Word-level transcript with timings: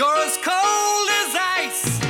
You're 0.00 0.16
as 0.26 0.38
cold 0.38 1.08
as 1.20 1.36
ice. 1.62 2.00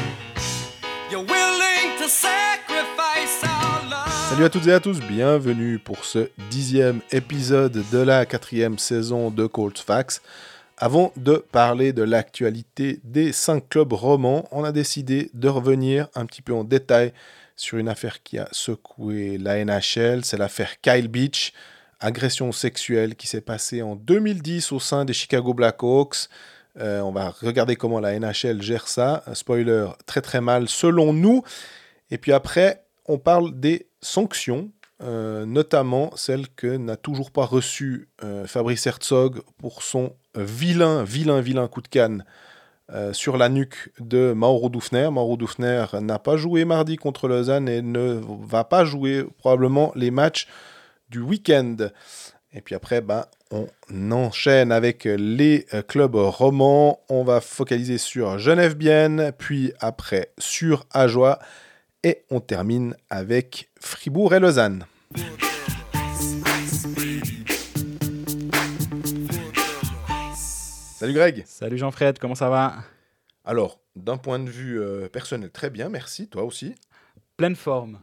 You're 1.11 1.25
willing 1.25 1.99
to 1.99 2.09
sacrifice 2.09 3.43
our. 3.43 4.29
Salut 4.29 4.45
à 4.45 4.49
toutes 4.49 4.69
et 4.69 4.73
à 4.73 4.79
tous, 4.79 5.01
bienvenue 5.01 5.81
pour 5.81 6.05
ce 6.05 6.31
dixième 6.51 7.01
épisode 7.11 7.83
de 7.91 7.99
la 7.99 8.27
quatrième 8.27 8.79
saison 8.79 9.33
de 9.33 9.45
Cold 9.49 9.77
Facts. 9.77 10.23
Avant 10.77 11.13
de 11.17 11.45
parler 11.51 11.93
de 11.93 12.05
l'actualité 12.05 13.01
des 13.03 13.33
cinq 13.33 13.69
clubs 13.69 13.93
romans, 13.93 14.47
on 14.53 14.63
a 14.63 14.71
décidé 14.71 15.33
de 15.35 15.49
revenir 15.49 16.07
un 16.15 16.27
petit 16.27 16.43
peu 16.43 16.55
en 16.55 16.63
détail 16.63 17.13
sur 17.57 17.79
une 17.79 17.89
affaire 17.89 18.23
qui 18.23 18.39
a 18.39 18.47
secoué 18.53 19.37
la 19.37 19.65
NHL, 19.65 20.25
c'est 20.25 20.39
l'affaire 20.39 20.81
Kyle 20.81 21.09
Beach, 21.09 21.53
agression 21.99 22.53
sexuelle 22.53 23.17
qui 23.17 23.27
s'est 23.27 23.41
passée 23.41 23.83
en 23.83 23.97
2010 23.97 24.71
au 24.71 24.79
sein 24.79 25.05
des 25.05 25.13
Chicago 25.13 25.55
Blackhawks. 25.55 26.29
Euh, 26.81 27.01
on 27.01 27.13
va 27.13 27.31
regarder 27.31 27.77
comment 27.77 28.01
la 28.01 28.19
NHL 28.19 28.63
gère 28.63 28.89
ça. 28.89 29.23
Spoiler, 29.35 29.87
très 30.07 30.23
très 30.23 30.41
mal 30.41 30.69
selon 30.69 31.13
nous. 31.13 31.43
Et 32.11 32.19
puis 32.19 32.33
après, 32.33 32.85
on 33.07 33.19
parle 33.19 33.59
des 33.59 33.89
sanctions, 34.01 34.71
euh, 35.03 35.45
notamment 35.45 36.11
celle 36.17 36.49
que 36.49 36.77
n'a 36.77 36.97
toujours 36.97 37.31
pas 37.31 37.45
reçue 37.45 38.09
euh, 38.25 38.47
Fabrice 38.47 38.87
Herzog 38.87 39.43
pour 39.59 39.83
son 39.83 40.15
vilain, 40.35 41.05
vilain, 41.05 41.41
vilain 41.41 41.69
coup 41.69 41.83
de 41.83 41.89
canne 41.89 42.25
sur 43.13 43.37
la 43.37 43.49
nuque 43.49 43.93
de 44.01 44.33
Mauro 44.33 44.69
Dufner. 44.69 45.11
Mauro 45.13 45.37
Dufner 45.37 45.87
n'a 46.01 46.19
pas 46.19 46.37
joué 46.37 46.65
mardi 46.65 46.97
contre 46.97 47.29
Lausanne 47.29 47.69
et 47.69 47.83
ne 47.83 48.21
va 48.45 48.65
pas 48.65 48.85
jouer 48.85 49.25
probablement 49.39 49.93
les 49.95 50.11
matchs 50.11 50.49
du 51.09 51.21
week-end. 51.21 51.77
Et 52.53 52.61
puis 52.61 52.75
après, 52.75 53.01
ben, 53.01 53.27
on 53.51 53.67
enchaîne 54.13 54.71
avec 54.71 55.05
les 55.05 55.67
euh, 55.75 55.83
clubs 55.83 56.15
romans. 56.15 57.01
On 57.09 57.25
va 57.25 57.41
focaliser 57.41 57.99
sur 57.99 58.39
Genève-Bienne, 58.39 59.33
puis 59.37 59.73
après 59.81 60.33
sur 60.39 60.87
Ajoie. 60.93 61.39
Et 62.05 62.23
on 62.31 62.41
termine 62.41 62.95
avec 63.11 63.69
Fribourg 63.81 64.35
et 64.35 64.41
Lausanne. 64.41 64.87
Salut 70.35 71.15
Greg. 71.15 71.43
Salut 71.47 71.79
Jean-Fred, 71.79 72.19
comment 72.19 72.35
ça 72.35 72.51
va? 72.51 72.77
Alors, 73.45 73.81
d'un 73.97 74.17
point 74.17 74.39
de 74.39 74.49
vue 74.49 74.81
euh, 74.81 75.09
personnel, 75.09 75.51
très 75.51 75.71
bien, 75.71 75.89
merci, 75.89 76.29
toi 76.29 76.45
aussi? 76.45 76.75
Pleine 77.37 77.57
forme. 77.57 78.01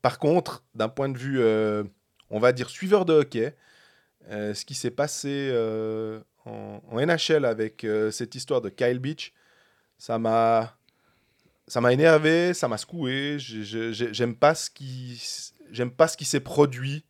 Par 0.00 0.18
contre, 0.18 0.62
d'un 0.74 0.88
point 0.88 1.08
de 1.08 1.18
vue, 1.18 1.40
euh, 1.40 1.84
on 2.30 2.38
va 2.38 2.52
dire, 2.52 2.70
suiveur 2.70 3.04
de 3.04 3.12
hockey, 3.12 3.54
euh, 4.28 4.54
ce 4.54 4.64
qui 4.64 4.74
s'est 4.74 4.90
passé 4.90 5.48
euh, 5.52 6.20
en, 6.44 6.80
en 6.90 7.00
NHL 7.00 7.44
avec 7.44 7.84
euh, 7.84 8.10
cette 8.10 8.34
histoire 8.34 8.60
de 8.60 8.68
Kyle 8.68 8.98
Beach, 8.98 9.32
ça 9.98 10.18
m'a, 10.18 10.76
ça 11.66 11.80
m'a 11.80 11.92
énervé, 11.92 12.54
ça 12.54 12.68
m'a 12.68 12.76
secoué. 12.78 13.36
J'ai- 13.38 13.64
j'ai- 13.64 13.92
j'ai- 13.92 14.12
J'aime 14.14 14.34
pas 14.34 14.54
ce 14.54 14.70
qui, 14.70 15.20
j'aime 15.70 15.90
pas 15.90 16.08
ce 16.08 16.16
qui 16.16 16.24
s'est 16.24 16.40
produit 16.40 17.04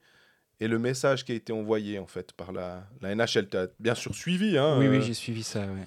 et 0.60 0.68
le 0.68 0.78
message 0.78 1.24
qui 1.24 1.32
a 1.32 1.34
été 1.34 1.52
envoyé 1.52 1.98
en 1.98 2.06
fait 2.06 2.32
par 2.32 2.52
la, 2.52 2.86
la 3.00 3.14
NHL. 3.14 3.48
Tu 3.48 3.56
as 3.56 3.68
bien 3.78 3.94
sûr 3.94 4.14
suivi, 4.14 4.58
hein, 4.58 4.76
oui, 4.78 4.88
oui, 4.88 5.00
j'ai 5.02 5.14
suivi 5.14 5.42
ça. 5.42 5.60
ouais. 5.60 5.86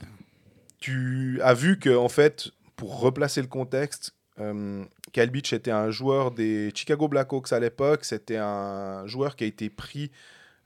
tu 0.79 1.39
as 1.43 1.53
vu 1.53 1.79
que, 1.79 1.95
en 1.95 2.09
fait, 2.09 2.49
pour 2.75 2.99
replacer 2.99 3.41
le 3.41 3.47
contexte, 3.47 4.15
euh, 4.39 4.83
Kyle 5.11 5.29
Beach 5.29 5.53
était 5.53 5.71
un 5.71 5.91
joueur 5.91 6.31
des 6.31 6.71
Chicago 6.73 7.07
Blackhawks 7.07 7.53
à 7.53 7.59
l'époque. 7.59 8.03
C'était 8.03 8.37
un 8.37 9.05
joueur 9.05 9.35
qui 9.35 9.43
a 9.43 9.47
été 9.47 9.69
pris 9.69 10.11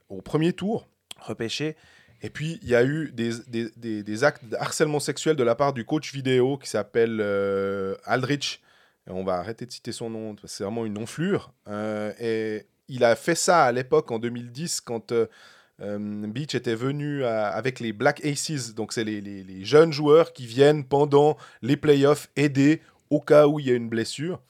au 0.08 0.22
premier 0.22 0.52
tour, 0.52 0.86
repêché. 1.20 1.76
Et 2.22 2.30
puis, 2.30 2.58
il 2.62 2.68
y 2.68 2.74
a 2.74 2.84
eu 2.84 3.12
des, 3.12 3.30
des- 3.76 4.02
des- 4.02 4.24
actes 4.24 4.44
de 4.44 4.56
harcèlement 4.56 4.98
sexuel 5.00 5.36
de 5.36 5.44
la 5.44 5.54
part 5.54 5.72
du 5.72 5.84
coach 5.84 6.12
vidéo 6.12 6.58
qui 6.58 6.68
s'appelle 6.68 7.18
euh, 7.20 7.94
Aldrich. 8.04 8.60
On 9.06 9.24
va 9.24 9.34
arrêter 9.34 9.64
de 9.66 9.72
citer 9.72 9.92
son 9.92 10.10
nom, 10.10 10.34
c'est 10.44 10.64
vraiment 10.64 10.84
une 10.84 10.98
enflure. 10.98 11.52
Euh, 11.68 12.12
et 12.20 12.66
il 12.88 13.04
a 13.04 13.14
fait 13.16 13.34
ça 13.36 13.64
à 13.64 13.72
l'époque, 13.72 14.10
en 14.10 14.18
2010, 14.18 14.80
quand 14.80 15.12
euh, 15.12 15.26
Beach 15.78 16.54
était 16.54 16.74
venu 16.74 17.24
avec 17.24 17.78
les 17.80 17.92
Black 17.92 18.24
Aces. 18.24 18.74
Donc, 18.74 18.92
c'est 18.92 19.04
les- 19.04 19.20
les 19.20 19.64
jeunes 19.64 19.92
joueurs 19.92 20.32
qui 20.32 20.46
viennent 20.46 20.84
pendant 20.84 21.36
les 21.62 21.76
playoffs 21.76 22.28
aider 22.36 22.82
au 23.10 23.20
cas 23.20 23.46
où 23.46 23.60
il 23.60 23.66
y 23.66 23.70
a 23.70 23.74
une 23.74 23.88
blessure. 23.88 24.40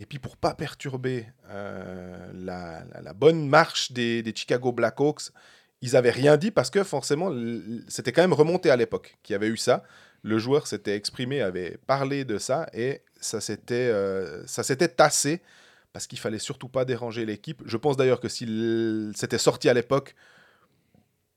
Et 0.00 0.06
puis, 0.06 0.18
pour 0.18 0.36
pas 0.36 0.54
perturber 0.54 1.26
euh, 1.50 2.30
la, 2.34 2.84
la- 2.92 3.00
la 3.02 3.12
bonne 3.12 3.48
marche 3.48 3.92
des, 3.92 4.22
des 4.22 4.34
Chicago 4.34 4.72
Blackhawks, 4.72 5.30
ils 5.82 5.96
avaient 5.96 6.10
rien 6.10 6.36
dit 6.36 6.50
parce 6.50 6.70
que 6.70 6.82
forcément, 6.82 7.30
c'était 7.88 8.12
quand 8.12 8.22
même 8.22 8.32
remonté 8.32 8.70
à 8.70 8.76
l'époque 8.76 9.16
qu'il 9.22 9.34
y 9.34 9.36
avait 9.36 9.48
eu 9.48 9.56
ça. 9.56 9.84
Le 10.22 10.38
joueur 10.38 10.66
s'était 10.66 10.96
exprimé, 10.96 11.42
avait 11.42 11.78
parlé 11.86 12.24
de 12.24 12.38
ça 12.38 12.66
et 12.72 13.02
ça 13.20 13.40
s'était 13.40 13.90
euh, 13.92 14.44
tassé 14.96 15.42
parce 15.92 16.06
qu'il 16.06 16.18
fallait 16.18 16.38
surtout 16.38 16.68
pas 16.68 16.84
déranger 16.84 17.26
l'équipe. 17.26 17.62
Je 17.66 17.76
pense 17.76 17.96
d'ailleurs 17.96 18.20
que 18.20 18.28
s'il 18.28 19.12
s'était 19.14 19.38
sorti 19.38 19.68
à 19.68 19.74
l'époque, 19.74 20.14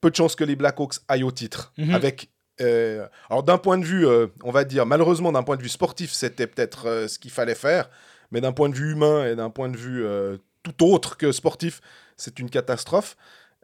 peu 0.01 0.09
de 0.09 0.15
chances 0.15 0.35
que 0.35 0.43
les 0.45 0.55
Blackhawks 0.55 0.95
aillent 1.07 1.23
au 1.23 1.31
titre. 1.31 1.73
Mhm. 1.77 1.93
Avec 1.93 2.29
euh, 2.61 3.05
alors 3.29 3.43
d'un 3.43 3.57
point 3.57 3.77
de 3.77 3.85
vue, 3.85 4.07
euh, 4.07 4.27
on 4.43 4.51
va 4.51 4.63
dire 4.63 4.85
malheureusement 4.85 5.31
d'un 5.31 5.43
point 5.43 5.57
de 5.57 5.61
vue 5.61 5.69
sportif, 5.69 6.11
c'était 6.11 6.47
peut-être 6.47 6.87
euh, 6.87 7.07
ce 7.07 7.19
qu'il 7.19 7.29
fallait 7.31 7.53
faire, 7.53 7.89
mais 8.31 8.41
d'un 8.41 8.51
point 8.51 8.69
de 8.69 8.75
vue 8.75 8.91
humain 8.91 9.25
et 9.25 9.35
d'un 9.35 9.49
point 9.49 9.69
de 9.69 9.77
vue 9.77 10.05
euh, 10.05 10.37
tout 10.63 10.85
autre 10.85 11.17
que 11.17 11.31
sportif, 11.31 11.81
c'est 12.17 12.39
une 12.39 12.49
catastrophe. 12.49 13.15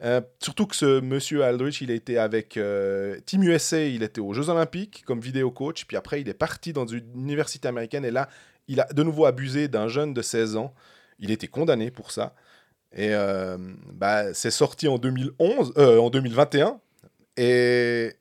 Euh, 0.02 0.20
surtout 0.40 0.66
que 0.66 0.74
ce 0.74 1.00
monsieur 1.00 1.44
Aldrich, 1.44 1.80
il 1.80 1.90
a 1.90 1.94
été 1.94 2.18
avec 2.18 2.56
euh, 2.56 3.18
Team 3.26 3.44
USA, 3.44 3.84
il 3.84 4.02
était 4.02 4.20
aux 4.20 4.32
Jeux 4.32 4.48
Olympiques 4.48 5.04
comme 5.06 5.20
vidéo 5.20 5.50
coach, 5.50 5.84
puis 5.86 5.96
après 5.96 6.20
il 6.20 6.28
est 6.28 6.34
parti 6.34 6.72
dans 6.72 6.86
une 6.86 7.04
université 7.14 7.68
américaine 7.68 8.04
et 8.04 8.10
là, 8.10 8.28
il 8.66 8.80
a 8.80 8.86
de 8.92 9.02
nouveau 9.02 9.26
abusé 9.26 9.68
d'un 9.68 9.88
jeune 9.88 10.14
de 10.14 10.22
16 10.22 10.56
ans. 10.56 10.74
Il 11.18 11.30
était 11.30 11.46
condamné 11.48 11.90
pour 11.90 12.10
ça. 12.10 12.34
Et 12.96 13.12
bah, 13.92 14.32
c'est 14.34 14.50
sorti 14.50 14.88
en 14.88 14.98
2011, 14.98 15.74
euh, 15.76 15.98
en 15.98 16.10
2021. 16.10 16.80
Et 17.36 18.14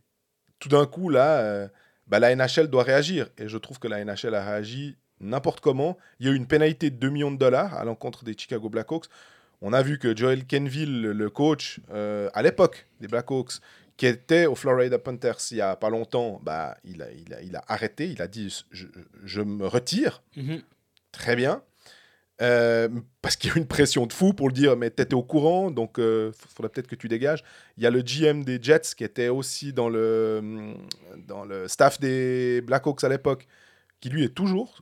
tout 0.60 0.70
d'un 0.70 0.86
coup, 0.86 1.10
là, 1.10 1.70
bah, 2.08 2.20
la 2.20 2.36
NHL 2.36 2.68
doit 2.68 2.84
réagir. 2.84 3.30
Et 3.38 3.48
je 3.48 3.58
trouve 3.58 3.80
que 3.80 3.88
la 3.88 4.04
NHL 4.04 4.36
a 4.36 4.44
réagi 4.44 4.98
n'importe 5.20 5.60
comment. 5.62 5.98
Il 6.20 6.26
y 6.26 6.30
a 6.30 6.34
eu 6.34 6.36
une 6.36 6.48
pénalité 6.48 6.90
de 6.90 6.96
2 6.98 7.10
millions 7.10 7.32
de 7.32 7.38
dollars 7.38 7.74
à 7.76 7.84
l'encontre 7.86 8.24
des 8.24 8.36
Chicago 8.38 8.70
Blackhawks. 8.70 9.06
On 9.62 9.72
a 9.74 9.82
vu 9.82 9.98
que 10.00 10.16
Joel 10.16 10.46
Kenville, 10.46 11.02
le- 11.02 11.30
coach 11.30 11.80
euh, 11.92 12.30
à 12.34 12.42
l'époque 12.42 12.86
des 13.00 13.08
Blackhawks, 13.08 13.54
qui 13.96 14.08
était 14.08 14.46
au 14.48 14.56
Florida 14.56 14.98
Panthers 15.00 15.38
il 15.52 15.58
y 15.58 15.62
a 15.62 15.76
pas 15.76 15.90
longtemps, 15.90 16.42
bah, 16.44 16.76
il, 16.84 17.02
a, 17.02 17.12
il, 17.12 17.34
a, 17.34 17.42
il 17.42 17.56
a 17.56 17.64
arrêté. 17.68 18.10
Il 18.10 18.22
a 18.22 18.28
dit 18.28 18.64
je, 18.72 18.88
je 19.24 19.42
me 19.42 19.66
retire. 19.68 20.22
Mhm. 20.36 20.62
Très 21.12 21.36
bien. 21.36 21.62
Euh, 22.42 22.90
parce 23.22 23.36
qu'il 23.36 23.52
y 23.52 23.54
a 23.54 23.58
une 23.58 23.68
pression 23.68 24.08
de 24.08 24.12
fou 24.12 24.34
pour 24.34 24.48
le 24.50 24.54
dire, 24.54 24.76
mais 24.76 24.90
t'étais 24.90 25.14
au 25.14 25.22
courant, 25.24 25.70
donc 25.72 25.96
il 26.00 26.32
faudrait 26.34 26.70
peut-être 26.72 26.88
que 26.88 26.96
tu 26.96 27.08
dégages. 27.08 27.44
Il 27.78 27.84
y 27.84 27.88
a 27.88 27.92
le 27.92 28.02
GM 28.02 28.44
des 28.44 28.62
Jets 28.62 28.96
qui 28.98 29.04
était 29.04 29.30
aussi 29.30 29.72
dans 29.72 29.88
le, 29.88 30.74
dans 31.28 31.46
le 31.46 31.68
staff 31.68 32.00
des 32.00 32.62
Blackhawks 32.62 33.04
à 33.04 33.10
l'époque, 33.10 33.48
qui 34.02 34.10
lui 34.10 34.24
est 34.26 34.34
toujours, 34.34 34.82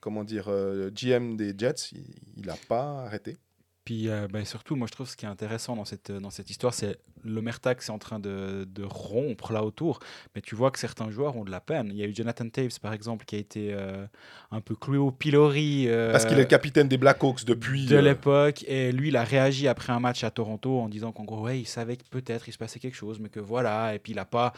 comment 0.00 0.24
dire, 0.24 0.46
euh, 0.48 0.90
GM 0.94 1.36
des 1.36 1.54
Jets. 1.56 1.90
Il 2.36 2.46
n'a 2.46 2.56
pas 2.68 3.04
arrêté. 3.04 3.36
Puis 3.84 4.08
euh, 4.08 4.28
bah, 4.32 4.42
surtout, 4.46 4.76
moi 4.76 4.86
je 4.86 4.92
trouve 4.92 5.06
ce 5.08 5.14
qui 5.14 5.26
est 5.26 5.28
intéressant 5.28 5.76
dans 5.76 5.84
cette, 5.84 6.10
dans 6.10 6.30
cette 6.30 6.48
histoire, 6.48 6.72
c'est 6.72 6.96
l'Omerta 7.22 7.74
qui 7.74 7.84
est 7.86 7.90
en 7.90 7.98
train 7.98 8.18
de, 8.18 8.66
de 8.66 8.82
rompre 8.82 9.52
là 9.52 9.62
autour. 9.62 9.98
Mais 10.34 10.40
tu 10.40 10.54
vois 10.54 10.70
que 10.70 10.78
certains 10.78 11.10
joueurs 11.10 11.36
ont 11.36 11.44
de 11.44 11.50
la 11.50 11.60
peine. 11.60 11.88
Il 11.90 11.96
y 11.96 12.02
a 12.02 12.06
eu 12.06 12.14
Jonathan 12.14 12.48
Taves 12.48 12.80
par 12.80 12.94
exemple 12.94 13.26
qui 13.26 13.36
a 13.36 13.38
été 13.38 13.74
euh, 13.74 14.06
un 14.50 14.62
peu 14.62 14.74
cloué 14.74 14.96
au 14.96 15.10
pilori. 15.10 15.84
euh, 15.88 16.12
Parce 16.12 16.24
qu'il 16.24 16.36
est 16.38 16.40
le 16.42 16.46
capitaine 16.46 16.88
des 16.88 16.96
Blackhawks 16.96 17.44
depuis. 17.44 17.84
de 17.84 17.96
euh, 17.96 18.00
l'époque 18.00 18.64
et 18.66 18.90
lui 18.90 19.08
il 19.08 19.16
a 19.18 19.24
réagi 19.24 19.68
après 19.68 19.92
un 19.92 20.00
match 20.00 20.24
à 20.24 20.30
Toronto 20.30 20.80
en 20.80 20.88
disant 20.88 21.12
qu'en 21.12 21.24
gros 21.24 21.42
ouais, 21.42 21.60
il 21.60 21.66
savait 21.66 21.98
que 21.98 22.04
peut-être 22.10 22.48
il 22.48 22.52
se 22.52 22.58
passait 22.58 22.78
quelque 22.78 22.96
chose 22.96 23.20
mais 23.20 23.28
que 23.28 23.40
voilà 23.40 23.94
et 23.94 23.98
puis 23.98 24.12
il 24.12 24.18
a 24.18 24.24
pas 24.24 24.54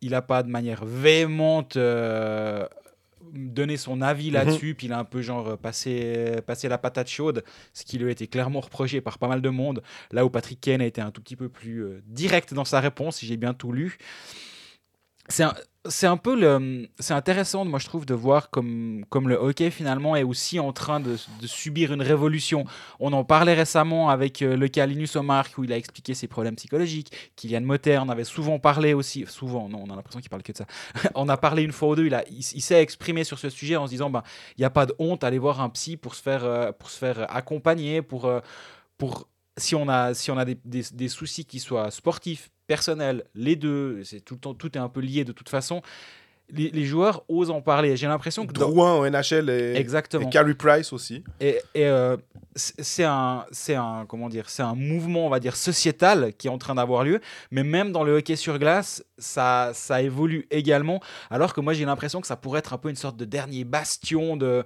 il 0.00 0.14
a 0.14 0.22
pas 0.22 0.42
de 0.42 0.48
manière 0.48 0.86
véhémente 0.86 1.76
euh, 1.76 2.66
donné 3.32 3.76
son 3.76 4.00
avis 4.02 4.28
Mhm. 4.28 4.34
là-dessus 4.34 4.74
puis 4.74 4.86
il 4.86 4.92
a 4.92 4.98
un 4.98 5.04
peu 5.04 5.22
genre 5.22 5.56
passé 5.58 6.36
passé 6.46 6.68
la 6.68 6.78
patate 6.78 7.08
chaude 7.08 7.44
ce 7.72 7.84
qui 7.84 7.98
lui 7.98 8.08
a 8.08 8.10
été 8.10 8.26
clairement 8.26 8.60
reproché 8.60 9.00
par 9.00 9.18
pas 9.18 9.28
mal 9.28 9.40
de 9.42 9.48
monde 9.48 9.82
là 10.12 10.24
où 10.24 10.30
Patrick 10.30 10.60
Kane 10.60 10.80
a 10.80 10.86
été 10.86 11.00
un 11.00 11.10
tout 11.10 11.20
petit 11.22 11.36
peu 11.36 11.48
plus 11.48 11.84
euh, 11.84 12.02
direct 12.06 12.54
dans 12.54 12.64
sa 12.64 12.80
réponse 12.80 13.16
si 13.16 13.26
j'ai 13.26 13.36
bien 13.36 13.54
tout 13.54 13.72
lu 13.72 13.98
c'est 15.28 15.44
c'est 15.86 16.06
un 16.06 16.16
peu 16.16 16.34
c'est 16.98 17.12
intéressant, 17.12 17.64
moi 17.64 17.78
je 17.78 17.86
trouve, 17.86 18.06
de 18.06 18.14
voir 18.14 18.48
comme, 18.48 19.04
comme 19.10 19.28
le 19.28 19.34
hockey 19.34 19.70
finalement 19.70 20.16
est 20.16 20.22
aussi 20.22 20.58
en 20.58 20.72
train 20.72 20.98
de, 20.98 21.16
subir 21.42 21.92
une 21.92 22.00
révolution. 22.00 22.64
On 23.00 23.12
en 23.12 23.24
parlait 23.24 23.54
récemment 23.54 24.08
avec 24.08 24.40
euh, 24.40 24.56
le 24.56 24.68
cas 24.68 24.86
Linus 24.86 25.16
Omar 25.16 25.46
où 25.58 25.64
il 25.64 25.72
a 25.72 25.76
expliqué 25.76 26.14
ses 26.14 26.26
problèmes 26.26 26.56
psychologiques. 26.56 27.12
Kylian 27.36 27.60
Motter 27.60 27.98
en 27.98 28.08
avait 28.08 28.24
souvent 28.24 28.58
parlé 28.58 28.94
aussi, 28.94 29.26
souvent, 29.28 29.68
non, 29.68 29.84
on 29.86 29.92
a 29.92 29.96
l'impression 29.96 30.20
qu'il 30.20 30.30
parle 30.30 30.42
que 30.42 30.52
de 30.52 30.56
ça. 30.56 30.66
on 31.14 31.28
a 31.28 31.36
parlé 31.36 31.62
une 31.62 31.72
fois 31.72 31.90
ou 31.90 31.96
deux, 31.96 32.06
il, 32.06 32.14
a, 32.14 32.24
il, 32.30 32.38
il 32.38 32.62
s'est 32.62 32.80
exprimé 32.80 33.24
sur 33.24 33.38
ce 33.38 33.50
sujet 33.50 33.76
en 33.76 33.86
se 33.86 33.90
disant, 33.90 34.08
ben, 34.08 34.22
il 34.56 34.62
n'y 34.62 34.64
a 34.64 34.70
pas 34.70 34.86
de 34.86 34.94
honte 34.98 35.22
à 35.22 35.26
aller 35.26 35.38
voir 35.38 35.60
un 35.60 35.68
psy 35.68 35.98
pour 35.98 36.14
se 36.14 36.22
faire, 36.22 36.44
euh, 36.44 36.72
pour 36.72 36.88
se 36.88 36.98
faire 36.98 37.26
accompagner, 37.34 38.00
pour, 38.00 38.24
euh, 38.24 38.40
pour 38.96 39.28
si 39.58 39.74
on 39.74 39.88
a, 39.88 40.14
si 40.14 40.30
on 40.30 40.38
a 40.38 40.46
des, 40.46 40.56
des 40.64 41.08
soucis 41.08 41.44
qui 41.44 41.60
soient 41.60 41.90
sportifs, 41.90 42.50
personnel, 42.66 43.24
les 43.34 43.56
deux, 43.56 44.02
c'est 44.04 44.20
tout 44.20 44.34
le 44.34 44.40
temps, 44.40 44.54
tout 44.54 44.76
est 44.76 44.80
un 44.80 44.88
peu 44.88 45.00
lié 45.00 45.24
de 45.24 45.32
toute 45.32 45.48
façon. 45.48 45.82
Les, 46.50 46.68
les 46.70 46.84
joueurs 46.84 47.24
osent 47.28 47.50
en 47.50 47.62
parler. 47.62 47.96
J'ai 47.96 48.06
l'impression 48.06 48.46
que 48.46 48.52
dans- 48.52 48.68
Drouin 48.68 48.96
au 48.96 49.08
NHL 49.08 49.48
et, 49.48 49.76
exactement. 49.76 50.26
et 50.26 50.30
Carey 50.30 50.52
Price 50.54 50.92
aussi. 50.92 51.24
Et, 51.40 51.58
et, 51.74 51.86
euh, 51.86 52.18
c'est 52.54 53.04
un, 53.04 53.46
c'est 53.50 53.74
un, 53.74 54.04
comment 54.06 54.28
dire, 54.28 54.50
c'est 54.50 54.62
un 54.62 54.74
mouvement, 54.74 55.26
on 55.26 55.30
va 55.30 55.40
dire, 55.40 55.56
sociétal 55.56 56.34
qui 56.36 56.46
est 56.48 56.50
en 56.50 56.58
train 56.58 56.74
d'avoir 56.74 57.02
lieu. 57.02 57.20
Mais 57.50 57.64
même 57.64 57.92
dans 57.92 58.04
le 58.04 58.18
hockey 58.18 58.36
sur 58.36 58.58
glace, 58.58 59.02
ça, 59.16 59.70
ça 59.72 60.02
évolue 60.02 60.46
également. 60.50 61.00
Alors 61.30 61.54
que 61.54 61.62
moi, 61.62 61.72
j'ai 61.72 61.86
l'impression 61.86 62.20
que 62.20 62.26
ça 62.26 62.36
pourrait 62.36 62.58
être 62.58 62.74
un 62.74 62.78
peu 62.78 62.90
une 62.90 62.96
sorte 62.96 63.16
de 63.16 63.24
dernier 63.24 63.64
bastion 63.64 64.36
de, 64.36 64.64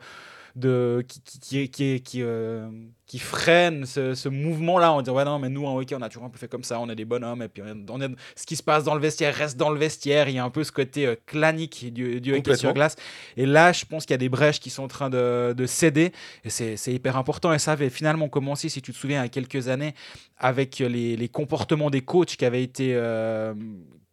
de 0.58 1.04
qui, 1.40 1.68
qui, 1.70 2.00
qui, 2.02 2.22
euh, 2.22 2.68
qui 3.06 3.18
freine 3.18 3.86
ce, 3.86 4.14
ce 4.14 4.28
mouvement-là 4.28 4.92
en 4.92 5.00
disant 5.02 5.14
ouais 5.16 5.24
non 5.24 5.38
mais 5.38 5.48
nous 5.48 5.64
en 5.64 5.76
hockey 5.78 5.94
on 5.94 6.02
a 6.02 6.08
toujours 6.08 6.24
un 6.24 6.28
peu 6.30 6.38
fait 6.38 6.48
comme 6.48 6.64
ça 6.64 6.78
on 6.80 6.88
est 6.90 6.94
des 6.94 7.04
bonhommes 7.04 7.42
et 7.42 7.48
puis 7.48 7.62
on 7.88 8.00
est, 8.00 8.08
ce 8.36 8.44
qui 8.44 8.56
se 8.56 8.62
passe 8.62 8.84
dans 8.84 8.94
le 8.94 9.00
vestiaire 9.00 9.34
reste 9.34 9.56
dans 9.56 9.70
le 9.70 9.78
vestiaire 9.78 10.28
il 10.28 10.34
y 10.34 10.38
a 10.38 10.44
un 10.44 10.50
peu 10.50 10.62
ce 10.64 10.72
côté 10.72 11.06
euh, 11.06 11.16
clanique 11.26 11.92
du, 11.92 12.20
du 12.20 12.34
hockey 12.34 12.56
sur 12.56 12.72
glace 12.74 12.96
et 13.36 13.46
là 13.46 13.72
je 13.72 13.84
pense 13.84 14.04
qu'il 14.04 14.12
y 14.12 14.14
a 14.14 14.18
des 14.18 14.28
brèches 14.28 14.60
qui 14.60 14.70
sont 14.70 14.82
en 14.82 14.88
train 14.88 15.08
de, 15.10 15.54
de 15.56 15.66
céder 15.66 16.12
et 16.44 16.50
c'est 16.50 16.76
c'est 16.76 16.92
hyper 16.92 17.16
important. 17.16 17.52
Et 17.52 17.58
ça 17.58 17.72
avait 17.72 17.90
finalement 17.90 18.28
commencé, 18.28 18.68
si 18.68 18.80
tu 18.82 18.92
te 18.92 18.96
souviens, 18.96 19.20
il 19.20 19.24
y 19.24 19.26
a 19.26 19.28
quelques 19.28 19.68
années, 19.68 19.94
avec 20.36 20.78
les, 20.78 21.16
les 21.16 21.28
comportements 21.28 21.90
des 21.90 22.02
coachs 22.02 22.36
qui 22.36 22.44
avaient 22.44 22.62
été, 22.62 22.92
euh, 22.94 23.54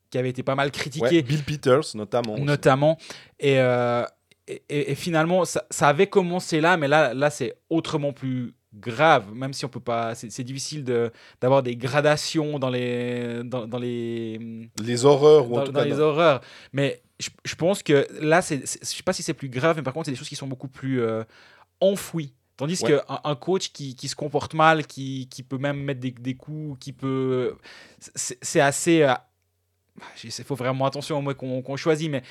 qui 0.10 0.18
avaient 0.18 0.30
été 0.30 0.44
pas 0.44 0.56
mal 0.56 0.68
Ouais, 0.68 0.72
critiqués, 0.72 1.22
Bill 1.22 1.44
Peters 1.44 1.96
notamment. 1.96 2.34
aussi. 2.34 2.44
notamment. 2.44 2.98
Et, 3.40 3.60
euh, 3.60 4.04
et, 4.48 4.62
et- 4.70 4.92
et 4.92 4.96
finalement, 4.96 5.46
ça, 5.46 5.64
ça 5.70 5.88
avait 5.88 6.08
commencé 6.08 6.62
là, 6.62 6.78
mais 6.78 6.88
là, 6.88 7.14
là 7.14 7.30
c'est 7.30 7.56
autrement 7.70 8.14
plus 8.14 8.54
grave, 8.74 9.34
même 9.34 9.54
si 9.54 9.64
on 9.66 9.70
peut 9.70 9.80
pas. 9.80 10.16
C'est 10.16 10.44
difficile 10.44 10.84
de- 10.84 11.12
d'avoir 11.42 11.64
des 11.64 11.76
gradations 11.76 12.60
dans 12.60 12.70
les. 12.70 13.42
Dans, 13.44 13.68
dans 13.68 13.80
les 13.80 14.70
Les 14.84 15.06
horreurs, 15.06 15.50
ou 15.50 15.56
en 15.56 15.60
dans, 15.60 15.66
tout 15.66 15.72
dans 15.72 15.80
cas. 15.80 15.86
les 15.86 16.00
horreurs. 16.00 16.42
Mais 16.74 17.02
je, 17.20 17.30
je 17.46 17.56
pense 17.56 17.82
que 17.84 18.06
là, 18.20 18.42
c'est, 18.42 18.66
c'est- 18.68 18.80
je 18.84 18.98
sais 18.98 19.04
pas 19.04 19.14
si 19.14 19.24
c'est 19.24 19.34
plus 19.34 19.50
grave, 19.50 19.78
mais 19.78 19.84
par 19.84 19.94
contre, 19.94 20.06
c'est 20.08 20.12
des 20.12 20.18
choses 20.18 20.28
qui 20.30 20.36
sont 20.36 20.48
beaucoup 20.48 20.68
plus 20.68 21.02
euh, 21.02 21.24
enfouies. 21.80 22.34
Tandis 22.58 22.80
Ouais. 22.84 23.00
qu'un 23.06 23.20
un 23.26 23.36
coach 23.36 23.70
qui, 23.74 23.96
qui 23.96 24.08
se 24.08 24.16
comporte 24.16 24.54
mal, 24.54 24.86
qui, 24.88 25.28
qui 25.30 25.44
peut 25.44 25.58
même 25.58 25.78
mettre 25.84 26.00
des, 26.00 26.12
des 26.12 26.36
coups, 26.36 26.78
qui 26.80 26.94
peut. 26.94 27.56
C'est, 28.16 28.60
assez. 28.62 29.04
euh, 29.04 29.14
Il 30.24 30.32
faut 30.32 30.56
vraiment 30.56 30.86
attention 30.86 31.22
mots 31.22 31.34
qu'on, 31.34 31.62
qu'on 31.62 31.76
choisit, 31.78 32.10
mais 32.10 32.24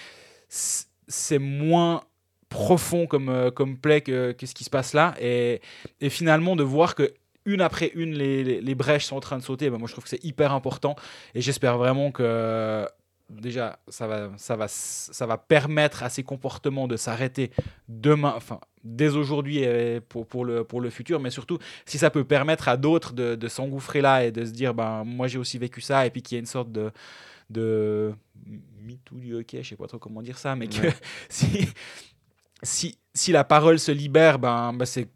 c'est 1.09 1.39
moins 1.39 2.03
profond 2.49 3.07
comme, 3.07 3.29
euh, 3.29 3.51
comme 3.51 3.77
play 3.77 4.01
que, 4.01 4.33
que 4.33 4.47
ce 4.47 4.55
qui 4.55 4.65
se 4.65 4.71
passe 4.71 4.93
là. 4.95 5.15
Et, 5.21 5.61
et 6.01 6.09
finalement, 6.09 6.57
de 6.57 6.63
voir 6.63 6.95
que 6.95 7.13
une 7.47 7.61
après 7.61 7.91
une, 7.95 8.15
les, 8.15 8.61
les, 8.61 8.75
brèches 8.75 9.05
sont 9.05 9.17
en 9.17 9.21
train 9.21 9.37
de 9.37 9.43
sauter, 9.43 9.69
ben 9.69 9.77
moi 9.77 9.87
je 9.87 9.93
trouve 9.93 10.05
que 10.05 10.11
c'est 10.11 10.25
hyper 10.25 10.53
important. 10.53 10.97
Et 11.35 11.43
j'espère 11.43 11.77
vraiment 11.77 12.11
que 12.11 12.87
déjà, 13.29 13.79
ça 13.89 14.07
va, 14.07 14.31
ça, 14.39 14.57
va, 14.57 14.67
ça 14.69 15.27
va 15.27 15.37
permettre 15.37 16.03
à 16.03 16.09
ces 16.09 16.23
comportements 16.23 16.89
de 16.89 16.97
s'arrêter 16.97 17.51
demain, 17.89 18.33
enfin, 18.35 18.61
dès 18.83 19.11
aujourd'hui 19.11 19.65
pour, 20.09 20.27
pour, 20.27 20.45
le, 20.47 20.65
pour 20.65 20.81
le 20.81 20.89
futur, 20.89 21.21
mais 21.21 21.31
surtout, 21.31 21.59
si 21.85 21.99
ça 21.99 22.09
peut 22.09 22.25
permettre 22.25 22.69
à 22.69 22.79
d'autres 22.79 23.13
de, 23.13 23.35
de 23.35 23.49
s'engouffrer 23.49 24.01
là 24.01 24.25
et 24.25 24.33
de 24.33 24.45
se 24.45 24.51
dire, 24.53 24.73
ben, 24.73 25.05
moi 25.05 25.27
j'ai 25.27 25.39
aussi 25.39 25.59
vécu 25.59 25.83
ça, 25.83 26.07
et 26.07 26.11
puis 26.11 26.23
qu'il 26.23 26.37
y 26.37 26.39
a 26.39 26.41
une 26.41 26.47
sorte 26.47 26.71
de 26.71 28.15
MeToo 28.81 29.17
du 29.19 29.35
hockey, 29.35 29.63
je 29.63 29.71
sais 29.71 29.77
pas 29.77 29.87
trop 29.87 29.99
comment 29.99 30.23
dire 30.23 30.39
ça, 30.39 30.57
mais 30.57 30.69
que 30.69 30.83
Ouais. 30.83 30.95
si, 31.29 31.69
si, 32.63 32.99
si 33.15 33.33
la 33.33 33.45
parole 33.45 33.79
se 33.79 33.93
libère, 33.93 34.39
ben, 34.39 34.73
ben 34.73 34.85
c'est 34.87 35.09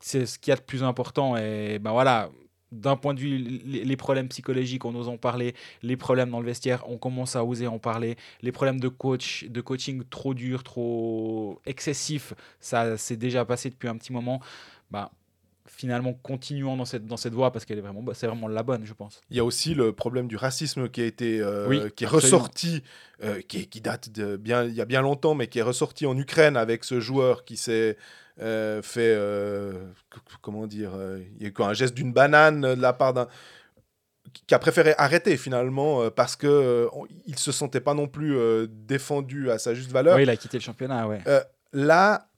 c'est 0.00 0.26
ce 0.26 0.38
qu'il 0.38 0.50
y 0.50 0.54
a 0.54 0.56
de 0.56 0.62
plus 0.62 0.82
important. 0.84 1.36
Et 1.36 1.78
ben 1.80 1.92
voilà, 1.92 2.30
d'un 2.72 2.96
point 2.96 3.14
de 3.14 3.20
vue, 3.20 3.38
les, 3.38 3.84
les 3.84 3.96
problèmes 3.96 4.28
psychologiques, 4.28 4.84
on 4.84 4.94
ose 4.94 5.08
en 5.08 5.16
parler. 5.16 5.54
Les 5.82 5.96
problèmes 5.96 6.30
dans 6.30 6.40
le 6.40 6.46
vestiaire, 6.46 6.84
on 6.88 6.98
commence 6.98 7.36
à 7.36 7.44
oser 7.44 7.66
en 7.66 7.78
parler. 7.78 8.16
Les 8.42 8.52
problèmes 8.52 8.80
de 8.80 8.88
coach, 8.88 9.44
de 9.44 9.60
coaching 9.60 10.02
trop 10.10 10.34
dur, 10.34 10.62
trop 10.62 11.60
excessif, 11.66 12.34
ça 12.60 12.96
s'est 12.98 13.16
déjà 13.16 13.44
passé 13.44 13.70
depuis 13.70 13.88
un 13.88 13.96
petit 13.96 14.12
moment. 14.12 14.40
Ben, 14.90 15.10
finalement, 15.68 16.12
continuons 16.14 16.76
dans 16.76 16.84
cette, 16.84 17.06
dans 17.06 17.16
cette 17.16 17.32
voie 17.34 17.52
parce 17.52 17.64
qu'elle 17.64 17.78
est 17.78 17.82
vraiment, 17.82 18.02
c'est 18.14 18.26
vraiment 18.26 18.48
la 18.48 18.62
bonne, 18.62 18.84
je 18.86 18.92
pense. 18.92 19.20
Il 19.30 19.36
y 19.36 19.40
a 19.40 19.44
aussi 19.44 19.74
le 19.74 19.92
problème 19.92 20.28
du 20.28 20.36
racisme 20.36 20.88
qui 20.88 21.00
a 21.02 21.04
été, 21.04 21.40
euh, 21.40 21.66
Oui, 21.68 21.80
qui 21.94 22.04
est 22.04 22.06
absolument. 22.06 22.38
ressorti, 22.38 22.82
euh, 23.22 23.40
qui, 23.42 23.66
qui 23.68 23.80
date 23.80 24.10
de 24.10 24.36
bien, 24.36 24.64
il 24.64 24.74
y 24.74 24.80
a 24.80 24.84
bien 24.84 25.02
longtemps, 25.02 25.34
mais 25.34 25.46
qui 25.48 25.58
est 25.58 25.62
ressorti 25.62 26.06
en 26.06 26.16
Ukraine 26.16 26.56
avec 26.56 26.84
ce 26.84 27.00
joueur 27.00 27.44
qui 27.44 27.56
s'est 27.56 27.96
euh, 28.40 28.82
fait, 28.82 29.14
euh, 29.16 29.72
comment 30.42 30.66
dire, 30.66 30.92
il 31.38 31.42
y 31.42 31.46
a 31.46 31.48
eu 31.48 31.54
un 31.62 31.72
geste 31.72 31.94
d'une 31.94 32.12
banane 32.12 32.60
de 32.74 32.80
la 32.80 32.92
part 32.92 33.14
d'un 33.14 33.28
qui 34.46 34.54
a 34.54 34.58
préféré 34.58 34.94
arrêter 34.98 35.36
finalement 35.36 36.02
euh, 36.02 36.10
parce 36.10 36.36
que 36.36 36.46
euh, 36.46 36.88
il 37.26 37.38
se 37.38 37.52
sentait 37.52 37.80
pas 37.80 37.94
non 37.94 38.06
plus 38.08 38.36
euh, 38.36 38.66
défendu 38.70 39.50
à 39.50 39.58
sa 39.58 39.72
juste 39.72 39.90
valeur. 39.90 40.16
Oui, 40.16 40.24
il 40.24 40.30
a 40.30 40.36
quitté 40.36 40.58
le 40.58 40.62
championnat, 40.62 41.06
ouais. 41.08 41.22
Là, 41.72 42.28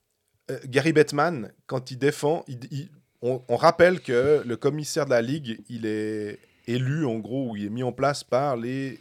Gary 0.67 0.93
Bettman, 0.93 1.53
quand 1.67 1.91
il 1.91 1.99
défend, 1.99 2.45
il- 2.49 2.61
il- 2.71 2.89
on, 3.23 3.43
on 3.49 3.57
rappelle 3.57 4.01
que 4.01 4.43
le 4.47 4.57
commissaire 4.57 5.05
de 5.05 5.11
la 5.11 5.23
ligue, 5.23 5.61
il 5.69 5.87
est 5.87 6.39
élu 6.67 7.05
en 7.07 7.19
gros, 7.19 7.51
ou 7.51 7.57
il 7.57 7.67
est 7.67 7.71
mis 7.71 7.83
en 7.83 7.93
place 7.93 8.23
par 8.25 8.57
les 8.57 9.01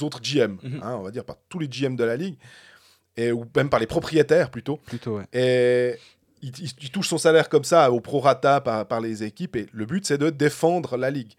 autres 0.00 0.20
GM, 0.20 0.56
Mhm. 0.62 0.80
hein, 0.82 0.96
on 0.98 1.02
va 1.02 1.10
dire 1.10 1.24
par 1.24 1.36
tous 1.48 1.58
les 1.58 1.68
GM 1.68 1.94
de 1.96 2.04
la 2.04 2.16
ligue, 2.16 2.36
et, 3.16 3.30
ou 3.32 3.44
même 3.56 3.70
par 3.70 3.78
les 3.80 3.86
propriétaires 3.86 4.50
plutôt. 4.50 4.78
Plutôt, 4.86 5.18
ouais. 5.18 5.24
Et 5.32 5.94
il, 6.42 6.50
il- 6.58 6.72
il 6.82 6.90
touche 6.90 7.08
son 7.08 7.18
salaire 7.18 7.48
comme 7.48 7.64
ça 7.64 7.90
au 7.92 8.00
prorata 8.00 8.60
par, 8.60 8.86
par 8.86 9.00
les 9.00 9.22
équipes. 9.22 9.54
Et 9.56 9.66
le 9.72 9.86
but, 9.86 10.04
c'est 10.04 10.18
de 10.18 10.30
défendre 10.30 10.96
la 10.96 11.10
ligue. 11.10 11.32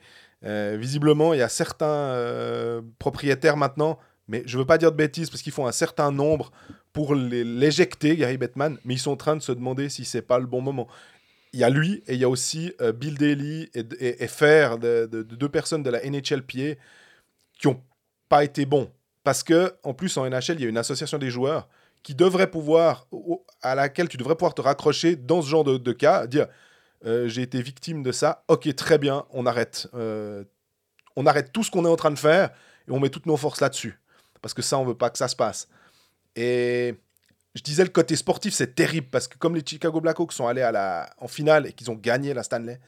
Euh, 0.46 0.78
visiblement, 0.80 1.34
il 1.34 1.40
y 1.40 1.44
a 1.44 1.50
certains 1.50 1.86
euh, 1.88 2.82
propriétaires 3.00 3.58
maintenant, 3.58 4.00
mais 4.28 4.42
je 4.46 4.58
veux 4.58 4.66
pas 4.66 4.78
dire 4.78 4.92
de 4.92 4.98
bêtises 4.98 5.30
parce 5.30 5.42
qu'ils 5.42 5.52
font 5.54 5.68
un 5.68 5.72
certain 5.74 6.12
nombre 6.12 6.52
pour 6.94 7.14
l'éjecter, 7.14 8.16
Gary 8.16 8.38
Bettman, 8.38 8.78
mais 8.86 8.94
ils 8.96 9.00
sont 9.00 9.12
en 9.12 9.16
train 9.18 9.36
de 9.36 9.42
se 9.42 9.52
demander 9.52 9.90
si 9.90 10.06
c'est 10.06 10.22
pas 10.22 10.40
le 10.40 10.46
bon 10.46 10.62
moment. 10.62 10.88
Il 11.56 11.60
y 11.62 11.64
a 11.64 11.70
lui 11.70 12.04
et 12.06 12.16
il 12.16 12.20
y 12.20 12.26
a 12.26 12.30
aussi 12.30 12.74
euh, 12.82 12.92
Bill 12.92 13.18
Daly 13.18 13.70
et, 13.74 14.24
et, 14.24 14.28
Fer, 14.28 14.78
de, 14.78 15.08
de- 15.10 15.24
de 15.24 15.36
deux 15.38 15.48
personnes 15.48 15.84
de 15.84 15.90
la 15.90 16.02
NHLPA 16.06 16.78
qui 17.58 17.68
ont 17.68 17.82
pas 18.28 18.44
été 18.44 18.66
bons. 18.66 18.92
Parce 19.24 19.42
que, 19.42 19.74
en 19.84 19.94
plus, 19.94 20.18
en 20.18 20.30
NHL, 20.30 20.56
il 20.56 20.62
y 20.62 20.66
a 20.66 20.70
une 20.70 20.78
association 20.78 21.18
des 21.18 21.30
joueurs 21.30 21.70
qui 22.04 22.14
devrait 22.14 22.52
pouvoir, 22.52 23.08
à 23.62 23.74
laquelle 23.74 24.10
tu 24.10 24.18
devrais 24.18 24.36
pouvoir 24.36 24.54
te 24.54 24.62
raccrocher 24.62 25.16
dans 25.16 25.42
ce 25.42 25.48
genre 25.50 25.64
de, 25.64 25.92
cas, 25.94 26.28
dire 26.28 26.48
euh, 27.06 27.30
j'ai 27.30 27.44
été 27.44 27.62
victime 27.62 28.04
de 28.04 28.12
ça, 28.12 28.44
ok, 28.50 28.76
très 28.76 28.98
bien, 28.98 29.26
on 29.32 29.46
arrête. 29.46 29.88
Euh, 29.94 30.44
on 31.16 31.26
arrête 31.26 31.54
tout 31.54 31.64
ce 31.64 31.72
qu'on 31.72 31.86
est 31.86 31.90
en 31.90 31.96
train 31.96 32.12
de 32.12 32.20
faire 32.20 32.50
et 32.88 32.92
on 32.92 33.00
met 33.00 33.10
toutes 33.10 33.28
nos 33.28 33.38
forces 33.38 33.62
là-dessus. 33.62 33.98
Parce 34.42 34.54
que 34.54 34.62
ça, 34.62 34.78
on 34.78 34.84
veut 34.86 34.98
pas 34.98 35.10
que 35.10 35.18
ça 35.18 35.30
se 35.30 35.38
passe. 35.38 35.70
Et 36.36 36.96
je 37.56 37.62
disais, 37.64 37.84
le 37.84 37.90
côté 37.90 38.16
sportif, 38.16 38.54
c'est 38.54 38.76
terrible 38.76 39.08
parce 39.10 39.28
que 39.28 39.38
comme 39.38 39.56
les 39.56 39.64
Chicago 39.66 40.02
Blackhawks 40.02 40.34
sont 40.34 40.46
allés 40.48 40.62
à 40.62 40.72
la, 40.72 41.10
en 41.18 41.28
finale 41.28 41.66
et 41.68 41.72
qu'ils 41.74 41.90
ont 41.90 41.96
gagné 41.96 42.34
la 42.34 42.44
Stanley, 42.44 42.80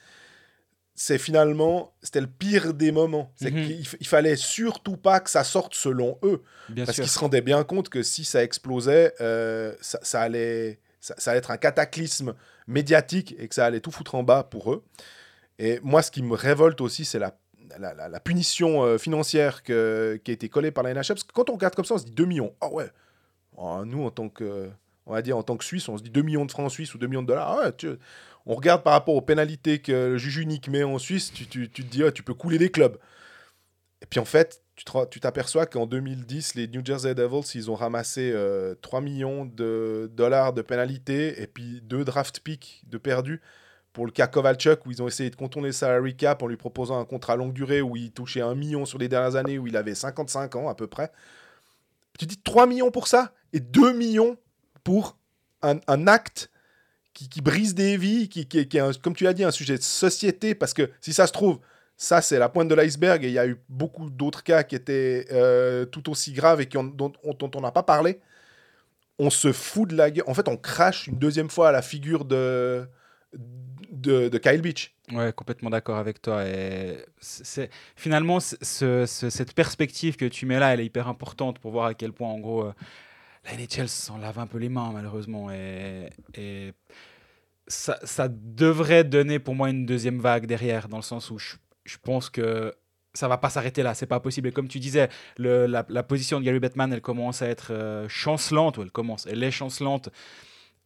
c'est 0.99 1.19
finalement, 1.19 1.93
c'était 2.01 2.21
le 2.21 2.27
pire 2.27 2.73
des 2.73 2.91
moments. 2.91 3.31
C'est 3.35 3.51
qu'il 3.65 3.85
il 3.99 4.07
fallait 4.07 4.35
surtout 4.35 4.97
pas 4.97 5.19
que 5.19 5.29
ça 5.29 5.43
sorte 5.43 5.75
selon 5.75 6.17
eux. 6.23 6.41
Bien 6.69 6.85
Parce 6.85 6.95
qu'ils 7.03 7.09
se 7.09 7.19
rendaient 7.19 7.41
bien 7.41 7.63
compte 7.63 7.89
que 7.89 8.01
si 8.01 8.25
ça 8.25 8.43
explosait, 8.43 9.13
euh, 9.21 9.75
ça, 9.79 9.99
ça 10.01 10.21
allait, 10.21 10.79
ça, 10.99 11.13
ça 11.19 11.31
allait 11.31 11.37
être 11.37 11.51
un 11.51 11.57
cataclysme 11.57 12.33
médiatique 12.65 13.35
et 13.37 13.47
que 13.47 13.53
ça 13.53 13.65
allait 13.65 13.79
tout 13.79 13.91
foutre 13.91 14.15
en 14.15 14.23
bas 14.23 14.43
pour 14.43 14.73
eux. 14.73 14.83
Et 15.59 15.79
moi, 15.83 16.01
ce 16.01 16.09
qui 16.09 16.23
me 16.23 16.33
révolte 16.35 16.81
aussi, 16.81 17.05
c'est 17.05 17.19
la, 17.19 17.37
la, 17.79 17.93
la- 17.93 18.09
la 18.09 18.19
punition 18.19 18.83
euh, 18.83 18.97
financière 18.97 19.61
que- 19.61 20.19
qui 20.23 20.31
a 20.31 20.33
été 20.33 20.49
collée 20.49 20.71
par 20.71 20.83
la 20.83 20.93
NHL. 20.95 21.07
Parce 21.09 21.23
que 21.23 21.31
quand 21.31 21.49
on 21.51 21.53
regarde 21.53 21.75
comme 21.75 21.85
ça, 21.85 21.93
on 21.93 21.99
se 21.99 22.05
dit 22.05 22.11
2 22.11 22.25
millions. 22.25 22.55
Ah 22.59 22.69
ouais. 22.71 22.89
Oh, 23.57 23.83
nous, 23.85 24.03
en 24.05 24.11
tant 24.11 24.29
que, 24.29 24.69
on 25.05 25.13
va 25.13 25.21
dire, 25.21 25.37
en 25.37 25.43
tant 25.43 25.57
que 25.57 25.63
Suisse, 25.65 25.89
on 25.89 25.97
se 25.97 26.03
dit 26.03 26.09
2 26.11 26.21
millions 26.21 26.45
de 26.45 26.51
francs 26.51 26.71
suisses 26.71 26.93
ou 26.95 26.97
2 26.99 27.07
millions 27.07 27.23
de 27.23 27.27
dollars. 27.27 27.59
Ah 27.63 27.71
on 28.45 28.55
regarde 28.55 28.83
par 28.83 28.93
rapport 28.93 29.15
aux 29.15 29.21
pénalités 29.21 29.79
que 29.79 29.91
le 29.91 30.17
juge 30.17 30.37
unique 30.37 30.69
met 30.69 30.83
en 30.83 30.99
Suisse, 30.99 31.33
tu, 31.33 31.47
tu- 31.47 31.69
tu 31.69 31.83
te 31.83 31.89
dis, 31.91 32.03
ah, 32.03 32.11
tu 32.11 32.23
peux 32.23 32.33
couler 32.33 32.57
des 32.57 32.71
clubs. 32.71 32.97
Et 34.01 34.05
puis 34.05 34.19
en 34.19 34.25
fait, 34.25 34.61
tu 35.09 35.19
t'aperçois 35.19 35.65
qu'en 35.65 35.87
2010, 35.87 36.55
les 36.55 36.67
New 36.67 36.85
Jersey 36.85 37.15
Devils, 37.15 37.51
ils 37.55 37.71
ont 37.71 37.75
ramassé 37.75 38.31
euh, 38.33 38.75
3 38.81 39.01
millions 39.01 39.45
de 39.45 40.09
dollars 40.13 40.53
de 40.53 40.61
pénalités 40.61 41.41
et 41.41 41.47
puis 41.47 41.81
deux 41.81 42.05
draft 42.05 42.39
picks 42.41 42.83
de 42.87 42.97
perdus 42.97 43.41
pour 43.93 44.05
le 44.05 44.11
cas 44.11 44.27
Kovalchuk, 44.27 44.85
où 44.85 44.91
ils 44.91 45.01
ont 45.01 45.07
essayé 45.07 45.31
de 45.31 45.35
contourner 45.35 45.69
le 45.69 45.73
salary 45.73 46.15
cap 46.15 46.43
en 46.43 46.47
lui 46.47 46.57
proposant 46.57 46.99
un 46.99 47.05
contrat 47.05 47.35
longue 47.35 47.53
durée 47.53 47.81
où 47.81 47.95
il 47.95 48.11
touchait 48.11 48.41
1 48.41 48.53
million 48.53 48.85
sur 48.85 48.99
les 48.99 49.07
dernières 49.09 49.35
années, 49.35 49.57
où 49.57 49.65
il 49.65 49.75
avait 49.75 49.95
55 49.95 50.55
ans 50.55 50.69
à 50.69 50.75
peu 50.75 50.85
près. 50.85 51.11
Tu 52.17 52.25
dis 52.25 52.37
3 52.37 52.67
millions 52.67 52.91
pour 52.91 53.07
ça 53.07 53.33
et 53.53 53.59
2 53.59 53.93
millions 53.93 54.37
pour 54.83 55.17
un, 55.61 56.07
acte 56.07 56.51
qui, 57.13 57.41
brise 57.41 57.73
des 57.73 57.97
vies, 57.97 58.29
qui, 58.29 58.41
est, 58.41 59.01
comme 59.01 59.15
tu 59.15 59.23
l'as 59.23 59.33
dit, 59.33 59.43
un 59.43 59.51
sujet 59.51 59.77
de 59.77 59.83
société, 59.83 60.55
parce 60.55 60.73
que 60.73 60.91
si 61.01 61.13
ça 61.13 61.27
se 61.27 61.33
trouve, 61.33 61.59
ça 61.97 62.21
c'est 62.21 62.37
la 62.37 62.47
pointe 62.47 62.67
de 62.67 62.75
l'iceberg, 62.75 63.23
et 63.23 63.27
il 63.27 63.33
y 63.33 63.39
a 63.39 63.47
eu 63.47 63.57
beaucoup 63.69 64.09
d'autres 64.09 64.43
cas 64.43 64.63
qui 64.63 64.75
étaient 64.75 65.25
euh, 65.31 65.85
tout 65.85 66.09
aussi 66.09 66.31
graves 66.31 66.61
et 66.61 66.65
dont, 66.67 66.83
dont 66.83 67.51
on 67.55 67.61
n'a 67.61 67.71
pas 67.71 67.83
parlé. 67.83 68.19
On 69.19 69.31
se 69.31 69.51
fout 69.51 69.89
de 69.89 69.95
la 69.95 70.11
gueule. 70.11 70.25
En 70.27 70.35
fait, 70.35 70.47
on 70.47 70.57
crache 70.57 71.07
une 71.07 71.17
deuxième 71.17 71.49
fois 71.49 71.69
à 71.69 71.71
la 71.71 71.81
figure 71.81 72.23
de, 72.23 72.87
de, 73.91 74.37
Kyle 74.37 74.61
Beach. 74.61 74.93
Ouais, 75.11 75.31
complètement 75.33 75.69
d'accord 75.69 75.97
avec 75.97 76.21
toi. 76.21 76.45
Et 76.45 76.97
c'est 77.19 77.69
finalement 77.95 78.39
ce- 78.39 78.55
ce- 78.61 79.29
cette 79.29 79.53
perspective 79.53 80.15
que 80.17 80.25
tu 80.25 80.45
mets 80.45 80.59
là, 80.59 80.73
elle 80.73 80.79
est 80.81 80.85
hyper 80.85 81.07
importante 81.07 81.59
pour 81.59 81.71
voir 81.71 81.85
à 81.87 81.93
quel 81.93 82.11
point, 82.11 82.29
en 82.29 82.39
gros, 82.39 82.65
euh, 82.65 82.73
la 83.45 83.53
NHL 83.53 83.87
s'en 83.87 84.17
lave 84.17 84.39
un 84.39 84.47
peu 84.47 84.57
les 84.57 84.69
mains 84.69 84.91
malheureusement. 84.93 85.51
Et, 85.51 86.09
et 86.35 86.73
ça, 87.67 87.99
ça 88.03 88.27
devrait 88.29 89.03
donner 89.03 89.39
pour 89.39 89.55
moi 89.55 89.69
une 89.69 89.85
deuxième 89.85 90.19
vague 90.19 90.45
derrière, 90.45 90.87
dans 90.87 90.97
le 90.97 91.03
sens 91.03 91.31
où 91.31 91.37
je, 91.37 91.55
je 91.85 91.97
pense 92.01 92.29
que 92.29 92.73
ça 93.13 93.27
va 93.27 93.37
pas 93.37 93.49
s'arrêter 93.49 93.83
là, 93.83 93.93
c'est 93.93 94.05
pas 94.05 94.19
possible. 94.19 94.49
Et 94.49 94.51
comme 94.51 94.67
tu 94.67 94.79
disais, 94.79 95.09
le- 95.37 95.65
la, 95.65 95.85
la 95.89 96.03
position 96.03 96.39
de 96.39 96.45
Gary 96.45 96.59
Bettman, 96.59 96.93
elle 96.93 97.01
commence 97.01 97.41
à 97.41 97.47
être 97.47 97.71
euh, 97.71 98.07
chancelante, 98.07 98.77
ou 98.77 98.83
elle 98.83 98.91
commence, 98.91 99.25
elle 99.25 99.43
est 99.43 99.51
chancelante. 99.51 100.09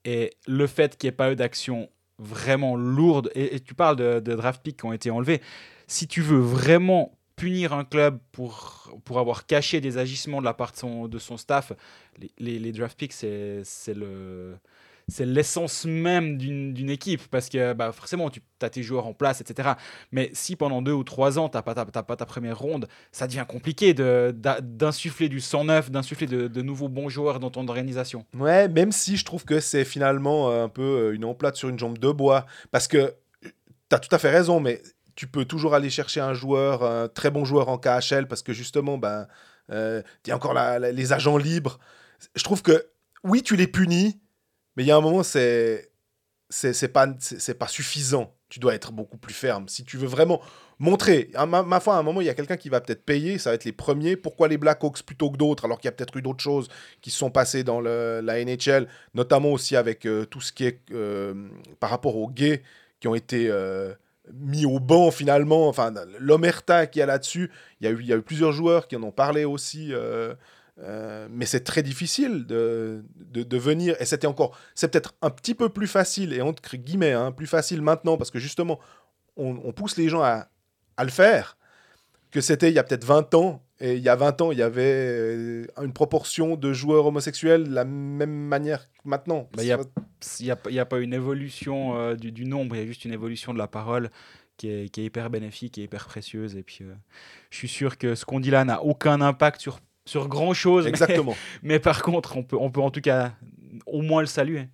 Et 0.06 0.32
le 0.48 0.66
fait 0.68 0.98
qu'il 0.98 1.08
n'y 1.08 1.14
ait 1.14 1.16
pas 1.18 1.32
eu 1.32 1.36
d'action 1.36 1.90
vraiment 2.22 2.76
lourde, 2.76 3.32
et, 3.36 3.60
tu 3.60 3.74
parles 3.74 3.96
de, 3.96 4.20
draft 4.20 4.62
picks 4.62 4.78
qui 4.78 4.86
ont 4.86 4.94
été 4.94 5.12
enlevés, 5.12 5.42
si 5.88 6.08
tu 6.08 6.22
veux 6.22 6.40
vraiment 6.40 7.18
punir 7.36 7.74
un 7.74 7.84
club 7.84 8.20
pour, 8.32 8.94
pour 9.04 9.20
avoir 9.20 9.46
caché 9.46 9.82
des 9.82 9.98
agissements 9.98 10.40
de 10.40 10.46
la 10.46 10.54
part 10.54 10.72
de 10.72 11.18
son, 11.18 11.38
staff, 11.38 11.74
les, 12.20 12.32
les, 12.38 12.60
les 12.60 12.72
draft 12.72 12.98
picks, 12.98 13.14
c'est 13.14 13.94
le 13.94 14.58
c'est 15.12 15.26
l'essence 15.26 15.86
même 15.86 16.38
d'une 16.38 16.90
équipe 16.90 17.28
parce 17.30 17.50
que 17.50 17.74
bah, 17.74 17.92
forcément 17.92 18.30
tu 18.30 18.42
as 18.62 18.70
tes 18.70 18.82
joueurs 18.84 19.06
en 19.08 19.14
place 19.14 19.42
etc 19.42 19.72
mais 20.12 20.30
si 20.34 20.56
pendant 20.56 20.82
deux 20.82 20.94
ou 20.94 21.04
trois 21.04 21.38
ans 21.38 21.50
tu 21.50 21.58
n'as 21.58 21.62
pas, 21.62 21.74
ta- 21.76 21.86
pas 22.04 22.16
ta 22.16 22.26
première 22.26 22.58
ronde 22.58 22.88
ça 23.12 23.28
devient 23.28 23.46
compliqué 23.48 23.94
de- 23.94 24.34
d'insuffler 24.62 25.30
du 25.30 25.40
sang 25.42 25.66
neuf 25.66 25.92
d'insuffler 25.92 26.28
de, 26.28 26.48
de 26.48 26.62
nouveaux 26.62 26.90
bons 26.90 27.10
joueurs 27.10 27.40
dans 27.40 27.50
ton 27.52 27.68
organisation 27.68 28.26
Ouais, 28.38 28.68
même 28.70 28.92
si 28.92 29.18
je 29.18 29.26
trouve 29.26 29.46
que 29.46 29.60
c'est 29.60 29.84
finalement 29.86 30.50
euh, 30.50 30.64
un 30.64 30.70
peu 30.70 30.82
euh, 30.82 31.14
une 31.16 31.26
emplate 31.26 31.56
sur 31.56 31.70
une 31.70 31.78
jambe 31.78 31.98
de 31.98 32.12
bois. 32.12 32.46
Parce 32.72 32.88
que 32.88 33.14
tu 33.42 33.50
as 33.96 34.00
tout 34.00 34.14
à 34.16 34.20
fait 34.20 34.30
raison, 34.30 34.60
mais 34.60 34.82
tu 35.16 35.28
peux 35.28 35.44
toujours 35.46 35.74
aller 35.74 35.90
chercher 35.90 36.22
un 36.22 36.34
joueur, 36.34 36.84
un 36.84 37.08
très 37.08 37.30
bon 37.32 37.44
joueur 37.46 37.68
en 37.70 37.78
KHL, 37.78 38.28
parce 38.28 38.42
que 38.44 38.54
justement, 38.54 38.98
ben, 38.98 39.28
euh, 39.72 40.02
il 40.26 40.30
y 40.30 40.32
a 40.32 40.36
encore 40.36 40.54
la- 40.54 40.80
les 40.80 41.14
agents 41.14 41.38
libres. 41.38 41.80
Je 42.36 42.44
trouve 42.44 42.62
que, 42.62 42.86
oui, 43.24 43.44
tu 43.44 43.56
les 43.56 43.68
punis, 43.68 44.20
mais 44.82 44.86
il 44.86 44.88
y 44.88 44.92
a 44.92 44.98
un 44.98 45.02
moment, 45.02 45.22
c'est 45.22 45.92
c'est 46.50 46.88
pas, 46.88 47.08
c'est 47.20 47.54
pas 47.54 47.68
suffisant. 47.68 48.34
Tu 48.50 48.60
dois 48.60 48.74
être 48.74 48.92
beaucoup 48.92 49.18
plus 49.18 49.34
ferme. 49.36 49.70
Si 49.70 49.84
tu 49.86 49.96
veux 49.96 50.08
vraiment 50.08 50.42
montrer, 50.80 51.30
à 51.36 51.46
ma, 51.46 51.80
foi, 51.80 51.96
à 51.96 52.00
un 52.00 52.04
moment, 52.04 52.20
il 52.20 52.26
y 52.26 52.30
a 52.32 52.34
quelqu'un 52.34 52.58
qui 52.58 52.68
va 52.70 52.82
peut-être 52.82 53.06
payer, 53.06 53.38
ça 53.38 53.52
va 53.52 53.56
être 53.56 53.64
les 53.66 53.72
premiers. 53.72 54.16
Pourquoi 54.18 54.48
les 54.48 54.58
Blackhawks 54.58 55.04
plutôt 55.04 55.30
que 55.30 55.38
d'autres, 55.38 55.66
alors 55.66 55.80
qu'il 55.80 55.86
y 55.88 55.90
a 55.90 55.92
peut-être 55.92 56.18
eu 56.18 56.24
d'autres 56.24 56.42
choses 56.44 56.68
qui 57.02 57.12
se 57.12 57.18
sont 57.20 57.30
passées 57.30 57.64
dans 57.64 57.80
la 57.80 58.40
NHL, 58.44 58.88
notamment 59.14 59.52
aussi 59.52 59.76
avec 59.76 60.08
euh, 60.08 60.26
tout 60.26 60.42
ce 60.42 60.52
qui 60.52 60.66
est 60.66 60.80
euh, 60.92 61.48
par 61.80 61.92
rapport 61.92 62.16
aux 62.18 62.28
gays 62.30 62.64
qui 63.00 63.08
ont 63.08 63.16
été 63.16 63.48
euh, 63.52 63.94
mis 64.34 64.66
au 64.66 64.80
banc 64.80 65.12
finalement. 65.12 65.68
Enfin, 65.68 65.94
l'omerta 66.20 66.88
qu'il 66.88 67.02
y 67.02 67.04
a 67.04 67.06
là-dessus, 67.06 67.52
il 67.82 67.86
y, 67.86 67.88
a 67.88 67.92
eu- 67.92 68.00
il 68.02 68.08
y 68.08 68.14
a 68.14 68.18
eu 68.18 68.24
plusieurs 68.24 68.52
joueurs 68.52 68.88
qui 68.88 68.96
en 68.96 69.04
ont 69.04 69.12
parlé 69.12 69.46
aussi. 69.46 69.94
Euh, 70.80 71.28
mais 71.30 71.46
c'est 71.46 71.64
très 71.64 71.84
difficile 71.84 72.46
de, 72.46 73.04
de, 73.16 73.58
venir. 73.58 73.96
Et 74.00 74.06
c'était 74.06 74.28
encore. 74.28 74.58
C'est 74.76 74.90
peut-être 74.90 75.14
un 75.22 75.30
petit 75.30 75.54
peu 75.54 75.70
plus 75.70 75.88
facile, 75.88 76.34
et 76.34 76.42
entre 76.42 76.78
guillemets, 76.78 77.12
hein, 77.14 77.32
plus 77.32 77.48
facile 77.48 77.82
maintenant, 77.82 78.18
parce 78.18 78.32
que 78.32 78.40
justement, 78.40 78.80
on, 79.38 79.72
pousse 79.74 79.98
les 79.98 80.10
gens 80.10 80.22
à, 80.22 80.48
à 80.98 81.04
le 81.04 81.10
faire, 81.10 81.58
que 82.32 82.42
c'était 82.42 82.70
il 82.70 82.76
y 82.76 82.80
a 82.80 82.84
peut-être 82.84 83.06
20 83.06 83.34
ans. 83.36 83.64
Et 83.84 83.96
il 83.96 84.04
y 84.04 84.10
a 84.10 84.16
20 84.16 84.42
ans, 84.42 84.52
il 84.52 84.60
y 84.60 84.62
avait 84.62 84.84
euh, 84.84 85.66
une 85.82 85.92
proportion 85.92 86.56
de 86.56 86.72
joueurs 86.72 87.08
homosexuels 87.08 87.64
de 87.68 87.74
la 87.74 87.84
même 87.84 88.30
manière 88.30 88.88
que 88.92 89.10
maintenant. 89.10 89.50
Bah, 89.54 89.64
il 89.64 89.72
a- 89.72 89.80
il 90.40 90.46
n'y 90.46 90.52
a, 90.52 90.58
y 90.70 90.80
a 90.80 90.86
pas 90.86 91.00
une 91.00 91.16
évolution 91.16 91.98
euh, 91.98 92.16
du, 92.16 92.46
nombre, 92.46 92.76
il 92.76 92.80
y 92.80 92.84
a 92.84 92.86
juste 92.86 93.06
une 93.06 93.14
évolution 93.14 93.54
de 93.54 93.58
la 93.58 93.68
parole 93.68 94.12
qui 94.58 94.70
est, 94.70 94.90
qui 94.90 95.02
est 95.02 95.06
hyper 95.06 95.32
bénéfique 95.32 95.80
et 95.80 95.84
hyper 95.84 96.06
précieuse. 96.06 96.56
Et 96.56 96.62
puis, 96.62 96.86
je 97.50 97.58
suis 97.58 97.68
sûr 97.68 97.98
que 97.98 98.14
ce 98.14 98.24
qu'on 98.24 98.40
dit 98.40 98.52
là 98.52 98.64
n'a 98.66 98.84
aucun 98.84 99.20
impact 99.20 99.60
sur, 99.60 99.80
sur 100.06 100.28
grand 100.28 100.54
chose. 100.54 100.88
Exactement. 100.88 101.36
Mais, 101.62 101.74
mais 101.76 101.80
par 101.80 102.02
contre, 102.02 102.38
on 102.38 102.44
peut, 102.44 102.58
on 102.60 102.72
peut 102.72 102.82
en 102.82 102.92
tout 102.92 103.02
cas 103.02 103.34
au 103.86 104.02
moins 104.02 104.22
le 104.22 104.28
saluer. 104.28 104.68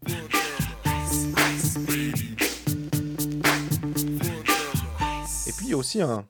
Et 5.46 5.52
puis 5.52 5.66
il 5.66 5.70
y 5.70 5.74
a 5.74 5.78
aussi 5.78 6.02
un 6.02 6.28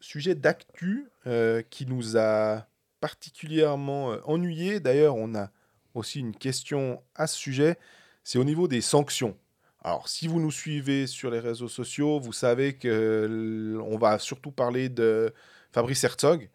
sujet 0.00 0.34
d'actu 0.34 1.08
euh, 1.26 1.62
qui 1.70 1.86
nous 1.86 2.16
a 2.16 2.66
particulièrement 3.00 4.12
euh, 4.12 4.18
ennuyé. 4.24 4.80
D'ailleurs, 4.80 5.16
on 5.16 5.34
a 5.34 5.50
aussi 5.94 6.20
une 6.20 6.34
question 6.34 7.02
à 7.14 7.26
ce 7.26 7.36
sujet. 7.36 7.78
C'est 8.24 8.38
au 8.38 8.44
niveau 8.44 8.68
des 8.68 8.80
sanctions. 8.80 9.36
Alors, 9.84 10.08
si 10.08 10.28
vous 10.28 10.40
nous 10.40 10.52
suivez 10.52 11.08
sur 11.08 11.30
les 11.30 11.40
réseaux 11.40 11.68
sociaux, 11.68 12.20
vous 12.20 12.32
savez 12.32 12.74
que 12.74 13.80
on 13.84 13.98
va 13.98 14.20
surtout 14.20 14.52
parler 14.52 14.88
de 14.88 15.34
Fabrice 15.72 16.04
Herzog 16.04 16.48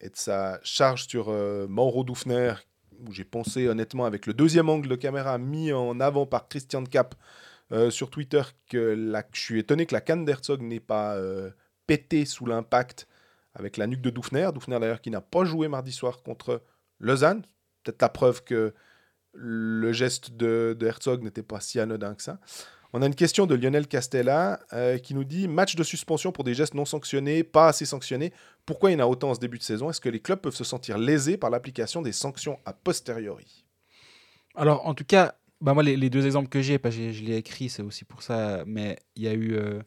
et 0.00 0.08
de 0.08 0.16
sa 0.16 0.60
charge 0.62 1.06
sur 1.06 1.28
euh, 1.28 1.66
Mauro 1.68 2.04
Dufner, 2.04 2.54
où 2.98 3.12
j'ai 3.12 3.24
pensé 3.24 3.68
honnêtement 3.68 4.04
avec 4.04 4.26
le 4.26 4.34
deuxième 4.34 4.68
angle 4.68 4.88
de 4.88 4.96
caméra 4.96 5.38
mis 5.38 5.72
en 5.72 6.00
avant 6.00 6.26
par 6.26 6.48
Christian 6.48 6.84
Cap 6.84 7.14
euh, 7.72 7.90
sur 7.90 8.10
Twitter 8.10 8.42
que 8.68 8.94
je 9.32 9.40
suis 9.40 9.58
étonné 9.58 9.86
que 9.86 9.94
la 9.94 10.00
canne 10.00 10.24
d'Herzog 10.24 10.62
n'ait 10.62 10.80
pas 10.80 11.14
euh, 11.14 11.50
pété 11.86 12.24
sous 12.24 12.46
l'impact 12.46 13.06
avec 13.54 13.76
la 13.76 13.86
nuque 13.86 14.00
de 14.00 14.10
Dufner. 14.10 14.50
Dufner 14.52 14.78
d'ailleurs 14.80 15.00
qui 15.00 15.10
n'a 15.10 15.20
pas 15.20 15.44
joué 15.44 15.68
mardi 15.68 15.92
soir 15.92 16.22
contre 16.22 16.62
Lausanne. 16.98 17.42
Peut-être 17.82 18.02
la 18.02 18.08
preuve 18.08 18.44
que 18.44 18.74
le 19.32 19.92
geste 19.92 20.32
de 20.32 20.76
Herzog 20.80 21.22
n'était 21.22 21.42
pas 21.42 21.60
si 21.60 21.78
anodin 21.78 22.14
que 22.14 22.22
ça. 22.22 22.40
On 22.92 23.02
a 23.02 23.06
une 23.06 23.14
question 23.14 23.46
de 23.46 23.54
Lionel 23.54 23.86
Castella 23.86 24.60
euh, 24.72 24.98
qui 24.98 25.14
nous 25.14 25.22
dit 25.24 25.46
match 25.46 25.76
de 25.76 25.82
suspension 25.84 26.32
pour 26.32 26.42
des 26.42 26.54
gestes 26.54 26.74
non 26.74 26.84
sanctionnés, 26.84 27.44
pas 27.44 27.68
assez 27.68 27.84
sanctionnés. 27.86 28.32
Pourquoi 28.66 28.90
il 28.90 28.94
y 28.94 28.96
en 28.96 29.04
a 29.04 29.06
autant 29.06 29.30
en 29.30 29.34
ce 29.34 29.40
début 29.40 29.58
de 29.58 29.62
saison? 29.62 29.90
Est-ce 29.90 30.00
que 30.00 30.08
les 30.08 30.20
clubs 30.20 30.40
peuvent 30.40 30.54
se 30.54 30.64
sentir 30.64 30.98
lésés 30.98 31.36
par 31.36 31.50
l'application 31.50 32.02
des 32.02 32.12
sanctions 32.12 32.58
a 32.66 32.72
posteriori? 32.72 33.64
Alors, 34.56 34.86
en 34.86 34.94
tout 34.94 35.04
cas, 35.04 35.36
bah 35.60 35.74
moi, 35.74 35.82
les, 35.84 36.10
deux 36.10 36.26
exemples 36.26 36.48
que 36.48 36.62
j'ai, 36.62 36.80
j'ai- 36.90 37.12
je 37.12 37.24
l'ai 37.24 37.36
écrit, 37.36 37.68
c'est 37.68 37.82
aussi 37.82 38.04
pour 38.04 38.22
ça, 38.22 38.64
mais 38.66 38.98
il 39.14 39.22
y 39.22 39.28
a 39.28 39.34
eu, 39.34 39.54
euh, 39.54 39.80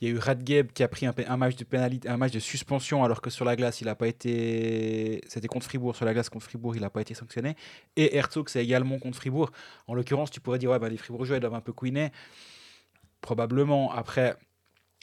il 0.00 0.08
y 0.08 0.10
a 0.10 0.14
eu 0.14 0.18
Radgeb 0.18 0.72
qui 0.72 0.82
a 0.82 0.88
pris 0.88 1.04
un, 1.04 1.36
match 1.36 1.56
de 1.56 2.38
suspension, 2.38 3.04
alors 3.04 3.20
que 3.20 3.28
sur 3.28 3.44
la 3.44 3.54
glace, 3.54 3.82
il 3.82 3.84
n'a 3.84 3.94
pas 3.94 4.08
été. 4.08 5.20
C'était 5.28 5.46
contre 5.46 5.66
Fribourg, 5.66 5.94
sur 5.94 6.06
la 6.06 6.14
glace 6.14 6.30
contre 6.30 6.46
Fribourg, 6.46 6.74
il 6.74 6.80
n'a 6.80 6.88
pas 6.88 7.02
été 7.02 7.12
sanctionné. 7.12 7.54
Et 7.96 8.16
Herzog, 8.16 8.48
c'est 8.48 8.64
également 8.64 8.98
contre 8.98 9.18
Fribourg. 9.18 9.50
En 9.86 9.94
l'occurrence, 9.94 10.30
tu 10.30 10.40
pourrais 10.40 10.58
dire, 10.58 10.70
ouais, 10.70 10.78
bah, 10.78 10.88
les 10.88 10.96
Fribourgeois, 10.96 11.36
ils 11.36 11.40
doivent 11.40 11.54
un 11.54 11.60
peu 11.60 11.74
couiner. 11.74 12.12
Probablement. 13.20 13.92
Après, 13.92 14.36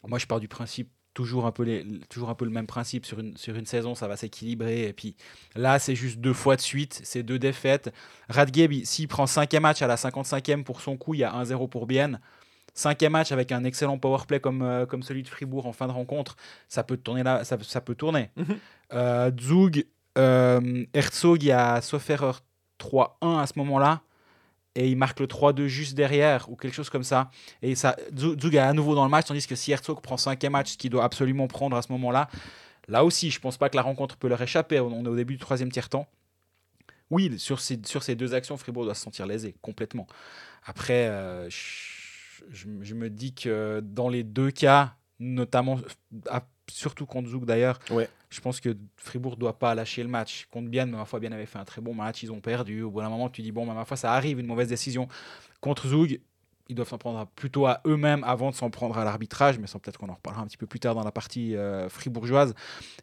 moi, 0.08 0.18
je 0.18 0.26
pars 0.26 0.40
du 0.40 0.48
principe. 0.48 0.92
Toujours 1.14 1.48
un, 1.48 1.52
peu 1.52 1.64
le 1.64 2.52
même 2.52 2.68
principe 2.68 3.04
sur 3.08 3.18
une, 3.20 3.66
saison, 3.66 3.96
ça 3.96 4.08
va 4.08 4.18
s'équilibrer. 4.18 4.84
Et 4.84 4.94
puis 4.94 5.16
là, 5.56 5.80
c'est 5.80 5.96
juste 5.96 6.20
deux 6.20 6.34
fois 6.34 6.56
de 6.56 6.62
suite, 6.62 7.02
c'est 7.04 7.24
deux 7.24 7.40
défaites. 7.40 7.92
Radgeb, 8.30 8.72
il- 8.72 8.86
s'il 8.86 9.08
prend 9.08 9.26
cinquième 9.26 9.64
match 9.64 9.82
à 9.82 9.88
la 9.88 9.96
55e 9.96 10.64
pour 10.64 10.80
son 10.80 10.96
coup, 10.96 11.16
il 11.16 11.22
y 11.22 11.24
a 11.24 11.34
1-0 11.34 11.68
pour 11.68 11.88
Bienne. 11.88 12.20
Cinquième 12.78 13.14
match 13.14 13.32
avec 13.32 13.52
un 13.52 13.64
excellent 13.64 13.98
powerplay 13.98 14.40
comme, 14.40 14.62
euh, 14.62 14.86
comme 14.86 15.02
celui 15.02 15.24
de 15.24 15.28
Fribourg 15.28 15.66
en 15.66 15.74
fin 15.74 15.88
de 15.88 15.92
rencontre, 15.92 16.36
ça 16.70 16.84
peut 16.84 16.96
tourner 16.96 17.24
là, 17.24 17.44
ça, 17.44 17.58
ça 17.64 17.82
peut 17.82 17.96
tourner. 17.96 18.30
Mhm. 18.36 18.46
Euh, 18.94 19.32
Zug, 19.42 19.88
euh, 20.16 20.86
Herzog, 20.94 21.42
il 21.42 21.48
y 21.48 21.52
a 21.52 21.82
sauf 21.82 22.08
erreur 22.12 22.44
3-1 22.78 23.40
à 23.40 23.48
ce 23.48 23.54
moment-là. 23.58 24.02
Et 24.76 24.90
il 24.90 24.96
marque 24.96 25.20
le 25.20 25.26
3-2 25.26 25.66
juste 25.66 25.96
derrière, 25.96 26.52
ou 26.52 26.56
quelque 26.56 26.76
chose 26.76 26.92
comme 26.92 27.04
ça. 27.04 27.32
Et 27.64 27.74
ça, 27.74 27.96
Zug 28.16 28.40
Zug 28.40 28.54
est 28.54 28.60
à 28.60 28.74
nouveau 28.74 28.94
dans 28.94 29.06
le 29.06 29.10
match, 29.10 29.26
tandis 29.26 29.48
que 29.48 29.56
si 29.56 29.72
Herzog 29.72 30.00
prend 30.02 30.18
cinquième 30.18 30.52
match, 30.52 30.74
ce 30.74 30.78
qu'il 30.78 30.92
doit 30.92 31.04
absolument 31.04 31.48
prendre 31.48 31.76
à 31.76 31.82
ce 31.82 31.92
moment-là, 31.94 32.30
là 32.88 33.04
aussi, 33.04 33.32
je 33.32 33.40
pense 33.40 33.58
pas 33.58 33.70
que 33.70 33.76
la 33.76 33.82
rencontre 33.82 34.18
peut 34.18 34.28
leur 34.28 34.40
échapper. 34.40 34.80
On 34.80 35.04
est 35.04 35.08
au 35.08 35.16
début 35.16 35.34
du 35.34 35.40
troisième 35.40 35.72
tiers-temps. 35.72 36.06
Oui, 37.10 37.40
sur 37.40 37.60
ces, 37.60 37.80
sur 37.86 38.04
ces 38.04 38.14
deux 38.14 38.36
actions, 38.36 38.56
Fribourg 38.56 38.84
doit 38.84 38.94
se 38.94 39.02
sentir 39.02 39.26
lésé, 39.26 39.56
complètement. 39.64 40.06
Après, 40.64 41.08
euh, 41.08 41.50
je, 41.50 41.97
je 42.50 42.68
me- 42.68 42.84
je 42.84 42.94
me 42.96 43.10
dis 43.10 43.34
que 43.34 43.82
dans 43.84 44.10
les 44.10 44.24
deux 44.24 44.52
cas, 44.52 44.96
notamment, 45.20 45.80
surtout 46.70 47.06
contre 47.06 47.30
Zouk 47.30 47.46
d'ailleurs, 47.46 47.80
Ouais. 47.90 48.10
je 48.30 48.40
pense 48.42 48.60
que 48.60 48.76
Fribourg 48.98 49.38
doit 49.38 49.58
pas 49.58 49.74
lâcher 49.76 50.04
le 50.04 50.10
match. 50.10 50.48
Contre 50.52 50.70
Bienne, 50.70 50.92
ma 50.92 51.06
foi, 51.06 51.20
Bienne 51.20 51.34
avait 51.34 51.46
fait 51.46 51.60
un 51.60 51.66
très 51.66 51.82
bon 51.82 51.94
match, 51.94 52.24
ils 52.24 52.32
ont 52.32 52.42
perdu. 52.42 52.82
Au 52.84 52.92
bout 52.92 53.02
d'un 53.02 53.10
moment, 53.10 53.30
tu 53.30 53.42
dis, 53.42 53.52
bon, 53.52 53.66
bah, 53.66 53.74
ma 53.74 53.86
foi, 53.86 53.98
ça 53.98 54.14
arrive, 54.14 54.40
une 54.40 54.48
mauvaise 54.48 54.68
décision. 54.68 55.08
Contre 55.62 55.88
Zoug, 55.88 56.20
ils 56.70 56.76
doivent 56.76 56.90
s'en 56.90 56.98
prendre 56.98 57.26
plutôt 57.28 57.66
à 57.66 57.80
eux-mêmes 57.88 58.24
avant 58.26 58.50
de 58.50 58.56
s'en 58.56 58.70
prendre 58.70 58.98
à 58.98 59.06
l'arbitrage, 59.06 59.58
mais 59.58 59.68
sans 59.68 59.80
peut-être 59.80 59.98
qu'on 59.98 60.10
en 60.10 60.16
reparlera 60.16 60.44
un 60.44 60.48
petit 60.48 60.58
peu 60.58 60.68
plus 60.68 60.82
tard 60.82 60.94
dans 60.96 61.04
la 61.06 61.14
partie 61.14 61.56
euh, 61.56 61.88
fribourgeoise. 61.88 62.54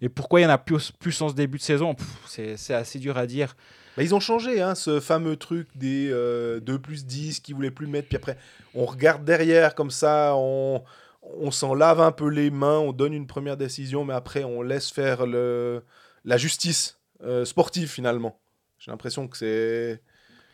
Et 0.02 0.10
pourquoi 0.10 0.40
il 0.40 0.42
y 0.42 0.46
en 0.46 0.50
a 0.50 0.58
plus, 0.58 0.92
plus 0.92 1.18
en 1.22 1.30
ce 1.30 1.34
début 1.34 1.56
de 1.56 1.62
saison? 1.62 1.96
C'est 2.26 2.74
assez 2.74 2.98
dur 2.98 3.16
à 3.16 3.26
dire. 3.26 3.56
Bah, 3.96 4.02
ils 4.02 4.14
ont 4.14 4.20
changé, 4.20 4.60
hein, 4.60 4.74
ce 4.74 5.00
fameux 5.00 5.36
truc 5.36 5.68
des 5.76 6.08
euh, 6.10 6.60
2 6.60 6.78
plus 6.78 7.06
10 7.06 7.40
qui 7.40 7.52
voulaient 7.52 7.70
plus 7.70 7.86
mettre. 7.86 8.08
Puis 8.08 8.16
après, 8.16 8.36
on 8.74 8.84
regarde 8.86 9.24
derrière 9.24 9.74
comme 9.74 9.90
ça, 9.90 10.34
on, 10.36 10.82
on 11.22 11.50
s'en 11.50 11.74
lave 11.74 12.00
un 12.00 12.12
peu 12.12 12.28
les 12.28 12.50
mains, 12.50 12.78
on 12.78 12.92
donne 12.92 13.12
une 13.12 13.26
première 13.26 13.56
décision, 13.56 14.04
mais 14.04 14.14
après, 14.14 14.44
on 14.44 14.62
laisse 14.62 14.90
faire 14.90 15.26
le, 15.26 15.82
la 16.24 16.36
justice 16.36 16.98
euh, 17.22 17.44
sportive 17.44 17.88
finalement. 17.88 18.40
J'ai 18.78 18.90
l'impression 18.90 19.28
que 19.28 19.36
c'est, 19.36 20.02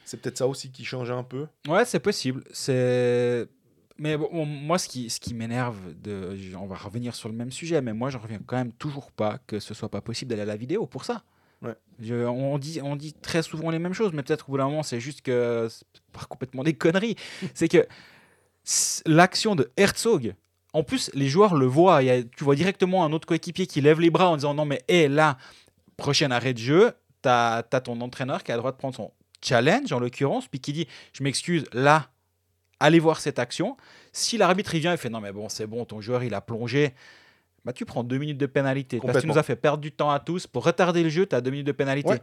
c'est 0.05 0.21
peut-être 0.21 0.39
ça 0.39 0.47
aussi 0.47 0.71
qui 0.71 0.85
change 0.85 1.11
un 1.11 1.23
peu. 1.23 1.47
Ouais, 1.67 1.85
c'est 1.85 2.01
possible. 2.01 2.45
C'est 2.53 3.49
Mais 3.99 4.17
moi, 4.17 4.79
ce 4.79 4.89
qui, 4.89 5.11
ce 5.11 5.19
qui 5.19 5.35
m'énerve, 5.35 5.79
de, 6.01 6.37
on 6.57 6.67
va 6.67 6.77
revenir 6.77 7.15
sur 7.15 7.29
le 7.29 7.35
même 7.35 7.51
sujet, 7.51 7.81
mais 7.81 7.93
moi, 7.93 8.11
je 8.11 8.19
reviens 8.19 8.41
quand 8.45 8.57
même 8.57 8.73
toujours 8.73 9.11
pas 9.11 9.39
que 9.47 9.59
ce 9.59 9.75
soit 9.75 9.89
pas 9.89 10.01
possible 10.01 10.29
d'aller 10.29 10.43
à 10.43 10.47
la 10.47 10.57
vidéo 10.57 10.87
pour 10.87 11.05
ça. 11.05 11.25
Ouais. 11.63 11.75
Je- 12.01 12.25
on, 12.27 12.59
dit, 12.59 12.81
on 12.83 12.97
dit 12.97 13.13
très 13.13 13.43
souvent 13.43 13.71
les 13.71 13.79
mêmes 13.79 13.93
choses, 13.93 14.13
mais 14.15 14.23
peut-être 14.23 14.49
au 14.49 14.53
bout 14.53 14.59
d'un 14.59 14.65
moment, 14.69 14.83
c'est 14.83 15.01
juste 15.01 15.21
que 15.23 15.69
c'est 15.71 15.85
pas 16.13 16.25
complètement 16.27 16.63
des 16.65 16.75
conneries. 16.75 17.17
c'est 17.55 17.69
que 17.69 17.87
l'action 19.07 19.55
de 19.55 19.71
Herzog, 19.77 20.35
en 20.73 20.83
plus, 20.85 21.11
les 21.15 21.29
joueurs 21.29 21.55
le 21.55 21.67
voient. 21.67 22.03
Il 22.03 22.07
y 22.07 22.11
a- 22.11 22.23
tu 22.23 22.45
vois 22.45 22.55
directement 22.55 23.05
un 23.05 23.13
autre 23.13 23.27
coéquipier 23.27 23.67
qui 23.67 23.81
lève 23.81 24.01
les 24.01 24.11
bras 24.11 24.31
en 24.31 24.37
disant 24.37 24.55
non, 24.55 24.65
mais 24.65 24.83
hé, 24.89 25.09
là, 25.09 25.37
prochain 25.97 26.31
arrêt 26.31 26.55
de 26.55 26.59
jeu, 26.59 26.93
t'as 27.23 27.59
as 27.59 27.81
ton 27.81 28.01
entraîneur 28.01 28.43
qui 28.45 28.53
a 28.53 28.55
le 28.55 28.61
droit 28.61 28.73
de 28.73 28.77
prendre 28.77 28.95
son 28.95 29.13
challenge, 29.45 29.93
en 29.93 29.99
l'occurrence, 29.99 30.47
puis 30.49 30.61
qui 30.61 30.73
dit 30.73 30.87
je 31.13 31.23
m'excuse, 31.23 31.65
là, 31.73 32.09
allez 32.79 32.99
voir 33.01 33.21
cette 33.21 33.39
action. 33.39 33.77
Si 34.13 34.39
l'arbitre 34.39 34.75
il 34.75 34.81
vient 34.81 34.93
et 34.95 34.97
fait 34.97 35.11
non, 35.11 35.21
mais 35.21 35.33
bon, 35.33 35.49
c'est 35.49 35.67
bon, 35.67 35.85
ton 35.85 36.01
joueur 36.01 36.23
il 36.25 36.33
a 36.35 36.41
plongé. 36.41 36.95
Bah, 37.65 37.73
tu 37.73 37.85
prends 37.85 38.03
deux 38.05 38.19
minutes 38.19 38.39
de 38.39 38.47
pénalité. 38.47 38.99
Parce 39.01 39.15
que 39.17 39.21
tu 39.21 39.27
nous 39.27 39.39
as 39.39 39.43
fait 39.43 39.57
perdre 39.57 39.79
du 39.83 39.93
temps 39.93 40.11
à 40.11 40.19
tous. 40.19 40.47
Pour 40.47 40.65
retarder 40.65 41.03
le 41.03 41.09
jeu, 41.09 41.27
tu 41.27 41.35
as 41.37 41.41
deux 41.41 41.51
minutes 41.51 41.67
de 41.67 41.73
pénalité. 41.73 42.09
Ouais. 42.11 42.21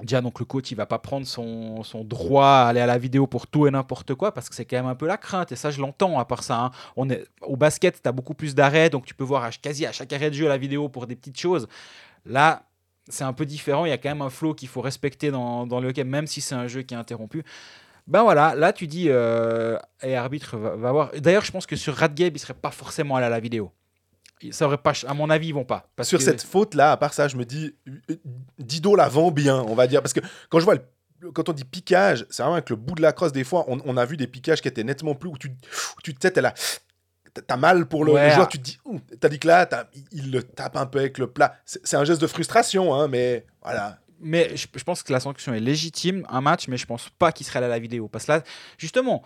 Déjà, 0.00 0.20
donc 0.20 0.38
le 0.40 0.44
coach, 0.44 0.70
il 0.70 0.74
va 0.74 0.84
pas 0.84 0.98
prendre 0.98 1.26
son, 1.26 1.82
son 1.82 2.04
droit 2.04 2.46
à 2.46 2.66
aller 2.66 2.80
à 2.80 2.86
la 2.86 2.98
vidéo 2.98 3.26
pour 3.26 3.46
tout 3.46 3.66
et 3.66 3.70
n'importe 3.70 4.14
quoi, 4.14 4.34
parce 4.34 4.50
que 4.50 4.54
c'est 4.54 4.66
quand 4.66 4.76
même 4.76 4.84
un 4.86 4.94
peu 4.94 5.06
la 5.06 5.16
crainte, 5.16 5.52
et 5.52 5.56
ça, 5.56 5.70
je 5.70 5.80
l'entends, 5.80 6.18
à 6.18 6.26
part 6.26 6.42
ça. 6.42 6.58
hein. 6.60 6.70
On 6.96 7.08
est, 7.08 7.24
au 7.40 7.56
basket, 7.56 8.02
tu 8.02 8.06
as 8.06 8.12
beaucoup 8.12 8.34
plus 8.34 8.54
d'arrêts, 8.54 8.90
donc 8.90 9.06
tu 9.06 9.14
peux 9.14 9.24
voir 9.24 9.44
à, 9.44 9.50
quasi 9.50 9.86
à 9.86 9.92
chaque 9.92 10.12
arrêt 10.12 10.28
de 10.28 10.34
jeu 10.34 10.48
la 10.48 10.58
vidéo 10.58 10.90
pour 10.90 11.06
des 11.06 11.16
petites 11.16 11.40
choses. 11.40 11.66
Là, 12.26 12.64
c'est 13.08 13.24
un 13.24 13.32
peu 13.32 13.46
différent, 13.46 13.86
il 13.86 13.88
y 13.88 13.92
a 13.92 13.96
quand 13.96 14.10
même 14.10 14.20
un 14.20 14.28
flow 14.28 14.52
qu'il 14.52 14.68
faut 14.68 14.82
respecter 14.82 15.30
dans, 15.30 15.66
dans 15.66 15.80
le 15.80 15.88
hockey, 15.88 16.04
même 16.04 16.26
si 16.26 16.42
c'est 16.42 16.54
un 16.54 16.68
jeu 16.68 16.82
qui 16.82 16.92
est 16.92 16.98
interrompu. 16.98 17.42
Ben 18.06 18.22
voilà, 18.22 18.54
là, 18.54 18.74
tu 18.74 18.86
dis, 18.86 19.06
euh, 19.08 19.78
et 20.02 20.14
arbitre 20.14 20.58
va, 20.58 20.76
va 20.76 20.92
voir. 20.92 21.10
D'ailleurs, 21.16 21.44
je 21.44 21.52
pense 21.52 21.64
que 21.64 21.74
sur 21.74 21.94
Radgame, 21.94 22.32
il 22.34 22.38
serait 22.38 22.52
pas 22.52 22.70
forcément 22.70 23.16
allé 23.16 23.24
à 23.26 23.30
la 23.30 23.40
vidéo. 23.40 23.72
Ça 24.50 24.66
aurait 24.66 24.78
pas, 24.78 24.92
à 25.06 25.14
mon 25.14 25.30
avis, 25.30 25.48
ils 25.48 25.54
vont 25.54 25.64
pas. 25.64 25.88
Parce 25.96 26.08
Sur 26.08 26.18
que- 26.18 26.24
cette 26.24 26.42
faute-là, 26.42 26.92
à 26.92 26.96
part 26.96 27.14
ça, 27.14 27.26
je 27.28 27.36
me 27.36 27.44
dis, 27.44 27.74
euh, 28.10 28.14
Dido 28.58 28.94
la 28.94 29.08
vend 29.08 29.30
bien, 29.30 29.56
on 29.62 29.74
va 29.74 29.86
dire. 29.86 30.02
Parce 30.02 30.12
que 30.12 30.20
quand 30.50 30.60
je 30.60 30.64
vois, 30.64 30.74
le- 31.20 31.32
quand 31.32 31.48
on 31.48 31.52
dit 31.52 31.64
piquage, 31.64 32.26
c'est 32.28 32.42
vraiment 32.42 32.56
avec 32.56 32.68
le 32.70 32.76
bout 32.76 32.94
de 32.94 33.02
la 33.02 33.12
crosse, 33.12 33.32
des 33.32 33.44
fois, 33.44 33.64
on, 33.68 33.78
on 33.84 33.96
a 33.96 34.04
vu 34.04 34.16
des 34.16 34.26
piquages 34.26 34.60
qui 34.60 34.68
étaient 34.68 34.84
nettement 34.84 35.14
plus, 35.14 35.30
où 35.30 35.38
tu, 35.38 35.48
où 35.48 36.00
tu 36.02 36.14
te 36.14 36.18
sais, 36.20 36.30
t'as 36.32 36.40
la- 36.42 36.54
t'as 37.46 37.56
mal 37.56 37.86
pour 37.86 38.04
le, 38.04 38.12
Ouais, 38.12 38.28
le 38.28 38.34
joueur, 38.34 38.48
tu 38.48 38.58
te 38.58 38.62
dis, 38.62 38.78
t'as 39.20 39.28
dit 39.28 39.38
que 39.38 39.46
là, 39.48 39.68
il, 40.12 40.30
le 40.30 40.42
tape 40.42 40.76
un 40.76 40.86
peu 40.86 40.98
avec 41.00 41.18
le 41.18 41.26
plat. 41.26 41.56
C'est 41.64 41.94
un 41.96 42.04
geste 42.04 42.20
de 42.20 42.26
frustration, 42.26 42.94
hein, 42.94 43.08
mais 43.08 43.46
voilà. 43.62 43.98
Mais 44.20 44.56
je, 44.56 44.66
je 44.74 44.84
pense 44.84 45.02
que 45.02 45.12
la 45.12 45.20
sanction 45.20 45.52
est 45.52 45.60
légitime, 45.60 46.24
un 46.30 46.40
match, 46.40 46.68
mais 46.68 46.78
je 46.78 46.86
pense 46.86 47.10
pas 47.18 47.32
qu'il 47.32 47.44
serait 47.44 47.58
allé 47.58 47.66
à 47.66 47.70
la 47.70 47.78
vidéo. 47.78 48.08
Parce 48.08 48.24
que 48.24 48.32
là, 48.32 48.42
justement, 48.78 49.22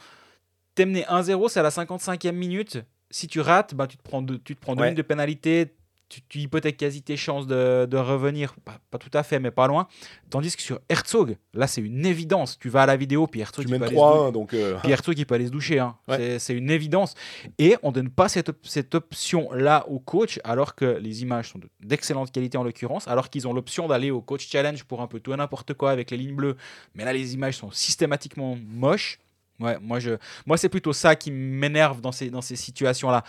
t'es 0.74 0.86
mené 0.86 1.04
1-0, 1.08 1.48
c'est 1.48 1.60
à 1.60 1.62
la 1.62 1.70
55e 1.70 2.32
minute. 2.32 2.78
Si 3.10 3.26
tu 3.26 3.40
rates, 3.40 3.74
bah, 3.74 3.86
tu 3.86 3.96
te 3.96 4.02
prends 4.02 4.22
deux, 4.22 4.38
tu 4.38 4.54
te 4.56 4.60
prends 4.60 4.74
deux 4.74 4.80
Ouais. 4.82 4.86
minutes 4.88 4.98
de 4.98 5.02
pénalité. 5.02 5.74
Tu, 6.08 6.22
tu 6.28 6.38
hypothèques 6.40 6.76
quasi 6.76 7.02
tes 7.02 7.16
chances 7.16 7.46
de, 7.46 7.86
de 7.88 7.96
revenir. 7.96 8.54
Pas, 8.64 8.78
pas 8.90 8.98
tout 8.98 9.10
à 9.14 9.22
fait, 9.22 9.38
mais 9.38 9.52
pas 9.52 9.68
loin. 9.68 9.86
Tandis 10.28 10.56
que 10.56 10.60
sur 10.62 10.80
Herzog, 10.88 11.36
là, 11.54 11.68
c'est 11.68 11.80
une 11.80 12.04
évidence. 12.04 12.58
Tu 12.58 12.68
vas 12.68 12.82
à 12.82 12.86
la 12.86 12.96
vidéo, 12.96 13.28
puis 13.28 13.40
Herzog, 13.42 13.64
Tu 13.64 13.70
il 13.72 13.78
peut 13.78 13.84
aller 13.84 13.94
se 13.94 14.00
dou- 14.00 14.00
3-1, 14.00 14.32
donc. 14.32 14.52
euh, 14.52 14.76
puis 14.82 14.90
Herzog, 14.90 15.16
il 15.16 15.24
peut 15.24 15.36
aller 15.36 15.46
se 15.46 15.52
doucher. 15.52 15.78
hein. 15.78 15.96
Ouais. 16.08 16.40
C'est- 16.40 16.54
une 16.54 16.68
évidence. 16.68 17.14
Et 17.58 17.76
on 17.84 17.92
donne 17.92 18.10
pas 18.10 18.28
cette, 18.28 18.48
op- 18.48 18.58
cette 18.66 18.92
option-là 18.96 19.86
au 19.88 20.00
coach, 20.00 20.40
alors 20.42 20.74
que 20.74 20.84
les 21.00 21.22
images 21.22 21.50
sont 21.50 21.60
de- 21.60 21.68
d'excellente 21.80 22.32
qualité 22.32 22.58
en 22.58 22.64
l'occurrence, 22.64 23.06
alors 23.06 23.30
qu'ils 23.30 23.46
ont 23.46 23.52
l'option 23.52 23.86
d'aller 23.86 24.10
au 24.10 24.20
coach 24.20 24.48
challenge 24.50 24.82
pour 24.82 25.02
un 25.02 25.06
peu 25.06 25.20
tout 25.20 25.32
et 25.32 25.36
n'importe 25.36 25.74
quoi 25.74 25.92
avec 25.92 26.10
les 26.10 26.16
lignes 26.16 26.34
bleues. 26.34 26.56
Mais 26.96 27.04
là, 27.04 27.12
les 27.12 27.34
images 27.34 27.56
sont 27.56 27.70
systématiquement 27.70 28.58
moches. 28.66 29.20
Ouais, 29.60 29.78
moi, 29.80 30.00
je, 30.00 30.12
moi 30.46 30.56
c'est 30.56 30.68
plutôt 30.68 30.92
ça 30.92 31.14
qui 31.16 31.30
m'énerve 31.30 32.00
dans 32.00 32.12
ces, 32.12 32.30
dans 32.30 32.40
ces 32.42 32.56
situations-là. 32.56 33.22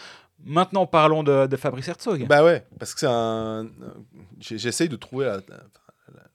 Maintenant, 0.44 0.88
parlons 0.88 1.22
de, 1.24 1.46
de 1.46 1.56
Fabrice 1.58 1.88
Herzog. 1.88 2.26
Bah 2.28 2.44
ouais, 2.44 2.66
parce 2.80 2.94
que 2.94 3.02
c'est 3.02 3.08
un. 3.10 3.70
j'ai- 4.40 4.58
J'essaye 4.58 4.90
de 4.90 4.96
trouver 4.96 5.26
la- 5.26 5.36
la- 5.48 5.64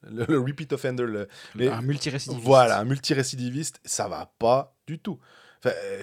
le, 0.09 0.25
le 0.29 0.39
repeat 0.39 0.73
offender, 0.73 1.03
le, 1.05 1.29
les- 1.57 1.69
un 1.69 1.83
multirécidiviste. 1.83 2.47
Voilà, 2.47 2.79
un 2.79 2.85
multirécidiviste, 2.85 3.81
ça 3.85 4.07
va 4.07 4.31
pas 4.39 4.75
du 4.87 4.99
tout. 5.01 5.19
Enfin, 5.59 5.75
euh, 5.75 6.03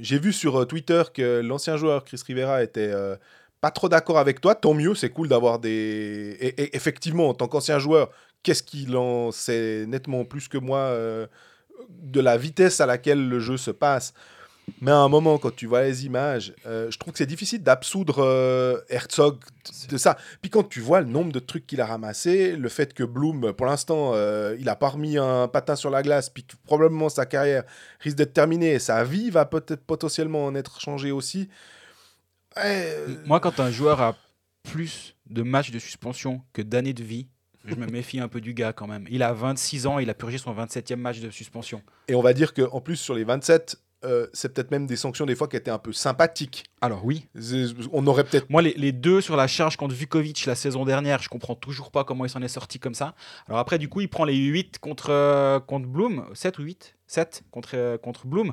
J'ai 0.00 0.18
vu 0.18 0.32
sur 0.32 0.60
euh, 0.60 0.64
Twitter 0.64 1.02
que 1.12 1.40
l'ancien 1.40 1.76
joueur 1.76 2.04
Chris 2.04 2.22
Rivera 2.26 2.62
était 2.62 2.90
euh, 2.90 3.16
pas 3.60 3.70
trop 3.70 3.88
d'accord 3.90 4.18
avec 4.18 4.40
toi. 4.40 4.54
Tant 4.54 4.72
mieux, 4.72 4.94
c'est 4.94 5.10
cool 5.10 5.28
d'avoir 5.28 5.58
des. 5.58 6.36
Et, 6.40 6.62
et 6.62 6.76
effectivement, 6.76 7.28
en 7.28 7.34
tant 7.34 7.48
qu'ancien 7.48 7.78
joueur, 7.78 8.10
qu'est-ce 8.42 8.62
qu'il 8.62 8.96
en 8.96 9.30
sait 9.32 9.84
nettement 9.86 10.24
plus 10.24 10.48
que 10.48 10.56
moi 10.56 10.78
euh, 10.78 11.26
de 11.88 12.20
la 12.20 12.36
vitesse 12.36 12.80
à 12.80 12.86
laquelle 12.86 13.28
le 13.28 13.40
jeu 13.40 13.56
se 13.56 13.70
passe. 13.70 14.14
Mais 14.80 14.90
à 14.90 14.96
un 14.96 15.08
moment, 15.08 15.38
quand 15.38 15.54
tu 15.54 15.66
vois 15.66 15.82
les 15.82 16.06
images, 16.06 16.54
euh, 16.66 16.90
je 16.90 16.98
trouve 16.98 17.12
que 17.12 17.18
c'est 17.18 17.26
difficile 17.26 17.62
d'absoudre 17.62 18.24
euh, 18.24 18.80
Herzog 18.88 19.38
de 19.88 19.98
ça. 19.98 20.16
Puis 20.40 20.50
quand 20.50 20.62
tu 20.62 20.80
vois 20.80 21.00
le 21.00 21.06
nombre 21.06 21.32
de 21.32 21.38
trucs 21.38 21.66
qu'il 21.66 21.80
a 21.80 21.86
ramassé, 21.86 22.56
le 22.56 22.68
fait 22.68 22.94
que 22.94 23.04
Bloom, 23.04 23.52
pour 23.52 23.66
l'instant, 23.66 24.12
euh, 24.14 24.56
il 24.58 24.68
a 24.68 24.76
pas 24.76 24.88
remis 24.88 25.18
un 25.18 25.48
patin 25.48 25.76
sur 25.76 25.90
la 25.90 26.02
glace, 26.02 26.30
puis 26.30 26.46
probablement 26.64 27.08
sa 27.08 27.26
carrière 27.26 27.64
risque 28.00 28.16
d'être 28.16 28.32
terminée, 28.32 28.78
sa 28.78 29.04
vie 29.04 29.30
va 29.30 29.44
peut-être 29.44 29.84
potentiellement 29.84 30.46
en 30.46 30.54
être 30.54 30.80
changée 30.80 31.12
aussi. 31.12 31.48
Moi, 33.26 33.40
quand 33.40 33.60
un 33.60 33.70
joueur 33.70 34.00
a 34.00 34.16
plus 34.62 35.16
de 35.26 35.42
matchs 35.42 35.72
de 35.72 35.78
suspension 35.78 36.40
que 36.52 36.62
d'années 36.62 36.94
de 36.94 37.02
vie, 37.02 37.28
je 37.64 37.74
me 37.74 37.86
méfie 37.86 38.20
un 38.20 38.28
peu 38.28 38.40
du 38.40 38.54
gars 38.54 38.72
quand 38.72 38.86
même. 38.86 39.06
Il 39.10 39.22
a 39.22 39.32
26 39.32 39.86
ans, 39.86 39.98
il 39.98 40.10
a 40.10 40.14
purgé 40.14 40.38
son 40.38 40.54
27e 40.54 40.96
match 40.96 41.20
de 41.20 41.30
suspension. 41.30 41.82
Et 42.08 42.14
on 42.14 42.22
va 42.22 42.32
dire 42.32 42.54
qu'en 42.54 42.80
plus, 42.80 42.96
sur 42.96 43.14
les 43.14 43.24
27, 43.24 43.78
euh, 44.04 44.26
c'est 44.32 44.52
peut-être 44.52 44.70
même 44.70 44.86
des 44.86 44.96
sanctions 44.96 45.24
des 45.24 45.34
fois 45.34 45.48
qui 45.48 45.56
étaient 45.56 45.70
un 45.70 45.78
peu 45.78 45.92
sympathiques. 45.92 46.64
Alors 46.80 47.04
oui, 47.04 47.26
On 47.92 48.06
aurait 48.06 48.24
peut-être 48.24 48.50
moi 48.50 48.60
les, 48.60 48.74
les 48.74 48.92
deux 48.92 49.20
sur 49.20 49.36
la 49.36 49.46
charge 49.46 49.76
contre 49.76 49.94
Vukovic 49.94 50.44
la 50.46 50.54
saison 50.54 50.84
dernière, 50.84 51.22
je 51.22 51.28
comprends 51.28 51.54
toujours 51.54 51.90
pas 51.90 52.04
comment 52.04 52.24
il 52.26 52.28
s'en 52.28 52.42
est 52.42 52.48
sorti 52.48 52.78
comme 52.78 52.94
ça. 52.94 53.14
Alors 53.48 53.58
après 53.58 53.78
du 53.78 53.88
coup, 53.88 54.00
il 54.02 54.08
prend 54.08 54.24
les 54.24 54.36
8 54.36 54.78
contre, 54.78 55.10
euh, 55.10 55.58
contre 55.58 55.86
Bloom, 55.86 56.26
7 56.34 56.58
ou 56.58 56.62
8 56.64 56.96
7 57.06 57.42
contre, 57.50 57.70
euh, 57.74 57.98
contre 57.98 58.26
Bloom. 58.26 58.52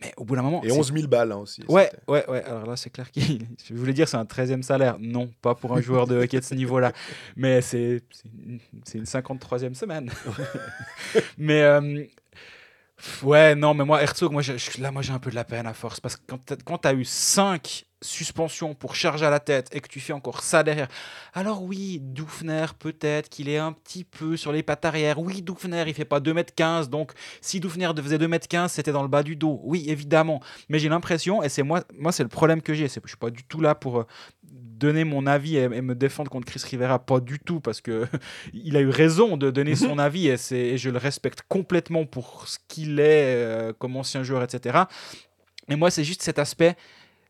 Mais 0.00 0.12
au 0.16 0.24
bout 0.24 0.36
d'un 0.36 0.42
moment... 0.42 0.62
Et 0.62 0.70
c'est- 0.70 0.78
11 0.78 0.92
000 0.92 1.06
balles 1.08 1.32
hein, 1.32 1.36
aussi. 1.36 1.62
Ouais, 1.68 1.90
ouais, 2.06 2.28
ouais. 2.30 2.42
Alors 2.44 2.66
là, 2.66 2.76
c'est 2.76 2.90
clair 2.90 3.10
qu'il. 3.10 3.46
Je 3.64 3.74
voulais 3.74 3.92
dire, 3.92 4.08
c'est 4.08 4.16
un 4.16 4.24
13e 4.24 4.62
salaire. 4.62 4.96
Non, 5.00 5.28
pas 5.42 5.54
pour 5.54 5.76
un 5.76 5.80
joueur 5.80 6.06
de 6.06 6.16
hockey 6.16 6.38
de 6.40 6.44
ce 6.44 6.54
niveau-là. 6.54 6.92
Mais 7.36 7.60
c'est 7.60 8.02
une, 8.46 8.60
une 8.94 9.04
53e 9.04 9.74
semaine. 9.74 10.10
mais. 11.38 11.62
euh, 11.62 12.04
Ouais, 13.22 13.54
non, 13.54 13.74
mais 13.74 13.84
moi, 13.84 14.02
Herzog, 14.02 14.32
moi, 14.32 14.42
je- 14.42 14.80
là, 14.82 14.90
moi, 14.90 15.02
j'ai 15.02 15.12
un 15.12 15.20
peu 15.20 15.30
de 15.30 15.36
la 15.36 15.44
peine 15.44 15.68
à 15.68 15.72
force. 15.72 16.00
Parce 16.00 16.16
que 16.16 16.22
quand 16.26 16.78
t'as- 16.78 16.88
as 16.88 16.94
eu 16.94 17.04
5 17.04 17.84
suspensions 18.02 18.74
pour 18.74 18.94
charge 18.94 19.22
à 19.22 19.30
la 19.30 19.40
tête 19.40 19.68
et 19.72 19.80
que 19.80 19.88
tu 19.88 20.00
fais 20.00 20.12
encore 20.12 20.42
ça 20.42 20.62
derrière. 20.62 20.88
Alors, 21.34 21.62
oui, 21.62 22.00
Doufner, 22.00 22.66
peut-être 22.78 23.28
qu'il 23.28 23.48
est 23.48 23.58
un 23.58 23.72
petit 23.72 24.04
peu 24.04 24.36
sur 24.36 24.52
les 24.52 24.62
pattes 24.62 24.84
arrière. 24.84 25.18
Oui, 25.18 25.42
Doufner, 25.42 25.84
il 25.86 25.94
fait 25.94 26.04
pas 26.04 26.20
2m15. 26.20 26.88
Donc, 26.88 27.12
si 27.40 27.60
Doufner 27.60 27.90
faisait 27.96 28.18
2m15, 28.18 28.68
c'était 28.68 28.92
dans 28.92 29.02
le 29.02 29.08
bas 29.08 29.22
du 29.22 29.36
dos. 29.36 29.60
Oui, 29.64 29.84
évidemment. 29.88 30.40
Mais 30.68 30.78
j'ai 30.78 30.88
l'impression, 30.88 31.42
et 31.42 31.48
c'est 31.48 31.62
moi, 31.62 31.82
moi 31.96 32.12
c'est 32.12 32.22
le 32.22 32.28
problème 32.28 32.62
que 32.62 32.74
j'ai, 32.74 32.88
je 32.88 33.00
suis 33.06 33.16
pas 33.18 33.30
du 33.30 33.44
tout 33.44 33.60
là 33.60 33.74
pour 33.74 34.00
euh, 34.00 34.06
donner 34.78 35.04
mon 35.04 35.26
avis 35.26 35.56
et, 35.56 35.64
et 35.64 35.82
me 35.82 35.94
défendre 35.94 36.30
contre 36.30 36.46
Chris 36.46 36.62
Rivera, 36.64 36.98
pas 36.98 37.20
du 37.20 37.38
tout, 37.38 37.60
parce 37.60 37.80
que 37.80 38.06
il 38.52 38.76
a 38.76 38.80
eu 38.80 38.90
raison 38.90 39.36
de 39.36 39.50
donner 39.50 39.74
son 39.74 39.98
avis 39.98 40.28
et 40.28 40.78
je 40.78 40.90
le 40.90 40.98
respecte 40.98 41.42
complètement 41.48 42.06
pour 42.06 42.46
ce 42.46 42.58
qu'il 42.68 43.00
est 43.00 43.34
euh, 43.34 43.72
comme 43.78 43.96
ancien 43.96 44.22
joueur, 44.22 44.42
etc. 44.42 44.78
Mais 45.68 45.76
moi, 45.76 45.90
c'est 45.90 46.04
juste 46.04 46.22
cet 46.22 46.38
aspect, 46.38 46.76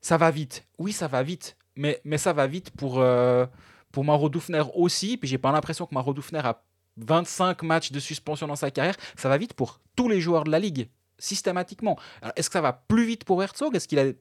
ça 0.00 0.16
va 0.16 0.30
vite. 0.30 0.66
Oui, 0.78 0.92
ça 0.92 1.08
va 1.08 1.22
vite, 1.22 1.56
mais, 1.76 2.00
mais 2.04 2.18
ça 2.18 2.32
va 2.32 2.46
vite 2.46 2.70
pour, 2.70 3.00
euh, 3.00 3.46
pour 3.92 4.30
Doufner 4.30 4.62
aussi, 4.74 5.16
puis 5.16 5.28
j'ai 5.28 5.38
pas 5.38 5.52
l'impression 5.52 5.86
que 5.86 5.94
Mauro 5.94 6.12
Doufner 6.12 6.40
a 6.40 6.62
25 6.96 7.62
matchs 7.62 7.92
de 7.92 8.00
suspension 8.00 8.46
dans 8.46 8.56
sa 8.56 8.70
carrière, 8.70 8.96
ça 9.16 9.28
va 9.28 9.38
vite 9.38 9.54
pour 9.54 9.80
tous 9.96 10.08
les 10.08 10.20
joueurs 10.20 10.44
de 10.44 10.50
la 10.50 10.58
ligue, 10.58 10.88
systématiquement. 11.18 11.98
Est-ce 12.36 12.48
que 12.48 12.54
ça 12.54 12.60
va 12.60 12.72
plus 12.72 13.04
vite 13.04 13.24
pour 13.24 13.42
Herzog? 13.42 13.74
Est-ce 13.76 13.88
qu'il 13.88 13.98
a 13.98 14.12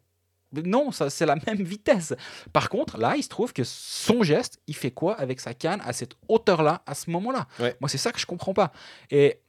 non, 0.53 0.91
ça, 0.91 1.09
c'est 1.09 1.25
la 1.25 1.35
même 1.47 1.61
vitesse. 1.61 2.13
Par 2.53 2.69
contre, 2.69 2.97
là, 2.97 3.15
il 3.17 3.23
se 3.23 3.29
trouve 3.29 3.53
que 3.53 3.63
son 3.63 4.23
geste, 4.23 4.59
il 4.67 4.75
fait 4.75 4.91
quoi 4.91 5.15
avec 5.19 5.39
sa 5.39 5.53
canne 5.53 5.81
à 5.83 5.93
cette 5.93 6.15
hauteur-là, 6.27 6.83
à 6.85 6.95
ce 6.95 7.09
moment-là? 7.09 7.47
Ouais. 7.59 7.75
Moi, 7.81 7.89
c'est 7.89 7.97
ça 7.97 8.11
que 8.11 8.19
je 8.19 8.25
comprends 8.25 8.53
pas. 8.53 8.71
Et 9.11 9.41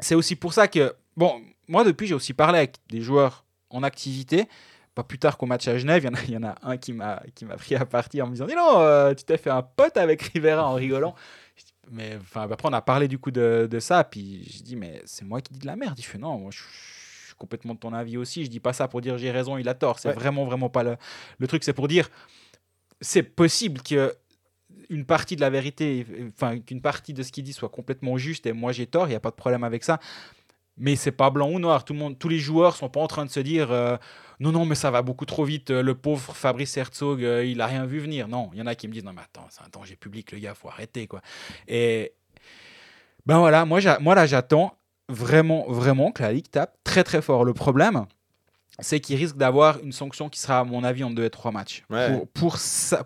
c'est 0.00 0.14
aussi 0.14 0.36
pour 0.36 0.52
ça 0.52 0.68
que, 0.68 0.94
bon, 1.16 1.40
moi, 1.68 1.84
depuis, 1.84 2.06
j'ai 2.06 2.14
aussi 2.14 2.34
parlé 2.34 2.58
avec 2.58 2.76
des 2.88 3.00
joueurs 3.00 3.44
en 3.70 3.82
activité. 3.82 4.48
Pas 4.94 5.02
plus 5.04 5.18
tard 5.18 5.36
qu'au 5.36 5.46
match 5.46 5.66
à 5.68 5.76
Genève, 5.76 6.02
il 6.04 6.06
y 6.06 6.08
en 6.08 6.14
a, 6.14 6.22
il 6.28 6.34
y 6.34 6.36
en 6.36 6.42
a 6.44 6.54
un 6.62 6.76
qui 6.76 6.92
m'a, 6.92 7.20
pris 7.58 7.74
à 7.74 7.84
partie 7.84 8.22
en 8.22 8.26
me 8.26 8.32
disant 8.32 8.46
Dis 8.46 8.54
non, 8.54 8.80
euh, 8.80 9.14
tu 9.14 9.24
t'es 9.24 9.36
fait 9.36 9.50
un 9.50 9.62
pote 9.62 9.96
avec 9.96 10.22
Rivera 10.22 10.66
en 10.66 10.74
rigolant. 10.74 11.14
Je 11.56 11.64
dis, 11.64 11.72
Mais 11.90 12.16
enfin, 12.20 12.42
après, 12.42 12.68
on 12.68 12.72
a 12.72 12.82
parlé 12.82 13.08
du 13.08 13.18
coup 13.18 13.30
de, 13.30 13.68
de 13.70 13.80
ça. 13.80 14.04
Puis 14.04 14.44
je 14.50 14.62
dis 14.62 14.76
Mais 14.76 15.02
c'est 15.04 15.24
moi 15.24 15.40
qui 15.40 15.52
dis 15.52 15.58
de 15.60 15.66
la 15.66 15.76
merde. 15.76 15.98
Il 15.98 16.04
fait 16.04 16.18
Non, 16.18 16.38
moi, 16.38 16.50
je 16.52 16.58
je 16.60 17.28
suis 17.28 17.38
complètement 17.38 17.74
de 17.74 17.80
ton 17.80 17.92
avis 17.92 18.16
aussi. 18.16 18.44
Je 18.44 18.50
dis 18.50 18.60
pas 18.60 18.72
ça 18.72 18.86
pour 18.86 19.00
dire 19.00 19.18
j'ai 19.18 19.32
raison, 19.32 19.56
il 19.58 19.68
a 19.68 19.74
tort. 19.74 19.98
C'est 19.98 20.08
Ouais. 20.08 20.14
vraiment, 20.14 20.44
vraiment 20.44 20.68
pas 20.68 20.84
le, 20.84 20.96
le 21.38 21.46
truc. 21.48 21.64
C'est 21.64 21.72
pour 21.72 21.88
dire 21.88 22.08
c'est 23.00 23.24
possible 23.24 23.82
que 23.82 24.14
une 24.88 25.04
partie 25.04 25.34
de 25.36 25.40
la 25.40 25.50
vérité, 25.50 26.06
enfin 26.28 26.58
qu'une 26.60 26.80
partie 26.80 27.12
de 27.12 27.22
ce 27.22 27.32
qu'il 27.32 27.42
dit 27.44 27.52
soit 27.52 27.68
complètement 27.68 28.16
juste 28.18 28.46
et 28.46 28.52
moi 28.52 28.72
j'ai 28.72 28.86
tort, 28.86 29.06
il 29.06 29.10
n'y 29.10 29.16
a 29.16 29.20
pas 29.20 29.30
de 29.30 29.34
problème 29.34 29.64
avec 29.64 29.82
ça. 29.84 29.98
Mais 30.76 30.96
c'est 30.96 31.12
pas 31.12 31.30
blanc 31.30 31.50
ou 31.50 31.58
noir. 31.58 31.84
Tout 31.84 31.92
le 31.92 31.98
monde, 32.00 32.18
tous 32.18 32.28
les 32.28 32.38
joueurs 32.38 32.74
sont 32.76 32.88
pas 32.88 33.00
en 33.00 33.06
train 33.06 33.24
de 33.24 33.30
se 33.30 33.40
dire 33.40 33.70
euh, 33.70 33.96
non, 34.40 34.50
non, 34.50 34.64
mais 34.64 34.74
ça 34.74 34.90
va 34.90 35.02
beaucoup 35.02 35.24
trop 35.26 35.44
vite. 35.44 35.70
euh, 35.70 35.82
Le 35.82 35.94
pauvre 35.94 36.34
Fabrice 36.34 36.76
Herzog, 36.76 37.22
euh, 37.22 37.44
il 37.44 37.60
a 37.60 37.66
rien 37.66 37.86
vu 37.86 38.00
venir. 38.00 38.26
Non, 38.28 38.50
il 38.52 38.58
y 38.58 38.62
en 38.62 38.66
a 38.66 38.74
qui 38.74 38.88
me 38.88 38.92
disent 38.92 39.04
non, 39.04 39.12
mais 39.12 39.22
attends, 39.22 39.46
c'est 39.50 39.62
un 39.62 39.68
danger 39.72 39.96
public, 39.96 40.32
le 40.32 40.38
gars, 40.38 40.54
faut 40.54 40.68
arrêter 40.68 41.06
quoi. 41.06 41.20
Et 41.68 42.12
ben 43.26 43.38
voilà, 43.38 43.64
moi, 43.64 43.80
moi 44.00 44.14
là, 44.14 44.26
j'attends 44.26 44.76
vraiment, 45.08 45.64
vraiment 45.68 46.12
que 46.12 46.22
la 46.22 46.32
Ligue 46.32 46.50
tape 46.50 46.76
très 46.84 47.04
très 47.04 47.22
fort. 47.22 47.44
Le 47.44 47.54
problème, 47.54 48.06
c'est 48.80 49.00
qu'il 49.00 49.16
risque 49.16 49.36
d'avoir 49.36 49.78
une 49.80 49.92
sanction 49.92 50.28
qui 50.28 50.40
sera, 50.40 50.60
à 50.60 50.64
mon 50.64 50.82
avis, 50.82 51.04
en 51.04 51.10
deux 51.10 51.24
et 51.24 51.30
trois 51.30 51.52
matchs. 51.52 51.84
Ouais. 51.90 52.08
Pour, 52.10 52.28
pour, 52.32 52.58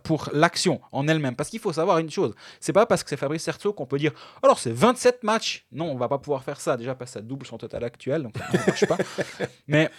pour 0.02 0.30
l'action 0.32 0.80
en 0.92 1.06
elle-même. 1.08 1.36
Parce 1.36 1.50
qu'il 1.50 1.60
faut 1.60 1.72
savoir 1.72 1.98
une 1.98 2.10
chose 2.10 2.34
c'est 2.60 2.72
pas 2.72 2.86
parce 2.86 3.02
que 3.02 3.10
c'est 3.10 3.16
Fabrice 3.16 3.46
Herzog 3.46 3.74
qu'on 3.74 3.86
peut 3.86 3.98
dire 3.98 4.12
alors 4.42 4.58
c'est 4.58 4.72
27 4.72 5.22
matchs. 5.24 5.66
Non, 5.72 5.86
on 5.86 5.96
va 5.96 6.08
pas 6.08 6.18
pouvoir 6.18 6.42
faire 6.42 6.60
ça. 6.60 6.76
Déjà, 6.76 6.94
parce 6.94 7.10
que 7.12 7.18
ça 7.18 7.22
double 7.22 7.46
son 7.46 7.58
total 7.58 7.84
actuel. 7.84 8.22
Donc, 8.22 8.36
ça 8.38 8.58
ne 8.58 8.66
marche 8.66 8.86
pas. 8.86 8.98
Mais 9.68 9.90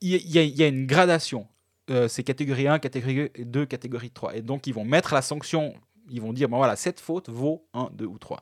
il 0.00 0.14
y, 0.14 0.38
y 0.38 0.58
y 0.58 0.62
a 0.62 0.66
une 0.66 0.86
gradation. 0.86 1.46
Euh, 1.90 2.08
c'est 2.08 2.22
catégorie 2.22 2.68
1, 2.68 2.78
catégorie 2.78 3.30
2, 3.38 3.66
catégorie 3.66 4.10
3. 4.10 4.36
Et 4.36 4.42
donc, 4.42 4.66
ils 4.66 4.74
vont 4.74 4.84
mettre 4.84 5.14
la 5.14 5.22
sanction. 5.22 5.74
Ils 6.10 6.20
vont 6.20 6.32
dire 6.32 6.48
bon, 6.48 6.58
voilà, 6.58 6.76
cette 6.76 7.00
faute 7.00 7.28
vaut 7.28 7.66
1, 7.74 7.90
2 7.92 8.06
ou 8.06 8.18
3. 8.18 8.40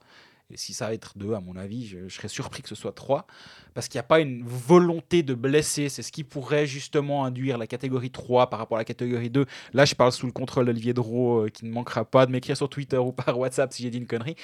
Et 0.50 0.56
si 0.56 0.74
ça 0.74 0.86
va 0.86 0.94
être 0.94 1.16
2, 1.16 1.34
à 1.34 1.40
mon 1.40 1.56
avis, 1.56 1.86
je, 1.86 2.08
serais 2.08 2.28
surpris 2.28 2.62
que 2.62 2.68
ce 2.68 2.74
soit 2.74 2.92
3. 2.92 3.26
Parce 3.74 3.88
qu'il 3.88 3.98
n'y 3.98 4.00
a 4.00 4.04
pas 4.04 4.20
une 4.20 4.44
volonté 4.44 5.22
de 5.22 5.34
blesser. 5.34 5.88
C'est 5.88 6.02
ce 6.02 6.12
qui 6.12 6.24
pourrait 6.24 6.66
justement 6.66 7.24
induire 7.24 7.58
la 7.58 7.66
catégorie 7.66 8.10
3 8.10 8.50
par 8.50 8.58
rapport 8.58 8.78
à 8.78 8.80
la 8.80 8.84
catégorie 8.84 9.30
2. 9.30 9.46
Là, 9.72 9.84
je 9.84 9.94
parle 9.94 10.12
sous 10.12 10.26
le 10.26 10.32
contrôle 10.32 10.66
d'Olivier 10.66 10.94
Drault, 10.94 11.46
euh, 11.46 11.48
qui 11.48 11.64
ne 11.64 11.70
manquera 11.70 12.04
pas 12.04 12.26
de 12.26 12.32
m'écrire 12.32 12.56
sur 12.56 12.68
Twitter 12.68 12.98
ou 12.98 13.12
par 13.12 13.38
WhatsApp 13.38 13.72
si 13.72 13.82
j'ai 13.82 13.90
dit 13.90 13.98
une 13.98 14.06
connerie. 14.06 14.36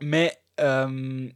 Mais 0.00 0.36
euh, 0.60 1.28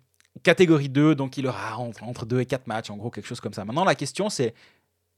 catégorie 0.42 0.88
2, 0.88 1.14
donc 1.14 1.36
il 1.36 1.46
aura 1.46 1.78
entre, 1.78 2.02
entre 2.04 2.26
2 2.26 2.40
et 2.40 2.46
4 2.46 2.66
matchs, 2.66 2.90
en 2.90 2.96
gros, 2.96 3.10
quelque 3.10 3.26
chose 3.26 3.40
comme 3.40 3.54
ça. 3.54 3.64
Maintenant, 3.64 3.84
la 3.84 3.94
question, 3.94 4.28
c'est 4.28 4.54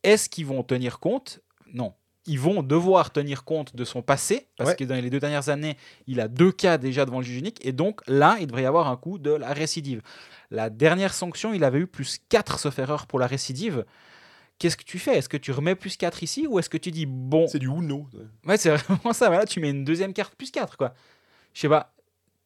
est-ce 0.03 0.29
qu'ils 0.29 0.47
vont 0.47 0.63
tenir 0.63 0.99
compte? 0.99 1.41
Non. 1.73 1.95
Ils 2.27 2.39
vont 2.39 2.63
devoir 2.63 3.11
tenir 3.11 3.43
compte 3.45 3.75
de 3.75 3.85
son 3.85 4.01
passé, 4.01 4.47
parce 4.57 4.71
Ouais. 4.71 4.77
que 4.77 4.85
dans 4.85 4.95
les 4.95 5.11
deux 5.11 5.19
dernières 5.19 5.49
années, 5.49 5.77
il 6.07 6.21
a 6.21 6.29
deux 6.29 6.53
cas 6.53 6.79
déjà 6.79 7.05
devant 7.05 7.19
le 7.19 7.25
juge 7.25 7.39
unique, 7.39 7.59
et 7.67 7.73
donc 7.73 8.01
là, 8.07 8.37
il 8.41 8.47
devrait 8.47 8.63
y 8.63 8.67
avoir 8.67 8.87
un 8.89 8.97
coup 8.97 9.19
de 9.19 9.33
la 9.33 9.53
récidive. 9.53 10.03
La 10.51 10.71
dernière 10.71 11.15
sanction, 11.15 11.53
il 11.53 11.65
avait 11.65 11.81
eu 11.81 11.87
plus 11.89 12.19
4 12.29 12.59
sauf 12.61 12.79
erreur 12.79 13.07
pour 13.09 13.19
la 13.19 13.27
récidive. 13.27 13.85
Qu'est-ce 14.59 14.77
que 14.77 14.85
tu 14.85 15.01
fais? 15.01 15.17
Est-ce 15.19 15.29
que 15.29 15.37
tu 15.37 15.51
remets 15.51 15.75
plus 15.75 15.97
4 15.97 16.23
ici, 16.23 16.47
ou 16.47 16.61
est-ce 16.61 16.71
que 16.71 16.77
tu 16.77 16.93
dis, 16.93 17.07
bon, 17.07 17.49
C'est 17.49 17.59
du 17.59 17.67
Uno. 17.67 18.07
Ouais, 18.47 18.57
c'est 18.57 18.71
vraiment 18.77 19.13
ça. 19.13 19.27
Voilà, 19.29 19.45
tu 19.45 19.59
mets 19.59 19.71
une 19.71 19.85
deuxième 19.85 20.13
carte 20.13 20.37
plus 20.37 20.53
4, 20.53 20.77
quoi. 20.77 20.95
Je 21.55 21.61
sais 21.63 21.69
pas. 21.69 21.93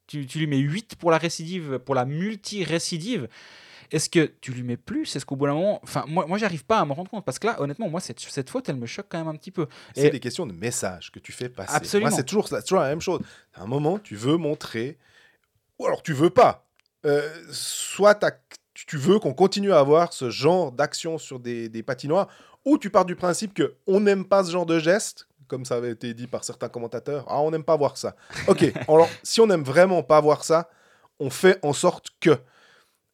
Tu, 0.07 0.25
tu 0.25 0.39
lui 0.39 0.47
mets 0.47 0.57
8 0.57 0.95
pour 0.95 1.11
la 1.11 1.17
récidive, 1.19 1.77
pour 1.79 1.93
la 1.93 2.05
multi-récidive. 2.05 3.27
Est-ce 3.91 4.09
que 4.09 4.31
tu 4.41 4.51
lui 4.51 4.63
mets 4.63 4.77
plus? 4.77 5.15
Est-ce 5.15 5.25
qu'au 5.25 5.35
bout 5.35 5.45
d'un 5.47 5.53
moment. 5.53 5.79
Enfin, 5.83 6.05
moi, 6.07 6.25
moi 6.27 6.37
j'arrive 6.37 6.65
pas 6.65 6.79
à 6.79 6.85
me 6.85 6.93
rendre 6.93 7.09
compte. 7.09 7.25
Parce 7.25 7.39
que 7.39 7.47
là, 7.47 7.59
honnêtement, 7.61 7.89
moi, 7.89 7.99
cette, 7.99 8.19
cette 8.19 8.49
faute, 8.49 8.67
elle 8.69 8.75
me 8.75 8.85
choque 8.85 9.07
quand 9.09 9.17
même 9.17 9.27
un 9.27 9.35
petit 9.35 9.51
peu. 9.51 9.67
C'est 9.95 10.07
Et- 10.07 10.09
des 10.09 10.19
questions 10.19 10.45
de 10.45 10.53
message 10.53 11.11
que 11.11 11.19
tu 11.19 11.31
fais 11.31 11.49
passer. 11.49 11.73
Absolument. 11.75 12.09
Moi, 12.09 12.17
c'est 12.17 12.25
toujours, 12.25 12.47
toujours 12.49 12.79
la 12.79 12.89
même 12.89 13.01
chose. 13.01 13.21
À 13.53 13.63
un 13.63 13.67
moment, 13.67 13.99
tu 13.99 14.15
veux 14.15 14.37
montrer, 14.37 14.97
ou 15.79 15.85
alors 15.85 16.01
tu 16.03 16.13
veux 16.13 16.29
pas. 16.29 16.65
Euh, 17.05 17.29
soit 17.51 18.19
tu 18.73 18.97
veux 18.97 19.19
qu'on 19.19 19.33
continue 19.33 19.71
à 19.71 19.79
avoir 19.79 20.13
ce 20.13 20.29
genre 20.29 20.71
d'action 20.71 21.17
sur 21.17 21.39
des, 21.39 21.69
des 21.69 21.83
patinoires, 21.83 22.27
ou 22.65 22.77
tu 22.77 22.89
pars 22.89 23.05
du 23.05 23.15
principe 23.15 23.53
que 23.53 23.75
on 23.87 23.99
n'aime 24.01 24.25
pas 24.25 24.43
ce 24.43 24.51
genre 24.51 24.65
de 24.65 24.77
geste, 24.79 25.27
comme 25.47 25.63
ça 25.63 25.75
avait 25.75 25.91
été 25.91 26.13
dit 26.13 26.27
par 26.27 26.43
certains 26.43 26.69
commentateurs. 26.69 27.25
Ah, 27.29 27.39
on 27.39 27.51
n'aime 27.51 27.63
pas 27.63 27.77
voir 27.77 27.97
ça. 27.97 28.15
Ok, 28.47 28.65
alors 28.87 29.07
si 29.23 29.39
on 29.41 29.47
n'aime 29.47 29.63
vraiment 29.63 30.03
pas 30.03 30.19
voir 30.19 30.43
ça, 30.43 30.69
on 31.19 31.29
fait 31.29 31.59
en 31.63 31.73
sorte 31.73 32.07
que. 32.19 32.37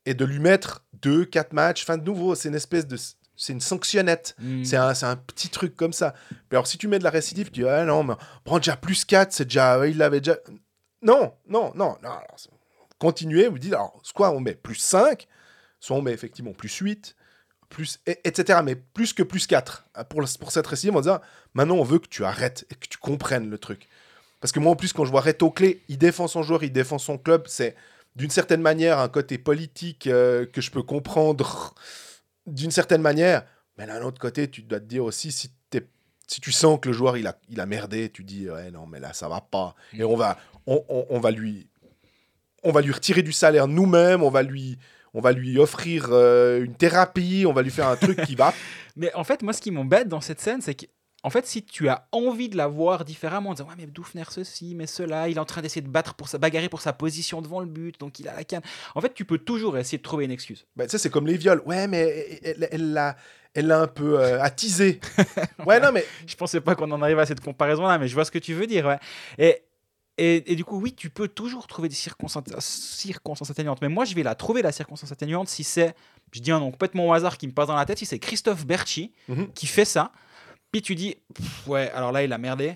Et 0.05 0.13
de 0.13 0.25
lui 0.25 0.39
mettre 0.39 0.83
deux, 1.01 1.25
quatre 1.25 1.53
matchs. 1.53 1.83
Enfin, 1.83 1.97
de 1.97 2.03
nouveau, 2.03 2.35
c'est 2.35 2.49
une 2.49 2.55
espèce 2.55 2.87
de. 2.87 2.97
C'est 3.35 3.53
une 3.53 3.61
sanctionnette. 3.61 4.35
Hmm. 4.39 4.63
C'est 4.63 4.77
un, 4.77 4.93
un 5.03 5.15
petit 5.15 5.49
truc 5.49 5.75
comme 5.75 5.93
ça. 5.93 6.13
Puis 6.29 6.39
alors, 6.51 6.67
si 6.67 6.77
tu 6.77 6.87
mets 6.87 6.99
de 6.99 7.03
la 7.03 7.09
récidive, 7.09 7.47
tu 7.51 7.61
dis, 7.61 7.67
ah 7.67 7.83
non, 7.83 8.03
mais 8.03 8.13
prends 8.43 8.57
déjà 8.59 8.75
plus 8.77 9.05
4, 9.05 9.31
c'est 9.33 9.45
déjà. 9.45 9.85
Il 9.87 9.97
l'avait 9.97 10.19
déjà. 10.21 10.37
Non, 11.01 11.33
non, 11.47 11.71
non, 11.75 11.97
non. 12.03 12.09
alors, 12.09 12.35
continuez, 12.99 13.47
vous 13.47 13.59
dites, 13.59 13.73
alors, 13.73 13.99
soit 14.03 14.29
on 14.31 14.39
met 14.39 14.53
plus 14.55 14.75
5, 14.75 15.27
soit 15.79 15.97
on 15.97 16.01
met 16.01 16.11
effectivement 16.13 16.53
plus 16.53 16.73
8, 16.77 17.15
plus, 17.69 17.99
et- 18.05 18.19
etc. 18.23 18.59
Mais 18.63 18.75
plus 18.75 19.13
que 19.13 19.23
plus 19.23 19.47
4 19.47 19.85
pour, 20.09 20.21
le- 20.21 20.27
pour 20.39 20.51
cette 20.51 20.67
récidive 20.67 20.95
en 20.95 21.01
disant, 21.01 21.19
maintenant 21.53 21.75
on 21.75 21.83
veut 21.83 21.99
que 21.99 22.07
tu 22.07 22.23
arrêtes 22.23 22.65
et 22.69 22.75
que 22.75 22.87
tu 22.87 22.97
comprennes 22.97 23.49
le 23.49 23.57
truc. 23.57 23.89
Parce 24.39 24.51
que 24.51 24.59
moi, 24.59 24.71
en 24.71 24.75
plus, 24.75 24.93
quand 24.93 25.05
je 25.05 25.11
vois 25.11 25.21
Reto 25.21 25.49
Clé, 25.51 25.81
il 25.89 25.97
défend 25.97 26.27
son 26.27 26.43
joueur, 26.43 26.63
il 26.63 26.71
défend 26.71 26.97
son 26.99 27.17
club, 27.17 27.45
c'est 27.47 27.75
d'une 28.15 28.29
certaine 28.29 28.61
manière 28.61 28.99
un 28.99 29.09
côté 29.09 29.37
politique 29.37 30.07
euh, 30.07 30.45
que 30.45 30.61
je 30.61 30.71
peux 30.71 30.83
comprendre 30.83 31.73
d'une 32.45 32.71
certaine 32.71 33.01
manière. 33.01 33.43
Mais 33.77 33.87
d'un 33.87 34.01
autre 34.03 34.19
côté, 34.19 34.49
tu 34.49 34.61
dois 34.61 34.79
te 34.79 34.85
dire 34.85 35.03
aussi, 35.03 35.31
si, 35.31 35.51
t'es- 35.69 35.87
si 36.27 36.39
tu 36.41 36.51
sens 36.51 36.79
que 36.79 36.89
le 36.89 36.93
joueur 36.93 37.17
il 37.17 37.27
a, 37.27 37.65
merdé, 37.65 38.09
tu 38.09 38.23
dis, 38.23 38.47
non, 38.71 38.85
mais 38.85 38.99
là, 38.99 39.13
ça 39.13 39.27
va 39.27 39.41
pas. 39.41 39.75
Et 39.97 40.03
on 40.03 40.15
va, 40.15 40.37
on 40.67 41.19
va 41.19 41.31
lui. 41.31 41.67
On 42.63 42.71
va 42.71 42.81
lui 42.81 42.91
retirer 42.91 43.23
du 43.23 43.33
salaire 43.33 43.67
nous-mêmes, 43.67 44.23
on 44.23 44.29
va 44.29 44.41
lui, 44.43 44.77
on 45.13 45.21
va 45.21 45.31
lui 45.31 45.59
offrir 45.59 46.07
euh, 46.11 46.63
une 46.63 46.75
thérapie, 46.75 47.45
on 47.47 47.53
va 47.53 47.61
lui 47.61 47.71
faire 47.71 47.87
un 47.87 47.95
truc 47.95 48.21
qui 48.23 48.35
va. 48.35 48.53
Mais 48.95 49.13
en 49.15 49.23
fait, 49.23 49.41
moi, 49.41 49.53
ce 49.53 49.61
qui 49.61 49.71
m'embête 49.71 50.07
dans 50.07 50.21
cette 50.21 50.39
scène, 50.39 50.61
c'est 50.61 50.75
que. 50.75 50.85
En 51.25 51.29
fait, 51.29 51.47
si 51.47 51.63
tu 51.63 51.87
as 51.87 52.07
envie 52.11 52.49
de 52.49 52.57
la 52.57 52.67
voir 52.67 53.05
différemment, 53.05 53.51
en 53.51 53.53
disant 53.53 53.67
Ouais, 53.69 53.75
mais 53.77 53.85
Doufner, 53.87 54.23
ceci, 54.29 54.75
mais 54.75 54.87
cela, 54.87 55.29
il 55.29 55.37
est 55.37 55.39
en 55.39 55.45
train 55.45 55.61
d'essayer 55.61 55.81
de 55.81 55.87
battre 55.87 56.13
pour 56.15 56.27
sa 56.27 56.37
bagarrer 56.37 56.67
pour 56.69 56.81
sa 56.81 56.91
position 56.93 57.41
devant 57.41 57.61
le 57.61 57.65
but, 57.65 57.97
donc 57.99 58.19
il 58.19 58.27
a 58.27 58.35
la 58.35 58.43
canne. 58.43 58.61
En 58.93 58.99
fait, 59.01 59.13
tu 59.13 59.23
peux 59.23 59.37
toujours 59.37 59.77
essayer 59.77 59.97
de 59.97 60.03
trouver 60.03 60.25
une 60.25 60.31
excuse. 60.31 60.65
Bah, 60.75 60.83
tu 60.85 60.91
sais, 60.91 60.97
c'est 60.97 61.09
comme 61.09 61.25
les 61.27 61.37
viols. 61.37 61.61
Ouais, 61.65 61.87
mais 61.87 62.39
elle 62.71 62.91
l'a 62.93 63.15
elle 63.55 63.67
l'a 63.67 63.79
un 63.81 63.87
peu 63.87 64.19
euh, 64.19 64.41
attisé. 64.41 64.99
ouais, 65.65 65.79
non, 65.79 65.91
mais 65.93 66.03
Je 66.27 66.35
pensais 66.35 66.59
pas 66.59 66.75
qu'on 66.75 66.89
en 66.91 67.01
arrive 67.01 67.19
à 67.19 67.25
cette 67.25 67.39
comparaison-là, 67.41 67.99
mais 67.99 68.07
je 68.07 68.15
vois 68.15 68.25
ce 68.25 68.31
que 68.31 68.39
tu 68.39 68.53
veux 68.55 68.65
dire. 68.67 68.85
Ouais. 68.87 68.97
Et, 69.37 69.61
et, 70.17 70.51
et 70.51 70.55
du 70.55 70.65
coup, 70.65 70.79
oui, 70.81 70.93
tu 70.93 71.09
peux 71.09 71.27
toujours 71.27 71.67
trouver 71.67 71.87
des 71.87 71.95
circonstances, 71.95 72.65
circonstances 72.65 73.49
atténuantes. 73.51 73.79
Mais 73.81 73.89
moi, 73.89 74.05
je 74.05 74.15
vais 74.15 74.23
la 74.23 74.35
trouver, 74.35 74.61
la 74.61 74.71
circonstance 74.71 75.11
atténuante, 75.11 75.47
si 75.49 75.63
c'est, 75.63 75.95
je 76.31 76.39
dis 76.39 76.51
un 76.51 76.59
nom 76.59 76.71
complètement 76.71 77.07
au 77.07 77.13
hasard 77.13 77.37
qui 77.37 77.47
me 77.47 77.51
passe 77.53 77.67
dans 77.67 77.75
la 77.75 77.85
tête, 77.85 77.97
si 77.99 78.05
c'est 78.05 78.19
Christophe 78.19 78.65
Berchi 78.65 79.11
Mhm. 79.27 79.53
qui 79.53 79.67
fait 79.67 79.85
ça. 79.85 80.11
Puis 80.73 80.81
tu 80.81 80.95
dis, 80.95 81.15
pff, 81.33 81.67
ouais, 81.67 81.89
alors 81.91 82.11
là, 82.11 82.23
il 82.23 82.33
a 82.33 82.37
merdé. 82.37 82.75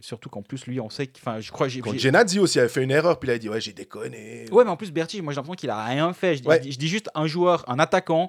Surtout 0.00 0.28
qu'en 0.28 0.42
plus, 0.42 0.66
lui, 0.66 0.80
on 0.80 0.90
sait 0.90 1.06
que. 1.06 1.16
Enfin, 1.20 1.38
je 1.38 1.52
crois 1.52 1.68
que 1.68 1.72
j'ai. 1.72 1.80
quand 1.80 1.92
j'ai- 1.92 1.98
Genadzi 2.00 2.40
aussi 2.40 2.58
avait 2.58 2.68
fait 2.68 2.82
une 2.82 2.90
erreur, 2.90 3.20
puis 3.20 3.28
il 3.28 3.32
a 3.32 3.38
dit, 3.38 3.48
ouais, 3.48 3.60
j'ai 3.60 3.72
déconné. 3.72 4.46
Ouais, 4.50 4.64
mais 4.64 4.70
en 4.70 4.76
plus, 4.76 4.90
Berti, 4.90 5.22
moi 5.22 5.32
j'ai 5.32 5.36
l'impression 5.36 5.54
qu'il 5.54 5.70
a 5.70 5.84
rien 5.84 6.12
fait. 6.12 6.34
Je 6.36 6.42
dis, 6.42 6.48
Ouais. 6.48 6.56
je 6.56 6.62
dis- 6.62 6.72
je 6.72 6.78
dis 6.80 6.88
juste 6.88 7.08
un 7.14 7.28
joueur, 7.28 7.64
un 7.70 7.78
attaquant 7.78 8.26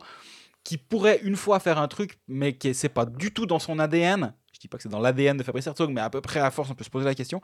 qui 0.64 0.78
pourrait 0.78 1.20
une 1.24 1.36
fois 1.36 1.60
faire 1.60 1.80
un 1.80 1.88
truc, 1.88 2.20
mais 2.28 2.54
qui 2.54 2.76
c'est 2.76 2.90
pas 2.90 3.08
du 3.08 3.34
tout 3.34 3.48
dans 3.48 3.58
son 3.58 3.80
ADN. 3.80 4.34
Je 4.54 4.60
dis 4.60 4.68
pas 4.68 4.78
que 4.78 4.84
c'est 4.84 4.90
dans 4.90 5.00
l'ADN 5.00 5.36
de 5.36 5.42
Fabrice 5.44 5.66
Herzog, 5.66 5.90
mais 5.90 6.00
à 6.02 6.12
peu 6.12 6.22
près 6.22 6.40
à 6.40 6.52
force, 6.52 6.70
on 6.70 6.76
peut 6.76 6.84
se 6.84 6.92
poser 6.92 7.06
la 7.06 7.16
question. 7.16 7.42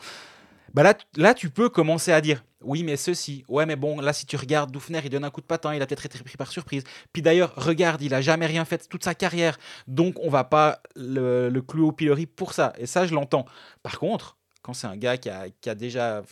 Bah 0.74 0.84
là, 0.84 0.94
là, 1.16 1.34
tu 1.34 1.50
peux 1.50 1.70
commencer 1.70 2.12
à 2.12 2.22
dire 2.22 2.44
oui, 2.62 2.84
mais 2.84 2.98
ceci. 2.98 3.46
Ouais, 3.48 3.66
mais 3.66 3.76
bon, 3.76 4.02
là, 4.02 4.12
si 4.12 4.26
tu 4.26 4.36
regardes 4.36 4.72
Doufner, 4.72 5.00
il 5.04 5.10
donne 5.10 5.24
un 5.24 5.30
coup 5.30 5.42
de 5.42 5.46
patin, 5.46 5.74
il 5.74 5.82
a 5.82 5.88
peut-être 5.88 6.06
été 6.06 6.20
pris 6.20 6.36
par 6.38 6.52
surprise. 6.52 6.84
Puis 7.14 7.22
d'ailleurs, 7.22 7.54
regarde, 7.56 8.02
il 8.02 8.14
a 8.14 8.22
jamais 8.22 8.46
rien 8.46 8.66
fait 8.66 8.88
toute 8.90 9.04
sa 9.04 9.16
carrière, 9.16 9.58
donc 9.88 10.16
on 10.22 10.30
va 10.30 10.44
pas 10.44 10.82
le, 10.96 11.58
clouer 11.62 11.88
au 11.88 11.92
pilori 11.92 12.26
pour 12.26 12.54
ça. 12.54 12.74
Et 12.78 12.86
ça, 12.86 13.06
je 13.08 13.14
l'entends. 13.14 13.46
Par 13.82 14.00
contre, 14.00 14.38
quand 14.62 14.74
c'est 14.74 14.88
un 14.88 14.98
gars 14.98 15.18
qui 15.18 15.30
a, 15.30 15.50
qui 15.62 15.70
a 15.70 15.76
déjà. 15.76 16.24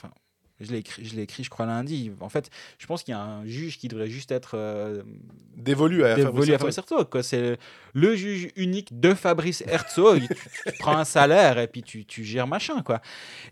Je 0.60 0.72
l'ai 0.72 0.80
écrit, 0.80 1.06
je 1.06 1.16
l'ai 1.16 1.22
écrit, 1.24 1.44
je 1.44 1.50
crois, 1.50 1.66
lundi. 1.66 2.12
En 2.20 2.30
fait, 2.30 2.50
je 2.78 2.86
pense 2.88 3.04
qu'il 3.04 3.12
y 3.14 3.16
a 3.16 3.22
un 3.22 3.46
juge 3.46 3.78
qui 3.78 3.88
devrait 3.88 4.10
juste 4.10 4.32
être 4.32 4.52
euh, 4.56 5.04
Dévolu 5.56 6.04
à 6.06 6.16
dévolu 6.16 6.24
Fabrice 6.34 6.50
à 6.50 6.54
Herzog. 6.54 6.60
Fabrice 6.60 6.78
Herzog. 6.78 7.10
quoi. 7.10 7.24
C'est 7.24 7.58
le 7.94 8.16
juge 8.16 8.50
unique 8.56 9.00
de 9.00 9.14
Fabrice 9.14 9.64
Herzog. 9.68 10.22
tu, 10.28 10.72
tu 10.72 10.78
prends 10.80 10.98
un 10.98 11.06
salaire 11.06 11.58
et 11.60 11.68
puis 11.68 11.82
tu, 11.84 12.06
tu 12.06 12.24
gères 12.24 12.48
machin. 12.48 12.82
quoi. 12.84 13.02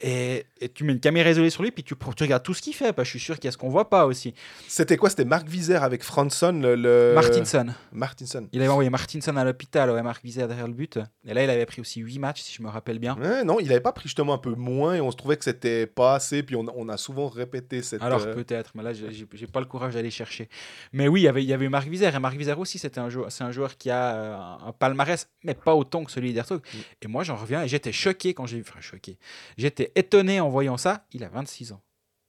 Et, 0.01 0.45
et 0.61 0.69
tu 0.69 0.83
mets 0.83 0.93
une 0.93 0.99
caméra 0.99 1.29
isolée 1.31 1.49
sur 1.49 1.63
lui, 1.63 1.71
puis 1.71 1.83
tu, 1.83 1.95
tu 1.95 2.23
regardes 2.23 2.43
tout 2.43 2.53
ce 2.53 2.61
qu'il 2.61 2.73
fait. 2.75 2.93
Parce 2.93 3.07
que 3.09 3.13
je 3.13 3.17
suis 3.19 3.25
sûr 3.25 3.35
qu'il 3.35 3.45
y 3.45 3.49
a 3.49 3.51
ce 3.51 3.57
qu'on 3.57 3.69
voit 3.69 3.89
pas 3.89 4.05
aussi. 4.05 4.33
C'était 4.67 4.97
quoi? 4.97 5.09
C'était 5.09 5.25
Marc 5.25 5.47
Vizère 5.47 5.83
avec 5.83 6.03
Franson, 6.03 6.51
le. 6.61 6.75
le- 6.75 7.13
Martinson. 7.15 7.67
Martinson. 7.91 8.47
Il 8.51 8.61
avait 8.61 8.69
envoyé 8.69 8.89
Martinson 8.89 9.35
à 9.37 9.43
l'hôpital, 9.43 9.89
ouais, 9.89 10.03
Marc 10.03 10.23
Vizet 10.23 10.47
derrière 10.47 10.67
le 10.67 10.73
but. 10.73 10.99
Et 11.27 11.33
là, 11.33 11.43
il 11.43 11.49
avait 11.49 11.65
pris 11.65 11.81
aussi 11.81 12.01
8 12.01 12.19
matchs, 12.19 12.41
si 12.41 12.53
je 12.53 12.61
me 12.61 12.69
rappelle 12.69 12.99
bien. 12.99 13.17
Ouais, 13.17 13.43
non, 13.43 13.59
il 13.59 13.71
avait 13.71 13.79
pas 13.81 13.93
pris 13.93 14.03
justement 14.09 14.33
un 14.33 14.37
peu 14.37 14.53
moins 14.53 14.93
et 14.95 15.01
on 15.01 15.09
se 15.11 15.17
trouvait 15.17 15.37
que 15.37 15.43
c'était 15.43 15.87
pas 15.87 16.15
assez. 16.15 16.43
Puis 16.43 16.55
on, 16.55 16.65
on 16.75 16.87
a 16.89 16.94
souvent 16.97 17.27
répété 17.27 17.81
cette. 17.81 18.01
Alors 18.01 18.21
euh, 18.23 18.33
peut-être, 18.33 18.71
mais 18.75 18.83
là 18.83 18.93
j'ai 18.93 19.47
pas 19.47 19.59
le 19.59 19.65
courage 19.65 19.93
d'aller 19.93 20.11
chercher. 20.11 20.49
Mais 20.93 21.07
oui, 21.07 21.21
il 21.21 21.23
y 21.23 21.27
avait, 21.27 21.43
il 21.43 21.47
y 21.47 21.53
avait 21.53 21.69
Marc 21.69 21.87
Vizère 21.87 22.15
et 22.15 22.19
Marc 22.19 22.35
Vizère 22.35 22.59
aussi, 22.59 22.77
c'était 22.77 22.99
un 22.99 23.09
joueur, 23.09 23.31
c'est 23.31 23.43
un 23.43 23.51
joueur 23.51 23.77
qui 23.77 23.89
a 23.89 24.15
euh, 24.15 24.67
un 24.67 24.71
palmarès, 24.71 25.29
mais 25.43 25.53
pas 25.53 25.75
autant 25.75 26.03
que 26.03 26.11
celui 26.11 26.33
d'Herzog. 26.33 26.61
Mm. 26.61 26.77
Et 27.01 27.07
moi 27.07 27.23
j'en 27.23 27.35
reviens 27.35 27.63
et 27.63 27.67
j'étais 27.67 27.91
choqué 27.91 28.33
quand 28.33 28.45
j'ai 28.45 28.57
vu, 28.57 28.65
enfin 28.67 28.81
choqué, 28.81 29.17
j'étais 29.57 29.91
étonné 29.95 30.39
en 30.39 30.49
voyant 30.49 30.77
ça. 30.77 31.05
Il 31.11 31.23
a 31.23 31.29
26 31.29 31.71
ans 31.71 31.81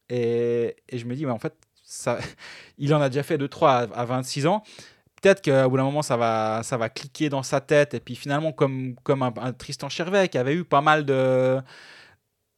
et, 0.08 0.76
et 0.88 0.98
je 0.98 1.06
me 1.06 1.14
dis, 1.14 1.26
mais 1.26 1.32
en 1.32 1.38
fait, 1.38 1.54
ça, 1.82 2.18
il 2.78 2.94
en 2.94 3.00
a 3.00 3.08
déjà 3.08 3.22
fait 3.22 3.38
2-3 3.38 3.66
à, 3.66 4.00
à 4.00 4.04
26 4.04 4.46
ans. 4.46 4.62
Peut-être 5.22 5.42
qu'au 5.42 5.70
bout 5.70 5.76
d'un 5.78 5.84
moment, 5.84 6.02
ça 6.02 6.16
va, 6.16 6.60
ça 6.62 6.76
va 6.76 6.88
cliquer 6.88 7.28
dans 7.28 7.42
sa 7.42 7.60
tête. 7.60 7.94
Et 7.94 8.00
puis 8.00 8.16
finalement, 8.16 8.52
comme, 8.52 8.94
comme 9.02 9.22
un, 9.22 9.32
un 9.38 9.52
Tristan 9.52 9.88
Chervet 9.88 10.28
qui 10.28 10.38
avait 10.38 10.54
eu 10.54 10.64
pas 10.64 10.82
mal 10.82 11.04
de, 11.04 11.60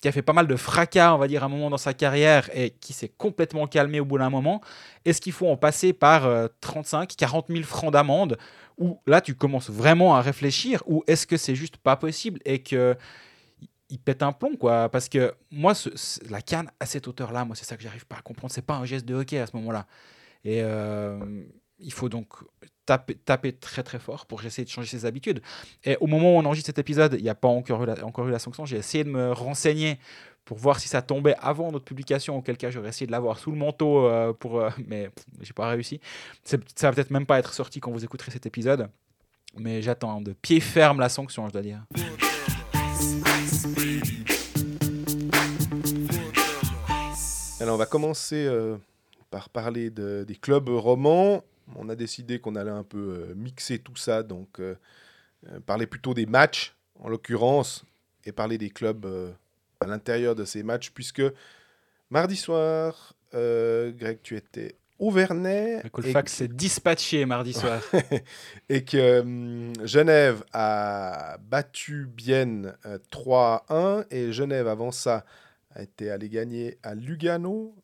qui 0.00 0.08
a 0.08 0.12
fait 0.12 0.22
pas 0.22 0.32
mal 0.32 0.46
de 0.46 0.56
fracas, 0.56 1.14
on 1.14 1.18
va 1.18 1.28
dire, 1.28 1.42
à 1.42 1.46
un 1.46 1.48
moment 1.48 1.70
dans 1.70 1.78
sa 1.78 1.94
carrière 1.94 2.48
et 2.54 2.70
qui 2.70 2.92
s'est 2.92 3.08
complètement 3.08 3.66
calmé 3.66 4.00
au 4.00 4.04
bout 4.04 4.18
d'un 4.18 4.30
moment, 4.30 4.60
est-ce 5.04 5.20
qu'il 5.20 5.32
faut 5.32 5.48
en 5.48 5.56
passer 5.56 5.92
par 5.92 6.30
35, 6.60 7.16
40 7.16 7.46
000 7.48 7.62
francs 7.64 7.92
d'amende 7.92 8.38
Ou 8.78 9.00
là, 9.06 9.20
tu 9.20 9.34
commences 9.34 9.70
vraiment 9.70 10.14
à 10.14 10.22
réfléchir 10.22 10.82
Ou 10.86 11.02
est-ce 11.08 11.26
que 11.26 11.36
c'est 11.36 11.56
juste 11.56 11.78
pas 11.78 11.96
possible 11.96 12.38
et 12.44 12.62
que 12.62 12.96
il 13.90 13.98
pète 13.98 14.22
un 14.22 14.32
plomb, 14.32 14.56
quoi? 14.56 14.88
Parce 14.88 15.08
que 15.08 15.34
moi, 15.50 15.72
la 16.28 16.42
canne 16.42 16.70
à 16.78 16.86
cette 16.86 17.08
hauteur-là, 17.08 17.44
moi, 17.44 17.56
c'est 17.56 17.64
ça 17.64 17.76
que 17.76 17.82
j'arrive 17.82 18.06
pas 18.06 18.16
à 18.16 18.22
comprendre. 18.22 18.52
C'est 18.52 18.62
pas 18.62 18.76
un 18.76 18.84
geste 18.84 19.06
de 19.06 19.14
hockey 19.14 19.38
à 19.38 19.46
ce 19.46 19.56
moment-là. 19.56 19.86
Et 20.44 20.62
euh, 20.62 21.18
il 21.80 21.92
faut 21.92 22.08
donc 22.08 22.28
taper, 22.86 23.52
très 23.52 23.82
très 23.82 23.98
fort 23.98 24.26
pour 24.26 24.44
essayer 24.44 24.64
de 24.64 24.70
changer 24.70 24.88
ses 24.88 25.06
habitudes. 25.06 25.42
Et 25.84 25.96
au 26.00 26.06
moment 26.06 26.34
où 26.34 26.38
on 26.38 26.44
enregistre 26.44 26.68
cet 26.68 26.78
épisode, 26.78 27.14
il 27.18 27.22
n'y 27.22 27.28
a 27.28 27.34
pas 27.34 27.48
encore 27.48 27.82
eu 27.82 28.30
la, 28.30 28.38
sanction. 28.38 28.64
J'ai 28.64 28.78
essayé 28.78 29.04
de 29.04 29.10
me 29.10 29.32
renseigner 29.32 29.98
pour 30.44 30.56
voir 30.56 30.80
si 30.80 30.88
ça 30.88 31.02
tombait 31.02 31.34
avant 31.40 31.70
notre 31.70 31.84
publication, 31.84 32.38
auquel 32.38 32.56
cas 32.56 32.70
j'aurais 32.70 32.88
essayé 32.88 33.06
de 33.06 33.12
l'avoir 33.12 33.38
sous 33.38 33.50
le 33.50 33.58
manteau, 33.58 34.06
euh, 34.06 34.32
pour, 34.32 34.60
euh, 34.60 34.70
mais 34.86 35.10
j'ai 35.42 35.52
pas 35.52 35.68
réussi. 35.68 36.00
Ça 36.42 36.56
va 36.56 36.92
peut-être 36.92 37.10
même 37.10 37.26
pas 37.26 37.38
être 37.38 37.52
sorti 37.52 37.80
quand 37.80 37.90
vous 37.90 38.04
écouterez 38.04 38.30
cet 38.30 38.46
épisode, 38.46 38.88
mais 39.58 39.82
j'attends 39.82 40.22
de 40.22 40.32
pied 40.32 40.60
ferme 40.60 41.00
la 41.00 41.10
sanction, 41.10 41.46
je 41.48 41.52
dois 41.52 41.62
dire. 41.62 41.84
Alors, 47.60 47.74
on 47.74 47.78
va 47.78 47.86
commencer 47.86 48.46
euh, 48.46 48.76
par 49.30 49.50
parler 49.50 49.90
de, 49.90 50.24
des 50.26 50.36
clubs 50.36 50.68
romans. 50.68 51.42
On 51.76 51.88
a 51.88 51.94
décidé 51.94 52.38
qu'on 52.40 52.56
allait 52.56 52.70
un 52.70 52.84
peu 52.84 53.26
euh, 53.28 53.34
mixer 53.34 53.78
tout 53.78 53.96
ça, 53.96 54.22
donc 54.22 54.60
euh, 54.60 54.74
parler 55.66 55.86
plutôt 55.86 56.14
des 56.14 56.26
matchs, 56.26 56.74
en 56.96 57.08
l'occurrence, 57.08 57.84
et 58.24 58.32
parler 58.32 58.58
des 58.58 58.70
clubs 58.70 59.06
à 59.80 59.86
l'intérieur 59.86 60.34
de 60.34 60.44
ces 60.44 60.62
matchs, 60.62 60.90
puisque 60.90 61.22
mardi 62.10 62.36
soir, 62.36 63.14
Greg, 63.32 64.18
tu 64.22 64.36
étais 64.36 64.76
au 64.98 65.10
Vernet. 65.10 65.80
Le 65.84 65.90
Colfax 65.90 66.32
s'est 66.32 66.48
dispatché 66.48 67.24
mardi 67.24 67.52
soir. 67.54 67.80
et 68.68 68.84
que 68.84 69.20
hum, 69.20 69.72
Genève 69.84 70.44
a 70.52 71.38
battu 71.40 72.06
Bienne 72.06 72.74
3-1, 73.12 74.04
et 74.10 74.32
Genève, 74.32 74.66
avant 74.66 74.90
ça, 74.90 75.24
a 75.74 75.82
été 75.82 76.10
allé 76.10 76.28
gagner 76.28 76.78
à 76.82 76.94
Lugano 76.94 77.74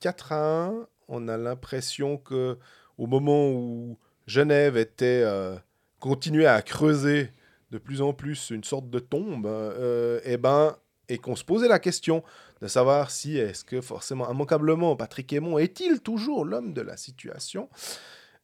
4 0.00 0.32
euh, 0.32 0.34
à 0.34 0.66
1. 0.66 0.86
On 1.08 1.28
a 1.28 1.36
l'impression 1.36 2.18
que 2.18 2.58
au 3.00 3.06
moment 3.06 3.48
où 3.48 3.98
Genève 4.26 4.76
était 4.76 5.22
euh, 5.24 5.56
continuait 6.00 6.46
à 6.46 6.60
creuser 6.60 7.30
de 7.70 7.78
plus 7.78 8.02
en 8.02 8.12
plus 8.12 8.50
une 8.50 8.62
sorte 8.62 8.90
de 8.90 8.98
tombe, 8.98 9.46
euh, 9.46 10.20
et 10.24 10.34
eh 10.34 10.36
ben 10.36 10.76
et 11.08 11.18
qu'on 11.18 11.34
se 11.34 11.42
posait 11.42 11.66
la 11.66 11.80
question 11.80 12.22
de 12.60 12.68
savoir 12.68 13.10
si 13.10 13.36
est-ce 13.38 13.64
que 13.64 13.80
forcément 13.80 14.30
immanquablement 14.30 14.94
Patrick 14.96 15.32
Aymon 15.32 15.58
est-il 15.58 16.00
toujours 16.00 16.44
l'homme 16.44 16.72
de 16.72 16.82
la 16.82 16.96
situation. 16.96 17.68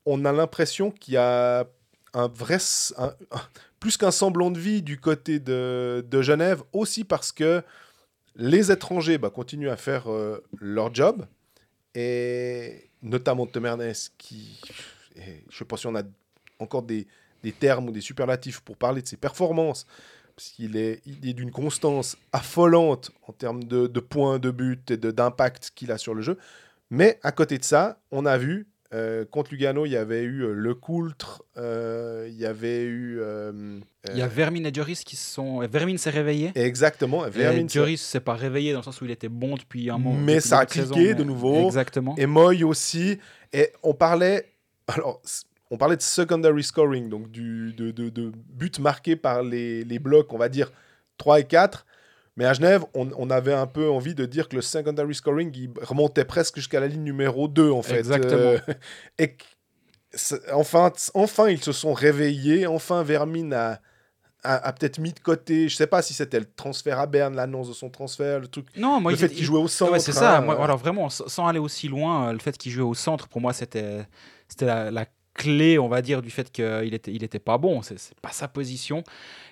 On 0.07 0.25
a 0.25 0.33
l'impression 0.33 0.91
qu'il 0.91 1.15
y 1.15 1.19
a 1.19 1.67
un 2.15 2.29
vrai 2.29 2.59
plus 3.79 3.97
qu'un 3.97 4.11
semblant 4.11 4.51
de 4.51 4.59
vie 4.59 4.83
du 4.83 4.99
côté 4.99 5.39
de, 5.39 6.05
de 6.09 6.23
Genève 6.23 6.63
aussi 6.73 7.05
parce 7.05 7.31
que 7.31 7.63
les 8.37 8.73
étrangers 8.73 9.19
bah, 9.19 9.31
continuent 9.31 9.71
à 9.71 9.77
faire 9.77 10.11
euh, 10.11 10.43
leur 10.61 10.95
job, 10.95 11.27
et 11.95 12.86
notamment 13.03 13.47
Temernes, 13.47 13.93
qui, 14.19 14.61
je 15.17 15.21
ne 15.21 15.53
sais 15.53 15.65
pas 15.65 15.77
si 15.77 15.87
on 15.87 15.95
a 15.95 16.03
encore 16.59 16.83
des, 16.83 17.07
termes 17.61 17.89
ou 17.89 17.93
des 17.93 18.01
superlatifs 18.01 18.61
pour 18.61 18.77
parler 18.77 19.03
de 19.03 19.07
ses 19.07 19.17
performances, 19.17 19.87
parce 20.35 20.49
qu'il 20.49 20.77
est, 20.77 21.01
il 21.07 21.29
est 21.29 21.33
d'une 21.33 21.53
constance 21.53 22.17
affolante 22.33 23.11
en 23.27 23.33
termes 23.33 23.65
de, 23.65 24.01
points, 24.01 24.39
de 24.39 24.51
buts 24.51 24.83
et 24.91 24.97
d'impact 24.97 25.73
qu'il 25.75 25.93
a 25.93 25.99
sur 25.99 26.15
le 26.15 26.23
jeu. 26.23 26.39
Mais 26.91 27.19
à 27.23 27.33
côté 27.33 27.59
de 27.59 27.65
ça, 27.65 27.99
on 28.11 28.27
a 28.27 28.37
vu 28.37 28.67
euh, 28.95 29.25
contre 29.25 29.51
Lugano, 29.53 29.85
il 29.85 29.93
y 29.93 29.97
avait 29.97 30.23
eu 30.23 30.43
euh, 30.43 30.53
Le 30.53 30.75
Coultre, 30.75 31.43
euh, 31.57 32.27
il 32.29 32.37
y 32.37 32.47
avait 32.47 32.85
eu. 32.85 33.21
il 34.11 34.17
y 34.17 34.23
a 34.23 34.29
Vermin 34.29 34.65
et 34.65 34.73
Joris 34.73 35.03
qui 35.05 35.17
sont. 35.17 35.67
Vermin 35.67 35.97
s'est 35.97 36.11
réveillé. 36.11 36.53
Exactement. 36.55 37.29
Vermin 37.29 37.67
Joris 37.69 38.01
s'est 38.01 38.21
pas 38.21 38.35
réveillé 38.35 38.73
dans 38.73 38.81
le 38.81 38.85
sens 38.85 39.01
où 39.01 39.05
il 39.05 39.11
était 39.11 39.29
bon 39.29 39.57
depuis 39.57 39.91
un 39.91 39.99
moment. 39.99 40.19
Mais 40.19 40.41
ça 40.41 40.61
a 40.61 40.67
cliqué 40.67 41.15
de 41.15 41.25
nouveau. 41.25 41.67
Exactement. 41.67 42.15
Et 42.17 42.27
Moy 42.27 42.65
aussi. 42.65 43.19
Et 43.53 43.71
on 43.83 43.95
parlait. 43.95 44.47
Alors, 44.89 45.21
on 45.71 45.77
parlait 45.79 45.97
de 45.97 46.03
secondary 46.03 46.63
scoring, 46.63 47.09
donc 47.09 47.31
du, 47.31 47.73
de, 47.73 47.91
de, 47.91 48.09
de 48.09 48.31
buts 48.53 48.71
marqués 48.79 49.17
par 49.17 49.43
les, 49.43 49.83
les 49.83 49.99
blocs, 49.99 50.33
on 50.33 50.39
va 50.39 50.49
dire 50.49 50.71
3 51.19 51.41
et 51.41 51.45
4. 51.45 51.87
Mais 52.37 52.45
à 52.45 52.53
Genève, 52.53 52.85
on, 52.95 53.31
avait 53.31 53.55
un 53.55 53.67
peu 53.67 53.89
envie 53.89 54.15
de 54.15 54.27
dire 54.27 54.49
que 54.49 54.57
le 54.57 54.63
secondary 54.63 55.15
scoring, 55.15 55.51
il 55.55 55.71
remontait 55.81 56.27
presque 56.27 56.57
jusqu'à 56.57 56.81
la 56.81 56.87
ligne 56.87 57.03
numéro 57.03 57.49
2, 57.49 57.71
en 57.71 57.83
fait. 57.83 57.99
Exactement. 57.99 58.57
Euh, 58.69 58.75
et 59.19 59.37
enfin, 60.53 60.93
enfin, 61.15 61.49
ils 61.49 61.63
se 61.63 61.73
sont 61.73 61.95
réveillés. 61.95 62.67
Enfin, 62.67 63.03
Vermin 63.03 63.53
a, 63.53 63.81
a, 64.43 64.73
peut-être 64.75 64.99
mis 64.99 65.13
de 65.13 65.21
côté. 65.21 65.71
Je 65.71 65.77
sais 65.77 65.87
pas 65.87 66.03
si 66.03 66.13
c'était 66.13 66.39
le 66.39 66.45
transfert 66.45 66.99
à 66.99 67.07
Berne, 67.07 67.35
l'annonce 67.35 67.69
de 67.69 67.73
son 67.73 67.89
transfert, 67.89 68.41
le 68.41 68.49
truc. 68.49 68.67
Non, 68.77 69.01
moi, 69.01 69.13
le 69.13 69.17
fait 69.17 69.31
qu'il 69.31 69.45
jouait 69.45 69.59
au 69.59 69.69
centre. 69.69 69.99
c'est 69.99 70.13
ça. 70.13 70.43
Moi, 70.43 70.59
euh. 70.59 70.63
alors 70.63 70.77
vraiment, 70.77 71.09
sans 71.09 71.47
aller 71.47 71.59
aussi 71.59 71.89
loin, 71.89 72.29
euh, 72.29 72.33
le 72.33 72.39
fait 72.39 72.57
qu'il 72.57 72.71
jouait 72.71 72.85
au 72.85 72.95
centre, 72.95 73.29
pour 73.29 73.41
moi, 73.41 73.53
c'était 73.55 74.07
c'était 74.49 74.67
la, 74.67 74.91
la, 74.91 75.07
clé, 75.37 75.79
on 75.79 75.89
va 75.89 76.03
dire, 76.03 76.23
du 76.23 76.31
fait 76.31 76.51
qu'il 76.51 76.95
était, 76.95 77.13
il 77.13 77.23
était 77.23 77.39
pas 77.39 77.59
bon. 77.59 77.83
C'est 77.83 78.19
pas 78.21 78.33
sa 78.33 78.49
position. 78.49 79.05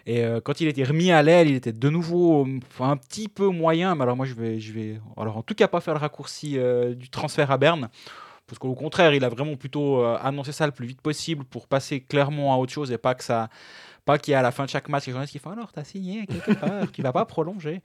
Et 0.07 0.25
euh, 0.25 0.40
quand 0.40 0.61
il 0.61 0.68
était 0.68 0.85
remis 0.85 1.12
à 1.12 1.23
l'aile, 1.23 1.49
il 1.49 1.55
était 1.55 1.73
de 1.73 1.90
nouveau 1.90 2.47
un 2.81 2.97
petit 2.97 3.29
peu 3.29 3.49
moyen. 3.49 3.94
Mais 3.94 4.03
alors 4.03 4.16
moi, 4.16 4.27
je 4.27 4.35
vais, 4.35 4.59
je 4.59 4.73
vais, 4.73 5.01
alors 5.16 5.37
en 5.37 5.42
tout 5.42 5.55
cas 5.55 5.68
pas 5.68 5.81
faire 5.81 5.94
le 5.94 6.01
raccourci 6.01 6.59
euh, 6.59 6.94
du 6.94 7.11
transfert 7.11 7.51
à 7.51 7.59
Berne. 7.59 7.88
Parce 8.47 8.59
qu'au 8.59 8.75
contraire, 8.75 9.14
il 9.14 9.25
a 9.25 9.29
vraiment 9.29 9.57
plutôt 9.57 10.03
euh, 10.03 10.18
annoncé 10.20 10.53
ça 10.53 10.66
le 10.66 10.73
plus 10.73 10.87
vite 10.87 11.01
possible 11.01 11.44
pour 11.44 11.66
passer 11.66 12.01
clairement 12.01 12.53
à 12.53 12.59
autre 12.59 12.73
chose 12.73 12.92
et 12.92 12.99
pas 12.99 13.14
que 13.14 13.25
ça, 13.25 13.49
pas 14.05 14.18
qu'il 14.18 14.33
y 14.33 14.35
ait 14.35 14.38
à 14.38 14.42
la 14.42 14.51
fin 14.51 14.64
de 14.64 14.70
chaque 14.70 14.88
match 14.90 15.07
les 15.07 15.12
journalistes 15.12 15.33
qui 15.33 15.38
font 15.38 15.51
alors 15.51 15.73
t'as 15.73 15.85
signé 15.85 16.27
quelque 16.27 16.53
part, 16.61 16.92
tu 16.92 17.01
vas 17.01 17.12
pas 17.12 17.25
prolonger. 17.25 17.81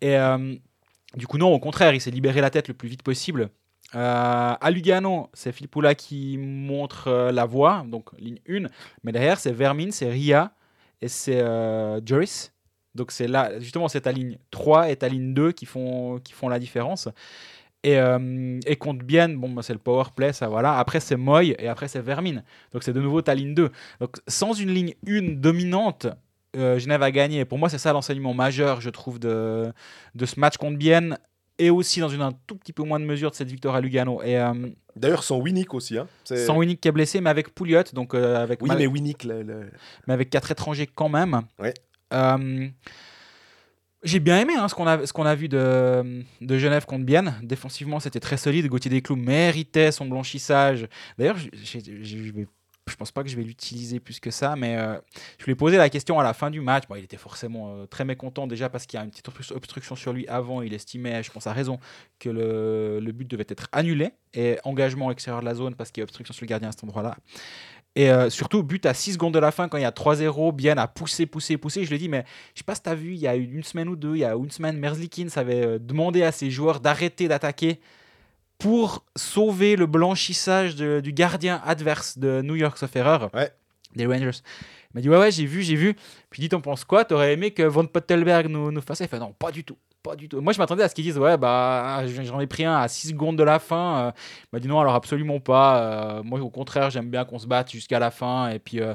Et 0.00 0.16
du 1.16 1.26
coup 1.26 1.38
non, 1.38 1.52
au 1.52 1.58
contraire, 1.58 1.92
il 1.92 2.00
s'est 2.00 2.12
libéré 2.12 2.40
la 2.40 2.50
tête 2.50 2.68
le 2.68 2.74
plus 2.74 2.88
vite 2.88 3.02
possible. 3.02 3.50
À 3.92 4.70
Lugano, 4.70 5.30
c'est 5.32 5.52
Philippe 5.52 5.76
qui 5.96 6.36
montre 6.38 7.30
la 7.32 7.44
voie, 7.46 7.84
donc 7.86 8.10
ligne 8.18 8.40
1. 8.48 8.68
Mais 9.04 9.12
derrière, 9.12 9.38
c'est 9.38 9.52
Vermin, 9.52 9.90
c'est 9.90 10.10
Ria, 10.10 10.52
et 11.00 11.08
c'est 11.08 11.40
euh, 11.40 12.00
Joris. 12.04 12.52
Donc 12.94 13.12
c'est 13.12 13.28
là, 13.28 13.58
justement, 13.60 13.88
c'est 13.88 14.02
ta 14.02 14.12
ligne 14.12 14.38
3 14.50 14.90
et 14.90 14.96
ta 14.96 15.08
ligne 15.08 15.34
2 15.34 15.52
qui 15.52 15.66
font, 15.66 16.18
qui 16.18 16.32
font 16.32 16.48
la 16.48 16.58
différence. 16.58 17.08
Et, 17.82 17.98
euh, 17.98 18.58
et 18.66 18.76
compte 18.76 18.98
bien, 18.98 19.28
bon, 19.28 19.50
bah, 19.50 19.62
c'est 19.62 19.74
le 19.74 19.78
power 19.78 20.04
play, 20.14 20.32
ça 20.32 20.48
voilà. 20.48 20.78
Après, 20.78 20.98
c'est 20.98 21.16
Moy 21.16 21.54
et 21.58 21.68
après, 21.68 21.88
c'est 21.88 22.00
Vermine. 22.00 22.42
Donc, 22.72 22.82
c'est 22.82 22.92
de 22.92 23.00
nouveau 23.00 23.22
ta 23.22 23.34
ligne 23.34 23.54
2. 23.54 23.70
Donc, 24.00 24.16
sans 24.26 24.54
une 24.54 24.70
ligne 24.70 24.94
1 25.06 25.36
dominante, 25.40 26.08
euh, 26.56 26.78
Genève 26.78 27.02
a 27.02 27.10
gagné. 27.12 27.44
Pour 27.44 27.58
moi, 27.58 27.68
c'est 27.68 27.78
ça 27.78 27.92
l'enseignement 27.92 28.34
majeur, 28.34 28.80
je 28.80 28.90
trouve, 28.90 29.20
de, 29.20 29.72
de 30.14 30.26
ce 30.26 30.40
match 30.40 30.56
contre 30.56 30.78
Bienne 30.78 31.18
et 31.58 31.70
aussi 31.70 32.00
dans 32.00 32.08
une 32.08 32.22
un 32.22 32.32
tout 32.46 32.56
petit 32.56 32.72
peu 32.72 32.82
moins 32.82 33.00
de 33.00 33.04
mesure 33.04 33.30
de 33.30 33.36
cette 33.36 33.50
victoire 33.50 33.74
à 33.74 33.80
Lugano. 33.80 34.22
Et 34.22 34.38
euh, 34.38 34.52
d'ailleurs 34.94 35.22
sans 35.22 35.38
Winnick 35.38 35.74
aussi. 35.74 35.98
Hein. 35.98 36.06
Sans 36.24 36.56
Winnick 36.56 36.80
qui 36.80 36.88
est 36.88 36.92
blessé, 36.92 37.20
mais 37.20 37.30
avec 37.30 37.54
Pouliot, 37.54 37.82
donc 37.92 38.14
euh, 38.14 38.42
avec. 38.42 38.62
Oui, 38.62 38.70
mais 38.76 38.86
Winnick, 38.86 39.26
mais 39.26 40.14
avec 40.14 40.30
quatre 40.30 40.50
étrangers 40.50 40.86
quand 40.86 41.08
même. 41.08 41.42
Ouais. 41.58 41.74
Euh, 42.12 42.68
j'ai 44.02 44.20
bien 44.20 44.38
aimé 44.38 44.54
hein, 44.56 44.68
ce 44.68 44.74
qu'on 44.74 44.86
a, 44.86 45.04
ce 45.04 45.12
qu'on 45.12 45.26
a 45.26 45.34
vu 45.34 45.48
de, 45.48 46.22
de 46.40 46.58
Genève 46.58 46.84
contre 46.84 47.04
Bienne. 47.04 47.34
Défensivement, 47.42 47.98
c'était 47.98 48.20
très 48.20 48.36
solide. 48.36 48.68
Gauthier 48.68 48.90
Desclous 48.90 49.16
méritait 49.16 49.90
son 49.90 50.06
blanchissage. 50.06 50.86
D'ailleurs, 51.18 51.36
je 51.38 52.32
vais 52.32 52.46
je 52.88 52.94
pense 52.94 53.10
pas 53.10 53.24
que 53.24 53.28
je 53.28 53.36
vais 53.36 53.42
l'utiliser 53.42 53.98
plus 53.98 54.20
que 54.20 54.30
ça, 54.30 54.54
mais 54.54 54.76
euh, 54.76 54.96
je 55.38 55.44
lui 55.44 55.52
ai 55.52 55.54
posé 55.56 55.76
la 55.76 55.90
question 55.90 56.20
à 56.20 56.22
la 56.22 56.32
fin 56.34 56.50
du 56.50 56.60
match. 56.60 56.84
Bon, 56.88 56.94
il 56.94 57.04
était 57.04 57.16
forcément 57.16 57.74
euh, 57.74 57.86
très 57.86 58.04
mécontent 58.04 58.46
déjà 58.46 58.68
parce 58.68 58.86
qu'il 58.86 58.98
y 58.98 59.00
a 59.00 59.04
une 59.04 59.10
petite 59.10 59.28
obstruction 59.50 59.96
sur 59.96 60.12
lui 60.12 60.26
avant. 60.28 60.62
Il 60.62 60.72
estimait, 60.72 61.22
je 61.22 61.32
pense 61.32 61.46
à 61.48 61.52
raison, 61.52 61.80
que 62.20 62.28
le, 62.28 63.12
but 63.12 63.28
devait 63.28 63.46
être 63.48 63.68
annulé 63.72 64.10
et 64.34 64.58
engagement 64.64 65.10
extérieur 65.10 65.40
de 65.40 65.46
la 65.46 65.54
zone 65.54 65.74
parce 65.74 65.90
qu'il 65.90 66.00
y 66.00 66.02
a 66.02 66.04
obstruction 66.04 66.32
sur 66.32 66.44
le 66.44 66.48
gardien 66.48 66.68
à 66.68 66.72
cet 66.72 66.84
endroit-là. 66.84 67.16
Et 67.96 68.10
euh, 68.10 68.30
surtout, 68.30 68.62
but 68.62 68.84
à 68.86 68.94
6 68.94 69.14
secondes 69.14 69.34
de 69.34 69.38
la 69.38 69.50
fin, 69.50 69.68
quand 69.68 69.78
il 69.78 69.82
y 69.82 69.86
a 69.86 69.90
3-0, 69.90 70.54
bien 70.54 70.76
à 70.76 70.86
pousser, 70.86 71.26
pousser, 71.26 71.56
pousser. 71.56 71.82
Je 71.82 71.88
lui 71.88 71.96
ai 71.96 71.98
dit, 71.98 72.08
mais 72.08 72.24
je 72.54 72.60
sais 72.60 72.64
pas 72.64 72.74
si 72.74 72.82
tu 72.82 72.90
as 72.90 72.94
vu, 72.94 73.14
il 73.14 73.20
y 73.20 73.26
a 73.26 73.34
une 73.34 73.64
semaine 73.64 73.88
ou 73.88 73.96
deux, 73.96 74.14
il 74.14 74.20
y 74.20 74.24
a 74.24 74.34
une 74.34 74.50
semaine, 74.50 74.76
Merzlikins 74.76 75.28
avait 75.36 75.78
demandé 75.78 76.22
à 76.22 76.30
ses 76.30 76.50
joueurs 76.50 76.78
d'arrêter 76.78 77.26
d'attaquer 77.26 77.80
pour 78.58 79.04
sauver 79.16 79.76
le 79.76 79.86
blanchissage 79.86 80.76
du 80.76 81.12
gardien 81.12 81.60
adverse 81.64 82.18
de 82.18 82.40
New 82.42 82.54
York, 82.56 82.78
sauf 82.78 82.94
erreur, 82.96 83.30
des 83.94 84.06
Rangers. 84.06 84.30
Il 84.40 84.94
m'a 84.94 85.00
dit 85.02 85.08
Ouais, 85.10 85.18
ouais, 85.18 85.30
j'ai 85.30 85.44
vu, 85.46 85.62
j'ai 85.62 85.74
vu. 85.76 85.94
Puis 86.30 86.40
dit 86.40 86.48
T'en 86.48 86.60
penses 86.60 86.84
quoi? 86.84 87.04
T'aurais 87.04 87.32
aimé 87.34 87.50
que 87.50 87.62
Von 87.62 87.86
Pottelberg 87.86 88.48
nous, 88.48 88.70
nous 88.72 88.80
fasse? 88.80 89.00
Il 89.00 89.08
fait 89.08 89.18
Non, 89.18 89.32
pas 89.38 89.50
du 89.50 89.62
tout. 89.64 89.76
Pas 90.02 90.16
du 90.16 90.28
tout. 90.28 90.40
Moi, 90.40 90.52
je 90.52 90.58
m'attendais 90.58 90.82
à 90.84 90.88
ce 90.88 90.94
qu'ils 90.94 91.04
disent 91.04 91.18
Ouais, 91.18 91.36
bah, 91.36 92.02
j'en 92.06 92.40
ai 92.40 92.46
pris 92.46 92.64
un 92.64 92.76
à 92.76 92.88
6 92.88 93.08
secondes 93.08 93.36
de 93.36 93.42
la 93.42 93.58
fin. 93.58 94.06
Euh. 94.06 94.10
Il 94.44 94.48
m'a 94.54 94.60
dit 94.60 94.68
Non, 94.68 94.80
alors 94.80 94.94
absolument 94.94 95.40
pas. 95.40 95.80
Euh, 96.18 96.22
moi, 96.22 96.40
au 96.40 96.48
contraire, 96.50 96.88
j'aime 96.90 97.10
bien 97.10 97.24
qu'on 97.24 97.38
se 97.38 97.46
batte 97.46 97.70
jusqu'à 97.72 97.98
la 97.98 98.10
fin. 98.10 98.48
Et 98.50 98.58
puis. 98.58 98.80
Euh, 98.80 98.94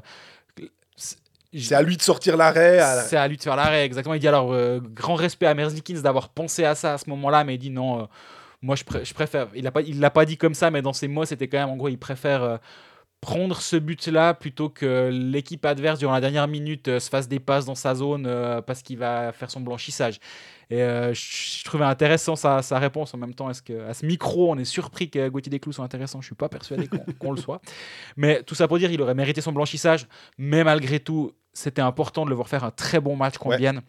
C'est 1.53 1.75
à 1.75 1.81
lui 1.81 1.97
de 1.97 2.01
sortir 2.01 2.37
l'arrêt. 2.37 2.79
à- 2.79 3.01
C'est 3.01 3.17
à 3.17 3.27
lui 3.27 3.35
de 3.37 3.43
faire 3.43 3.55
l'arrêt, 3.57 3.83
exactement. 3.85 4.15
Il 4.15 4.19
dit 4.19 4.27
alors, 4.27 4.55
grand 4.79 5.15
respect 5.15 5.47
à 5.47 5.53
Merzlikins 5.53 5.99
d'avoir 6.01 6.29
pensé 6.29 6.63
à 6.63 6.75
ça 6.75 6.93
à 6.93 6.97
ce 6.97 7.09
moment-là, 7.09 7.43
mais 7.43 7.55
il 7.55 7.59
dit 7.59 7.69
non, 7.69 8.07
moi 8.61 8.75
je, 8.75 8.83
pré- 8.83 9.05
je 9.05 9.13
préfère. 9.13 9.47
Il 9.55 9.63
l'a 9.63 9.71
pas, 9.71 9.81
il 9.81 9.99
l'a 9.99 10.09
pas 10.09 10.25
dit 10.25 10.37
comme 10.37 10.53
ça, 10.53 10.71
mais 10.71 10.81
dans 10.81 10.93
ses 10.93 11.07
mots, 11.07 11.25
c'était 11.25 11.47
quand 11.47 11.59
même, 11.59 11.69
en 11.69 11.77
gros, 11.77 11.89
il 11.89 11.97
préfère 11.97 12.43
euh, 12.43 12.57
prendre 13.21 13.61
ce 13.61 13.75
but-là 13.75 14.33
plutôt 14.33 14.69
que 14.69 15.09
l'équipe 15.11 15.63
adverse, 15.65 15.99
durant 15.99 16.13
la 16.13 16.21
dernière 16.21 16.47
minute, 16.47 16.87
euh, 16.87 16.99
se 16.99 17.09
fasse 17.09 17.27
des 17.27 17.39
passes 17.39 17.65
dans 17.65 17.75
sa 17.75 17.93
zone 17.95 18.25
euh, 18.27 18.61
parce 18.61 18.81
qu'il 18.81 18.97
va 18.97 19.31
faire 19.31 19.51
son 19.51 19.61
blanchissage. 19.61 20.19
Et 20.69 20.77
je 20.79 21.65
trouvais 21.65 21.83
intéressant 21.83 22.37
sa, 22.37 22.61
sa 22.61 22.79
réponse 22.79 23.13
en 23.13 23.17
même 23.17 23.33
temps. 23.33 23.49
Est-ce 23.49 23.61
que 23.61 23.87
à 23.89 23.93
ce 23.93 24.05
micro, 24.05 24.49
on 24.53 24.57
est 24.57 24.63
surpris 24.63 25.09
que 25.09 25.27
Gauthier 25.27 25.49
Desclous 25.49 25.73
soit 25.73 25.83
intéressant? 25.83 26.21
Je 26.21 26.27
suis 26.27 26.35
pas 26.35 26.47
persuadé 26.47 26.87
qu'on 27.19 27.31
le 27.33 27.37
soit. 27.41 27.61
Mais 28.15 28.41
tout 28.43 28.55
ça 28.55 28.69
pour 28.69 28.77
dire, 28.79 28.89
il 28.89 29.01
aurait 29.01 29.13
mérité 29.13 29.41
son 29.41 29.51
blanchissage. 29.51 30.07
Mais 30.37 30.63
malgré 30.63 31.01
tout, 31.01 31.33
c'était 31.51 31.81
important 31.81 32.23
de 32.23 32.29
le 32.29 32.35
voir 32.35 32.47
faire 32.47 32.63
un 32.63 32.71
très 32.71 33.01
bon 33.01 33.17
match 33.17 33.37
contre 33.37 33.49
Ouais. 33.55 33.57
Bienne. 33.57 33.81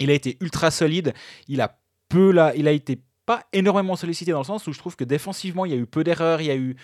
Il 0.00 0.10
a 0.10 0.12
été 0.12 0.36
ultra 0.42 0.70
solide. 0.70 1.14
Il 1.48 1.62
a 1.62 1.78
peu 2.10 2.30
là, 2.30 2.52
il 2.54 2.68
a 2.68 2.72
été 2.72 3.00
pas 3.32 3.42
énormément 3.52 3.94
sollicité 3.94 4.32
dans 4.32 4.38
le 4.38 4.44
sens 4.52 4.66
où 4.66 4.72
je 4.72 4.78
trouve 4.78 4.96
que 4.96 5.04
défensivement, 5.04 5.64
il 5.66 5.72
y 5.72 5.74
a 5.74 5.78
eu 5.78 5.86
peu 5.86 6.02
d'erreurs. 6.02 6.40
Il 6.40 6.46
y 6.46 6.50
a 6.50 6.56
eu 6.56 6.74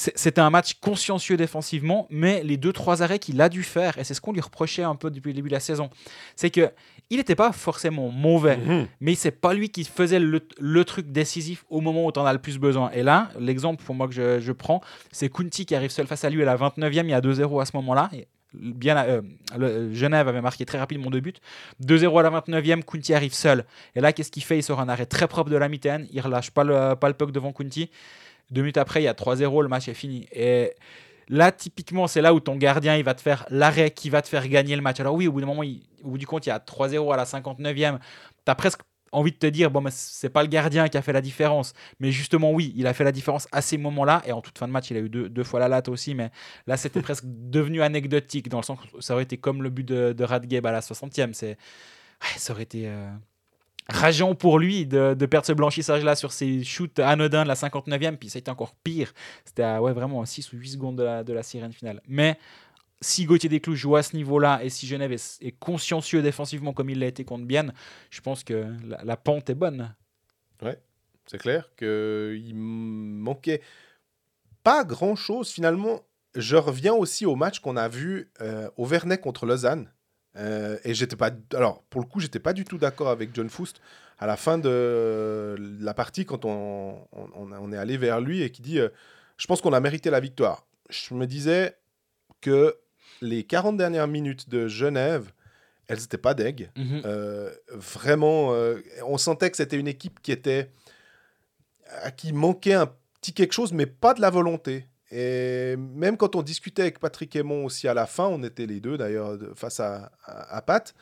c'était 0.00 0.40
un 0.40 0.50
match 0.50 0.74
consciencieux 0.74 1.36
défensivement, 1.36 2.06
mais 2.08 2.44
les 2.44 2.56
deux 2.56 2.72
trois 2.72 3.02
arrêts 3.02 3.18
qu'il 3.18 3.40
a 3.40 3.48
dû 3.48 3.64
faire, 3.64 3.98
et 3.98 4.04
c'est 4.04 4.14
ce 4.14 4.20
qu'on 4.20 4.32
lui 4.32 4.40
reprochait 4.40 4.84
un 4.84 4.94
peu 4.94 5.10
depuis 5.10 5.30
le 5.30 5.34
début 5.34 5.48
de 5.48 5.54
la 5.54 5.58
saison, 5.60 5.90
c'est 6.36 6.50
que 6.50 6.70
il 7.10 7.16
n'était 7.16 7.34
pas 7.34 7.50
forcément 7.50 8.08
mauvais, 8.10 8.58
Mhm. 8.58 8.86
mais 9.00 9.16
c'est 9.16 9.32
pas 9.32 9.54
lui 9.54 9.70
qui 9.70 9.82
faisait 9.82 10.20
le, 10.20 10.40
le 10.60 10.84
truc 10.84 11.10
décisif 11.10 11.64
au 11.68 11.80
moment 11.80 12.06
où 12.06 12.12
tu 12.12 12.20
en 12.20 12.26
as 12.26 12.32
le 12.32 12.38
plus 12.38 12.58
besoin. 12.58 12.90
Et 12.92 13.02
là, 13.02 13.30
l'exemple 13.40 13.82
pour 13.82 13.96
moi 13.96 14.06
que 14.06 14.14
je, 14.14 14.38
je 14.38 14.52
prends, 14.52 14.80
c'est 15.10 15.30
Kunti 15.30 15.66
qui 15.66 15.74
arrive 15.74 15.90
seul 15.90 16.06
face 16.06 16.22
à 16.24 16.30
lui 16.30 16.42
à 16.42 16.44
la 16.44 16.56
29e, 16.56 17.06
il 17.06 17.10
y 17.10 17.12
a 17.14 17.20
2-0 17.20 17.60
à 17.60 17.64
ce 17.64 17.72
moment-là. 17.78 18.08
Bien, 18.54 18.96
euh, 19.04 19.22
le- 19.58 19.92
Genève 19.94 20.26
avait 20.26 20.40
marqué 20.40 20.64
très 20.64 20.78
rapidement 20.78 21.10
deux 21.10 21.20
buts. 21.20 21.34
2-0 21.80 22.18
à 22.18 22.22
la 22.22 22.30
29e, 22.30 22.82
Kunti 22.82 23.12
arrive 23.12 23.34
seul. 23.34 23.64
Et 23.94 24.00
là, 24.00 24.12
qu'est-ce 24.12 24.30
qu'il 24.30 24.42
fait? 24.42 24.58
Il 24.58 24.62
sort 24.62 24.80
un 24.80 24.88
arrêt 24.88 25.06
très 25.06 25.28
propre 25.28 25.50
de 25.50 25.56
la 25.56 25.68
mitaine. 25.68 26.06
Il 26.12 26.20
relâche 26.20 26.50
pas 26.50 26.64
le, 26.64 26.94
pas 26.94 27.08
le 27.08 27.14
puck 27.14 27.30
devant 27.30 27.52
Kunti. 27.52 27.90
Deux 28.50 28.62
minutes 28.62 28.78
après, 28.78 29.02
il 29.02 29.04
y 29.04 29.08
a 29.08 29.12
3-0, 29.14 29.62
le 29.62 29.68
match 29.68 29.88
est 29.88 29.94
fini. 29.94 30.26
Et 30.32 30.72
là, 31.28 31.52
typiquement, 31.52 32.06
c'est 32.06 32.22
là 32.22 32.32
où 32.32 32.40
ton 32.40 32.56
gardien, 32.56 32.96
il 32.96 33.04
va 33.04 33.14
te 33.14 33.20
faire 33.20 33.44
l'arrêt 33.50 33.90
qui 33.90 34.08
va 34.08 34.22
te 34.22 34.28
faire 34.28 34.48
gagner 34.48 34.74
le 34.76 34.82
match. 34.82 34.98
Alors 35.00 35.14
oui, 35.14 35.28
au 35.28 35.32
bout 35.32 35.40
d'un 35.42 35.46
moment, 35.46 35.62
au 36.02 36.08
bout 36.10 36.18
du 36.18 36.26
compte, 36.26 36.46
il 36.46 36.48
y 36.48 36.52
a 36.52 36.58
3-0 36.58 37.12
à 37.12 37.16
la 37.18 37.26
59e. 37.26 37.98
Tu 38.46 38.50
as 38.50 38.54
presque 38.54 38.80
envie 39.12 39.32
de 39.32 39.36
te 39.36 39.46
dire, 39.46 39.70
bon, 39.70 39.80
mais 39.80 39.90
c'est 39.92 40.28
pas 40.28 40.42
le 40.42 40.48
gardien 40.48 40.88
qui 40.88 40.96
a 40.96 41.02
fait 41.02 41.12
la 41.12 41.20
différence. 41.20 41.72
Mais 42.00 42.12
justement, 42.12 42.52
oui, 42.52 42.72
il 42.76 42.86
a 42.86 42.94
fait 42.94 43.04
la 43.04 43.12
différence 43.12 43.48
à 43.52 43.62
ces 43.62 43.78
moments-là. 43.78 44.22
Et 44.26 44.32
en 44.32 44.40
toute 44.40 44.58
fin 44.58 44.66
de 44.66 44.72
match, 44.72 44.90
il 44.90 44.96
a 44.96 45.00
eu 45.00 45.08
deux, 45.08 45.28
deux 45.28 45.44
fois 45.44 45.60
la 45.60 45.68
latte 45.68 45.88
aussi. 45.88 46.14
Mais 46.14 46.30
là, 46.66 46.76
c'était 46.76 47.02
presque 47.02 47.24
devenu 47.26 47.82
anecdotique, 47.82 48.48
dans 48.48 48.58
le 48.58 48.64
sens 48.64 48.78
que 48.80 49.00
ça 49.00 49.14
aurait 49.14 49.24
été 49.24 49.36
comme 49.36 49.62
le 49.62 49.70
but 49.70 49.86
de, 49.86 50.12
de 50.12 50.24
Radgeb 50.24 50.66
à 50.66 50.72
la 50.72 50.80
60e. 50.80 51.32
C'est, 51.32 51.56
ça 52.36 52.52
aurait 52.52 52.64
été 52.64 52.88
euh, 52.88 53.10
rageant 53.88 54.34
pour 54.34 54.58
lui 54.58 54.86
de, 54.86 55.14
de 55.14 55.26
perdre 55.26 55.46
ce 55.46 55.52
blanchissage-là 55.52 56.14
sur 56.14 56.32
ses 56.32 56.62
shoots 56.64 56.98
anodins 56.98 57.42
de 57.42 57.48
la 57.48 57.54
59e. 57.54 58.16
Puis 58.16 58.30
ça 58.30 58.38
a 58.38 58.40
été 58.40 58.50
encore 58.50 58.74
pire. 58.84 59.12
C'était 59.44 59.78
ouais, 59.78 59.92
vraiment 59.92 60.20
à 60.20 60.26
6 60.26 60.52
ou 60.52 60.56
8 60.56 60.68
secondes 60.68 60.96
de 60.96 61.02
la, 61.02 61.24
de 61.24 61.32
la 61.32 61.42
sirène 61.42 61.72
finale. 61.72 62.02
Mais 62.06 62.38
si 63.00 63.24
Gauthier 63.24 63.48
Desclous 63.48 63.76
joue 63.76 63.96
à 63.96 64.02
ce 64.02 64.16
niveau-là 64.16 64.60
et 64.62 64.70
si 64.70 64.86
Genève 64.86 65.12
est, 65.12 65.58
consciencieux 65.58 66.22
défensivement 66.22 66.72
comme 66.72 66.90
il 66.90 66.98
l'a 66.98 67.06
été 67.06 67.24
contre 67.24 67.44
Bienne, 67.44 67.72
je 68.10 68.20
pense 68.20 68.44
que 68.44 68.66
la, 68.86 69.16
pente 69.16 69.50
est 69.50 69.54
bonne. 69.54 69.94
C'est 71.26 71.38
clair 71.38 71.68
qu'il 71.76 72.54
manquait 72.54 73.60
pas 74.64 74.84
grand-chose 74.84 75.50
finalement. 75.50 76.00
Je 76.34 76.56
reviens 76.56 76.94
aussi 76.94 77.26
au 77.26 77.36
match 77.36 77.60
qu'on 77.60 77.76
a 77.76 77.88
vu 77.88 78.30
euh, 78.40 78.70
au 78.76 78.86
Vernet 78.86 79.18
contre 79.20 79.44
Lausanne. 79.44 79.92
Euh, 80.36 80.78
et 80.84 80.94
j'étais 80.94 81.16
pas. 81.16 81.30
Alors, 81.52 81.82
pour 81.90 82.00
le 82.00 82.06
coup, 82.06 82.20
j'étais 82.20 82.38
pas 82.38 82.52
du 82.52 82.64
tout 82.64 82.78
d'accord 82.78 83.08
avec 83.08 83.34
John 83.34 83.50
Foust 83.50 83.80
à 84.18 84.26
la 84.26 84.36
fin 84.36 84.56
de 84.56 85.56
la 85.80 85.94
partie 85.94 86.24
quand 86.24 86.44
on, 86.44 87.06
on, 87.12 87.52
on 87.52 87.72
est 87.72 87.76
allé 87.76 87.96
vers 87.96 88.20
lui 88.20 88.42
et 88.42 88.50
qui 88.50 88.62
dit 88.62 88.78
euh, 88.78 88.88
Je 89.36 89.46
pense 89.46 89.60
qu'on 89.60 89.72
a 89.72 89.80
mérité 89.80 90.10
la 90.10 90.20
victoire. 90.20 90.66
Je 90.90 91.14
me 91.14 91.26
disais 91.26 91.76
que 92.40 92.76
les 93.20 93.44
40 93.44 93.76
dernières 93.76 94.08
minutes 94.08 94.48
de 94.48 94.68
Genève, 94.68 95.30
elles 95.88 96.00
n'étaient 96.00 96.18
pas 96.18 96.34
deg. 96.34 96.70
Euh, 96.76 97.50
vraiment, 97.70 98.52
euh, 98.52 98.80
on 99.06 99.18
sentait 99.18 99.50
que 99.50 99.56
c'était 99.56 99.78
une 99.78 99.88
équipe 99.88 100.20
qui 100.20 100.32
était 100.32 100.70
à 102.02 102.10
qui 102.10 102.32
manquait 102.32 102.74
un 102.74 102.92
petit 103.20 103.32
quelque 103.32 103.52
chose, 103.52 103.72
mais 103.72 103.86
pas 103.86 104.14
de 104.14 104.20
la 104.20 104.30
volonté. 104.30 104.86
Et 105.10 105.76
même 105.76 106.18
quand 106.18 106.36
on 106.36 106.42
discutait 106.42 106.82
avec 106.82 106.98
Patrick 106.98 107.34
Aymon 107.34 107.64
aussi 107.64 107.88
à 107.88 107.94
la 107.94 108.06
fin, 108.06 108.26
on 108.26 108.42
était 108.42 108.66
les 108.66 108.80
deux 108.80 108.98
d'ailleurs 108.98 109.38
face 109.54 109.80
à, 109.80 110.12
à, 110.24 110.56
à 110.56 110.62
Pat, 110.62 110.94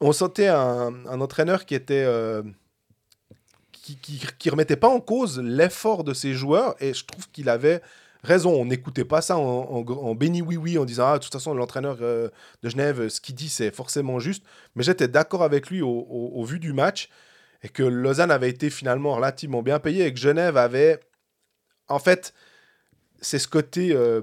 on 0.00 0.12
sentait 0.12 0.48
un, 0.48 1.04
un 1.06 1.20
entraîneur 1.20 1.66
qui 1.66 1.74
était 1.74 2.04
euh, 2.06 2.42
qui, 3.72 3.96
qui, 3.96 4.22
qui 4.38 4.50
remettait 4.50 4.76
pas 4.76 4.88
en 4.88 5.00
cause 5.00 5.38
l'effort 5.40 6.04
de 6.04 6.14
ses 6.14 6.32
joueurs, 6.32 6.74
et 6.80 6.94
je 6.94 7.04
trouve 7.04 7.28
qu'il 7.30 7.48
avait 7.48 7.82
raison. 8.22 8.52
On 8.52 8.64
n'écoutait 8.64 9.04
pas 9.04 9.20
ça 9.20 9.36
en, 9.36 9.42
en, 9.42 10.14
béni 10.14 10.42
oui 10.42 10.56
oui 10.56 10.78
en 10.78 10.84
disant 10.84 11.06
ah 11.06 11.18
de 11.18 11.24
toute 11.24 11.32
façon 11.32 11.54
l'entraîneur 11.54 11.98
euh, 12.00 12.28
de 12.62 12.68
Genève 12.68 13.08
ce 13.08 13.20
qu'il 13.20 13.34
dit 13.34 13.48
c'est 13.48 13.70
forcément 13.70 14.18
juste. 14.18 14.44
Mais 14.74 14.82
j'étais 14.82 15.08
d'accord 15.08 15.42
avec 15.42 15.70
lui 15.70 15.82
au 15.82 16.44
vu 16.44 16.58
du 16.58 16.72
match 16.72 17.08
et 17.62 17.68
que 17.68 17.82
Lausanne 17.82 18.30
avait 18.30 18.50
été 18.50 18.70
finalement 18.70 19.14
relativement 19.14 19.62
bien 19.62 19.78
payé 19.78 20.06
et 20.06 20.12
que 20.14 20.20
Genève 20.20 20.56
avait 20.56 21.00
en 21.88 21.98
fait 21.98 22.34
c'est 23.20 23.38
ce 23.38 23.48
côté 23.48 23.92
euh, 23.92 24.22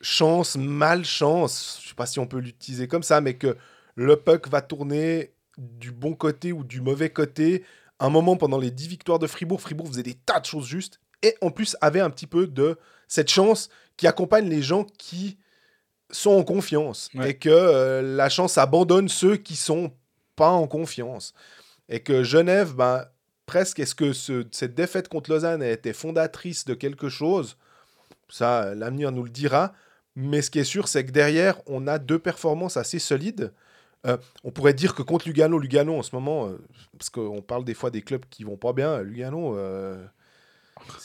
chance 0.00 0.56
malchance 0.56 1.80
je 1.82 1.88
sais 1.88 1.94
pas 1.94 2.06
si 2.06 2.18
on 2.18 2.26
peut 2.26 2.38
l'utiliser 2.38 2.88
comme 2.88 3.02
ça 3.02 3.20
mais 3.20 3.34
que 3.34 3.56
le 3.94 4.16
puck 4.16 4.48
va 4.48 4.60
tourner 4.60 5.32
du 5.56 5.92
bon 5.92 6.14
côté 6.14 6.52
ou 6.52 6.64
du 6.64 6.80
mauvais 6.80 7.10
côté 7.10 7.64
un 8.00 8.10
moment 8.10 8.36
pendant 8.36 8.58
les 8.58 8.70
10 8.70 8.88
victoires 8.88 9.18
de 9.18 9.26
Fribourg 9.26 9.60
Fribourg 9.60 9.88
faisait 9.88 10.02
des 10.02 10.14
tas 10.14 10.40
de 10.40 10.46
choses 10.46 10.66
justes 10.66 11.00
et 11.22 11.36
en 11.40 11.50
plus 11.50 11.76
avait 11.80 12.00
un 12.00 12.10
petit 12.10 12.26
peu 12.26 12.46
de 12.46 12.76
cette 13.08 13.30
chance 13.30 13.68
qui 13.96 14.06
accompagne 14.06 14.48
les 14.48 14.62
gens 14.62 14.84
qui 14.84 15.38
sont 16.10 16.30
en 16.30 16.44
confiance 16.44 17.10
Ouais. 17.14 17.30
et 17.30 17.34
que 17.34 17.48
euh, 17.50 18.00
la 18.16 18.28
chance 18.28 18.56
abandonne 18.58 19.08
ceux 19.08 19.36
qui 19.36 19.56
sont 19.56 19.92
pas 20.36 20.50
en 20.50 20.66
confiance 20.66 21.34
et 21.88 22.00
que 22.00 22.22
Genève, 22.22 22.74
ben, 22.74 23.04
presque, 23.46 23.78
est-ce 23.80 23.94
que 23.94 24.12
ce- 24.12 24.46
cette 24.52 24.74
défaite 24.74 25.08
contre 25.08 25.30
Lausanne 25.30 25.62
a 25.62 25.68
été 25.70 25.92
fondatrice 25.92 26.64
de 26.64 26.74
quelque 26.74 27.08
chose? 27.08 27.56
Ça, 28.28 28.74
l'avenir 28.74 29.10
nous 29.10 29.24
le 29.24 29.30
dira. 29.30 29.72
Mais 30.16 30.42
ce 30.42 30.50
qui 30.50 30.58
est 30.58 30.64
sûr, 30.64 30.88
c'est 30.88 31.04
que 31.04 31.12
derrière, 31.12 31.60
on 31.66 31.86
a 31.86 31.98
deux 31.98 32.18
performances 32.18 32.76
assez 32.76 32.98
solides. 32.98 33.52
Euh, 34.06 34.16
on 34.44 34.50
pourrait 34.50 34.74
dire 34.74 34.94
que 34.94 35.02
contre 35.02 35.26
Lugano, 35.28 35.58
Lugano 35.58 35.96
en 35.96 36.02
ce 36.02 36.14
moment, 36.14 36.48
euh, 36.48 36.58
parce 36.98 37.08
qu'on 37.10 37.40
parle 37.40 37.64
des 37.64 37.74
fois 37.74 37.90
des 37.90 38.02
clubs 38.02 38.24
qui 38.28 38.44
vont 38.44 38.56
pas 38.56 38.72
bien, 38.72 39.00
Lugano, 39.02 39.56
euh, 39.56 40.04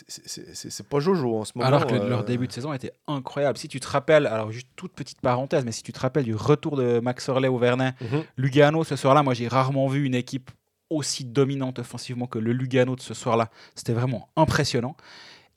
c'est- 0.08 0.88
pas 0.88 1.00
Jojo 1.00 1.38
en 1.40 1.46
ce 1.46 1.54
moment. 1.56 1.68
Alors 1.68 1.88
que 1.88 1.94
euh, 1.96 2.10
leur 2.10 2.24
début 2.24 2.48
de 2.48 2.52
saison 2.52 2.74
était 2.74 2.92
incroyable. 3.08 3.58
Si 3.58 3.68
tu 3.68 3.80
te 3.80 3.88
rappelles, 3.88 4.28
alors 4.28 4.52
juste 4.52 4.68
toute 4.76 4.94
petite 4.94 5.22
parenthèse, 5.22 5.64
mais 5.66 5.72
si 5.72 5.84
tu 5.84 5.94
te 5.94 6.00
rappelles 6.00 6.26
du 6.26 6.36
retour 6.36 6.76
de 6.78 7.00
Max 7.00 7.28
Orley 7.30 7.48
au 7.48 7.58
Vernet, 7.58 7.96
mhm. 8.02 8.24
Lugano 8.38 8.84
ce 8.84 8.96
soir-là, 8.96 9.24
moi 9.24 9.34
j'ai 9.34 9.48
rarement 9.48 9.88
vu 9.88 10.06
une 10.06 10.16
équipe 10.16 10.52
aussi 10.90 11.26
dominante 11.26 11.80
offensivement 11.80 12.28
que 12.28 12.38
le 12.40 12.52
Lugano 12.54 12.96
de 12.96 13.02
ce 13.02 13.14
soir-là. 13.14 13.50
C'était 13.76 13.94
vraiment 13.94 14.30
impressionnant. 14.36 14.96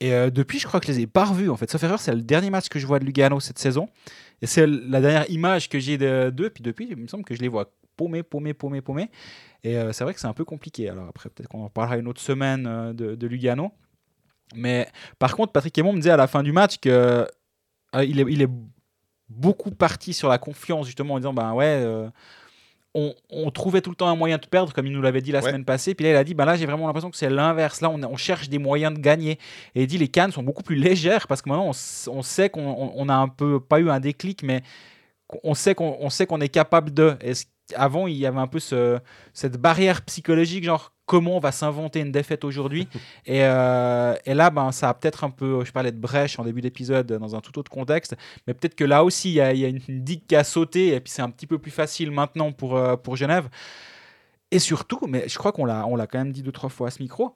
Et 0.01 0.13
euh, 0.13 0.31
depuis, 0.31 0.59
je 0.59 0.67
crois 0.67 0.79
que 0.81 0.87
je 0.87 0.93
les 0.93 1.01
ai 1.01 1.07
pas 1.07 1.25
revus 1.25 1.49
en 1.51 1.57
fait. 1.57 1.71
Sauf 1.71 1.83
erreur, 1.83 2.01
c'est 2.01 2.15
le 2.15 2.23
dernier 2.23 2.51
match 2.51 2.69
que 2.69 2.79
je 2.79 2.87
vois 2.87 2.99
de 2.99 3.05
Lugano 3.05 3.41
cette 3.41 3.59
saison. 3.59 3.89
Et 4.43 4.47
c'est 4.47 4.67
la 4.67 5.01
dernière 5.01 5.31
image 5.31 5.69
que 5.69 5.79
j'ai 5.79 5.97
de- 5.99 6.31
d'eux. 6.31 6.51
Puis 6.51 6.63
depuis, 6.63 6.87
il 6.91 6.97
me 6.97 7.07
semble 7.09 7.25
que 7.25 7.35
je 7.35 7.41
les 7.41 7.49
vois 7.49 7.73
paumés, 7.97 8.23
paumés, 8.23 8.53
paumés, 8.53 8.83
paumés. 8.83 9.11
Et 9.65 9.77
euh, 9.79 9.93
c'est 9.93 10.05
vrai 10.05 10.13
que 10.13 10.21
c'est 10.21 10.27
un 10.27 10.35
peu 10.35 10.45
compliqué. 10.45 10.91
Alors 10.91 11.09
après, 11.09 11.31
peut-être 11.31 11.49
qu'on 11.49 11.65
en 11.65 11.71
parlera 11.71 11.97
une 11.97 12.09
autre 12.09 12.21
semaine 12.21 12.93
de, 12.93 13.15
de 13.15 13.27
Lugano. 13.27 13.73
Mais 14.55 14.89
par 15.19 15.35
contre, 15.37 15.53
Patrick 15.53 15.77
Aymon 15.79 15.93
me 15.93 15.99
disait 15.99 16.11
à 16.11 16.17
la 16.17 16.27
fin 16.27 16.43
du 16.43 16.53
match 16.53 16.79
que 16.79 17.27
euh, 17.95 18.05
il, 18.05 18.21
est, 18.21 18.25
il 18.29 18.43
est 18.43 18.49
beaucoup 19.29 19.71
parti 19.71 20.13
sur 20.13 20.29
la 20.29 20.39
confiance, 20.39 20.87
justement, 20.87 21.15
en 21.15 21.19
disant 21.19 21.33
ben 21.35 21.53
ouais, 21.53 21.65
euh, 21.85 22.09
on, 22.95 23.15
on 23.31 23.51
trouvait 23.51 23.81
tout 23.83 23.91
le 23.91 23.97
temps 23.97 24.09
un 24.09 24.15
moyen 24.17 24.39
de 24.39 24.47
perdre, 24.47 24.73
comme 24.73 24.87
il 24.87 24.93
nous 24.93 25.03
l'avait 25.03 25.21
dit 25.21 25.33
la 25.33 25.41
Ouais. 25.41 25.49
semaine 25.51 25.65
passée. 25.65 25.95
Puis 25.95 26.05
là, 26.05 26.13
il 26.13 26.17
a 26.17 26.25
dit 26.25 26.35
ben 26.35 26.45
là, 26.45 26.57
j'ai 26.57 26.65
vraiment 26.67 26.87
l'impression 26.87 27.11
que 27.11 27.17
c'est 27.17 27.29
l'inverse. 27.29 27.81
Là, 27.81 27.91
on, 27.91 28.03
on 28.03 28.17
cherche 28.17 28.49
des 28.49 28.59
moyens 28.59 28.95
de 28.95 29.01
gagner. 29.01 29.33
Et 29.75 29.83
il 29.83 29.87
dit 29.87 29.99
les 29.99 30.09
cannes 30.09 30.33
sont 30.33 30.43
beaucoup 30.43 30.63
plus 30.63 30.77
légères 30.77 31.27
parce 31.27 31.43
que 31.43 31.49
maintenant, 31.49 31.67
on, 31.69 32.23
sait 32.23 32.49
qu'on 32.49 32.67
on- 32.67 32.93
on 32.95 33.09
a 33.09 33.15
un 33.15 33.29
peu, 33.29 33.61
pas 33.61 33.81
eu 33.81 33.91
un 33.91 34.01
déclic, 34.01 34.43
mais 34.43 34.63
on 35.43 35.55
sait 35.55 35.75
qu'on 35.75 36.09
qu'on 36.09 36.41
est 36.41 36.49
capable 36.49 36.95
de. 36.95 37.17
Avant, 37.75 38.07
il 38.07 38.17
y 38.17 38.27
avait 38.27 38.39
un 38.39 38.47
peu 38.47 38.61
ce- 38.61 38.99
cette 39.33 39.57
barrière 39.57 40.03
psychologique, 40.03 40.65
genre 40.65 40.93
comment 41.07 41.37
on 41.37 41.41
va 41.41 41.53
s'inventer 41.53 42.01
une 42.01 42.13
défaite 42.13 42.45
aujourd'hui. 42.45 42.89
et, 43.27 43.43
euh, 43.45 44.15
et 44.25 44.35
là, 44.35 44.51
ben, 44.51 44.73
ça 44.73 44.89
a 44.89 44.95
peut-être 44.95 45.25
un 45.25 45.31
peu, 45.31 45.65
je 45.65 45.73
parlais 45.73 45.93
de 45.93 45.99
brèche 45.99 46.39
en 46.39 46.45
début 46.45 46.61
d'épisode 46.61 47.07
dans 47.13 47.35
un 47.37 47.41
tout 47.41 47.59
autre 47.59 47.71
contexte, 47.71 48.17
mais 48.47 48.55
peut-être 48.55 48.75
que 48.75 48.85
là 48.85 49.05
aussi, 49.05 49.31
il 49.31 49.35
y 49.35 49.41
a, 49.41 49.53
il 49.53 49.59
y 49.61 49.65
a 49.65 49.69
une, 49.69 49.81
une 49.89 50.03
digue 50.03 50.23
qui 50.27 50.37
a 50.37 50.45
sauté, 50.45 50.95
et 50.95 51.01
puis 51.01 51.13
c'est 51.13 51.23
un 51.23 51.31
petit 51.31 51.47
peu 51.47 51.59
plus 51.59 51.71
facile 51.71 52.11
maintenant 52.11 52.53
pour, 52.53 52.77
euh, 52.77 52.97
pour 52.97 53.17
Genève. 53.17 53.49
Et 54.51 54.59
surtout, 54.61 55.01
mais 55.09 55.29
je 55.29 55.39
crois 55.39 55.53
qu'on 55.53 55.65
l'a, 55.65 55.87
on 55.87 55.97
l'a 55.97 56.07
quand 56.07 56.19
même 56.19 56.33
dit 56.33 56.43
deux, 56.43 56.53
trois 56.53 56.71
fois 56.71 56.89
à 56.89 56.91
ce 56.91 57.03
micro, 57.03 57.35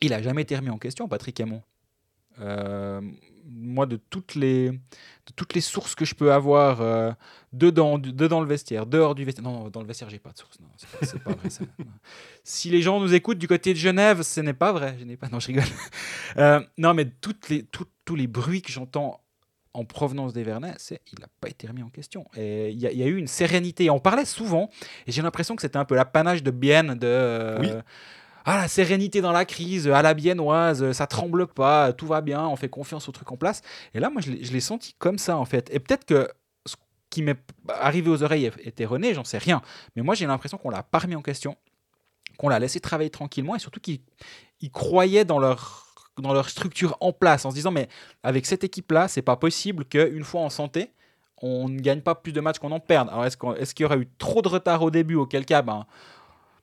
il 0.00 0.12
a 0.12 0.20
jamais 0.22 0.42
été 0.42 0.56
remis 0.56 0.70
en 0.70 0.78
question, 0.78 1.08
Patrick 1.08 1.38
Hamon. 1.40 1.62
Euh, 2.40 3.00
moi, 3.50 3.86
de 3.86 3.96
toutes 3.96 4.34
les, 4.34 4.70
de 4.70 5.32
toutes 5.36 5.54
les 5.54 5.60
sources 5.60 5.94
que 5.94 6.04
je 6.04 6.14
peux 6.14 6.32
avoir 6.32 6.80
euh, 6.80 7.12
dedans, 7.52 7.98
du- 7.98 8.12
dedans 8.12 8.40
le 8.40 8.46
vestiaire, 8.46 8.86
dehors 8.86 9.14
du 9.14 9.24
vestiaire. 9.24 9.44
Non, 9.44 9.68
dans 9.70 9.80
le 9.80 9.86
vestiaire, 9.86 10.10
j'ai 10.10 10.18
pas 10.18 10.32
de 10.32 10.38
source. 10.38 10.58
Non, 10.60 10.68
c'est 10.76 10.88
pas, 10.90 11.06
c'est 11.06 11.18
pas 11.22 11.32
vrai. 11.32 11.50
ça. 11.50 11.64
si 12.44 12.70
les 12.70 12.82
gens 12.82 13.00
nous 13.00 13.12
écoutent 13.14 13.38
du 13.38 13.48
côté 13.48 13.72
de 13.74 13.78
Genève, 13.78 14.22
ce 14.22 14.40
n'est 14.40 14.54
pas 14.54 14.72
vrai. 14.72 14.96
Je 14.98 15.04
n'ai 15.04 15.16
pas. 15.16 15.28
Non, 15.28 15.40
je 15.40 15.48
rigole. 15.48 15.64
Euh, 16.36 16.60
non, 16.78 16.94
mais 16.94 17.04
toutes 17.20 17.48
les, 17.48 17.62
tout- 17.62 17.86
tous 18.04 18.16
les 18.16 18.26
bruits 18.26 18.60
que 18.60 18.72
j'entends 18.72 19.20
en 19.72 19.84
provenance 19.84 20.32
des 20.32 20.42
Vernets, 20.42 20.74
il 20.90 21.20
n'a 21.20 21.28
pas 21.40 21.48
été 21.48 21.68
remis 21.68 21.82
en 21.84 21.90
question. 21.90 22.26
Et 22.36 22.70
il 22.70 22.80
y, 22.80 22.88
a- 22.88 22.90
il 22.92 22.98
y 22.98 23.02
a 23.04 23.06
eu 23.06 23.16
une 23.16 23.28
sérénité. 23.28 23.88
On 23.90 24.00
parlait 24.00 24.24
souvent, 24.24 24.68
et 25.06 25.12
j'ai 25.12 25.22
l'impression 25.22 25.54
que 25.54 25.62
c'était 25.62 25.76
un 25.78 25.84
peu 25.84 25.94
l'apanage 25.94 26.42
de 26.42 26.50
Bienne, 26.50 26.94
de 26.94 27.06
euh, 27.06 27.58
Oui. 27.60 27.68
Ah 28.44 28.58
la 28.58 28.68
sérénité 28.68 29.20
dans 29.20 29.32
la 29.32 29.44
crise, 29.44 29.88
à 29.88 30.02
la 30.02 30.14
biennoise, 30.14 30.92
ça 30.92 31.06
tremble 31.06 31.46
pas, 31.46 31.92
tout 31.92 32.06
va 32.06 32.20
bien, 32.20 32.46
on 32.46 32.56
fait 32.56 32.68
confiance 32.68 33.08
au 33.08 33.12
truc 33.12 33.32
en 33.32 33.36
place. 33.36 33.62
Et 33.94 34.00
là, 34.00 34.10
moi, 34.10 34.20
je 34.20 34.30
l'ai 34.30 34.60
senti 34.60 34.94
comme 34.98 35.18
ça 35.18 35.36
en 35.38 35.44
fait. 35.44 35.70
Et 35.72 35.80
peut-être 35.80 36.04
que 36.04 36.28
ce 36.66 36.74
qui 37.08 37.22
m'est 37.22 37.38
arrivé 37.68 38.10
aux 38.10 38.22
oreilles 38.22 38.50
est 38.62 38.80
erroné, 38.80 39.14
j'en 39.14 39.24
sais 39.24 39.38
rien. 39.38 39.62
Mais 39.96 40.02
moi, 40.02 40.14
j'ai 40.14 40.26
l'impression 40.26 40.58
qu'on 40.58 40.70
l'a 40.70 40.82
pas 40.82 40.98
remis 40.98 41.16
en 41.16 41.22
question, 41.22 41.56
qu'on 42.36 42.48
l'a 42.48 42.58
laissé 42.58 42.80
travailler 42.80 43.10
tranquillement, 43.10 43.56
et 43.56 43.58
surtout 43.58 43.80
qu'ils 43.80 44.00
ils 44.60 44.70
croyaient 44.70 45.24
dans 45.24 45.38
leur 45.38 46.48
structure 46.48 46.96
en 47.00 47.12
place 47.12 47.44
en 47.44 47.50
se 47.50 47.56
disant 47.56 47.70
mais 47.70 47.88
avec 48.22 48.46
cette 48.46 48.64
équipe 48.64 48.90
là 48.92 49.08
c'est 49.08 49.22
pas 49.22 49.36
possible 49.36 49.84
qu'une 49.84 50.24
fois 50.24 50.42
en 50.42 50.48
santé 50.48 50.90
on 51.42 51.68
ne 51.68 51.80
gagne 51.80 52.00
pas 52.00 52.14
plus 52.14 52.32
de 52.32 52.40
matchs 52.40 52.58
qu'on 52.58 52.72
en 52.72 52.80
perde 52.80 53.08
alors 53.10 53.26
est-ce 53.26 53.74
qu'il 53.74 53.82
y 53.82 53.86
aurait 53.86 53.98
eu 53.98 54.08
trop 54.16 54.40
de 54.40 54.48
retard 54.48 54.82
au 54.82 54.90
début 54.90 55.16
auquel 55.16 55.44
cas 55.44 55.62
ben, 55.62 55.86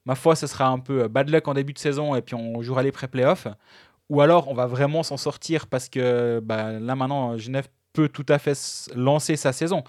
ma 0.05 0.15
foi 0.15 0.35
ce 0.35 0.47
sera 0.47 0.67
un 0.67 0.79
peu 0.79 1.03
euh, 1.03 1.07
bad 1.07 1.29
luck 1.29 1.47
en 1.47 1.53
début 1.53 1.73
de 1.73 1.79
saison 1.79 2.15
et 2.15 2.21
puis 2.21 2.35
on 2.35 2.61
jouera 2.61 2.83
les 2.83 2.91
pré-playoffs. 2.91 3.47
Ou 4.09 4.21
alors 4.21 4.49
on 4.49 4.53
va 4.53 4.67
vraiment 4.67 5.03
s'en 5.03 5.17
sortir 5.17 5.67
parce 5.67 5.89
que 5.89 6.39
bah, 6.43 6.73
là 6.73 6.95
maintenant 6.95 7.37
Genève 7.37 7.67
peut 7.93 8.09
tout 8.09 8.25
à 8.29 8.39
fait 8.39 8.57
lancer 8.95 9.35
sa 9.35 9.53
saison. 9.53 9.83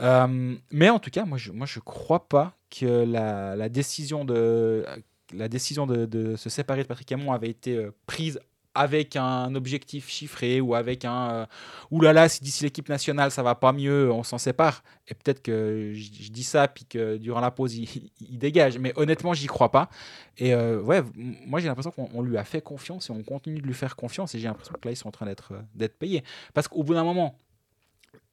Euh, 0.00 0.56
mais 0.70 0.90
en 0.90 0.98
tout 0.98 1.10
cas 1.10 1.24
moi 1.24 1.38
je 1.38 1.52
moi 1.52 1.66
je 1.66 1.80
crois 1.80 2.28
pas 2.28 2.52
que 2.70 3.04
la, 3.04 3.68
décision 3.68 4.24
de 4.24 4.84
la 5.32 5.48
décision 5.48 5.86
de 5.86 6.36
se 6.36 6.48
séparer 6.48 6.82
de 6.82 6.88
Patrick 6.88 7.10
Hamon 7.12 7.32
avait 7.32 7.50
été 7.50 7.76
euh, 7.76 7.90
prise 8.06 8.40
avec 8.74 9.16
un 9.16 9.54
objectif 9.54 10.08
chiffré 10.08 10.60
ou 10.60 10.74
avec 10.74 11.04
un 11.04 11.30
euh, 11.30 11.46
oulala 11.90 12.28
si 12.28 12.42
d'ici 12.42 12.62
l'équipe 12.62 12.88
nationale 12.88 13.30
ça 13.30 13.42
va 13.42 13.54
pas 13.54 13.72
mieux 13.72 14.10
on 14.12 14.22
s'en 14.22 14.38
sépare. 14.38 14.82
Et 15.08 15.14
peut-être 15.14 15.42
que 15.42 15.92
je, 15.94 16.30
dis 16.30 16.44
ça 16.44 16.68
puis 16.68 16.84
que 16.84 17.16
durant 17.16 17.40
la 17.40 17.50
pause 17.50 17.74
il, 17.74 18.38
dégage. 18.38 18.78
Mais 18.78 18.92
honnêtement 18.96 19.34
j'y 19.34 19.46
crois 19.46 19.70
pas. 19.70 19.90
Et 20.38 20.54
euh, 20.54 20.80
ouais 20.82 21.02
moi 21.16 21.60
j'ai 21.60 21.68
l'impression 21.68 21.90
qu'on 21.90 22.08
on 22.14 22.22
lui 22.22 22.36
a 22.36 22.44
fait 22.44 22.60
confiance 22.60 23.10
et 23.10 23.12
on 23.12 23.22
continue 23.22 23.60
de 23.60 23.66
lui 23.66 23.74
faire 23.74 23.96
confiance. 23.96 24.34
Et 24.34 24.38
j'ai 24.38 24.48
l'impression 24.48 24.74
que 24.80 24.86
là 24.86 24.92
ils 24.92 24.96
sont 24.96 25.08
en 25.08 25.12
train 25.12 25.26
d'être 25.26 25.52
euh, 25.52 25.62
d'être 25.74 25.98
payés. 25.98 26.22
Parce 26.54 26.68
qu'au 26.68 26.82
bout 26.84 26.94
d'un 26.94 27.04
moment 27.04 27.36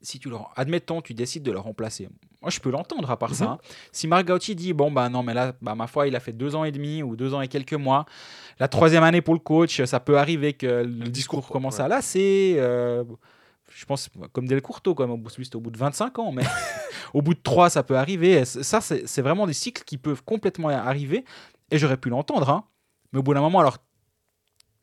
si 0.02 0.20
tu 0.20 0.30
le 0.30 0.38
admettons 0.56 1.02
tu 1.02 1.14
décides 1.14 1.44
de 1.44 1.52
le 1.52 1.60
remplacer 1.60 2.08
moi 2.42 2.52
je 2.52 2.60
peux 2.60 2.70
l'entendre 2.70 3.10
à 3.10 3.18
part 3.18 3.34
ça 3.34 3.46
Mhm. 3.46 3.52
hein. 3.52 3.58
si 3.92 4.08
Marc 4.08 4.26
dit 4.52 4.74
bon 4.74 4.92
bah 4.92 5.10
non 5.10 5.24
mais 5.24 5.34
là 5.34 5.54
bah, 5.62 5.76
ma 5.76 5.88
foi 5.88 6.08
il 6.08 6.16
a 6.16 6.20
fait 6.20 6.34
deux 6.34 6.56
ans 6.56 6.64
et 6.64 6.72
demi 6.72 7.02
ou 7.04 7.16
deux 7.16 7.34
ans 7.34 7.42
et 7.42 7.48
quelques 7.48 7.74
mois 7.74 8.06
la 8.60 8.68
troisième 8.68 9.04
année 9.04 9.22
pour 9.22 9.34
le 9.34 9.40
coach 9.40 9.84
ça 9.86 10.00
peut 10.00 10.18
arriver 10.18 10.54
que 10.54 10.66
le, 10.68 10.84
discours, 10.86 11.40
discours, 11.40 11.48
commence 11.50 11.78
ouais. 11.78 11.84
à 11.84 11.88
lasser 11.88 12.56
euh, 12.58 13.04
je 13.74 13.86
pense 13.86 14.10
comme 14.34 14.48
Del 14.48 14.62
Courto 14.62 14.94
quand 14.96 15.04
même 15.04 15.12
au 15.14 15.18
bout, 15.18 15.30
de 15.72 15.78
25 15.78 16.20
ans 16.20 16.32
mais 16.32 16.44
au 17.14 17.22
bout 17.22 17.34
de 17.34 17.42
3 17.42 17.70
ça 17.72 17.84
peut 17.84 17.98
arriver 17.98 18.34
Et 18.34 18.46
ça 18.46 18.82
c'est 18.82 19.08
c'est 19.08 19.22
vraiment 19.22 19.48
des 19.48 19.54
cycles 19.54 19.84
qui 19.84 19.98
peuvent 19.98 20.24
complètement 20.24 20.70
arriver 20.70 21.26
et 21.72 21.78
j'aurais 21.80 21.98
pu 21.98 22.10
l'entendre 22.10 22.50
hein. 22.50 22.64
mais 23.12 23.20
au 23.20 23.24
bout 23.24 23.34
d'un 23.34 23.42
moment 23.42 23.60
alors 23.60 23.78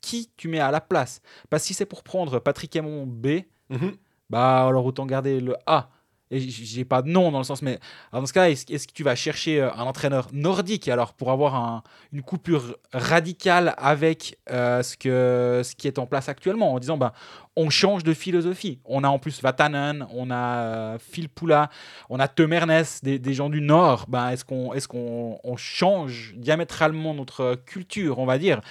qui 0.01 0.29
tu 0.37 0.49
mets 0.49 0.59
à 0.59 0.69
la 0.69 0.81
place? 0.81 1.19
Parce 1.49 1.63
que 1.63 1.67
si 1.67 1.73
c'est 1.73 1.87
pour 1.87 2.03
prendre 2.03 2.37
Patrick 2.39 2.75
Aymon 2.75 3.05
B 3.07 3.27
Mhm. 3.71 3.95
Bah 4.29 4.65
alors 4.67 4.85
autant 4.85 5.05
garder 5.05 5.39
le 5.39 5.55
A. 5.65 5.89
Et 6.31 6.39
j'ai 6.39 6.85
pas 6.85 7.03
de 7.03 7.07
nom 7.09 7.31
dans 7.31 7.37
le 7.37 7.43
sens, 7.43 7.61
mais 7.61 7.77
alors 8.11 8.23
dans 8.23 8.25
ce 8.25 8.33
cas, 8.33 8.49
est-ce 8.49 8.87
que 8.87 8.93
tu 8.93 9.03
vas 9.03 9.13
chercher 9.15 9.61
euh, 9.61 9.71
un 9.73 9.83
entraîneur 9.83 10.27
nordique 10.33 10.87
alors 10.87 11.13
pour 11.13 11.29
avoir 11.31 11.53
un- 11.53 11.83
une 12.11 12.23
coupure 12.23 12.77
radicale 12.93 13.75
avec 13.77 14.39
euh, 14.49 14.81
ce, 14.81 14.97
que, 14.97 15.61
ce 15.63 15.75
qui 15.75 15.87
est 15.87 15.99
en 15.99 16.07
place 16.07 16.27
actuellement 16.27 16.73
en 16.73 16.79
disant 16.79 16.97
bah, 16.97 17.13
on 17.55 17.69
change 17.69 18.03
de 18.03 18.15
philosophie. 18.15 18.79
On 18.85 19.03
a 19.03 19.07
en 19.07 19.19
plus 19.19 19.39
Vatanen, 19.43 20.07
on 20.11 20.31
a 20.31 20.35
euh, 20.35 20.97
Phil 20.99 21.29
Poula, 21.29 21.69
on 22.09 22.19
a 22.19 22.27
Temernes, 22.27 22.83
des, 23.03 23.33
gens 23.35 23.49
du 23.49 23.61
Nord. 23.61 24.05
Bah, 24.07 24.33
est-ce 24.33 24.43
qu'on 24.43 24.73
est 24.73 24.87
qu'on 24.87 25.39
on 25.43 25.57
change 25.57 26.33
diamétralement 26.37 27.13
notre 27.13 27.53
culture, 27.67 28.17
on 28.17 28.25
va 28.25 28.39
dire? 28.39 28.61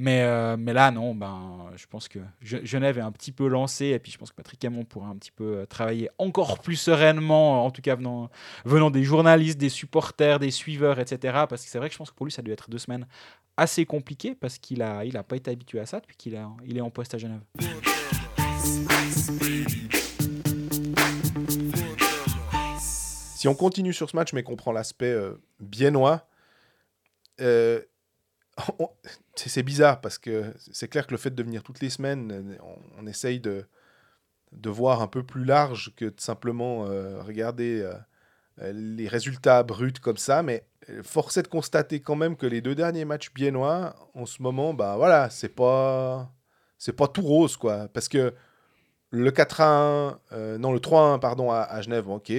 Mais, 0.00 0.22
euh, 0.22 0.56
mais 0.56 0.72
là, 0.72 0.92
non, 0.92 1.12
ben, 1.12 1.72
je 1.74 1.84
pense 1.86 2.06
que 2.06 2.20
Ge- 2.40 2.64
Genève 2.64 2.98
est 2.98 3.02
un 3.02 3.10
petit 3.10 3.32
peu 3.32 3.48
lancé, 3.48 3.86
et 3.86 3.98
puis 3.98 4.12
je 4.12 4.16
pense 4.18 4.30
que 4.30 4.36
Patrick 4.36 4.64
Hamon 4.64 4.84
pourra 4.84 5.08
un 5.08 5.16
petit 5.16 5.32
peu 5.32 5.58
euh, 5.58 5.66
travailler 5.66 6.08
encore 6.18 6.60
plus 6.60 6.76
sereinement, 6.76 7.64
en 7.66 7.72
tout 7.72 7.82
cas 7.82 7.96
venant, 7.96 8.30
venant 8.64 8.90
des 8.92 9.02
journalistes, 9.02 9.58
des 9.58 9.68
supporters, 9.68 10.38
des 10.38 10.52
suiveurs, 10.52 11.00
etc. 11.00 11.46
Parce 11.48 11.64
que 11.64 11.68
c'est 11.68 11.78
vrai 11.78 11.88
que 11.88 11.94
je 11.94 11.98
pense 11.98 12.12
que 12.12 12.14
pour 12.16 12.26
lui, 12.26 12.32
ça 12.32 12.42
doit 12.42 12.52
être 12.52 12.70
deux 12.70 12.78
semaines 12.78 13.08
assez 13.56 13.86
compliquées, 13.86 14.36
parce 14.36 14.58
qu'il 14.58 14.78
n'a 14.78 15.04
il 15.04 15.16
a 15.16 15.24
pas 15.24 15.34
été 15.34 15.50
habitué 15.50 15.80
à 15.80 15.86
ça 15.86 15.98
depuis 15.98 16.16
qu'il 16.16 16.40
il 16.64 16.76
est 16.76 16.80
en 16.80 16.90
poste 16.90 17.14
à 17.14 17.18
Genève. 17.18 17.40
Si 23.36 23.46
on 23.48 23.54
continue 23.54 23.92
sur 23.92 24.08
ce 24.10 24.16
match, 24.16 24.32
mais 24.32 24.42
qu'on 24.42 24.56
prend 24.56 24.72
l'aspect 24.72 25.12
euh, 25.12 25.40
biennois, 25.60 26.26
euh, 27.40 27.80
c'est 29.34 29.62
bizarre 29.62 30.00
parce 30.00 30.18
que 30.18 30.52
c'est 30.72 30.88
clair 30.88 31.06
que 31.06 31.12
le 31.12 31.18
fait 31.18 31.34
de 31.34 31.42
venir 31.42 31.62
toutes 31.62 31.80
les 31.80 31.90
semaines, 31.90 32.58
on, 32.98 33.06
essaye 33.06 33.40
de, 33.40 33.66
de 34.52 34.70
voir 34.70 35.02
un 35.02 35.06
peu 35.06 35.22
plus 35.22 35.44
large 35.44 35.92
que 35.96 36.06
de 36.06 36.20
simplement 36.20 36.86
euh, 36.86 37.22
regarder 37.22 37.88
euh, 38.60 38.72
les 38.72 39.08
résultats 39.08 39.62
bruts 39.62 39.92
comme 40.02 40.16
ça, 40.16 40.42
mais 40.42 40.66
euh, 40.90 41.02
force 41.02 41.36
est 41.36 41.42
de 41.42 41.48
constater 41.48 42.00
quand 42.00 42.16
même 42.16 42.36
que 42.36 42.46
les 42.46 42.60
deux 42.60 42.74
derniers 42.74 43.04
matchs 43.04 43.32
biennois, 43.34 43.94
en 44.14 44.26
ce 44.26 44.42
moment, 44.42 44.74
bah 44.74 44.96
voilà, 44.96 45.30
c'est 45.30 45.48
pas 45.48 46.32
c'est 46.78 46.92
pas 46.92 47.08
tout 47.08 47.22
rose 47.22 47.56
quoi, 47.56 47.88
parce 47.88 48.08
que 48.08 48.34
le 49.10 49.30
4-1, 49.30 50.18
euh, 50.32 50.58
non 50.58 50.72
le 50.72 50.80
3-1 50.80 51.18
pardon 51.20 51.50
à, 51.50 51.60
à 51.60 51.80
Genève, 51.82 52.08
ok, 52.08 52.32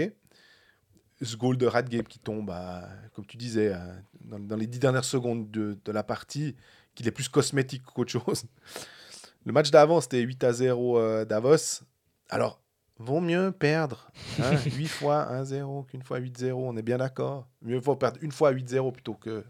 ce 1.22 1.36
goal 1.36 1.58
de 1.58 1.66
Radgate 1.66 2.08
qui 2.08 2.20
tombe, 2.20 2.50
à- 2.50 2.90
comme 3.14 3.26
tu 3.26 3.38
disais, 3.38 3.72
à- 3.74 3.96
dans, 4.22 4.40
dans 4.40 4.56
les 4.56 4.68
dix 4.68 4.80
dernières 4.80 5.06
secondes 5.06 5.50
de, 5.52 5.78
de 5.84 5.92
la 5.92 6.04
partie, 6.04 6.56
qu'il 6.96 7.08
est 7.08 7.12
plus 7.12 7.30
cosmétique 7.30 7.84
qu'autre 7.84 8.12
chose. 8.12 8.46
Le 9.46 9.54
match 9.54 9.72
d'avant, 9.72 10.02
c'était 10.02 10.20
8 10.20 10.44
à 10.44 10.54
0 10.54 11.00
euh, 11.00 11.26
Davos. 11.26 11.82
Alors, 12.30 12.62
vaut 12.98 13.22
mieux 13.22 13.52
perdre 13.52 14.12
hein, 14.42 14.56
8 14.66 14.88
fois 14.88 15.28
1-0 15.32 15.86
qu'une 15.88 16.04
fois 16.04 16.20
8-0, 16.20 16.52
on 16.54 16.76
est 16.78 16.82
bien 16.82 16.98
d'accord. 16.98 17.48
Mieux 17.62 17.80
vaut 17.80 17.96
perdre 17.96 18.20
une 18.22 18.32
fois 18.32 18.52
8-0 18.52 18.92
plutôt 18.92 19.14
que 19.14 19.44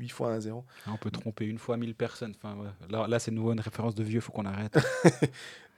8 0.00 0.08
fois 0.08 0.36
1-0. 0.36 0.64
On 0.88 0.96
peut 0.96 1.10
tromper 1.10 1.46
une 1.46 1.58
fois 1.58 1.76
1000 1.76 1.94
personnes. 1.94 2.34
Enfin, 2.42 2.56
ouais. 2.56 2.68
Là, 2.88 3.06
là 3.06 3.18
c'est 3.18 3.30
nouveau 3.30 3.52
une 3.52 3.60
référence 3.60 3.94
de 3.94 4.02
vieux, 4.02 4.20
faut 4.20 4.32
qu'on 4.32 4.46
arrête. 4.46 4.76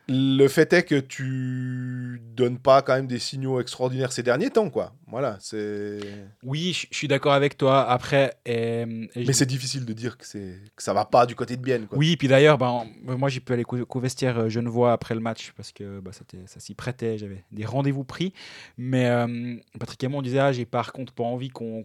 Le 0.09 0.49
fait 0.49 0.73
est 0.73 0.83
que 0.83 0.99
tu 0.99 2.21
donnes 2.35 2.59
pas 2.59 2.83
quand 2.83 2.95
même 2.97 3.07
des 3.07 3.21
signaux 3.21 3.61
extraordinaires 3.61 4.11
ces 4.11 4.23
derniers 4.25 4.51
temps, 4.51 4.69
quoi. 4.69 4.95
Voilà, 5.07 5.37
c'est. 5.41 6.01
Oui, 6.43 6.73
je 6.91 6.97
suis 6.97 7.07
d'accord 7.09 7.33
avec 7.33 7.57
toi. 7.57 7.89
Après, 7.89 8.35
et 8.45 8.85
Mais 8.87 9.33
c'est 9.33 9.47
difficile 9.47 9.85
de 9.85 9.93
dire 9.93 10.19
que 10.19 10.27
c'est 10.27 10.59
que 10.75 10.83
ça 10.83 10.93
va 10.93 11.05
pas 11.05 11.25
du 11.25 11.35
côté 11.37 11.57
de 11.57 11.63
Bienne, 11.63 11.87
quoi. 11.87 11.97
Oui, 11.99 12.17
puis 12.17 12.27
d'ailleurs, 12.29 12.59
ben, 12.59 12.85
moi 13.05 13.29
j'ai 13.29 13.41
pu 13.41 13.53
aller 13.53 13.63
qu'au 13.65 13.85
qu'au 13.87 14.01
vestiaire 14.01 14.39
euh, 14.39 14.49
Genevois 14.49 14.93
après 14.93 15.15
le 15.15 15.21
match 15.21 15.53
parce 15.57 15.71
que 15.71 16.03
c'était- 16.11 16.47
ça 16.47 16.59
s'y 16.59 16.75
prêtait, 16.75 17.17
j'avais 17.19 17.45
des 17.53 17.65
rendez-vous 17.65 18.05
pris. 18.05 18.33
Mais 18.77 19.07
euh, 19.07 19.57
Patrick 19.79 20.03
Aymon 20.03 20.21
disait 20.23 20.41
ah, 20.41 20.53
j'ai 20.53 20.65
par 20.67 20.93
contre 20.93 21.13
pas 21.13 21.25
envie 21.25 21.51
qu'on 21.51 21.85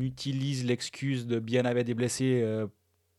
utilise 0.00 0.64
l'excuse 0.66 1.26
de 1.26 1.38
bien 1.38 1.64
avait 1.64 1.84
des 1.84 1.94
blessés 1.94 2.40
euh, 2.42 2.66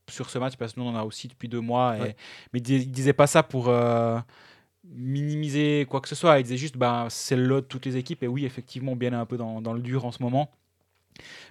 sur 0.10 0.30
ce 0.30 0.38
match 0.39 0.55
parce 0.57 0.74
que 0.74 0.80
nous 0.80 0.86
on 0.86 0.89
en 0.89 0.95
a 0.95 1.03
aussi 1.03 1.28
depuis 1.28 1.47
deux 1.47 1.62
mois. 1.62 1.97
et- 1.97 2.01
Ouais. 2.01 2.16
Mais 2.53 2.60
il 2.60 2.91
disait, 2.91 3.14
pas 3.14 3.28
ça 3.28 3.43
pour 3.43 3.70
euh, 3.70 4.18
minimiser 4.86 5.86
quoi 5.89 6.01
que 6.01 6.07
ce 6.07 6.16
soit. 6.16 6.39
Il 6.39 6.43
disait 6.43 6.57
juste 6.57 6.78
ben, 6.78 7.07
c'est 7.10 7.36
le 7.36 7.43
lot 7.43 7.62
de 7.62 7.66
toutes 7.66 7.86
les 7.86 7.97
équipes. 7.97 8.24
Et 8.24 8.28
oui, 8.28 8.45
effectivement, 8.45 8.95
bien 8.95 9.12
est 9.14 9.16
un 9.16 9.26
peu 9.26 9.38
dans, 9.38 9.62
dans 9.62 9.74
le 9.74 9.82
dur 9.82 10.05
en 10.05 10.12
ce 10.12 10.22
moment. 10.24 10.49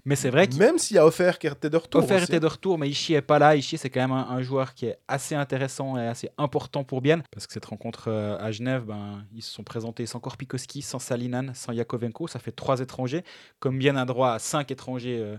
Mais 0.07 0.17
c'est 0.17 0.31
vrai 0.31 0.47
qu'il 0.49 0.59
Même 0.61 0.79
s'il 0.79 0.97
y 0.97 0.99
a 0.99 1.05
offert 1.05 1.39
qui 1.39 1.47
était 1.47 1.69
de 1.69 1.77
retour. 1.77 2.03
Offert 2.03 2.23
était 2.23 2.41
de 2.41 2.47
retour, 2.47 2.79
mais 2.79 2.89
Ishii 2.89 3.17
est 3.17 3.21
pas 3.21 3.39
là. 3.39 3.55
Ishii, 3.55 3.77
c'est 3.77 3.91
quand 3.91 4.01
même 4.01 4.13
un, 4.13 4.27
un 4.31 4.41
joueur 4.41 4.73
qui 4.73 4.87
est 4.87 4.97
assez 5.09 5.35
intéressant 5.35 5.99
et 5.99 6.07
assez 6.07 6.31
important 6.39 6.85
pour 6.85 7.03
Bienne. 7.03 7.23
Parce 7.31 7.47
que 7.47 7.53
cette 7.53 7.67
rencontre 7.67 8.05
euh, 8.09 8.39
à 8.39 8.51
Genève, 8.51 8.85
ben, 8.87 9.27
ils 9.35 9.43
se 9.43 9.53
sont 9.53 9.65
présentés 9.65 10.07
sans 10.07 10.21
Korpikoski, 10.21 10.81
sans 10.81 10.99
Salinan, 10.99 11.49
sans 11.53 11.73
Yakovenko. 11.73 12.29
Ça 12.29 12.39
fait 12.39 12.53
trois 12.53 12.81
étrangers. 12.81 13.25
Comme 13.61 13.79
Bienne 13.79 13.99
a 13.99 14.07
droit 14.07 14.31
à 14.31 14.39
cinq 14.39 14.71
étrangers, 14.71 15.19
euh, 15.21 15.37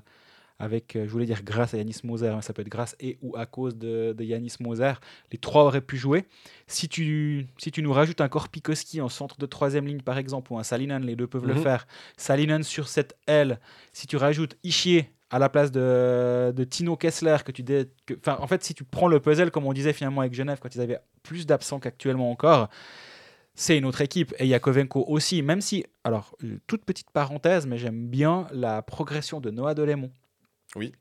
avec, 0.60 0.96
euh, 0.96 1.06
je 1.06 1.10
voulais 1.12 1.26
dire 1.26 1.42
grâce 1.44 1.74
à 1.74 1.78
Yanis 1.78 2.02
Moser, 2.04 2.32
mais 2.36 2.42
ça 2.42 2.52
peut 2.54 2.62
être 2.62 2.70
grâce 2.70 2.96
et 3.00 3.18
ou 3.22 3.36
à 3.38 3.46
cause 3.46 3.78
de, 3.78 4.14
de 4.14 4.24
Yanis 4.24 4.56
Moser. 4.60 4.92
Les 5.32 5.38
trois 5.38 5.64
auraient 5.64 5.80
pu 5.82 5.96
jouer. 5.98 6.26
Si 6.68 6.90
tu, 6.90 7.48
si 7.58 7.72
tu 7.72 7.82
nous 7.82 7.94
rajoutes 7.94 8.20
un 8.22 8.28
Korpikoski 8.28 9.00
en 9.02 9.08
centre 9.10 9.38
de 9.38 9.46
troisième 9.46 9.88
ligne, 9.88 10.02
par 10.02 10.18
exemple, 10.18 10.52
ou 10.52 10.60
un 10.60 10.64
Salinan, 10.64 11.00
les 11.00 11.16
deux 11.16 11.28
peuvent 11.28 11.48
le 11.48 11.54
Mhm. 11.56 11.62
faire. 11.64 11.88
Salinan 12.18 12.62
sur 12.64 12.90
cette 12.90 13.16
aile, 13.28 13.60
si 13.94 14.06
tu 14.06 14.18
rajoutes 14.18 14.58
Ishii 14.64 15.06
à 15.32 15.40
la 15.40 15.48
place 15.48 15.72
de, 15.72 16.52
de 16.56 16.64
Tino 16.64 16.98
Kessler, 16.98 17.38
que 17.46 17.52
tu 17.52 17.64
dé- 17.64 17.86
que- 18.06 18.16
en 18.30 18.48
fait, 18.48 18.64
si 18.64 18.74
tu 18.74 18.84
prends 18.84 19.08
le 19.08 19.20
puzzle, 19.20 19.52
comme 19.52 19.66
on 19.66 19.74
disait 19.74 19.94
finalement 19.94 20.22
avec 20.22 20.34
Genève, 20.34 20.58
quand 20.62 20.74
ils 20.76 20.82
avaient 20.82 21.00
plus 21.24 21.46
d'absents 21.46 21.80
qu'actuellement 21.80 22.32
encore, 22.32 22.68
c'est 23.56 23.78
une 23.78 23.86
autre 23.86 24.02
équipe. 24.02 24.34
Et 24.40 24.48
Yakovenko 24.48 25.06
aussi, 25.08 25.42
même 25.42 25.62
si, 25.62 25.86
alors, 26.04 26.36
euh, 26.44 26.58
toute 26.68 26.84
petite 26.84 27.12
parenthèse, 27.12 27.68
mais 27.68 27.78
j'aime 27.78 28.08
bien 28.08 28.48
la 28.52 28.82
progression 28.82 29.40
de 29.40 29.52
Noah 29.52 29.74
Delémont. 29.76 30.12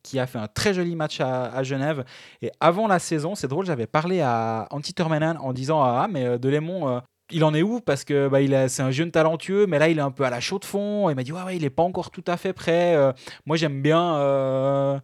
Qui 0.02 0.18
a 0.18 0.26
fait 0.26 0.38
un 0.38 0.46
très 0.48 0.72
joli 0.72 0.96
match 0.96 1.20
à, 1.20 1.62
Genève. 1.62 2.04
Et 2.40 2.50
avant 2.58 2.86
la 2.86 2.98
saison, 2.98 3.34
c'est 3.34 3.48
drôle, 3.48 3.66
j'avais 3.66 3.86
parlé 3.86 4.22
à 4.22 4.66
Antti 4.70 4.94
Termenan 4.94 5.36
en 5.40 5.52
disant 5.52 5.82
Ah, 5.82 6.08
mais 6.10 6.24
euh, 6.24 6.38
Delémont, 6.38 6.88
euh, 6.88 7.00
il 7.30 7.44
en 7.44 7.52
est 7.52 7.60
où? 7.62 7.80
Parce 7.82 8.04
que 8.04 8.28
bah, 8.28 8.38
c'est 8.68 8.82
un 8.82 8.90
jeune 8.90 9.10
talentueux, 9.10 9.66
mais 9.66 9.78
là, 9.78 9.88
il 9.88 9.98
est 9.98 10.02
un 10.02 10.10
peu 10.10 10.24
à 10.24 10.30
la 10.30 10.40
chaux 10.40 10.58
de 10.58 10.64
fond. 10.64 11.10
Il 11.10 11.16
m'a 11.16 11.22
dit 11.22 11.32
Ouais, 11.32 11.42
ouais, 11.42 11.56
il 11.56 11.62
n'est 11.62 11.70
pas 11.70 11.82
encore 11.82 12.10
tout 12.10 12.24
à 12.26 12.38
fait 12.38 12.54
prêt. 12.54 12.94
Euh, 12.96 13.12
moi, 13.44 13.56
j'aime 13.58 13.82
bien. 13.82 15.02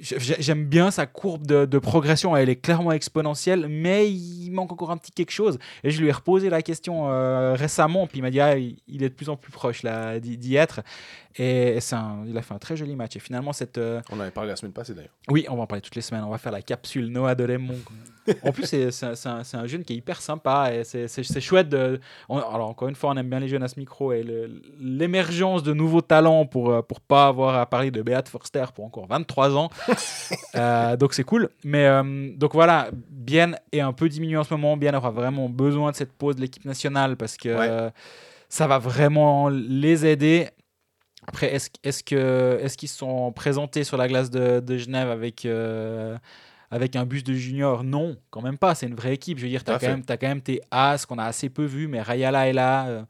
j'ai- 0.00 0.36
J'aime 0.42 0.64
bien 0.66 0.90
sa 0.90 1.06
courbe 1.06 1.46
de, 1.46 1.64
de 1.64 1.78
progression, 1.78 2.36
elle 2.36 2.48
est 2.48 2.56
clairement 2.56 2.92
exponentielle, 2.92 3.68
mais 3.68 4.10
il 4.10 4.50
manque 4.50 4.72
encore 4.72 4.90
un 4.90 4.96
petit 4.98 5.12
quelque 5.12 5.30
chose. 5.30 5.58
Et 5.82 5.90
je 5.90 6.00
lui 6.00 6.08
ai 6.08 6.12
reposé 6.12 6.50
la 6.50 6.60
question 6.62 7.06
récemment, 7.54 8.06
puis 8.06 8.18
il 8.18 8.22
m'a 8.22 8.30
dit 8.30 8.40
ah, 8.40 8.58
il 8.58 9.02
est 9.02 9.08
de 9.08 9.14
plus 9.14 9.28
en 9.30 9.36
plus 9.36 9.52
proche 9.52 9.82
d'y 10.20 10.56
être. 10.56 10.82
Et 11.36 11.78
un- 11.92 12.24
il 12.26 12.36
a 12.38 12.42
fait 12.42 12.54
un 12.54 12.58
très 12.58 12.76
joli 12.76 12.94
match. 12.94 13.16
Et 13.16 13.18
finalement, 13.18 13.52
cette, 13.52 13.78
euh, 13.78 14.00
On 14.10 14.16
en 14.16 14.20
avait 14.20 14.30
parlé 14.30 14.50
la 14.50 14.56
semaine 14.56 14.72
passée 14.72 14.94
d'ailleurs. 14.94 15.10
oui, 15.28 15.46
on 15.48 15.56
va 15.56 15.62
en 15.62 15.66
parler 15.66 15.82
toutes 15.82 15.96
les 15.96 16.02
semaines. 16.02 16.22
On 16.24 16.30
va 16.30 16.38
faire 16.38 16.52
la 16.52 16.62
capsule 16.62 17.08
Noah 17.08 17.34
Delémont. 17.34 17.74
en 18.42 18.52
plus, 18.52 18.64
c'est 18.66 19.04
un, 19.04 19.42
un- 19.52 19.66
jeune 19.66 19.82
qui 19.84 19.92
est 19.94 19.96
hyper 19.96 20.20
sympa 20.20 20.72
et 20.72 20.84
c'est- 20.84 21.08
chouette. 21.40 21.68
De... 21.68 22.00
on- 22.28 22.38
alors, 22.38 22.68
encore 22.68 22.88
une 22.88 22.94
fois, 22.94 23.10
on 23.10 23.16
aime 23.16 23.28
bien 23.28 23.40
les 23.40 23.48
jeunes 23.48 23.62
à 23.64 23.68
ce 23.68 23.78
micro 23.80 24.12
et 24.12 24.24
l'émergence 24.80 25.62
de 25.62 25.72
nouveaux 25.72 26.00
talents 26.00 26.46
pour 26.46 26.70
euh, 26.70 26.82
pour 26.82 27.00
pas 27.00 27.26
avoir 27.26 27.56
à 27.56 27.66
parler 27.66 27.90
de 27.90 28.00
Beat 28.02 28.28
Forster 28.28 28.64
pour 28.74 28.84
encore 28.84 29.06
23 29.06 29.56
ans. 29.56 29.70
Euh, 30.56 30.96
donc, 30.96 31.14
c'est 31.14 31.24
cool. 31.24 31.48
Mais 31.64 31.84
euh, 31.86 32.30
donc 32.36 32.54
voilà, 32.54 32.88
Bien 33.10 33.52
est 33.72 33.80
un 33.80 33.92
peu 33.92 34.08
diminué 34.08 34.36
en 34.36 34.44
ce 34.44 34.54
moment. 34.54 34.76
Bien 34.76 34.94
aura 34.94 35.10
vraiment 35.10 35.48
besoin 35.48 35.90
de 35.90 35.96
cette 35.96 36.12
pause 36.12 36.36
de 36.36 36.40
l'équipe 36.42 36.64
nationale 36.64 37.16
parce 37.16 37.36
que 37.36 37.48
Ouais. 37.48 37.90
ça 38.48 38.66
va 38.68 38.78
vraiment 38.78 39.48
les 39.48 40.06
aider. 40.06 40.48
Après, 41.26 41.52
est-ce 41.54 41.70
est 41.82 42.02
que 42.04 42.58
est-ce 42.62 42.76
qu'ils 42.76 42.88
se 42.88 42.98
sont 42.98 43.32
présentés 43.32 43.84
sur 43.84 43.96
la 43.96 44.08
glace 44.08 44.30
de, 44.30 44.60
de 44.60 44.76
Genève 44.78 45.08
avec 45.08 45.44
euh, 45.46 46.16
avec 46.70 46.96
un 46.96 47.04
bus 47.06 47.24
de 47.24 47.32
junior? 47.34 47.82
Non, 47.84 48.16
quand 48.30 48.42
même 48.42 48.58
pas. 48.58 48.74
C'est 48.74 48.86
une 48.86 48.94
vraie 48.94 49.14
équipe. 49.14 49.38
Je 49.38 49.44
veux 49.44 49.48
dire, 49.48 49.64
tu 49.64 49.70
as, 49.70 49.78
fait. 49.78 49.86
quand 49.86 49.92
même- 49.92 50.04
t'as 50.04 50.16
quand 50.16 50.28
même 50.28 50.42
tes 50.42 50.60
As 50.70 51.06
qu'on 51.06 51.18
a 51.18 51.24
assez 51.24 51.48
peu 51.48 51.64
vus, 51.64 51.88
mais 51.88 52.00
Rayala 52.02 52.48
est 52.48 52.52
là. 52.52 52.86
euh, 52.88 53.02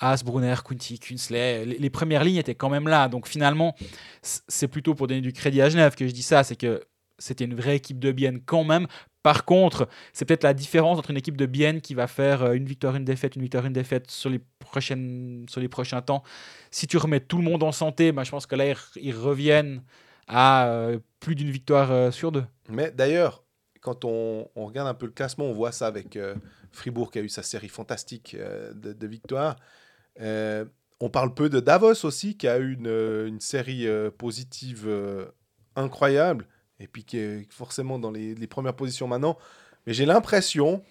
As, 0.00 0.24
Brunner, 0.24 0.56
Kunti, 0.64 0.98
Kunsley. 0.98 1.64
Les, 1.64 1.78
les 1.78 1.90
premières 1.90 2.24
lignes 2.24 2.36
étaient 2.36 2.54
quand 2.56 2.68
même 2.70 2.88
là. 2.88 3.08
Donc 3.08 3.28
finalement, 3.28 3.74
c'est 4.22 4.68
plutôt 4.68 4.94
pour 4.94 5.06
donner 5.06 5.20
du 5.20 5.32
crédit 5.32 5.62
à 5.62 5.68
Genève 5.68 5.94
que 5.94 6.06
je 6.06 6.12
dis 6.12 6.22
ça. 6.22 6.42
C'est 6.44 6.56
que 6.56 6.82
c'était 7.18 7.44
une 7.44 7.54
vraie 7.54 7.76
équipe 7.76 7.98
de 8.00 8.10
Bienne 8.12 8.40
quand 8.44 8.64
même. 8.64 8.86
Par 9.24 9.46
contre, 9.46 9.88
c'est 10.12 10.26
peut-être 10.26 10.42
la 10.42 10.52
différence 10.52 10.98
entre 10.98 11.10
une 11.10 11.16
équipe 11.16 11.38
de 11.38 11.46
Bienne 11.46 11.80
qui 11.80 11.94
va 11.94 12.06
faire 12.06 12.42
euh, 12.42 12.52
une 12.52 12.66
victoire, 12.66 12.94
une 12.94 13.06
défaite, 13.06 13.36
une 13.36 13.42
victoire, 13.42 13.64
une 13.64 13.72
défaite 13.72 14.10
sur 14.10 14.28
les, 14.28 14.38
prochaines, 14.58 15.46
sur 15.48 15.62
les 15.62 15.68
prochains 15.68 16.02
temps. 16.02 16.22
Si 16.70 16.86
tu 16.86 16.98
remets 16.98 17.20
tout 17.20 17.38
le 17.38 17.44
monde 17.44 17.62
en 17.62 17.72
santé, 17.72 18.12
bah, 18.12 18.22
je 18.22 18.30
pense 18.30 18.44
que 18.44 18.54
là, 18.54 18.66
ils, 18.66 18.74
re- 18.74 18.98
ils 19.00 19.16
reviennent 19.16 19.82
à 20.28 20.66
euh, 20.66 20.98
plus 21.20 21.34
d'une 21.36 21.48
victoire 21.48 21.90
euh, 21.90 22.10
sur 22.10 22.32
deux. 22.32 22.44
Mais 22.68 22.90
d'ailleurs, 22.90 23.44
quand 23.80 24.04
on, 24.04 24.46
regarde 24.56 24.88
un 24.88 24.94
peu 24.94 25.06
le 25.06 25.12
classement, 25.12 25.46
on 25.46 25.54
voit 25.54 25.72
ça 25.72 25.86
avec 25.86 26.18
Fribourg 26.70 27.10
qui 27.10 27.18
a 27.18 27.22
eu 27.22 27.30
sa 27.30 27.42
série 27.42 27.68
fantastique 27.68 28.34
de, 28.34 29.06
victoires. 29.06 29.56
On 30.18 31.10
parle 31.10 31.34
peu 31.34 31.50
de 31.50 31.60
Davos 31.60 32.04
aussi, 32.04 32.36
qui 32.36 32.48
a 32.48 32.58
eu 32.58 32.74
une, 32.74 33.40
série 33.40 33.86
positive 34.16 34.88
incroyable, 35.76 36.46
et 36.80 36.86
puis 36.88 37.04
qui 37.04 37.18
est 37.18 37.46
forcément 37.52 37.98
dans 37.98 38.10
les, 38.10 38.34
les 38.34 38.46
premières 38.46 38.74
positions 38.74 39.06
maintenant. 39.06 39.36
Mais 39.86 39.92
j'ai 39.94 40.06
l'impression, 40.06 40.82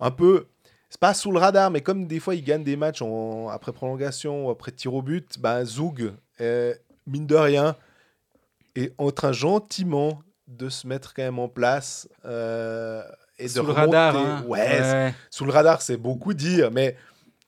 un 0.00 0.10
peu, 0.10 0.46
c'est 0.90 1.00
pas 1.00 1.14
sous 1.14 1.32
le 1.32 1.38
radar, 1.38 1.70
mais 1.70 1.80
comme 1.80 2.06
des 2.06 2.18
fois 2.20 2.34
ils 2.34 2.42
gagnent 2.44 2.64
des 2.64 2.76
matchs 2.76 3.02
en- 3.02 3.48
après 3.48 3.72
prolongation 3.72 4.46
ou 4.46 4.50
après 4.50 4.72
tir 4.72 4.94
au 4.94 5.02
but, 5.02 5.38
bah, 5.38 5.64
Zoug, 5.64 6.12
euh, 6.40 6.74
mine 7.06 7.26
de 7.26 7.34
rien, 7.36 7.76
est 8.74 8.94
en 8.98 9.10
train 9.10 9.32
gentiment 9.32 10.22
de 10.46 10.68
se 10.68 10.86
mettre 10.86 11.14
quand 11.14 11.22
même 11.22 11.38
en 11.38 11.48
place. 11.48 12.08
euh, 12.24 13.02
et 13.38 13.48
Sous 13.48 13.62
de 13.62 13.66
le 13.68 13.72
radar. 13.72 14.16
hein. 14.16 14.44
Ouais, 14.48 14.80
Ouais. 14.80 15.14
sous 15.30 15.44
le 15.44 15.52
radar, 15.52 15.80
c'est 15.82 15.96
beaucoup 15.96 16.34
dire, 16.34 16.70
mais 16.72 16.96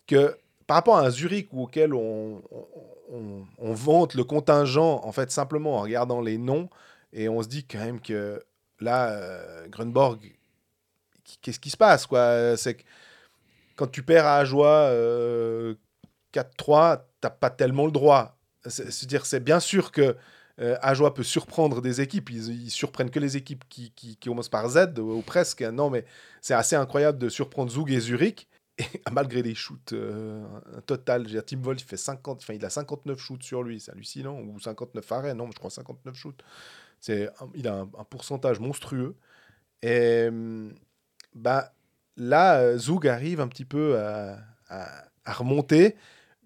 que 0.06 0.36
par 0.66 0.76
rapport 0.76 0.98
à 0.98 1.06
un 1.06 1.10
Zurich 1.10 1.48
auquel 1.52 1.94
on, 1.94 2.42
on, 2.52 2.66
on- 3.12 3.46
on 3.58 3.72
vante 3.72 4.14
le 4.14 4.22
contingent, 4.22 5.00
en 5.04 5.12
fait, 5.12 5.30
simplement 5.32 5.76
en 5.78 5.80
regardant 5.82 6.20
les 6.20 6.38
noms, 6.38 6.68
et 7.12 7.28
on 7.28 7.42
se 7.42 7.48
dit 7.48 7.64
quand 7.66 7.78
même 7.78 8.00
que 8.00 8.42
là, 8.80 9.10
euh, 9.10 9.68
Grunborg, 9.68 10.36
qu'est-ce 11.42 11.60
qui 11.60 11.70
se 11.70 11.76
passe, 11.76 12.06
quoi? 12.06 12.56
C'est 12.56 12.74
que 12.74 12.82
quand 13.76 13.86
tu 13.88 14.02
perds 14.02 14.26
à 14.26 14.36
Ajoie 14.38 14.68
euh, 14.90 15.74
4-3, 16.32 17.06
t'as 17.20 17.30
pas 17.30 17.50
tellement 17.50 17.86
le 17.86 17.92
droit. 17.92 18.38
C'est- 18.66 18.90
C'est-à-dire, 18.90 19.26
c'est 19.26 19.40
bien 19.40 19.60
sûr 19.60 19.92
que 19.92 20.16
euh, 20.60 20.76
Ajoie 20.82 21.14
peut 21.14 21.22
surprendre 21.22 21.80
des 21.80 22.00
équipes. 22.02 22.30
Ils, 22.30 22.48
ils 22.66 22.70
surprennent 22.70 23.10
que 23.10 23.18
les 23.20 23.36
équipes 23.36 23.64
qui, 23.68 23.92
qui, 23.92 24.16
qui 24.16 24.28
commencent 24.28 24.50
par 24.50 24.68
Z, 24.68 24.98
ou, 24.98 25.22
presque. 25.22 25.62
Non, 25.62 25.88
mais 25.90 26.04
c'est 26.42 26.54
assez 26.54 26.76
incroyable 26.76 27.18
de 27.18 27.28
surprendre 27.30 27.70
Zug 27.72 27.90
et 27.92 28.00
Zurich. 28.00 28.48
Et 28.78 28.84
malgré 29.12 29.42
les 29.42 29.54
shoots, 29.54 29.92
euh, 29.94 30.44
un 30.76 30.80
total, 30.82 31.24
dire, 31.26 31.44
Tim 31.44 31.60
Wolf, 31.62 31.80
il, 31.82 31.86
fait 31.86 31.96
50, 31.96 32.42
enfin, 32.42 32.54
il 32.54 32.64
a 32.64 32.70
59 32.70 33.18
shoots 33.18 33.42
sur 33.42 33.62
lui, 33.62 33.80
c'est 33.80 33.92
hallucinant. 33.92 34.38
Ou 34.40 34.60
59 34.60 35.10
arrêts, 35.12 35.34
non, 35.34 35.50
je 35.50 35.58
crois 35.58 35.70
59 35.70 36.14
shoots. 36.14 36.42
C'est, 37.00 37.30
il 37.54 37.68
a 37.68 37.80
un, 37.80 38.04
pourcentage 38.04 38.60
monstrueux. 38.60 39.16
Et 39.82 40.26
hum, 40.28 40.74
bah, 41.34 41.72
là, 42.16 42.76
Zug 42.78 43.08
arrive 43.08 43.40
un 43.40 43.48
petit 43.48 43.64
peu 43.64 43.98
à, 43.98 44.38
remonter. 45.26 45.96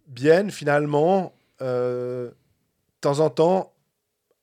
Bien, 0.06 0.48
finalement, 0.50 1.34
euh, 1.62 2.28
de 2.28 2.34
temps 3.00 3.20
en 3.20 3.30
temps, 3.30 3.74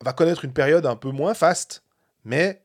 va 0.03 0.14
connaître 0.14 0.45
une 0.45 0.53
période 0.53 0.86
un 0.86 0.95
peu 0.95 1.12
moins 1.12 1.34
faste, 1.34 1.84
mais 2.24 2.64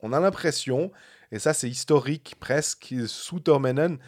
on 0.00 0.12
a 0.12 0.20
l'impression, 0.20 0.92
et 1.32 1.38
ça 1.38 1.54
c'est 1.54 1.68
historique 1.68 2.36
presque, 2.38 2.94
sous 3.06 3.40
Tormenen, 3.40 3.98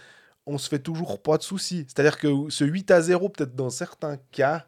on 0.47 0.59
se 0.59 0.69
fait 0.69 0.79
toujours 0.79 1.23
pas 1.23 1.39
de 1.39 1.43
soucis. 1.43 1.87
C'est-à-dire 1.89 2.19
que 2.19 2.51
ce 2.51 2.65
8 2.65 2.91
à 2.91 3.01
0, 3.01 3.29
peut-être 3.31 3.57
dans 3.57 3.71
certains 3.71 4.17
cas, 4.31 4.67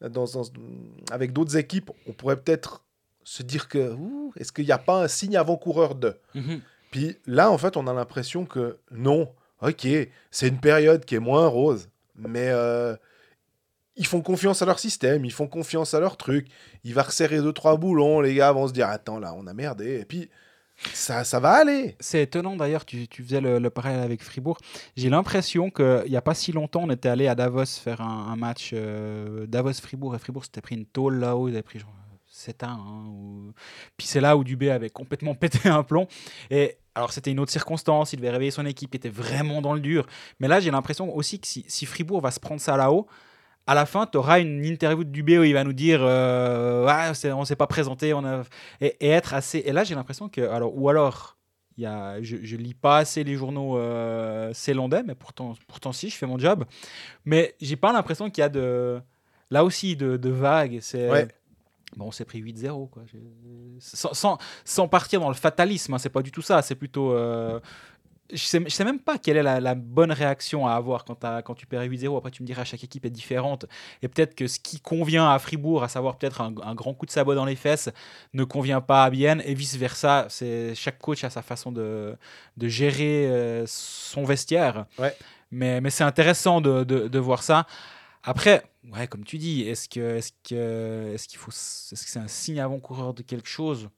dans- 0.00 0.26
avec 1.10 1.32
d'autres 1.32 1.56
équipes, 1.56 1.90
on 2.06 2.12
pourrait 2.12 2.40
peut-être 2.40 2.84
se 3.30 3.44
dire 3.44 3.68
que 3.68 3.96
est-ce 4.34 4.50
qu'il 4.50 4.64
n'y 4.64 4.72
a 4.72 4.78
pas 4.78 5.04
un 5.04 5.06
signe 5.06 5.36
avant-coureur 5.36 5.94
de? 5.94 6.16
Mhm. 6.34 6.60
Puis 6.90 7.16
là, 7.26 7.48
en 7.52 7.58
fait, 7.58 7.76
on 7.76 7.86
a 7.86 7.92
l'impression 7.92 8.44
que 8.44 8.78
non, 8.90 9.32
ok, 9.62 9.86
c'est 10.32 10.48
une 10.48 10.58
période 10.58 11.04
qui 11.04 11.14
est 11.14 11.20
moins 11.20 11.46
rose, 11.46 11.88
mais 12.16 12.48
euh, 12.48 12.96
ils 13.94 14.06
font 14.06 14.20
confiance 14.20 14.62
à 14.62 14.66
leur 14.66 14.80
système, 14.80 15.24
ils 15.24 15.32
font 15.32 15.46
confiance 15.46 15.94
à 15.94 16.00
leur 16.00 16.16
truc. 16.16 16.48
Il 16.82 16.92
va 16.92 17.02
resserrer 17.02 17.38
deux, 17.38 17.52
trois 17.52 17.76
boulons, 17.76 18.20
les 18.20 18.34
gars 18.34 18.50
vont 18.50 18.66
se 18.66 18.72
dire 18.72 18.88
Attends, 18.88 19.20
là, 19.20 19.32
on 19.36 19.46
a 19.46 19.54
merdé. 19.54 20.00
Et 20.00 20.04
puis, 20.04 20.28
ça, 20.92 21.22
ça 21.22 21.38
va 21.38 21.52
aller. 21.52 21.94
C'est 22.00 22.22
étonnant 22.22 22.56
d'ailleurs, 22.56 22.84
tu, 22.84 23.06
tu 23.06 23.22
faisais 23.22 23.40
le, 23.40 23.60
le 23.60 23.70
parallèle 23.70 24.02
avec 24.02 24.24
Fribourg. 24.24 24.58
J'ai 24.96 25.08
l'impression 25.08 25.70
qu'il 25.70 26.06
n'y 26.08 26.16
a 26.16 26.22
pas 26.22 26.34
si 26.34 26.50
longtemps, 26.50 26.82
on 26.82 26.90
était 26.90 27.08
allé 27.08 27.28
à 27.28 27.36
Davos 27.36 27.66
faire 27.66 28.00
un, 28.00 28.32
un 28.32 28.34
match 28.34 28.70
euh, 28.72 29.46
Davos-Fribourg 29.46 30.16
et 30.16 30.18
Fribourg 30.18 30.44
s'était 30.44 30.62
pris 30.62 30.74
une 30.74 30.86
tôle 30.86 31.20
là-haut, 31.20 31.48
ils 31.48 31.52
avaient 31.52 31.62
pris 31.62 31.78
genre 31.78 31.94
7 32.40 32.62
1. 32.64 32.68
hein, 32.68 33.04
ou- 33.08 33.52
Puis 33.96 34.06
c'est 34.06 34.20
là 34.20 34.36
où 34.36 34.44
Dubé 34.44 34.70
avait 34.70 34.90
complètement 34.90 35.34
pété 35.40 35.68
un 35.68 35.82
plomb. 35.82 36.06
Et 36.50 36.76
alors 36.94 37.12
c'était 37.12 37.30
une 37.30 37.40
autre 37.40 37.52
circonstance, 37.52 38.12
il 38.12 38.16
devait 38.16 38.30
réveiller 38.30 38.50
son 38.50 38.66
équipe, 38.66 38.94
il 38.94 38.96
était 38.96 39.08
vraiment 39.08 39.62
dans 39.62 39.74
le 39.74 39.80
dur. 39.80 40.06
Mais 40.40 40.48
là 40.48 40.60
j'ai 40.60 40.70
l'impression 40.70 41.14
aussi 41.16 41.38
que 41.40 41.46
si, 41.46 41.64
si 41.68 41.86
Fribourg 41.86 42.20
va 42.20 42.30
se 42.30 42.40
prendre 42.40 42.60
ça 42.60 42.76
là-haut, 42.76 43.06
à 43.66 43.74
la 43.74 43.86
fin, 43.86 44.06
tu 44.06 44.18
auras 44.18 44.40
une 44.40 44.64
interview 44.64 45.04
de 45.04 45.10
Dubé 45.10 45.38
où 45.38 45.44
il 45.44 45.52
va 45.52 45.62
nous 45.64 45.72
dire 45.74 46.00
euh, 46.02 46.86
Ah, 46.88 47.14
c'est- 47.14 47.30
on 47.30 47.44
s'est 47.44 47.56
pas 47.56 47.66
présenté, 47.68 48.12
on 48.14 48.42
et, 48.80 48.96
être 49.06 49.34
assez. 49.34 49.58
Et 49.58 49.72
là, 49.72 49.84
j'ai 49.84 49.94
l'impression 49.94 50.28
que. 50.28 50.40
Alors, 50.40 50.76
ou 50.76 50.88
alors, 50.88 51.36
y 51.76 51.86
a, 51.86 52.20
je, 52.22 52.38
je 52.42 52.56
lis 52.56 52.74
pas 52.74 52.96
assez 52.98 53.22
les 53.22 53.36
journaux 53.36 53.78
euh, 53.78 54.52
mais 55.06 55.14
pourtant, 55.14 55.54
pourtant, 55.68 55.92
si, 55.92 56.10
je 56.10 56.16
fais 56.16 56.26
mon 56.26 56.38
job. 56.38 56.64
Mais 57.24 57.54
j'ai 57.60 57.76
pas 57.76 57.92
l'impression 57.92 58.28
qu'il 58.30 58.42
y 58.42 58.44
a 58.44 58.48
de. 58.48 59.00
Là 59.50 59.62
aussi, 59.64 59.94
de, 59.94 60.16
de 60.16 60.30
vagues. 60.30 60.78
C'est. 60.80 61.08
Ouais. 61.10 61.28
Bon, 61.96 62.06
on 62.06 62.10
s'est 62.12 62.24
pris 62.24 62.40
8-0, 62.40 62.88
quoi. 62.88 63.02
Sans, 63.80 64.14
sans, 64.14 64.38
sans 64.64 64.88
partir 64.88 65.20
dans 65.20 65.28
le 65.28 65.34
fatalisme, 65.34 65.94
hein, 65.94 65.98
c'est 65.98 66.08
pas 66.08 66.22
du 66.22 66.30
tout 66.30 66.42
ça. 66.42 66.62
C'est 66.62 66.74
plutôt. 66.76 67.12
euh, 67.12 67.58
je 68.32 68.36
sais, 68.44 68.60
je 68.64 68.68
sais 68.70 68.84
même 68.84 69.00
pas 69.00 69.18
quelle 69.18 69.36
est 69.36 69.42
la, 69.42 69.58
la 69.58 69.74
bonne 69.74 70.12
réaction 70.12 70.64
à 70.68 70.74
avoir 70.74 71.04
quand, 71.04 71.54
tu 71.56 71.66
perds 71.66 71.82
8-0. 71.82 72.16
Après, 72.16 72.30
tu 72.30 72.42
me 72.42 72.46
diras, 72.46 72.62
chaque 72.62 72.84
équipe 72.84 73.04
est 73.04 73.10
différente. 73.10 73.66
Et 74.02 74.08
peut-être 74.08 74.36
que 74.36 74.46
ce 74.46 74.60
qui 74.60 74.78
convient 74.80 75.28
à 75.28 75.36
Fribourg, 75.40 75.82
à 75.82 75.88
savoir 75.88 76.16
peut-être 76.16 76.40
un, 76.40 76.54
un 76.62 76.76
grand 76.76 76.94
coup 76.94 77.06
de 77.06 77.10
sabot 77.10 77.34
dans 77.34 77.44
les 77.44 77.56
fesses, 77.56 77.88
ne 78.32 78.44
convient 78.44 78.80
pas 78.80 79.02
à 79.02 79.10
Bienne 79.10 79.42
et 79.44 79.54
vice-versa. 79.54 80.26
C'est, 80.28 80.76
chaque 80.76 81.00
coach 81.00 81.24
a 81.24 81.30
sa 81.30 81.42
façon 81.42 81.72
de, 81.72 82.16
de 82.56 82.68
gérer 82.68 83.26
euh, 83.28 83.64
son 83.66 84.22
vestiaire. 84.22 84.86
Ouais. 84.96 85.16
Mais, 85.50 85.80
mais 85.80 85.90
c'est 85.90 86.04
intéressant 86.04 86.60
de, 86.60 86.84
de- 86.84 87.08
de 87.08 87.18
voir 87.18 87.42
ça. 87.42 87.66
Après, 88.22 88.62
ouais, 88.92 89.06
comme 89.06 89.24
tu 89.24 89.38
dis, 89.38 89.62
est-ce 89.62 89.88
que, 89.88 90.16
est-ce 90.16 90.32
que, 90.44 91.12
est-ce 91.14 91.26
qu'il 91.28 91.38
faut, 91.38 91.50
est-ce 91.50 91.90
que 92.04 92.10
c'est 92.10 92.18
un 92.18 92.28
signe 92.28 92.60
avant-coureur 92.60 93.14
de 93.14 93.22
quelque 93.22 93.48
chose? 93.48 93.88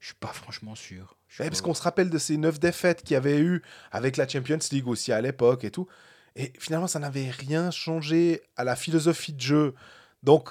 Je 0.00 0.06
suis 0.06 0.16
pas 0.16 0.32
franchement 0.32 0.74
sûr. 0.74 1.16
Ouais, 1.38 1.48
parce 1.48 1.60
qu'on 1.60 1.74
se 1.74 1.82
rappelle 1.82 2.10
de 2.10 2.18
ces 2.18 2.36
neuf 2.36 2.60
défaites 2.60 3.02
qu'il 3.02 3.14
y 3.14 3.16
avait 3.16 3.40
eu 3.40 3.62
avec 3.90 4.16
la 4.16 4.28
Champions 4.28 4.58
League 4.70 4.86
aussi 4.86 5.12
à 5.12 5.20
l'époque 5.20 5.64
et 5.64 5.70
tout. 5.70 5.88
Et 6.36 6.52
finalement, 6.58 6.86
ça 6.86 6.98
n'avait 6.98 7.30
rien 7.30 7.70
changé 7.70 8.42
à 8.56 8.64
la 8.64 8.76
philosophie 8.76 9.32
de 9.32 9.40
jeu. 9.40 9.74
Donc, 10.22 10.50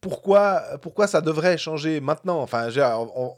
pourquoi, 0.00 0.78
pourquoi 0.82 1.06
ça 1.06 1.20
devrait 1.20 1.58
changer 1.58 2.00
maintenant? 2.00 2.40
Enfin, 2.40 2.68
on, 3.14 3.34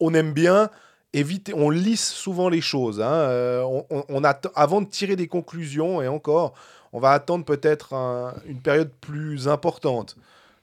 on 0.00 0.14
aime 0.14 0.32
bien 0.32 0.70
éviter, 1.12 1.54
on 1.54 1.70
lisse 1.70 2.12
souvent 2.12 2.48
les 2.48 2.60
choses. 2.60 3.00
hein. 3.00 3.12
Euh, 3.12 3.62
on, 3.62 4.04
on- 4.08 4.22
avant 4.54 4.80
de 4.80 4.88
tirer 4.88 5.16
des 5.16 5.28
conclusions, 5.28 6.02
et 6.02 6.08
encore, 6.08 6.54
on 6.94 7.00
va 7.00 7.10
attendre 7.10 7.44
peut-être 7.44 7.92
un- 7.92 8.32
une 8.46 8.60
période 8.60 8.90
plus 9.02 9.46
importante. 9.48 10.16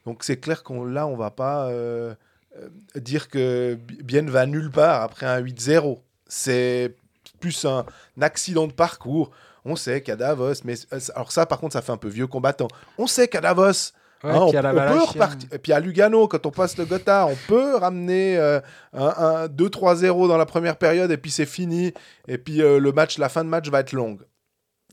Donc, 0.07 0.23
c'est 0.23 0.37
clair 0.37 0.63
qu'on 0.63 0.83
là, 0.83 1.05
on 1.05 1.15
va 1.15 1.29
pas. 1.29 1.67
euh, 1.67 2.15
euh, 2.57 2.67
dire 2.99 3.29
que 3.29 3.77
Bien 4.03 4.23
va 4.23 4.45
nulle 4.45 4.71
part 4.71 5.03
après 5.03 5.25
un 5.27 5.39
8-0. 5.39 5.99
C'est 6.27 6.95
plus 7.39 7.63
un, 7.65 7.85
un 8.17 8.21
accident 8.21 8.65
de 8.67 8.73
parcours. 8.73 9.29
On 9.63 9.75
sait 9.75 10.01
qu'à 10.01 10.15
Davos, 10.15 10.53
mais 10.65 10.73
euh, 10.91 10.99
alors 11.15 11.31
ça, 11.31 11.45
par 11.45 11.59
contre, 11.59 11.73
ça 11.73 11.81
fait 11.81 11.91
un 11.91 11.97
peu 11.97 12.07
vieux 12.09 12.27
combattant. 12.27 12.67
On 12.97 13.05
sait 13.07 13.27
qu'à 13.27 13.41
Davos, 13.41 13.91
Ouais, 14.23 14.29
hein, 14.29 14.39
on, 14.39 14.51
à 14.69 14.73
peut 14.91 14.99
repartir. 15.13 15.49
Et 15.51 15.57
puis 15.59 15.73
à 15.73 15.79
Lugano, 15.79 16.27
quand 16.27 16.45
on 16.45 16.51
passe 16.51 16.77
le 16.77 16.85
Gotthard, 16.85 17.29
on 17.29 17.37
peut 17.47 17.75
ramener 17.77 18.37
euh, 18.37 18.59
un, 18.93 19.07
un 19.17 19.47
2-3-0 19.47 20.27
dans 20.27 20.37
la 20.37 20.45
première 20.45 20.77
période 20.77 21.09
et 21.09 21.17
puis 21.17 21.31
c'est 21.31 21.45
fini. 21.47 21.91
Et 22.27 22.37
puis 22.37 22.61
euh, 22.61 22.79
le 22.79 22.91
match, 22.91 23.17
la 23.17 23.29
fin 23.29 23.43
de 23.43 23.49
match 23.49 23.67
va 23.69 23.79
être 23.79 23.93
longue. 23.93 24.21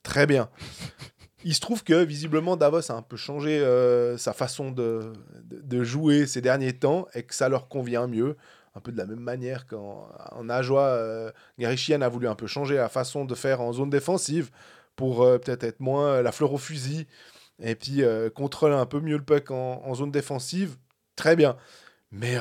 Très 0.03 0.27
bien. 0.27 0.49
Il 1.45 1.55
se 1.55 1.61
trouve 1.61 1.85
que 1.85 2.03
visiblement 2.05 2.57
Davos 2.57 2.91
a 2.91 2.95
un 2.95 3.03
peu 3.03 3.17
changé 3.17 3.61
euh, 3.61 4.19
sa 4.19 4.33
façon 4.33 4.71
de, 4.73 5.13
de, 5.45 5.61
de 5.61 5.85
jouer 5.85 6.27
ces 6.27 6.41
derniers 6.41 6.73
temps 6.73 7.07
et 7.15 7.23
que 7.23 7.35
ça 7.35 7.49
leur 7.49 7.69
convient 7.69 8.07
mieux. 8.07 8.37
Un 8.75 8.81
peu 8.81 8.93
de 8.93 8.99
la 8.99 9.07
même 9.07 9.21
manière 9.21 9.67
qu'en 9.67 10.09
en 10.33 10.49
Ajoie, 10.49 10.83
euh, 10.83 11.33
a 11.59 12.09
voulu 12.09 12.29
un 12.29 12.35
peu 12.35 12.47
changer 12.47 12.77
la 12.77 12.89
façon 12.89 13.25
de 13.25 13.35
faire 13.35 13.61
en 13.61 13.73
zone 13.73 13.91
défensive 13.91 14.51
pour 14.95 15.23
euh, 15.23 15.39
peut-être 15.39 15.65
être 15.65 15.81
moins 15.81 16.07
euh, 16.07 16.23
la 16.23 16.31
fleur 16.33 16.53
au 16.53 16.59
fusil 16.59 17.07
et 17.61 17.75
puis 17.75 18.03
contrôler 18.37 18.77
un 18.77 18.87
peu 18.87 19.01
mieux 19.01 19.17
le 19.17 19.25
puck 19.25 19.51
en, 19.51 19.83
en 19.85 19.95
zone 19.95 20.13
défensive. 20.13 20.77
Très 21.17 21.35
bien. 21.35 21.57
Mais 22.13 22.37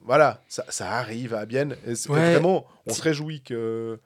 voilà, 0.00 0.40
ça, 0.46 0.64
ça 0.68 0.92
arrive 0.92 1.34
à 1.34 1.46
Bienne. 1.46 1.76
Et 1.84 1.94
Ouais. 2.08 2.30
vraiment, 2.32 2.66
on 2.86 2.92
se 2.92 3.02
réjouit 3.02 3.42
qu'il 3.42 3.98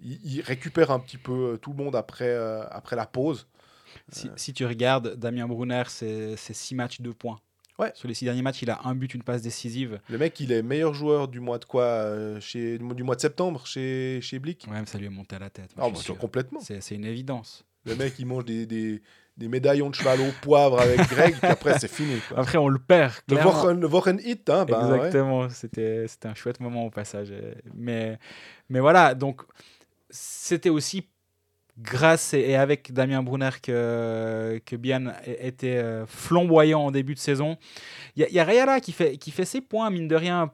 il 0.00 0.40
récupère 0.42 0.92
un 0.92 1.00
petit 1.00 1.18
peu 1.18 1.58
tout 1.60 1.72
le 1.72 1.82
monde 1.82 1.96
après, 1.96 2.32
après 2.70 2.94
la 2.94 3.06
pause. 3.06 3.48
Si, 4.12 4.30
si 4.36 4.52
tu 4.52 4.64
regardes, 4.66 5.16
Damien 5.16 5.46
Brunner, 5.46 5.84
c'est 5.88 6.36
c'est 6.36 6.54
six 6.54 6.74
matchs, 6.74 7.00
deux 7.00 7.12
points. 7.14 7.38
Ouais. 7.78 7.90
Sur 7.94 8.06
les 8.06 8.14
six 8.14 8.24
derniers 8.24 8.42
matchs, 8.42 8.62
il 8.62 8.70
a 8.70 8.80
un 8.84 8.94
but, 8.94 9.14
une 9.14 9.24
passe 9.24 9.42
décisive. 9.42 9.98
Le 10.08 10.16
mec, 10.18 10.38
il 10.38 10.52
est 10.52 10.62
meilleur 10.62 10.94
joueur 10.94 11.26
du 11.26 11.40
mois 11.40 11.58
de 11.58 11.64
quoi 11.64 11.82
euh, 11.82 12.38
chez, 12.40 12.78
Du 12.78 13.02
mois 13.02 13.16
de 13.16 13.20
septembre 13.20 13.66
chez, 13.66 14.20
chez 14.22 14.38
Blick 14.38 14.66
Ouais, 14.70 14.78
mais 14.78 14.86
ça 14.86 14.96
lui 14.96 15.06
est 15.06 15.10
monté 15.10 15.34
à 15.34 15.40
la 15.40 15.50
tête. 15.50 15.70
Ah, 15.76 15.88
moi, 15.88 16.00
bah, 16.08 16.14
complètement. 16.20 16.60
C'est 16.60 16.94
une 16.94 17.04
évidence. 17.04 17.64
Le 17.84 17.96
mec, 17.96 18.14
il 18.20 18.26
mange 18.26 18.44
des, 18.44 18.64
des, 18.66 19.02
des 19.36 19.48
médaillons 19.48 19.90
de 19.90 19.94
cheval 19.96 20.20
au 20.20 20.30
poivre 20.40 20.80
avec 20.80 21.00
Greg, 21.10 21.34
puis 21.36 21.46
après, 21.48 21.76
c'est 21.80 21.90
fini. 21.90 22.20
quoi. 22.28 22.38
Après, 22.38 22.58
on 22.58 22.68
le 22.68 22.78
perd. 22.78 23.12
Le. 23.28 23.36
Wochen, 23.44 23.80
le 23.80 23.86
Wochen 23.88 24.20
Hit, 24.24 24.48
hein, 24.50 24.64
bah. 24.66 24.80
Exactement, 24.96 25.48
c'était 25.50 26.06
c'était 26.06 26.28
un 26.28 26.34
chouette 26.34 26.60
moment 26.60 26.86
au 26.86 26.90
passage. 26.90 27.28
euh, 27.32 27.54
Mais, 27.74 28.18
mais 28.68 28.78
voilà, 28.78 29.14
donc 29.16 29.42
c'était 30.10 30.70
aussi 30.70 31.08
grâce 31.78 32.34
et, 32.34 32.54
avec 32.54 32.92
Damien 32.92 33.22
Brunner 33.22 33.50
que, 33.62 34.60
que 34.64 34.76
Bian 34.76 35.12
était 35.26 35.76
euh, 35.76 36.06
flamboyant 36.06 36.86
en 36.86 36.90
début 36.90 37.14
de 37.14 37.18
saison. 37.18 37.56
Il 38.16 38.26
y, 38.28 38.34
y 38.34 38.38
a 38.38 38.44
Rayala 38.44 38.80
qui 38.80 38.92
fait, 38.92 39.16
qui 39.16 39.30
fait 39.30 39.44
ses 39.44 39.60
points, 39.60 39.90
mine 39.90 40.08
de 40.08 40.16
rien, 40.16 40.52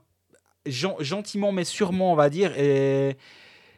gen- 0.67 0.97
gentiment 1.01 1.53
mais 1.53 1.65
sûrement, 1.65 2.13
on 2.13 2.17
va 2.17 2.31
dire. 2.31 2.57
Et, 2.59 3.11
et 3.11 3.17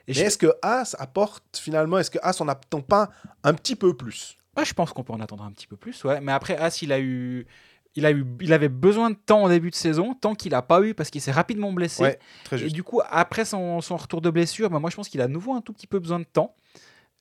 Mais 0.08 0.14
je, 0.14 0.22
est-ce 0.22 0.38
que 0.38 0.52
As 0.62 0.94
apporte 0.98 1.56
finalement, 1.56 1.98
est-ce 1.98 2.10
que 2.10 2.18
As 2.22 2.40
on 2.40 2.44
n'attend 2.44 2.80
pas 2.80 3.10
un 3.42 3.54
petit 3.54 3.76
peu 3.76 3.96
plus? 3.96 4.36
Ouais, 4.56 4.64
je 4.64 4.74
pense 4.74 4.92
qu'on 4.92 5.02
peut 5.02 5.12
en 5.12 5.20
attendre 5.20 5.44
un 5.44 5.52
petit 5.52 5.66
peu 5.66 5.76
plus. 5.76 6.04
Ouais. 6.04 6.20
Mais 6.20 6.32
après, 6.32 6.56
As, 6.56 6.82
il 6.82 6.92
a 6.92 7.00
eu. 7.00 7.46
Il, 7.94 8.06
a 8.06 8.10
eu, 8.10 8.24
il 8.40 8.54
avait 8.54 8.70
besoin 8.70 9.10
de 9.10 9.16
temps 9.16 9.42
en 9.42 9.48
début 9.50 9.68
de 9.68 9.74
saison, 9.74 10.14
tant 10.14 10.34
qu'il 10.34 10.52
n'a 10.52 10.62
pas 10.62 10.80
eu 10.80 10.94
parce 10.94 11.10
qu'il 11.10 11.20
s'est 11.20 11.30
rapidement 11.30 11.72
blessé. 11.72 12.02
Ouais, 12.02 12.18
très 12.42 12.62
Et 12.62 12.70
du 12.70 12.82
coup, 12.82 13.02
après 13.10 13.44
son, 13.44 13.82
son 13.82 13.98
retour 13.98 14.22
de 14.22 14.30
blessure, 14.30 14.70
bah, 14.70 14.78
moi 14.78 14.88
je 14.88 14.96
pense 14.96 15.10
qu'il 15.10 15.20
a 15.20 15.24
à 15.24 15.28
nouveau 15.28 15.52
un 15.52 15.60
tout 15.60 15.74
petit 15.74 15.86
peu 15.86 15.98
besoin 15.98 16.18
de 16.18 16.24
temps. 16.24 16.54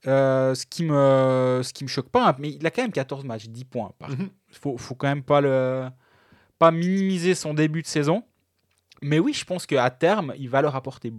Euh, 0.08 0.56
ce 0.56 0.66
qui 0.66 0.84
me 0.84 1.62
ce 1.64 1.74
qui 1.74 1.84
me 1.84 1.90
choque 1.90 2.10
pas, 2.10 2.36
mais 2.40 2.50
il 2.54 2.66
a 2.66 2.72
quand 2.72 2.82
même 2.82 2.92
14 2.92 3.24
matchs, 3.24 3.46
10 3.48 3.66
points. 3.66 3.92
Il 4.10 4.16
Mhm. 4.18 4.30
faut, 4.52 4.78
faut 4.78 4.96
quand 4.96 5.08
même 5.08 5.22
pas 5.24 5.42
le 5.42 5.88
pas 6.58 6.72
minimiser 6.72 7.36
son 7.36 7.54
début 7.54 7.82
de 7.84 7.88
saison. 7.88 8.24
Mais 9.04 9.20
oui, 9.20 9.34
je 9.34 9.46
pense 9.46 9.66
qu'à 9.66 9.90
terme, 9.92 10.34
il 10.38 10.50
va 10.50 10.62
leur 10.62 10.76
apporter 10.76 11.14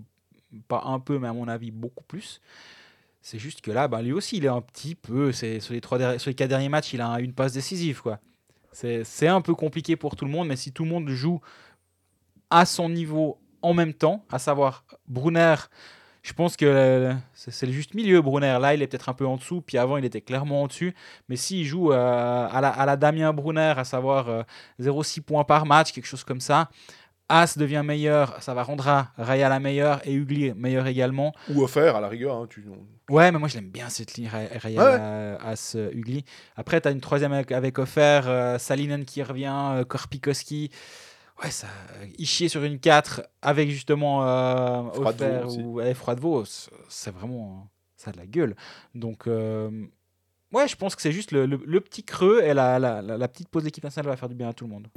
pas 0.69 0.83
un 0.85 0.99
peu, 1.01 1.19
mais 1.19 1.29
à 1.29 1.33
mon 1.33 1.49
avis 1.49 1.71
beaucoup 1.71 2.05
plus. 2.05 2.41
C'est 3.21 3.39
juste 3.39 3.61
que 3.61 3.71
là, 3.71 3.87
bah, 3.87 4.03
lui 4.03 4.13
aussi, 4.13 4.37
il 4.39 4.45
est 4.45 4.49
un 4.49 4.61
petit 4.61 4.95
peu. 4.97 5.31
C'est 5.33 5.61
sur 5.61 5.75
les 5.75 5.81
trois 5.81 6.19
sur 6.19 6.29
les 6.31 6.35
quatre 6.35 6.49
derniers 6.51 6.69
matchs, 6.69 6.93
il 6.93 7.01
a 7.01 7.21
une 7.21 7.33
passe 7.35 7.53
décisive, 7.53 8.03
quoi. 8.03 8.19
C'est 8.73 9.05
c'est 9.05 9.29
un 9.29 9.41
peu 9.43 9.55
compliqué 9.55 9.97
pour 9.97 10.17
tout 10.17 10.25
le 10.25 10.31
monde, 10.31 10.49
mais 10.49 10.57
si 10.57 10.73
tout 10.73 10.83
le 10.85 10.91
monde 10.91 11.09
joue 11.09 11.41
à 12.51 12.67
son 12.67 12.89
niveau 12.89 13.39
en 13.63 13.75
même 13.75 13.95
temps, 13.95 14.25
à 14.31 14.39
savoir 14.41 14.85
Brunner, 15.07 15.55
je 16.23 16.33
pense 16.33 16.57
que 16.57 16.65
euh, 16.65 17.13
c'est 17.35 17.67
le 17.67 17.73
juste 17.73 17.95
milieu, 17.95 18.23
Brunner. 18.23 18.59
Là, 18.61 18.75
il 18.75 18.83
est 18.83 18.87
peut-être 18.87 19.09
un 19.09 19.15
peu 19.15 19.27
en 19.27 19.37
dessous, 19.37 19.61
puis 19.61 19.77
avant, 19.79 19.97
il 19.97 20.05
était 20.05 20.21
clairement 20.21 20.63
en 20.63 20.67
dessus. 20.69 20.95
Mais 21.29 21.37
s'il 21.37 21.65
joue 21.67 21.93
euh, 21.93 22.49
à, 22.51 22.61
la, 22.61 22.69
à 22.71 22.87
la 22.87 22.97
Damien 22.97 23.33
Brunner, 23.33 23.75
à 23.77 23.85
savoir 23.85 24.29
euh, 24.29 24.43
0,6 24.81 25.21
points 25.23 25.45
par 25.45 25.67
match, 25.67 25.93
quelque 25.93 26.07
chose 26.07 26.25
comme 26.25 26.41
ça, 26.41 26.69
As 27.29 27.57
devient 27.57 27.83
meilleur, 27.85 28.43
ça 28.43 28.53
va 28.53 28.63
rendre 28.63 29.07
Raya 29.17 29.49
la 29.49 29.59
meilleure 29.59 30.07
et 30.07 30.13
Ugly 30.13 30.53
meilleur 30.55 30.87
également. 30.87 31.33
Ou 31.49 31.63
offert 31.63 31.97
à 31.97 32.01
la 32.01 32.09
rigueur. 32.09 32.37
hein, 32.37 32.47
tu... 32.51 32.63
Ouais, 33.09 33.33
mais 33.33 33.39
moi 33.39 33.49
je 33.49 33.55
l'aime 33.55 33.71
bien 33.71 33.89
cette 33.89 34.15
ligne 34.15 34.29
Ra- 34.29 34.59
Raya 34.61 34.83
Ouais, 34.85 34.99
la- 34.99 35.37
As 35.49 35.75
euh, 35.77 35.91
Ugly. 35.95 36.25
Après, 36.57 36.81
tu 36.81 36.89
as 36.89 36.91
une 36.91 37.01
troisième 37.01 37.33
avec, 37.33 37.51
avec 37.51 37.79
Offert, 37.79 38.25
euh, 38.27 38.59
Salinen 38.59 39.05
qui 39.07 39.23
revient, 39.23 39.51
euh, 39.77 39.85
Korpikoski. 39.85 40.71
Ouais, 41.43 41.51
ça, 41.51 41.67
Ishier 42.19 42.49
sur 42.49 42.63
une 42.63 42.79
4 42.79 43.23
avec 43.41 43.69
justement 43.71 44.25
euh, 44.27 44.83
Offert 45.09 45.43
ou 45.65 45.81
ouais, 45.81 45.95
c'est- 46.45 46.71
c'est 46.89 47.11
vraiment. 47.13 47.69
Ça 47.97 48.11
a 48.11 48.13
de 48.13 48.19
la 48.19 48.27
gueule. 48.27 48.55
Donc, 48.95 49.27
euh, 49.27 49.71
ouais, 50.53 50.69
je 50.69 50.77
pense 50.77 50.95
que 50.97 51.03
c'est 51.03 51.13
juste 51.13 51.33
le, 51.33 51.47
le- 51.47 51.61
le 51.65 51.81
petit 51.81 52.05
creux 52.05 52.43
et 52.43 52.55
la, 52.55 52.79
la, 52.79 53.01
la- 53.03 53.17
la 53.19 53.29
petite 53.29 53.49
pause 53.49 53.65
d'équipe 53.65 53.83
nationale 53.85 54.09
va 54.11 54.17
faire 54.17 54.29
du 54.29 54.35
bien 54.35 54.49
à 54.49 54.53
tout 54.53 54.65
le 54.65 54.71
monde. 54.71 54.89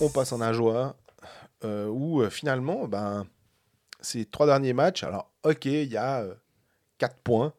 On 0.00 0.08
passe 0.10 0.32
en 0.32 0.40
Ajoie, 0.40 0.96
euh, 1.64 1.88
où 1.88 2.22
euh, 2.22 2.30
finalement, 2.30 2.86
ben, 2.86 3.26
ces 4.00 4.24
trois 4.24 4.46
derniers 4.46 4.72
matchs, 4.72 5.02
alors 5.02 5.32
ok, 5.42 5.64
il 5.64 5.90
y 5.92 5.96
a 5.96 6.24
4 6.98 7.16
points, 7.18 7.52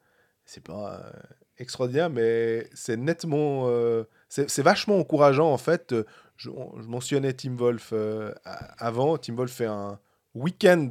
c'est 0.45 0.63
pas 0.63 1.11
extraordinaire, 1.59 2.09
mais 2.09 2.69
c'est 2.73 2.97
nettement, 2.97 3.65
euh, 3.67 4.03
c'est 4.29 4.61
vachement 4.61 4.97
encourageant 4.99 5.51
en 5.51 5.57
fait. 5.57 5.93
Je, 6.37 6.49
on- 6.49 6.79
je 6.81 6.87
mentionnais 6.87 7.33
Tim 7.33 7.55
Wolf 7.55 7.89
euh, 7.93 8.33
avant, 8.77 9.17
Tim 9.17 9.35
Wolf 9.35 9.51
fait 9.51 9.65
un 9.65 9.99
week-end 10.35 10.89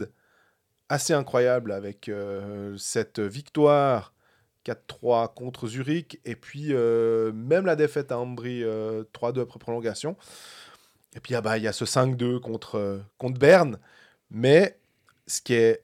assez 0.89 1.13
incroyable 1.15 1.73
avec 1.73 2.11
cette 2.79 3.21
victoire 3.21 4.15
4-3 4.65 5.33
contre 5.35 5.67
Zurich, 5.69 6.21
et 6.25 6.37
puis 6.37 6.69
euh, 6.73 7.33
même 7.33 7.67
la 7.67 7.77
défaite 7.77 8.13
à 8.13 8.19
Ambry 8.19 8.63
euh, 8.65 9.05
3-2 9.15 9.41
après 9.43 9.59
prolongation. 9.59 10.17
Et 11.15 11.21
puis 11.21 11.35
ah 11.35 11.41
bah, 11.41 11.57
il 11.59 11.65
y 11.65 11.69
a 11.69 11.73
ce 11.73 11.85
5-2 11.85 12.39
contre, 12.41 13.03
contre 13.19 13.39
Berne. 13.41 13.79
Mais 14.31 14.79
ce 15.27 15.41
qui 15.41 15.55
est 15.55 15.83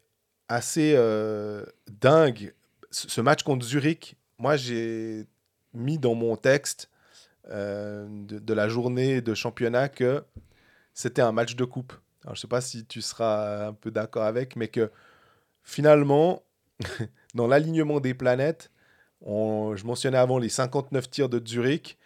assez 0.49 0.95
dingue, 2.01 2.55
ce 2.91 3.21
match 3.21 3.43
contre 3.43 3.65
Zurich, 3.67 4.17
moi 4.39 4.57
j'ai 4.57 5.27
mis 5.73 5.99
dans 5.99 6.15
mon 6.15 6.37
texte 6.37 6.91
euh, 7.51 8.07
de, 8.09 8.55
la 8.55 8.69
journée 8.69 9.21
de 9.21 9.35
championnat 9.35 9.89
que 9.89 10.25
c'était 10.95 11.23
un 11.23 11.33
match 11.33 11.57
de 11.57 11.65
coupe. 11.65 11.93
Je 12.33 12.41
sais 12.41 12.49
pas 12.49 12.61
si 12.63 12.87
tu 12.87 13.03
seras 13.03 13.69
un 13.69 13.73
peu 13.75 13.91
d'accord 13.91 14.23
avec, 14.23 14.57
mais 14.57 14.69
que 14.69 14.91
finalement, 15.63 16.43
dans 17.35 17.47
l'alignement 17.47 18.01
des 18.01 18.15
planètes, 18.15 18.71
je 19.27 19.85
mentionnais 19.85 20.19
avant 20.19 20.39
les 20.39 20.49
59 20.49 21.11
tirs 21.11 21.29
de 21.29 21.45
Zurich. 21.47 21.99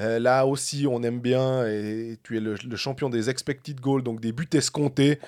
Euh, 0.00 0.18
là 0.18 0.46
aussi, 0.46 0.86
on 0.88 1.02
aime 1.02 1.20
bien, 1.20 1.66
et 1.66 2.18
tu 2.22 2.36
es 2.36 2.40
le 2.40 2.76
champion 2.76 3.10
des 3.10 3.28
expected 3.28 3.80
goals, 3.80 4.02
donc 4.02 4.20
des 4.20 4.32
buts 4.32 4.48
escomptés. 4.52 5.18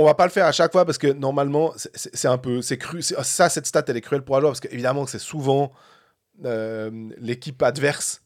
On 0.00 0.04
va 0.06 0.14
pas 0.14 0.24
le 0.24 0.30
faire 0.30 0.46
à 0.46 0.52
chaque 0.52 0.72
fois 0.72 0.84
parce 0.86 0.96
que 0.98 1.08
normalement, 1.08 1.74
c'est- 1.76 2.26
un 2.28 2.38
peu. 2.38 2.62
c'est 2.62 2.78
cru. 2.78 3.02
c'est- 3.02 3.22
Ça, 3.22 3.48
cette 3.50 3.66
stat, 3.66 3.84
elle 3.88 3.96
est 3.98 4.00
cruelle 4.00 4.22
pour 4.22 4.36
Ajoie 4.36 4.48
parce 4.50 4.60
qu'évidemment, 4.60 5.06
c'est 5.06 5.18
souvent 5.18 5.72
euh, 6.44 7.10
l'équipe 7.18 7.62
adverse 7.62 8.22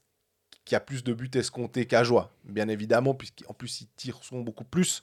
qui 0.65 0.77
a 0.77 0.81
plus 0.81 1.03
de 1.03 1.13
buts 1.13 1.31
escomptés 1.35 1.85
qu'Ajoie, 1.87 2.31
bien 2.45 2.69
évidemment, 2.69 3.13
puisqu'en 3.13 3.55
plus, 3.55 3.81
ils 3.81 3.89
tirent 3.97 4.23
sont 4.23 4.39
beaucoup 4.41 4.63
plus. 4.65 5.03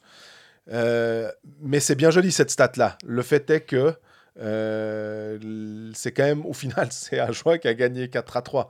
Euh, 0.71 1.29
mais 1.59 1.81
c'est 1.81 1.95
bien 1.95 2.09
joli 2.09 2.31
cette 2.31 2.51
stat-là. 2.51 2.97
Le 3.05 3.21
fait 3.21 3.49
est 3.49 3.61
que 3.61 3.93
euh, 4.39 5.91
c'est 5.93 6.11
quand 6.13 6.23
même, 6.23 6.45
au 6.45 6.53
final, 6.53 6.87
c'est 6.91 7.19
Ajoie 7.19 7.57
qui 7.57 7.67
a 7.67 7.73
gagné 7.73 8.09
4 8.09 8.37
à 8.37 8.41
3. 8.41 8.69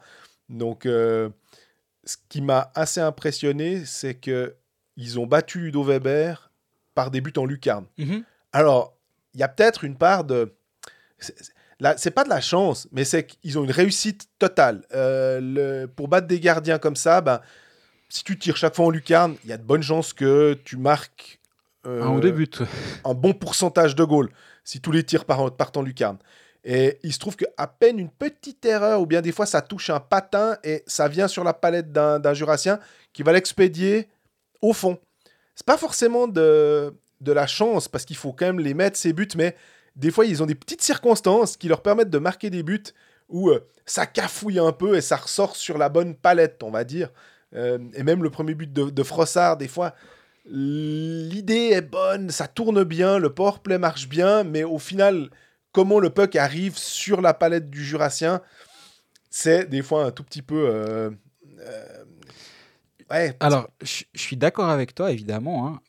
Donc, 0.50 0.86
ce 0.86 2.18
qui 2.30 2.42
m'a 2.42 2.72
assez 2.74 3.00
impressionné, 3.00 3.86
c'est 3.86 4.16
que 4.16 4.56
ils 4.98 5.20
ont 5.20 5.28
battu 5.28 5.60
Ludo 5.60 5.84
Weber 5.84 6.51
par 6.96 7.12
des 7.12 7.22
buts 7.22 7.34
en 7.38 7.46
lucarne. 7.46 7.86
Mhm. 7.98 8.24
Alors, 8.54 8.96
il 9.34 9.40
y 9.40 9.44
a 9.44 9.48
peut-être 9.48 9.84
une 9.84 9.98
part 9.98 10.24
de. 10.24 10.54
c'est- 11.20 12.12
pas 12.12 12.24
de 12.24 12.30
la 12.30 12.42
chance, 12.42 12.88
mais 12.92 13.04
c'est 13.06 13.26
qu'ils 13.26 13.58
ont 13.58 13.64
une 13.64 13.72
réussite 13.72 14.28
totale. 14.40 14.84
Euh, 14.94 15.40
le- 15.42 15.88
pour 15.88 16.08
battre 16.08 16.28
des 16.28 16.40
gardiens 16.40 16.78
comme 16.80 16.96
ça, 16.96 17.22
ben, 17.22 17.42
si 18.10 18.24
tu 18.24 18.38
tires 18.38 18.58
chaque 18.58 18.76
fois 18.76 18.86
en 18.86 18.90
lucarne, 18.90 19.36
il 19.44 19.50
y 19.50 19.54
a 19.54 19.58
de 19.58 19.64
bonnes 19.64 19.82
chances 19.84 20.14
que 20.14 20.54
tu 20.66 20.78
marques 20.78 21.40
euh, 21.88 22.04
Un 23.06 23.14
bon 23.16 23.34
pourcentage 23.34 23.96
de 23.96 24.04
goals 24.04 24.30
si 24.64 24.80
tous 24.82 24.92
les 24.92 25.04
tirs 25.04 25.26
partent, 25.26 25.78
en 25.78 25.82
lucarne. 25.82 26.20
Et 26.64 27.00
il 27.02 27.12
se 27.12 27.18
trouve 27.18 27.36
qu'à 27.36 27.66
peine 27.66 27.98
une 27.98 28.12
petite 28.12 28.64
erreur, 28.66 29.02
ou 29.02 29.08
bien 29.08 29.22
des 29.22 29.32
fois 29.32 29.48
ça 29.48 29.64
touche 29.64 29.90
un 29.90 30.00
patin 30.00 30.58
et 30.64 30.84
ça 30.86 31.08
vient 31.08 31.28
sur 31.28 31.44
la 31.44 31.54
palette 31.54 31.92
d'un 31.92 32.20
d'un 32.20 32.36
jurassien 32.36 32.80
qui 33.14 33.24
va 33.24 33.32
l'expédier 33.34 34.08
au 34.62 34.74
fond. 34.74 35.00
C'est 35.62 35.68
pas 35.68 35.78
forcément 35.78 36.28
de, 36.28 36.92
de 37.20 37.32
la 37.32 37.46
chance 37.46 37.88
parce 37.88 38.04
qu'il 38.04 38.16
faut 38.16 38.34
quand 38.34 38.48
même 38.48 38.60
les 38.60 38.74
mettre 38.74 38.98
ces 38.98 39.14
buts, 39.14 39.28
mais 39.36 39.56
des 39.96 40.10
fois 40.10 40.26
ils 40.26 40.42
ont 40.42 40.48
des 40.48 40.56
petites 40.56 40.82
circonstances 40.82 41.56
qui 41.56 41.68
leur 41.68 41.84
permettent 41.84 42.10
de 42.10 42.18
marquer 42.18 42.50
des 42.50 42.64
buts 42.64 42.82
où 43.30 43.52
euh, 43.52 43.60
ça 43.86 44.08
cafouille 44.08 44.58
un 44.58 44.72
peu 44.72 44.96
et 44.96 45.02
ça 45.02 45.18
ressort 45.18 45.56
sur 45.56 45.78
la 45.78 45.90
bonne 45.90 46.16
palette, 46.16 46.64
on 46.64 46.72
va 46.72 46.84
dire. 46.84 47.12
Euh, 47.54 47.78
et 47.94 48.02
même 48.02 48.24
le 48.24 48.32
premier 48.32 48.56
but 48.56 48.74
de, 48.74 48.90
de 48.90 49.04
Frossard, 49.04 49.56
des 49.58 49.68
fois, 49.68 49.94
l'idée 50.48 51.70
est 51.74 51.82
bonne, 51.82 52.32
ça 52.32 52.48
tourne 52.48 52.84
bien, 52.84 53.20
le 53.20 53.32
powerplay 53.32 53.78
marche 53.78 54.10
bien, 54.10 54.44
mais 54.44 54.64
au 54.64 54.80
final, 54.80 55.30
comment 55.74 56.00
le 56.00 56.10
puck 56.10 56.36
arrive 56.38 56.76
sur 56.76 57.22
la 57.22 57.36
palette 57.36 57.70
du 57.70 57.86
Jurassien, 57.86 58.42
c'est 59.30 59.70
des 59.70 59.84
fois 59.84 60.06
un 60.06 60.12
tout 60.12 60.24
petit 60.24 60.42
peu. 60.42 60.68
euh, 60.68 61.12
ouais, 63.12 63.36
Alors, 63.40 63.70
je 63.82 64.04
suis 64.16 64.38
d'accord 64.38 64.70
avec 64.70 64.96
toi, 64.96 65.12
évidemment. 65.12 65.68
hein. 65.68 65.80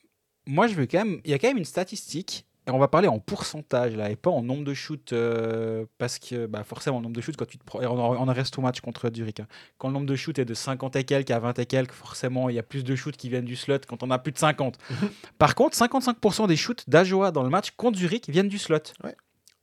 Moi, 0.47 0.67
je 0.67 0.75
veux 0.75 0.87
quand 0.87 0.99
même. 1.05 1.21
Il 1.25 1.31
y 1.31 1.35
a 1.35 1.39
quand 1.39 1.49
même 1.49 1.59
une 1.59 1.65
statistique. 1.65 2.47
Et 2.69 2.71
on 2.71 2.79
va 2.79 2.87
parler 2.87 3.09
en 3.09 3.19
pourcentage 3.19 3.97
là, 3.97 4.09
et 4.09 4.15
pas 4.15 4.31
en 4.31 4.41
nombre 4.41 4.63
de 4.63 4.73
shoots, 4.73 5.13
euh, 5.13 5.85
parce 5.99 6.21
que 6.21 6.47
bah, 6.47 6.63
forcément, 6.63 6.99
le 6.99 7.03
nombre 7.03 7.17
de 7.17 7.21
shoots, 7.21 7.37
quand 7.37 7.45
tu 7.45 7.59
te 7.59 7.65
on, 7.77 7.85
en, 7.85 8.15
on 8.15 8.29
en 8.29 8.33
reste 8.33 8.57
au 8.57 8.61
match 8.63 8.81
contre 8.81 9.11
Zurich, 9.13 9.41
hein. 9.41 9.49
quand 9.79 9.89
le 9.89 9.95
nombre 9.95 10.07
de 10.07 10.15
shoots 10.15 10.39
est 10.39 10.45
de 10.45 10.55
50 10.55 10.95
et 10.95 11.03
quelques 11.03 11.33
à 11.33 11.41
20 11.41 11.59
et 11.59 11.67
quelques, 11.67 11.91
forcément, 11.91 12.49
il 12.51 12.55
y 12.55 12.61
a 12.61 12.63
plus 12.63 12.85
de 12.85 12.95
shoots 12.95 13.17
qui 13.17 13.29
viennent 13.29 13.47
du 13.47 13.57
slot 13.57 13.81
quand 13.89 14.05
on 14.05 14.13
a 14.13 14.19
plus 14.21 14.31
de 14.31 14.39
50. 14.39 14.79
Par 15.39 15.57
contre, 15.57 15.77
55% 15.77 16.47
des 16.47 16.55
shoots 16.55 16.89
d'Ajoa 16.89 17.33
dans 17.33 17.43
le 17.43 17.51
match 17.51 17.73
contre 17.73 17.99
Zurich 17.99 18.29
viennent 18.29 18.47
du 18.47 18.59
slot. 18.59 18.79
Ouais. 19.03 19.17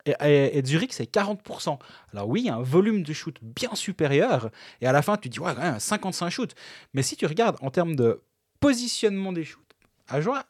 Et, 0.06 0.62
Zurich, 0.64 0.92
c'est 0.92 1.10
40%. 1.12 1.78
Alors 2.12 2.28
oui, 2.28 2.48
un 2.48 2.62
volume 2.62 3.02
de 3.02 3.12
shoot 3.12 3.36
bien 3.42 3.74
supérieur, 3.74 4.50
et 4.80 4.86
à 4.86 4.92
la 4.92 5.02
fin, 5.02 5.16
tu 5.16 5.28
dis, 5.28 5.40
ouais, 5.40 5.54
quand 5.54 5.62
même, 5.62 5.78
55 5.78 6.30
shoots. 6.30 6.54
Mais 6.94 7.02
si 7.02 7.16
tu 7.16 7.26
regardes 7.26 7.56
en 7.60 7.70
termes 7.70 7.96
de 7.96 8.22
positionnement 8.60 9.32
des 9.32 9.44
shoots, 9.44 9.60
Ajoa, 10.08 10.44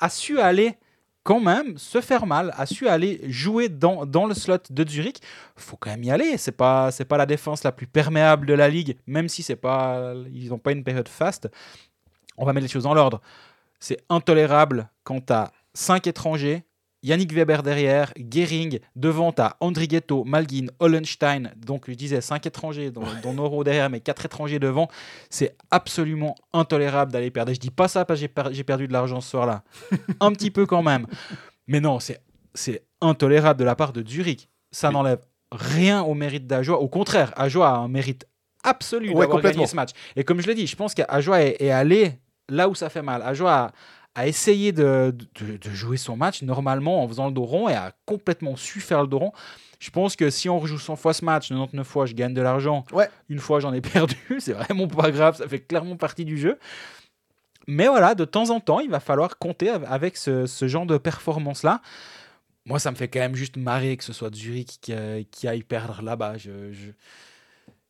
a 0.00 0.08
su 0.08 0.40
aller 0.40 0.76
quand 1.22 1.40
même 1.40 1.78
se 1.78 2.00
faire 2.00 2.26
mal, 2.26 2.52
a 2.56 2.66
su 2.66 2.86
aller 2.86 3.20
jouer 3.30 3.68
dans, 3.68 4.04
dans 4.04 4.26
le 4.26 4.34
slot 4.34 4.58
de 4.70 4.88
Zurich. 4.88 5.18
faut 5.56 5.76
quand 5.76 5.90
même 5.90 6.04
y 6.04 6.10
aller. 6.10 6.36
C'est 6.36 6.52
pas 6.52 6.90
pas 7.08 7.16
la 7.16 7.26
défense 7.26 7.64
la 7.64 7.72
plus 7.72 7.86
perméable 7.86 8.46
de 8.46 8.54
la 8.54 8.68
ligue, 8.68 8.98
même 9.06 9.28
si 9.28 9.42
c'est 9.42 9.56
pas 9.56 10.14
ils 10.32 10.50
n'ont 10.50 10.58
pas 10.58 10.72
une 10.72 10.84
période 10.84 11.08
faste. 11.08 11.48
On 12.36 12.44
va 12.44 12.52
mettre 12.52 12.64
les 12.64 12.72
choses 12.72 12.84
dans 12.84 12.94
l'ordre. 12.94 13.20
C'est 13.80 14.04
intolérable 14.10 14.90
quand 15.02 15.26
tu 15.26 15.32
as 15.32 15.50
5 15.72 16.06
étrangers, 16.06 16.64
Yannick 17.04 17.32
Weber 17.32 17.62
derrière, 17.62 18.12
Gehring, 18.16 18.80
devant 18.96 19.30
as 19.38 19.56
Andrighetto, 19.60 20.24
Malguin, 20.24 20.66
Hollenstein, 20.80 21.52
donc 21.56 21.84
je 21.88 21.92
disais 21.94 22.20
5 22.20 22.44
étrangers, 22.46 22.90
dont, 22.90 23.04
dont 23.22 23.34
Noro 23.34 23.62
derrière, 23.62 23.90
mais 23.90 24.00
4 24.00 24.24
étrangers 24.24 24.58
devant. 24.58 24.88
C'est 25.30 25.54
absolument 25.70 26.34
intolérable 26.52 27.12
d'aller 27.12 27.30
perdre. 27.30 27.52
Et 27.52 27.54
je 27.54 27.60
dis 27.60 27.70
pas 27.70 27.88
ça 27.88 28.04
parce 28.04 28.18
que 28.18 28.22
j'ai 28.22 28.28
per- 28.28 28.48
j'ai 28.52 28.64
perdu 28.64 28.88
de 28.88 28.92
l'argent 28.92 29.20
ce 29.20 29.30
soir-là. 29.30 29.62
Un 30.20 30.32
petit 30.32 30.50
peu 30.50 30.64
quand 30.66 30.82
même. 30.82 31.06
Mais 31.68 31.78
non, 31.80 31.98
c'est 32.00 32.82
intolérable 33.00 33.60
de 33.60 33.64
la 33.64 33.74
part 33.76 33.92
de 33.92 34.02
Zurich. 34.06 34.48
Ça 34.72 34.88
Oui. 34.88 34.94
n'enlève 34.94 35.20
rien 35.52 36.02
au 36.02 36.14
mérite 36.14 36.46
d'Ajoa. 36.46 36.78
Au 36.78 36.88
contraire, 36.88 37.32
Ajoa 37.36 37.68
a 37.68 37.76
un 37.76 37.88
mérite 37.88 38.26
absolu 38.62 39.10
Ouais, 39.10 39.20
d'avoir 39.26 39.42
gagné 39.42 39.66
ce 39.66 39.76
match. 39.76 39.90
Et 40.16 40.24
comme 40.24 40.40
je 40.40 40.46
l'ai 40.46 40.54
dit, 40.54 40.66
je 40.66 40.74
pense 40.74 40.94
qu'Ajoa 40.94 41.42
est, 41.42 41.56
est 41.60 41.70
allé 41.70 42.12
là 42.48 42.68
où 42.68 42.74
ça 42.74 42.88
fait 42.88 43.02
mal. 43.02 43.20
Ajoa 43.22 43.52
a, 43.66 43.72
a 44.14 44.26
essayé 44.28 44.72
de, 44.72 45.14
de- 45.40 45.56
de 45.56 45.70
jouer 45.70 45.96
son 45.96 46.16
match 46.16 46.42
normalement 46.42 47.02
en 47.02 47.08
faisant 47.08 47.26
le 47.26 47.32
dos 47.32 47.44
rond 47.44 47.68
et 47.68 47.74
a 47.74 47.92
complètement 48.06 48.56
su 48.56 48.80
faire 48.80 49.02
le 49.02 49.08
dos 49.08 49.18
rond. 49.18 49.32
Je 49.80 49.90
pense 49.90 50.14
que 50.16 50.30
si 50.30 50.48
on 50.48 50.58
rejoue 50.58 50.78
100 50.78 50.96
fois 50.96 51.12
ce 51.12 51.24
match, 51.24 51.48
99 51.48 51.86
fois, 51.86 52.06
je 52.06 52.14
gagne 52.14 52.32
de 52.32 52.40
l'argent. 52.40 52.84
Ouais. 52.92 53.08
Une 53.28 53.38
fois, 53.40 53.60
j'en 53.60 53.72
ai 53.72 53.80
perdu. 53.82 54.16
C'est 54.38 54.52
vraiment 54.52 54.86
pas 54.88 55.10
grave. 55.10 55.36
Ça 55.36 55.48
fait 55.48 55.60
clairement 55.60 55.96
partie 55.96 56.24
du 56.24 56.38
jeu. 56.38 56.58
Mais 57.66 57.86
voilà, 57.88 58.14
de 58.14 58.24
temps 58.24 58.50
en 58.50 58.60
temps, 58.60 58.80
il 58.80 58.90
va 58.90 59.00
falloir 59.00 59.36
compter 59.38 59.70
av- 59.70 59.84
avec 59.88 60.16
ce, 60.16 60.46
ce 60.46 60.68
genre 60.68 60.86
de 60.86 60.96
performance-là. 60.98 61.80
Moi, 62.66 62.78
ça 62.78 62.90
me 62.90 62.96
fait 62.96 63.08
quand 63.08 63.18
même 63.20 63.34
juste 63.34 63.56
marrer 63.56 63.96
que 63.96 64.04
ce 64.04 64.12
soit 64.12 64.34
Zurich 64.34 64.78
qui, 64.80 64.92
euh, 64.94 65.22
qui 65.30 65.48
aille 65.48 65.62
perdre 65.64 66.02
là-bas. 66.02 66.38
Je, 66.38 66.72
je- 66.72 66.92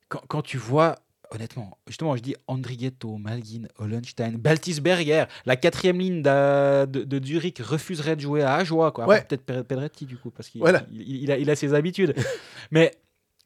Quand, 0.09 0.23
quand 0.29 0.43
tu 0.43 0.59
vois, 0.59 0.97
honnêtement, 1.31 1.79
justement, 1.87 2.17
je 2.17 2.23
dis 2.23 2.35
Andrighetto, 2.47 3.17
Malgin, 3.17 3.67
Hollenstein, 3.79 4.37
Baltisberger, 4.37 5.25
la 5.47 5.57
quatrième 5.57 5.99
ligne 5.99 6.23
de, 6.23 6.87
de 6.87 7.25
Zurich 7.25 7.59
refuserait 7.59 8.17
de 8.17 8.21
jouer 8.21 8.43
à 8.43 8.55
Ajoie. 8.55 8.93
Quoi. 8.93 9.07
Ouais. 9.07 9.23
Peut-être 9.23 9.45
Pe- 9.45 9.63
Pedretti, 9.63 10.07
du 10.07 10.17
coup, 10.17 10.31
parce 10.31 10.49
qu'il 10.49 10.61
Voilà. 10.61 10.85
il, 10.93 11.23
il 11.25 11.33
a, 11.33 11.39
il 11.39 11.51
a 11.51 11.57
ses 11.57 11.75
habitudes. 11.75 12.15
Mais 12.71 12.93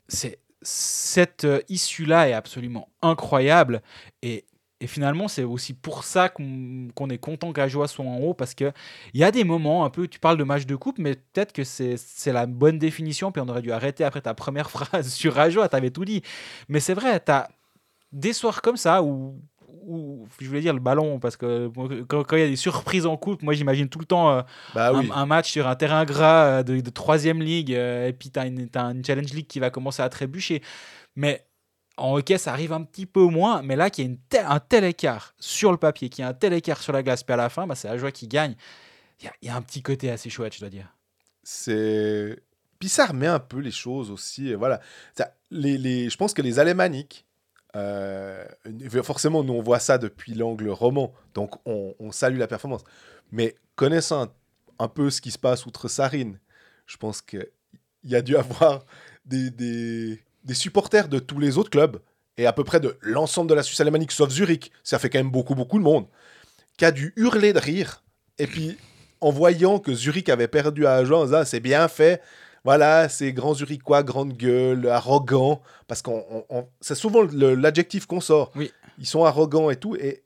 c'est 0.08 0.38
cette 0.62 1.44
euh, 1.44 1.60
issue-là 1.68 2.28
est 2.28 2.32
absolument 2.32 2.88
incroyable. 3.00 3.80
Et, 4.22 4.44
et 4.80 4.86
finalement, 4.86 5.28
c'est 5.28 5.44
aussi 5.44 5.72
pour 5.74 6.04
ça 6.04 6.28
qu'on 6.28 6.88
est 7.10 7.18
content 7.18 7.52
qu'Ajoa 7.52 7.88
soit 7.88 8.04
en 8.04 8.18
haut, 8.18 8.34
parce 8.34 8.54
qu'il 8.54 8.72
y 9.14 9.24
a 9.24 9.30
des 9.30 9.44
moments 9.44 9.84
un 9.84 9.90
peu, 9.90 10.06
tu 10.08 10.18
parles 10.20 10.36
de 10.36 10.44
match 10.44 10.66
de 10.66 10.76
coupe, 10.76 10.98
mais 10.98 11.14
peut-être 11.14 11.52
que 11.52 11.64
c'est 11.64 11.96
c'est 11.96 12.32
la 12.32 12.46
bonne 12.46 12.78
définition, 12.78 13.32
puis 13.32 13.42
on 13.44 13.48
aurait 13.48 13.62
dû 13.62 13.72
arrêter 13.72 14.04
après 14.04 14.20
ta 14.20 14.34
première 14.34 14.70
phrase 14.70 15.12
sur 15.12 15.38
Ajoa, 15.38 15.68
t'avais 15.68 15.90
tout 15.90 16.04
dit. 16.04 16.22
Mais 16.68 16.80
c'est 16.80 16.94
vrai, 16.94 17.18
t'as 17.20 17.48
des 18.12 18.32
soirs 18.32 18.62
comme 18.62 18.76
ça 18.76 19.02
où, 19.02 19.40
où- 19.68 20.26
je 20.40 20.46
voulais 20.48 20.60
dire 20.60 20.74
le 20.74 20.80
ballon, 20.80 21.18
parce 21.18 21.36
que 21.36 21.68
quand 22.06 22.36
il 22.36 22.40
y 22.40 22.42
a 22.42 22.48
des 22.48 22.56
surprises 22.56 23.06
en 23.06 23.16
coupe, 23.16 23.42
moi 23.42 23.54
j'imagine 23.54 23.88
tout 23.88 23.98
le 23.98 24.04
temps 24.04 24.30
euh, 24.30 24.42
bah 24.74 24.92
oui. 24.92 25.10
un, 25.14 25.26
match 25.26 25.50
sur 25.50 25.66
un 25.66 25.76
terrain 25.76 26.04
gras 26.04 26.44
euh, 26.58 26.62
de, 26.62 26.80
de 26.80 26.90
troisième 26.90 27.40
ligue, 27.42 27.72
euh, 27.74 28.08
et 28.08 28.12
puis 28.12 28.30
tu 28.30 28.38
as 28.38 28.46
une, 28.46 28.68
t'as 28.68 28.92
une 28.92 29.04
challenge 29.04 29.32
league 29.32 29.46
qui 29.46 29.60
va 29.60 29.70
commencer 29.70 30.02
à 30.02 30.08
trébucher. 30.08 30.62
Mais 31.16 31.44
en 31.96 32.14
hockey, 32.14 32.38
ça 32.38 32.52
arrive 32.52 32.72
un 32.72 32.82
petit 32.84 33.06
peu 33.06 33.22
moins. 33.24 33.60
Mais 33.62 33.74
là, 33.76 33.90
qu'il 33.90 34.04
y 34.04 34.08
a 34.08 34.10
une 34.10 34.18
tel- 34.28 34.46
un 34.48 34.60
tel 34.60 34.84
écart 34.84 35.34
sur 35.40 35.72
le 35.72 35.78
papier, 35.78 36.08
qu'il 36.08 36.22
y 36.22 36.24
a 36.24 36.28
un 36.28 36.34
tel 36.34 36.52
écart 36.52 36.80
sur 36.82 36.92
la 36.92 37.02
glace, 37.02 37.22
puis 37.24 37.32
à 37.34 37.36
la 37.36 37.48
fin, 37.48 37.66
bah, 37.66 37.74
c'est 37.74 37.88
la 37.88 37.98
joie 37.98 38.12
qui 38.12 38.28
gagne. 38.28 38.54
Il 39.20 39.24
y 39.24 39.28
a- 39.28 39.32
il 39.42 39.48
y, 39.48 39.50
a 39.50 39.56
un 39.56 39.62
petit 39.62 39.82
côté 39.82 40.10
assez 40.10 40.30
chouette, 40.30 40.54
je 40.54 40.60
dois 40.60 40.70
dire. 40.70 40.94
c'est 41.42 42.40
puis 42.78 42.88
ça 42.88 43.06
remet 43.06 43.26
un 43.26 43.40
peu 43.40 43.58
les 43.58 43.72
choses 43.72 44.10
aussi 44.12 44.54
voilà 44.54 44.80
Ça, 45.16 45.32
les, 45.50 45.76
les- 45.78 46.08
je 46.10 46.16
pense 46.16 46.32
que 46.34 46.42
les 46.42 46.60
alémaniques 46.60 47.26
euh, 47.76 48.44
forcément 49.02 49.44
nous 49.44 49.52
on 49.52 49.62
voit 49.62 49.78
ça 49.78 49.98
depuis 49.98 50.34
l'angle 50.34 50.70
roman 50.70 51.12
donc 51.34 51.56
on, 51.66 51.94
on 51.98 52.12
salue 52.12 52.38
la 52.38 52.46
performance 52.46 52.82
mais 53.30 53.56
connaissant 53.74 54.32
un, 54.78 54.88
peu 54.88 55.10
ce 55.10 55.20
qui 55.20 55.30
se 55.30 55.38
passe 55.38 55.66
outre 55.66 55.88
Sarine 55.88 56.38
je 56.86 56.96
pense 56.96 57.20
que 57.20 57.50
il 58.04 58.10
y 58.10 58.16
a 58.16 58.22
dû 58.22 58.36
avoir 58.36 58.84
des, 59.26 59.50
des, 59.50 60.18
supporters 60.54 61.08
de 61.08 61.18
tous 61.18 61.38
les 61.38 61.58
autres 61.58 61.68
clubs 61.68 62.00
et 62.38 62.46
à 62.46 62.54
peu 62.54 62.64
près 62.64 62.80
de 62.80 62.96
l'ensemble 63.02 63.50
de 63.50 63.54
la 63.54 63.62
Suisse 63.62 63.80
alémanique 63.80 64.12
sauf 64.12 64.30
Zurich 64.30 64.72
ça 64.82 64.98
fait 64.98 65.10
quand 65.10 65.18
même 65.18 65.30
beaucoup 65.30 65.54
beaucoup 65.54 65.78
de 65.78 65.84
monde 65.84 66.06
qui 66.78 66.86
a 66.86 66.90
dû 66.90 67.12
hurler 67.16 67.52
de 67.52 67.58
rire 67.58 68.02
et 68.38 68.46
puis 68.46 68.78
en 69.20 69.30
voyant 69.30 69.78
que 69.78 69.92
Zurich 69.92 70.28
avait 70.28 70.48
perdu 70.48 70.86
à 70.86 70.94
Agen, 70.94 71.14
en 71.14 71.24
disant, 71.24 71.44
c'est 71.44 71.60
bien 71.60 71.88
fait. 71.88 72.22
Voilà, 72.64 73.08
c'est 73.08 73.32
grand 73.32 73.54
Zurichois, 73.54 74.02
grande 74.02 74.32
gueule, 74.34 74.88
arrogant. 74.88 75.62
Parce 75.86 76.02
qu'on, 76.02 76.24
on- 76.30 76.44
on- 76.50 76.68
c'est 76.80 76.94
souvent 76.94 77.22
l'adjectif 77.32 78.06
qu'on 78.06 78.20
sort. 78.20 78.50
Oui. 78.56 78.72
Ils 78.98 79.06
sont 79.06 79.24
arrogants 79.24 79.70
et 79.70 79.76
tout. 79.76 79.94
Et 79.96 80.22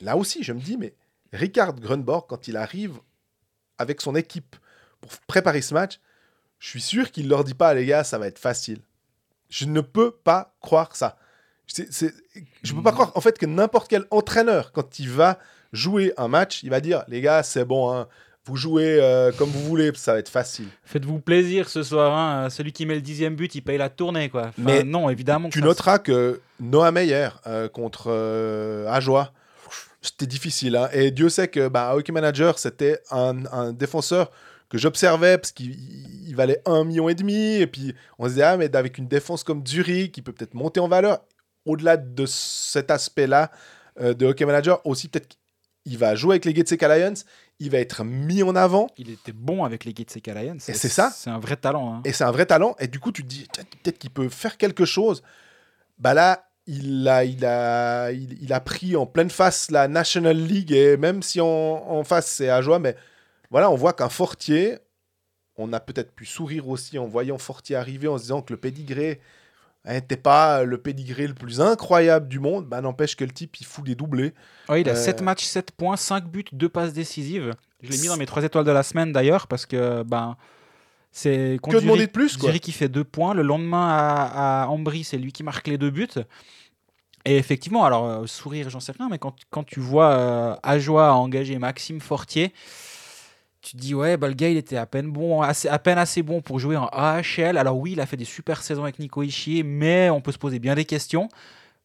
là 0.00 0.16
aussi, 0.16 0.42
je 0.42 0.52
me 0.52 0.60
dis, 0.60 0.76
mais 0.76 0.94
Ricard 1.32 1.74
Grunborg, 1.74 2.26
quand 2.28 2.48
il 2.48 2.56
arrive 2.56 2.94
avec 3.78 4.00
son 4.00 4.16
équipe 4.16 4.56
pour 5.00 5.10
préparer 5.26 5.60
ce 5.62 5.74
match, 5.74 6.00
je 6.58 6.68
suis 6.68 6.80
sûr 6.80 7.10
qu'il 7.12 7.28
leur 7.28 7.44
dit 7.44 7.54
pas, 7.54 7.74
les 7.74 7.86
gars, 7.86 8.02
ça 8.02 8.18
va 8.18 8.26
être 8.26 8.38
facile. 8.38 8.80
Je 9.50 9.66
ne 9.66 9.80
peux 9.80 10.10
pas 10.10 10.54
croire 10.60 10.96
ça. 10.96 11.16
Je 11.66 11.84
peux 12.74 12.82
pas 12.82 12.90
Mm. 12.90 12.94
croire, 12.94 13.12
en 13.14 13.20
fait, 13.20 13.38
que 13.38 13.46
n'importe 13.46 13.88
quel 13.88 14.06
entraîneur, 14.10 14.72
quand 14.72 14.98
il 14.98 15.08
va 15.10 15.38
jouer 15.72 16.12
un 16.16 16.28
match, 16.28 16.62
il 16.62 16.70
va 16.70 16.80
dire, 16.80 17.04
les 17.08 17.20
gars, 17.20 17.42
c'est 17.42 17.64
bon, 17.64 17.92
hein, 17.92 18.08
vous 18.48 18.56
jouez 18.56 18.98
euh, 19.00 19.30
comme 19.32 19.48
vous 19.50 19.62
voulez, 19.62 19.92
ça 19.94 20.14
va 20.14 20.18
être 20.18 20.28
facile. 20.28 20.66
Faites-vous 20.84 21.20
plaisir 21.20 21.68
ce 21.68 21.82
soir. 21.82 22.16
hein. 22.16 22.50
Celui 22.50 22.72
qui 22.72 22.84
met 22.86 22.94
le 22.94 23.00
dixième 23.00 23.36
but, 23.36 23.54
il 23.54 23.60
paye 23.62 23.78
la 23.78 23.88
tournée. 23.90 24.28
Quoi. 24.28 24.46
Enfin, 24.48 24.52
Mais 24.58 24.82
non, 24.82 25.08
évidemment. 25.10 25.48
que 25.48 25.52
Tu 25.52 25.60
ça- 25.60 25.64
noteras 25.64 25.98
que 25.98 26.40
Noah 26.58 26.90
Meyer 26.90 27.28
euh, 27.46 27.68
contre 27.68 28.06
euh, 28.08 28.88
Ajoie, 28.88 29.32
c'était 30.02 30.26
difficile. 30.26 30.76
hein. 30.76 30.88
Et 30.92 31.10
Dieu 31.10 31.28
sait 31.28 31.48
que 31.48 31.68
bah, 31.68 31.92
Hockey 31.94 32.12
Manager, 32.12 32.58
c'était 32.58 33.00
un, 33.10 33.44
un 33.52 33.72
défenseur 33.72 34.30
que 34.68 34.76
j'observais 34.78 35.38
parce 35.38 35.52
qu'il 35.52 35.76
il 36.28 36.34
valait 36.36 36.60
1 36.66 36.84
million 36.84 37.08
et 37.08 37.14
demi. 37.14 37.54
Et 37.56 37.66
puis 37.66 37.94
on 38.18 38.24
se 38.24 38.30
disait, 38.30 38.42
ah, 38.42 38.56
mais 38.56 38.74
avec 38.76 38.98
une 38.98 39.08
défense 39.08 39.44
comme 39.44 39.66
Zurich, 39.66 40.12
qui 40.12 40.22
peut 40.22 40.32
peut-être 40.32 40.54
monter 40.54 40.80
en 40.80 40.88
valeur. 40.88 41.20
Au-delà 41.66 41.96
de 41.96 42.24
cet 42.26 42.90
aspect-là 42.90 43.50
euh, 44.00 44.14
de 44.14 44.24
hockey 44.26 44.44
manager, 44.46 44.80
aussi 44.86 45.08
peut-être 45.08 45.36
qu'il 45.84 45.98
va 45.98 46.14
jouer 46.14 46.34
avec 46.34 46.44
les 46.44 46.54
Getsek 46.54 46.82
Lions, 46.82 47.14
il 47.60 47.70
va 47.70 47.78
être 47.78 48.04
mis 48.04 48.42
en 48.42 48.54
avant. 48.54 48.86
Il 48.98 49.10
était 49.10 49.32
bon 49.32 49.64
avec 49.64 49.84
les 49.84 49.94
Getsek 49.94 50.26
Lions. 50.28 50.56
Et 50.68 50.74
c'est 50.74 50.88
ça. 50.88 51.10
C'est 51.14 51.30
un 51.30 51.38
vrai 51.38 51.56
talent. 51.56 51.94
hein. 51.94 52.02
Et 52.04 52.12
c'est 52.12 52.24
un 52.24 52.30
vrai 52.30 52.46
talent. 52.46 52.76
Et 52.78 52.86
du 52.86 53.00
coup, 53.00 53.10
tu 53.12 53.22
te 53.22 53.28
dis, 53.28 53.46
peut-être 53.82 53.98
qu'il 53.98 54.10
peut 54.10 54.28
faire 54.28 54.56
quelque 54.56 54.84
chose. 54.84 55.22
Bah 55.98 56.14
là, 56.14 56.44
il 56.66 57.08
a, 57.08 57.24
il, 57.24 57.44
a, 57.44 58.12
il, 58.12 58.40
il 58.42 58.52
a 58.52 58.60
pris 58.60 58.94
en 58.94 59.06
pleine 59.06 59.30
face 59.30 59.70
la 59.70 59.88
National 59.88 60.36
League. 60.36 60.70
Et 60.72 60.96
même 60.96 61.22
si 61.22 61.40
en, 61.40 61.46
en 61.46 62.04
face, 62.04 62.26
c'est 62.30 62.48
à 62.50 62.62
joie, 62.62 62.78
mais 62.78 62.94
voilà, 63.50 63.70
on 63.70 63.74
voit 63.76 63.92
qu'un 63.92 64.08
Fortier, 64.10 64.78
on 65.56 65.72
a 65.72 65.80
peut-être 65.80 66.12
pu 66.12 66.26
sourire 66.26 66.68
aussi 66.68 66.98
en 66.98 67.06
voyant 67.06 67.38
Fortier 67.38 67.74
arriver, 67.74 68.06
en 68.06 68.18
se 68.18 68.22
disant 68.24 68.42
que 68.42 68.52
le 68.52 68.58
pédigré 68.60 69.20
n'était 69.86 70.16
pas 70.16 70.64
le 70.64 70.78
pédigré 70.78 71.26
le 71.26 71.34
plus 71.34 71.60
incroyable 71.60 72.28
du 72.28 72.40
monde. 72.40 72.66
Bah, 72.66 72.80
n'empêche 72.80 73.16
que 73.16 73.24
le 73.24 73.30
type, 73.30 73.58
il 73.60 73.66
fout 73.66 73.84
des 73.84 73.94
doublés. 73.94 74.34
Ouais, 74.68 74.82
il 74.82 74.88
a 74.88 74.92
Euh, 74.92 74.96
7 74.96 75.22
matchs, 75.22 75.44
7 75.44 75.72
points, 75.72 75.96
5 75.96 76.26
buts, 76.28 76.44
2 76.52 76.68
passes 76.68 76.92
décisives. 76.92 77.54
Je 77.82 77.90
l'ai 77.90 77.98
mis 77.98 78.08
dans 78.08 78.16
mes 78.16 78.26
3 78.26 78.44
étoiles 78.44 78.64
de 78.64 78.70
la 78.72 78.82
semaine 78.82 79.12
d'ailleurs 79.12 79.46
parce 79.46 79.64
que 79.64 80.02
ben, 80.02 80.36
c'est 81.12 81.58
Que 81.62 81.80
demander 81.80 82.06
de 82.06 82.12
plus, 82.12 82.36
quoi 82.36 82.52
qui 82.52 82.72
fait 82.72 82.88
2 82.88 83.04
points. 83.04 83.34
Le 83.34 83.42
lendemain 83.42 83.88
à, 83.88 84.62
à 84.64 84.66
Ambry, 84.66 85.04
c'est 85.04 85.16
lui 85.16 85.32
qui 85.32 85.42
marque 85.42 85.66
les 85.68 85.78
deux 85.78 85.90
buts. 85.90 86.08
Et 87.24 87.36
effectivement, 87.36 87.84
alors 87.84 88.06
euh, 88.06 88.26
sourire, 88.26 88.70
j'en 88.70 88.80
sais 88.80 88.92
rien, 88.92 89.08
mais 89.10 89.18
quand, 89.18 89.34
quand 89.50 89.64
tu 89.64 89.80
vois 89.80 90.10
euh, 90.12 90.54
Ajoie 90.62 91.12
engager 91.12 91.58
Maxime 91.58 92.00
Fortier, 92.00 92.52
tu 93.60 93.72
te 93.72 93.76
dis 93.76 93.94
ouais, 93.94 94.16
bah, 94.16 94.28
le 94.28 94.34
gars 94.34 94.48
il 94.48 94.56
était 94.56 94.76
à 94.76 94.86
peine 94.86 95.10
bon, 95.10 95.42
assez, 95.42 95.68
à 95.68 95.78
peine 95.78 95.98
assez 95.98 96.22
bon 96.22 96.40
pour 96.40 96.58
jouer 96.58 96.76
en 96.76 96.86
AHL. 96.86 97.56
Alors 97.56 97.76
oui, 97.78 97.92
il 97.92 98.00
a 98.00 98.06
fait 98.06 98.16
des 98.16 98.24
super 98.24 98.62
saisons 98.62 98.84
avec 98.84 98.98
Nico 98.98 99.22
Ishier, 99.22 99.62
mais 99.62 100.10
on 100.10 100.20
peut 100.20 100.32
se 100.32 100.38
poser 100.38 100.58
bien 100.58 100.74
des 100.74 100.84
questions. 100.84 101.28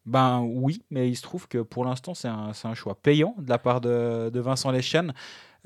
Ben 0.06 0.42
oui, 0.42 0.84
mais 0.92 1.10
il 1.10 1.16
se 1.16 1.22
trouve 1.22 1.48
que 1.48 1.60
pour 1.60 1.86
l'instant 1.86 2.14
c'est 2.14 2.28
un, 2.28 2.74
choix 2.74 2.96
payant 2.96 3.36
de 3.38 3.50
la 3.50 3.58
part 3.58 3.82
de, 3.82 4.32
Vincent 4.40 4.72
Leschen 4.72 5.14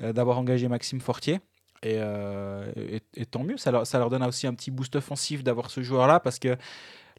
euh, 0.02 0.12
d'avoir 0.12 0.38
engagé 0.38 0.68
Maxime 0.68 1.00
Fortier. 1.00 1.40
Et, 1.82 1.96
euh, 1.98 2.72
et- 3.14 3.26
tant 3.26 3.44
mieux, 3.44 3.56
ça 3.56 3.70
leur, 3.70 3.86
ça 3.86 3.98
leur 3.98 4.10
donne 4.10 4.24
aussi 4.24 4.46
un 4.48 4.54
petit 4.54 4.70
boost 4.72 4.96
offensif 4.96 5.44
d'avoir 5.44 5.70
ce 5.70 5.80
joueur-là 5.80 6.18
parce 6.18 6.38
que 6.40 6.56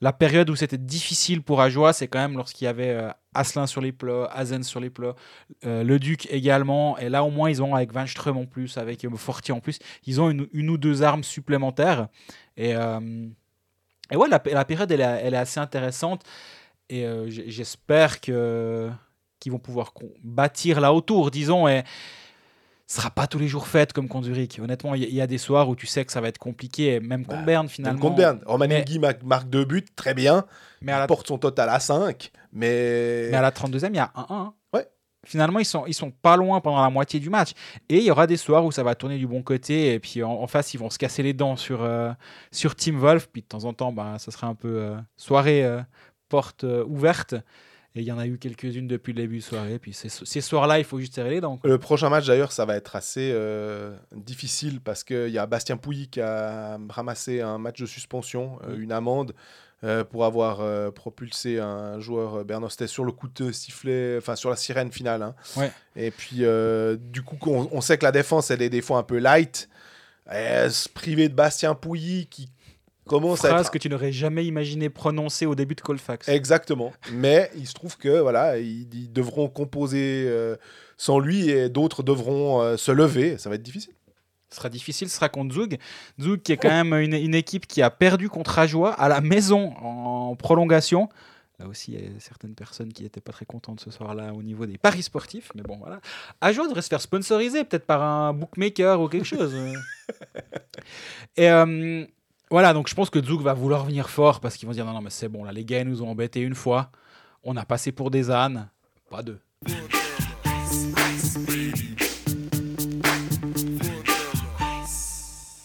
la 0.01 0.13
période 0.13 0.49
où 0.49 0.55
c'était 0.55 0.77
difficile 0.77 1.41
pour 1.41 1.61
Ajoie, 1.61 1.93
c'est 1.93 2.07
quand 2.07 2.19
même 2.19 2.37
lorsqu'il 2.37 2.65
y 2.65 2.67
avait 2.67 2.89
euh, 2.89 3.09
Asselin 3.33 3.67
sur 3.67 3.81
les 3.81 3.91
plats, 3.91 4.25
Hazen 4.31 4.63
sur 4.63 4.79
les 4.79 4.89
plats, 4.89 5.15
euh, 5.65 5.83
le 5.83 5.99
Duc 5.99 6.27
également. 6.31 6.97
Et 6.97 7.09
là, 7.09 7.23
au 7.23 7.29
moins, 7.29 7.49
ils 7.49 7.61
ont 7.61 7.75
avec 7.75 7.91
Van 7.91 8.07
Ström 8.07 8.37
en 8.37 8.45
plus, 8.45 8.77
avec 8.77 9.03
euh, 9.03 9.09
Fortier 9.15 9.53
en 9.53 9.59
plus, 9.59 9.79
ils 10.05 10.21
ont 10.21 10.29
une, 10.29 10.69
ou 10.69 10.77
deux 10.77 11.03
armes 11.03 11.23
supplémentaires. 11.23 12.07
Et, 12.55 12.75
euh, 12.75 12.99
ouais, 14.13 14.29
la, 14.29 14.39
période, 14.39 14.91
elle, 14.91 15.01
est- 15.01 15.37
assez 15.37 15.59
intéressante. 15.59 16.23
Et 16.89 17.05
euh, 17.05 17.29
j'espère 17.29 18.19
qu'ils 18.19 18.33
vont 19.47 19.59
pouvoir 19.59 19.93
bâtir 20.23 20.79
là 20.79 20.93
autour, 20.93 21.29
disons. 21.29 21.67
Et 21.67 21.83
sera 22.89 23.11
pas 23.11 23.27
tous 23.27 23.37
les 23.37 23.47
jours 23.47 23.67
fait 23.67 23.93
comme 23.93 24.07
contre 24.07 24.25
Zurich. 24.25 24.59
Honnêtement, 24.61 24.95
il 24.95 25.13
y, 25.13 25.21
a 25.21 25.27
des 25.27 25.37
soirs 25.37 25.69
où 25.69 25.75
tu 25.75 25.85
sais 25.85 26.03
que 26.05 26.11
ça 26.11 26.21
va 26.21 26.27
être 26.27 26.39
compliqué, 26.39 26.99
même 26.99 27.23
contre 27.23 27.41
Bah, 27.41 27.45
Berne 27.45 27.65
Même 27.65 27.69
finalement. 27.69 27.99
contre 27.99 28.15
Berne. 28.15 28.41
Roman 28.45 28.65
mais- 28.67 28.85
marque, 29.23 29.49
deux 29.49 29.63
buts, 29.65 29.85
très 29.95 30.13
bien. 30.15 30.45
Mais 30.81 30.91
à 30.91 30.97
il 30.97 30.99
la 30.99 31.07
porte 31.07 31.27
son 31.27 31.37
total 31.37 31.69
à 31.69 31.79
5. 31.79 32.31
Mais, 32.51 33.27
Mais 33.29 33.37
à 33.37 33.41
la 33.41 33.51
32e, 33.51 33.89
il 33.93 33.97
y 33.97 33.99
a 33.99 34.11
1-1. 34.15 34.53
Ouais. 34.73 34.87
Finalement, 35.23 35.59
ils 35.59 35.65
sont, 35.65 35.85
ils 35.85 35.93
sont 35.93 36.09
pas 36.09 36.35
loin 36.35 36.61
pendant 36.61 36.81
la 36.81 36.89
moitié 36.89 37.19
du 37.19 37.29
match. 37.29 37.51
Et 37.89 37.97
il 37.97 38.03
y 38.03 38.11
aura 38.11 38.25
des 38.25 38.37
soirs 38.37 38.65
où 38.65 38.71
ça 38.71 38.81
va 38.81 38.95
tourner 38.95 39.17
du 39.19 39.27
bon 39.27 39.43
côté. 39.43 39.93
Et 39.93 39.99
puis 39.99 40.23
en, 40.23 40.31
en 40.31 40.47
face, 40.47 40.73
ils 40.73 40.77
vont 40.77 40.89
se 40.89 40.97
casser 40.97 41.21
les 41.21 41.33
dents 41.33 41.57
sur, 41.57 41.83
euh, 41.83 42.11
sur 42.51 42.75
Team 42.75 42.97
Wolf. 42.97 43.29
Puis 43.31 43.43
de 43.43 43.47
temps 43.47 43.65
en 43.65 43.73
temps, 43.73 43.91
bah, 43.91 44.15
ça 44.17 44.31
sera 44.31 44.47
un 44.47 44.55
peu 44.55 44.67
euh, 44.79 44.95
soirée 45.15 45.63
euh, 45.63 45.81
porte 46.27 46.63
ouverte. 46.87 47.35
Et 47.99 48.01
il 48.01 48.07
y 48.07 48.11
en 48.13 48.17
a 48.17 48.25
eu 48.25 48.37
quelques-unes 48.37 48.87
depuis 48.87 49.11
le 49.11 49.21
début 49.21 49.39
de 49.39 49.43
soirée. 49.43 49.77
Puis 49.77 49.91
ces, 49.91 50.07
ces 50.07 50.39
soirs-là, 50.39 50.79
il 50.79 50.85
faut 50.85 50.99
juste 50.99 51.15
serrer 51.15 51.31
les 51.31 51.41
dents. 51.41 51.57
quoi. 51.57 51.69
Le 51.69 51.77
prochain 51.77 52.09
match, 52.09 52.25
d'ailleurs, 52.25 52.53
ça 52.53 52.63
va 52.63 52.77
être 52.77 52.95
assez 52.95 53.31
euh, 53.33 53.93
difficile 54.15 54.79
parce 54.79 55.03
qu'il 55.03 55.27
y 55.27 55.37
a 55.37 55.45
Bastien 55.45 55.75
Pouilly 55.75 56.07
qui 56.07 56.21
a 56.21 56.79
ramassé 56.87 57.41
un 57.41 57.57
match 57.57 57.81
de 57.81 57.85
suspension, 57.85 58.57
euh, 58.69 58.77
une 58.79 58.93
amende, 58.93 59.33
euh, 59.83 60.05
pour 60.05 60.23
avoir 60.23 60.61
euh, 60.61 60.91
propulsé 60.91 61.59
un 61.59 61.99
joueur 61.99 62.35
euh, 62.35 62.43
bernostais 62.45 62.87
sur 62.87 63.03
le 63.03 63.11
coup 63.11 63.27
de 63.27 63.51
sifflet, 63.51 64.15
enfin 64.17 64.37
sur 64.37 64.49
la 64.49 64.55
sirène 64.55 64.93
finale. 64.93 65.21
hein. 65.21 65.35
Ouais. 65.57 65.71
Et 65.97 66.11
puis, 66.11 66.43
du 67.11 67.21
coup, 67.21 67.37
on, 67.47 67.67
on 67.73 67.81
sait 67.81 67.97
que 67.97 68.05
la 68.05 68.13
défense, 68.13 68.49
elle 68.49 68.61
est 68.61 68.69
des 68.69 68.81
fois 68.81 68.97
un 68.99 69.03
peu 69.03 69.17
light. 69.17 69.67
Et 70.31 70.69
se 70.69 70.87
priver 70.87 71.27
de 71.27 71.33
Bastien 71.33 71.73
Pouilly 71.73 72.27
qui 72.27 72.49
commence 73.09 73.43
à 73.43 73.49
Phrase 73.49 73.65
être 73.65 73.71
que 73.71 73.77
tu 73.77 73.89
n'aurais 73.89 74.11
jamais 74.11 74.45
imaginé 74.45 74.89
prononcer 74.89 75.45
au 75.45 75.55
début 75.55 75.75
de 75.75 75.81
Colfax. 75.81 76.29
Exactement. 76.29 76.93
Mais 77.11 77.49
il 77.55 77.67
se 77.67 77.73
trouve 77.73 77.97
que 77.97 78.19
voilà, 78.19 78.57
ils, 78.57 78.87
ils 78.93 79.11
devront 79.11 79.49
composer 79.49 80.25
euh, 80.27 80.55
sans 80.97 81.19
lui 81.19 81.49
et 81.49 81.69
d'autres 81.69 82.03
devront 82.03 82.61
euh, 82.61 82.77
se 82.77 82.91
lever. 82.91 83.37
Ça 83.37 83.49
va 83.49 83.55
être 83.55 83.63
difficile. 83.63 83.93
Ce 84.49 84.55
sera 84.57 84.69
difficile, 84.69 85.09
ce 85.09 85.15
sera 85.15 85.29
contre 85.29 85.53
Zug. 85.53 85.77
Zug 86.19 86.41
qui 86.41 86.53
est 86.53 86.57
quand 86.57 86.69
même 86.69 86.93
une, 86.93 87.13
une 87.13 87.35
équipe 87.35 87.67
qui 87.67 87.81
a 87.81 87.89
perdu 87.89 88.29
contre 88.29 88.57
Ajoie 88.57 88.93
à 88.93 89.07
la 89.07 89.21
maison 89.21 89.73
en 89.77 90.35
prolongation. 90.35 91.09
Là 91.59 91.67
aussi, 91.67 91.91
il 91.91 92.01
y 92.01 92.07
a 92.07 92.19
certaines 92.19 92.55
personnes 92.55 92.93
qui 92.93 93.03
n'étaient 93.03 93.19
pas 93.19 93.33
très 93.33 93.45
contentes 93.45 93.81
ce 93.81 93.91
soir-là 93.91 94.33
au 94.33 94.41
niveau 94.41 94.65
des 94.65 94.77
paris 94.77 95.03
sportifs. 95.03 95.51
Mais 95.55 95.61
bon, 95.61 95.77
voilà. 95.77 95.99
Ajoie 96.39 96.67
devrait 96.67 96.81
se 96.81 96.87
faire 96.87 97.01
sponsoriser 97.01 97.65
peut-être 97.65 97.85
par 97.85 98.01
un 98.01 98.33
bookmaker 98.33 99.01
ou 99.01 99.09
quelque 99.09 99.25
chose. 99.25 99.53
Et 101.37 101.49
euh, 101.49 102.05
voilà, 102.51 102.73
donc 102.73 102.87
je 102.87 102.95
pense 102.95 103.09
que 103.09 103.23
Zug 103.23 103.41
va 103.41 103.53
vouloir 103.53 103.85
venir 103.85 104.09
fort 104.09 104.39
parce 104.39 104.57
qu'ils 104.57 104.67
vont 104.67 104.73
dire 104.73 104.85
non, 104.85 104.93
non, 104.93 105.01
mais 105.01 105.09
c'est 105.09 105.29
bon, 105.29 105.43
là, 105.43 105.51
les 105.51 105.65
gars 105.65 105.79
ils 105.81 105.87
nous 105.87 106.01
ont 106.01 106.09
embêtés 106.09 106.41
une 106.41 106.55
fois. 106.55 106.91
On 107.43 107.55
a 107.55 107.65
passé 107.65 107.91
pour 107.91 108.11
des 108.11 108.31
ânes, 108.31 108.69
pas 109.09 109.21
deux. 109.23 109.39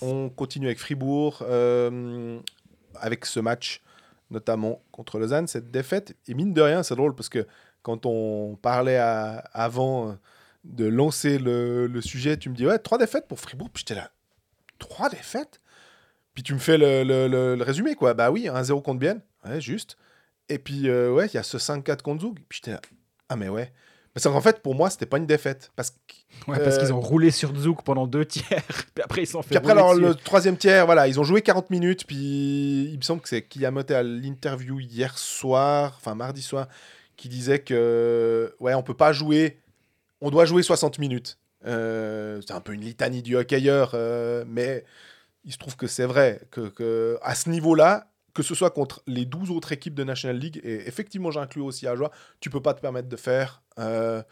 On 0.02 0.28
continue 0.28 0.66
avec 0.66 0.78
Fribourg, 0.78 1.38
euh, 1.42 2.38
avec 2.96 3.24
ce 3.26 3.40
match 3.40 3.80
notamment 4.30 4.82
contre 4.90 5.18
Lausanne, 5.18 5.46
cette 5.46 5.70
défaite. 5.70 6.16
Et 6.28 6.34
mine 6.34 6.52
de 6.52 6.60
rien, 6.60 6.82
c'est 6.82 6.96
drôle 6.96 7.14
parce 7.14 7.28
que 7.28 7.46
quand 7.82 8.04
on 8.06 8.56
parlait 8.60 8.96
à- 8.96 9.38
avant 9.52 10.10
euh, 10.10 10.12
de 10.64 10.86
lancer 10.86 11.38
le, 11.38 11.86
le 11.86 12.00
sujet, 12.00 12.36
tu 12.36 12.48
me 12.50 12.54
dis 12.54 12.66
ouais, 12.66 12.78
trois 12.78 12.98
défaites 12.98 13.28
pour 13.28 13.38
Fribourg. 13.38 13.70
Puis 13.72 13.84
j'étais 13.86 13.94
là, 14.00 14.10
trois 14.78 15.08
défaites? 15.08 15.60
Puis 16.34 16.42
tu 16.42 16.52
me 16.54 16.58
fais 16.58 16.76
le, 16.78 17.04
le- 17.04 17.28
le- 17.28 17.54
le 17.54 17.62
résumé, 17.64 17.94
quoi. 17.94 18.12
Bah 18.14 18.30
oui, 18.30 18.48
1-0 18.48 18.82
contre 18.82 18.98
Bienne, 18.98 19.20
ouais, 19.46 19.60
juste. 19.60 19.96
Et 20.48 20.58
puis, 20.58 20.88
euh, 20.88 21.12
ouais, 21.12 21.26
il 21.26 21.34
y 21.34 21.38
a 21.38 21.42
ce 21.42 21.56
5-4 21.58 22.02
contre 22.02 22.22
Zug. 22.22 22.34
Puis 22.48 22.58
j'étais 22.62 22.72
là, 22.72 22.80
ah 23.28 23.36
mais 23.36 23.48
ouais. 23.48 23.72
Parce 24.12 24.24
qu'en 24.24 24.40
fait, 24.40 24.60
pour 24.62 24.74
moi, 24.76 24.90
c'était 24.90 25.06
pas 25.06 25.18
une 25.18 25.26
défaite. 25.26 25.72
Parce 25.74 25.90
que 25.90 25.96
Ouais, 26.50 26.58
parce 26.58 26.76
Euh, 26.76 26.80
qu'ils 26.80 26.92
ont 26.92 27.00
roulé 27.00 27.30
sur 27.30 27.54
Zouk 27.56 27.82
pendant 27.84 28.06
deux 28.08 28.24
tiers, 28.24 28.62
puis 28.94 29.02
après 29.02 29.22
ils 29.22 29.26
s'en 29.26 29.42
fait 29.42 29.48
Puis 29.50 29.56
après, 29.56 29.70
alors, 29.72 29.92
dessus. 29.94 30.02
le 30.06 30.14
troisième 30.16 30.56
tiers, 30.56 30.84
voilà, 30.84 31.06
ils 31.08 31.18
ont 31.18 31.24
joué 31.24 31.40
40 31.42 31.70
minutes, 31.70 32.06
puis 32.06 32.90
il 32.92 32.96
me 32.96 33.02
semble 33.02 33.22
que 33.22 33.28
c'est 33.28 33.42
Kiyamote 33.42 33.90
à 33.92 34.02
l'interview 34.02 34.78
hier 34.80 35.16
soir, 35.16 35.94
enfin 35.96 36.14
mardi 36.16 36.42
soir, 36.42 36.68
qui 37.16 37.28
disait 37.28 37.60
que, 37.60 38.54
ouais, 38.60 38.74
on 38.74 38.82
peut 38.82 38.94
pas 38.96 39.12
jouer, 39.12 39.58
on 40.20 40.30
doit 40.30 40.44
jouer 40.44 40.62
60 40.64 40.98
minutes. 40.98 41.38
Euh, 41.66 42.40
c'est 42.46 42.52
un 42.52 42.60
peu 42.60 42.72
une 42.74 42.82
litanie 42.82 43.22
du 43.22 43.36
hockeyeur, 43.36 43.92
euh, 43.94 44.44
mais 44.46 44.84
il 45.44 45.52
se 45.52 45.58
trouve 45.58 45.76
que 45.76 45.86
c'est 45.86 46.06
vrai, 46.06 46.40
que, 46.50 46.68
que 46.68 47.18
à 47.22 47.34
ce 47.34 47.50
niveau-là, 47.50 48.06
que 48.34 48.42
ce 48.42 48.54
soit 48.54 48.70
contre 48.70 49.02
les 49.06 49.24
12 49.26 49.50
autres 49.50 49.72
équipes 49.72 49.94
de 49.94 50.04
National 50.04 50.36
League, 50.38 50.60
et 50.64 50.88
effectivement 50.88 51.30
j'inclus 51.30 51.62
aussi 51.62 51.86
Ajoie, 51.86 52.10
tu 52.40 52.50
peux 52.50 52.60
pas 52.60 52.74
te 52.74 52.80
permettre 52.80 53.08
de 53.08 53.16
faire 53.16 53.62
euh, 53.78 54.22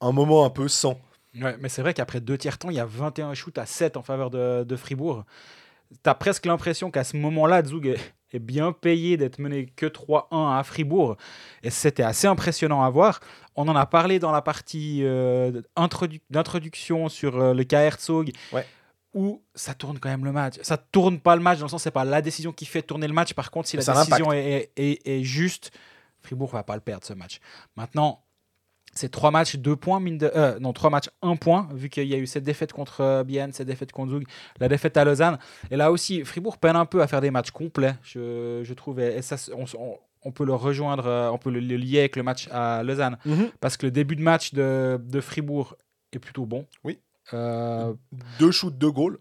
un 0.00 0.12
moment 0.12 0.44
un 0.44 0.50
peu 0.50 0.68
sans. 0.68 0.98
Ouais, 1.40 1.56
mais 1.60 1.68
c'est 1.68 1.82
vrai 1.82 1.94
qu'après 1.94 2.20
deux 2.20 2.36
tiers 2.38 2.58
temps, 2.58 2.70
il 2.70 2.76
y 2.76 2.80
a 2.80 2.84
21 2.84 3.34
shoots 3.34 3.56
à 3.58 3.66
7 3.66 3.96
en 3.96 4.02
faveur 4.02 4.30
de, 4.30 4.64
de 4.64 4.76
Fribourg. 4.76 5.24
T'as 6.02 6.14
presque 6.14 6.46
l'impression 6.46 6.90
qu'à 6.90 7.04
ce 7.04 7.16
moment-là, 7.18 7.62
Zug 7.64 7.86
est, 7.86 8.14
est 8.32 8.38
bien 8.38 8.72
payé 8.72 9.16
d'être 9.18 9.38
mené 9.38 9.66
que 9.66 9.86
3-1 9.86 10.58
à 10.58 10.62
Fribourg. 10.62 11.16
Et 11.62 11.70
c'était 11.70 12.02
assez 12.02 12.26
impressionnant 12.26 12.82
à 12.82 12.88
voir. 12.90 13.20
On 13.56 13.68
en 13.68 13.76
a 13.76 13.84
parlé 13.86 14.18
dans 14.18 14.32
la 14.32 14.40
partie 14.42 15.00
euh, 15.04 15.60
introdu- 15.76 16.20
d'introduction 16.30 17.08
sur 17.10 17.38
euh, 17.38 17.52
le 17.54 17.64
K 17.64 17.74
Herzog. 17.74 18.32
Ouais. 18.52 18.66
Où 19.14 19.42
ça 19.54 19.74
tourne 19.74 19.98
quand 19.98 20.08
même 20.08 20.24
le 20.24 20.32
match. 20.32 20.54
Ça 20.62 20.76
tourne 20.78 21.20
pas 21.20 21.36
le 21.36 21.42
match 21.42 21.58
dans 21.58 21.66
le 21.66 21.70
sens 21.70 21.82
c'est 21.82 21.90
pas 21.90 22.04
la 22.04 22.22
décision 22.22 22.52
qui 22.52 22.64
fait 22.64 22.82
tourner 22.82 23.06
le 23.06 23.12
match. 23.12 23.34
Par 23.34 23.50
contre, 23.50 23.68
si 23.68 23.76
la 23.76 23.82
Ça 23.82 23.92
décision 24.16 24.32
est, 24.32 24.70
est- 24.76 24.82
est- 25.06 25.18
est 25.18 25.22
juste, 25.22 25.70
Fribourg 26.22 26.50
va 26.50 26.62
pas 26.62 26.74
le 26.74 26.80
perdre 26.80 27.04
ce 27.04 27.12
match. 27.12 27.38
Maintenant, 27.76 28.22
c'est 28.94 29.10
trois 29.10 29.30
matchs, 29.30 29.56
deux 29.56 29.76
points, 29.76 30.00
mine 30.00 30.18
de, 30.18 30.30
euh, 30.34 30.58
non, 30.60 30.72
trois 30.72 30.90
matchs, 30.90 31.08
un 31.22 31.36
point, 31.36 31.68
vu 31.74 31.88
qu'il 31.88 32.06
y 32.08 32.14
a 32.14 32.18
eu 32.18 32.26
cette 32.26 32.44
défaite 32.44 32.72
contre 32.72 33.00
euh, 33.00 33.24
Bienne, 33.24 33.52
cette 33.52 33.66
défaite 33.66 33.92
contre 33.92 34.12
Zug, 34.12 34.26
la 34.60 34.68
défaite 34.68 34.96
à 34.96 35.04
Lausanne. 35.04 35.38
Et 35.70 35.76
là 35.76 35.90
aussi, 35.90 36.24
Fribourg 36.24 36.58
peine 36.58 36.76
un 36.76 36.84
peu 36.86 37.02
à 37.02 37.06
faire 37.06 37.20
des 37.22 37.30
matchs 37.30 37.50
complets, 37.50 37.94
je, 38.02 38.60
je 38.64 38.74
trouve. 38.74 39.00
Et, 39.00 39.16
et 39.16 39.22
ça, 39.22 39.36
on, 39.56 39.64
on- 39.78 39.98
on 40.24 40.30
peut 40.30 40.44
le 40.44 40.54
rejoindre, 40.54 41.06
euh, 41.06 41.30
on 41.30 41.38
peut 41.38 41.50
le, 41.50 41.58
le 41.58 41.76
lier 41.76 41.98
avec 41.98 42.14
le 42.16 42.22
match 42.22 42.48
à 42.52 42.82
Lausanne. 42.84 43.18
Parce 43.60 43.76
que 43.76 43.86
le 43.86 43.90
début 43.90 44.14
de 44.14 44.22
match 44.22 44.54
de, 44.54 45.00
de 45.02 45.20
Fribourg 45.20 45.74
est 46.12 46.18
plutôt 46.20 46.46
bon. 46.46 46.64
Oui. 46.84 46.98
Euh, 47.32 47.92
Deux 48.38 48.50
shoots, 48.50 48.76
deux 48.76 48.90
goals. 48.90 49.18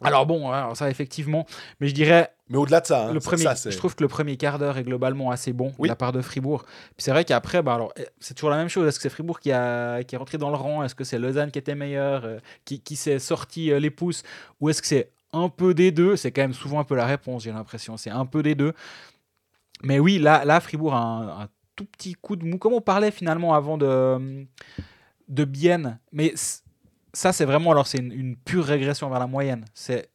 Alors 0.00 0.26
bon, 0.26 0.50
alors 0.52 0.76
ça 0.76 0.88
effectivement, 0.90 1.44
mais 1.80 1.88
je 1.88 1.94
dirais 1.94 2.32
Mais 2.48 2.56
au-delà 2.56 2.80
de 2.80 2.86
ça, 2.86 3.08
hein, 3.08 3.12
le 3.12 3.18
premier, 3.18 3.42
ça, 3.56 3.68
je 3.68 3.76
trouve 3.76 3.96
que 3.96 4.04
le 4.04 4.08
premier 4.08 4.36
quart 4.36 4.60
d'heure 4.60 4.78
est 4.78 4.84
globalement 4.84 5.32
assez 5.32 5.52
bon 5.52 5.72
Oui. 5.76 5.88
de 5.88 5.92
la 5.92 5.96
part 5.96 6.12
de 6.12 6.22
Fribourg. 6.22 6.62
Puis 6.62 6.98
c'est 6.98 7.10
vrai 7.10 7.24
qu'après, 7.24 7.62
bah 7.64 7.74
alors, 7.74 7.92
eh, 7.96 8.06
c'est 8.20 8.34
toujours 8.34 8.50
la 8.50 8.58
même 8.58 8.68
chose. 8.68 8.86
Est-ce 8.86 8.98
que 8.98 9.02
c'est 9.02 9.08
Fribourg 9.10 9.40
qui, 9.40 9.50
a, 9.50 10.04
qui 10.04 10.14
est 10.14 10.18
rentré 10.18 10.38
dans 10.38 10.50
le 10.50 10.56
rang? 10.56 10.84
Est-ce 10.84 10.94
que 10.94 11.02
c'est 11.02 11.18
Lausanne 11.18 11.50
qui 11.50 11.58
était 11.58 11.74
meilleur, 11.74 12.24
euh, 12.24 12.38
qui, 12.64 12.80
qui 12.80 12.94
s'est 12.94 13.18
sorti 13.18 13.72
euh, 13.72 13.80
les 13.80 13.90
pouces? 13.90 14.22
Ou 14.60 14.68
est-ce 14.70 14.80
que 14.82 14.86
c'est 14.86 15.10
un 15.32 15.48
peu 15.48 15.74
des 15.74 15.90
deux? 15.90 16.14
C'est 16.14 16.30
quand 16.30 16.42
même 16.42 16.54
souvent 16.54 16.78
un 16.78 16.84
peu 16.84 16.94
la 16.94 17.06
réponse, 17.06 17.42
j'ai 17.42 17.50
l'impression. 17.52 17.96
C'est 17.96 18.10
un 18.10 18.24
peu 18.24 18.44
des 18.44 18.54
deux. 18.54 18.74
Mais 19.82 19.98
oui, 19.98 20.20
là, 20.20 20.44
là 20.44 20.60
Fribourg 20.60 20.94
a 20.94 20.98
un, 21.00 21.42
un 21.42 21.48
tout 21.74 21.86
petit 21.86 22.14
coup 22.14 22.36
de 22.36 22.44
mou. 22.44 22.58
Comme 22.58 22.72
on 22.74 22.80
parlait 22.80 23.10
finalement 23.10 23.52
avant 23.54 23.76
de, 23.76 24.46
de 25.26 25.44
Bienne. 25.44 25.98
Mais 26.12 26.34
ça, 27.18 27.32
c'est 27.32 27.44
vraiment, 27.44 27.72
alors 27.72 27.86
c'est 27.86 27.98
une, 27.98 28.12
une 28.12 28.36
pure 28.36 28.64
régression 28.64 29.08
vers 29.10 29.18
la 29.18 29.26
moyenne. 29.26 29.64
C'est. 29.74 30.08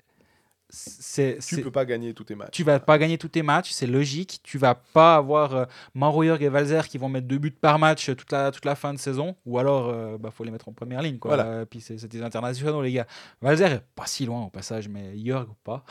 c'est- 0.69 1.37
tu 1.45 1.61
peux 1.61 1.69
pas 1.71 1.85
gagner 1.85 2.13
tous 2.15 2.23
tes 2.23 2.33
matchs. 2.35 2.49
tu 2.51 2.63
vas 2.63 2.79
pas 2.79 2.97
gagner 2.97 3.17
tous 3.19 3.27
tes 3.27 3.43
matchs, 3.43 3.71
c'est 3.71 3.85
logique. 3.85 4.39
Tu 4.43 4.57
vas 4.57 4.73
pas 4.75 5.15
avoir 5.17 5.55
euh, 5.55 5.65
Marouilleur 5.93 6.41
et 6.41 6.49
Valzer 6.49 6.87
qui 6.87 6.97
vont 6.97 7.09
mettre 7.09 7.27
deux 7.27 7.37
buts 7.37 7.51
par 7.51 7.77
match 7.77 8.09
euh, 8.09 8.15
toute 8.15 8.31
la, 8.31 8.49
toute 8.51 8.65
la 8.65 8.75
fin 8.75 8.91
de 8.93 8.97
saison. 8.99 9.35
Ou 9.45 9.59
alors, 9.59 9.89
euh, 9.89 10.17
bah, 10.17 10.31
faut 10.31 10.43
les 10.43 10.49
mettre 10.51 10.67
en 10.69 10.73
première 10.73 11.01
ligne. 11.03 11.19
Quoi. 11.19 11.35
Voilà. 11.35 11.49
Euh, 11.49 11.65
puis 11.65 11.79
c'est 11.81 12.03
des 12.07 12.21
internationaux, 12.23 12.81
les 12.81 12.91
gars. 12.93 13.05
Valzer 13.41 13.71
est 13.71 13.83
pas 13.95 14.07
si 14.07 14.25
loin 14.25 14.41
au 14.45 14.49
passage, 14.49 14.87
mais 14.89 15.13
Jörg 15.23 15.47
pas. 15.63 15.83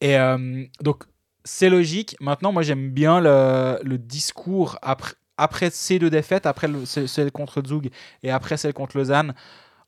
Et 0.00 0.18
euh, 0.18 0.64
donc, 0.80 1.04
c'est 1.44 1.70
logique. 1.70 2.16
Maintenant, 2.20 2.50
moi, 2.52 2.62
j'aime 2.62 2.90
bien 2.90 3.20
le, 3.20 3.78
le 3.84 3.96
discours 3.98 4.76
après, 4.82 5.14
après 5.36 5.70
ces 5.70 5.98
deux 6.00 6.10
défaites, 6.10 6.46
après 6.46 6.66
le- 6.68 6.84
ce- 6.84 7.06
celle 7.06 7.30
contre 7.30 7.62
Zug 7.64 7.90
et 8.24 8.30
après 8.30 8.56
celle 8.56 8.72
contre 8.74 8.96
Lausanne, 8.96 9.34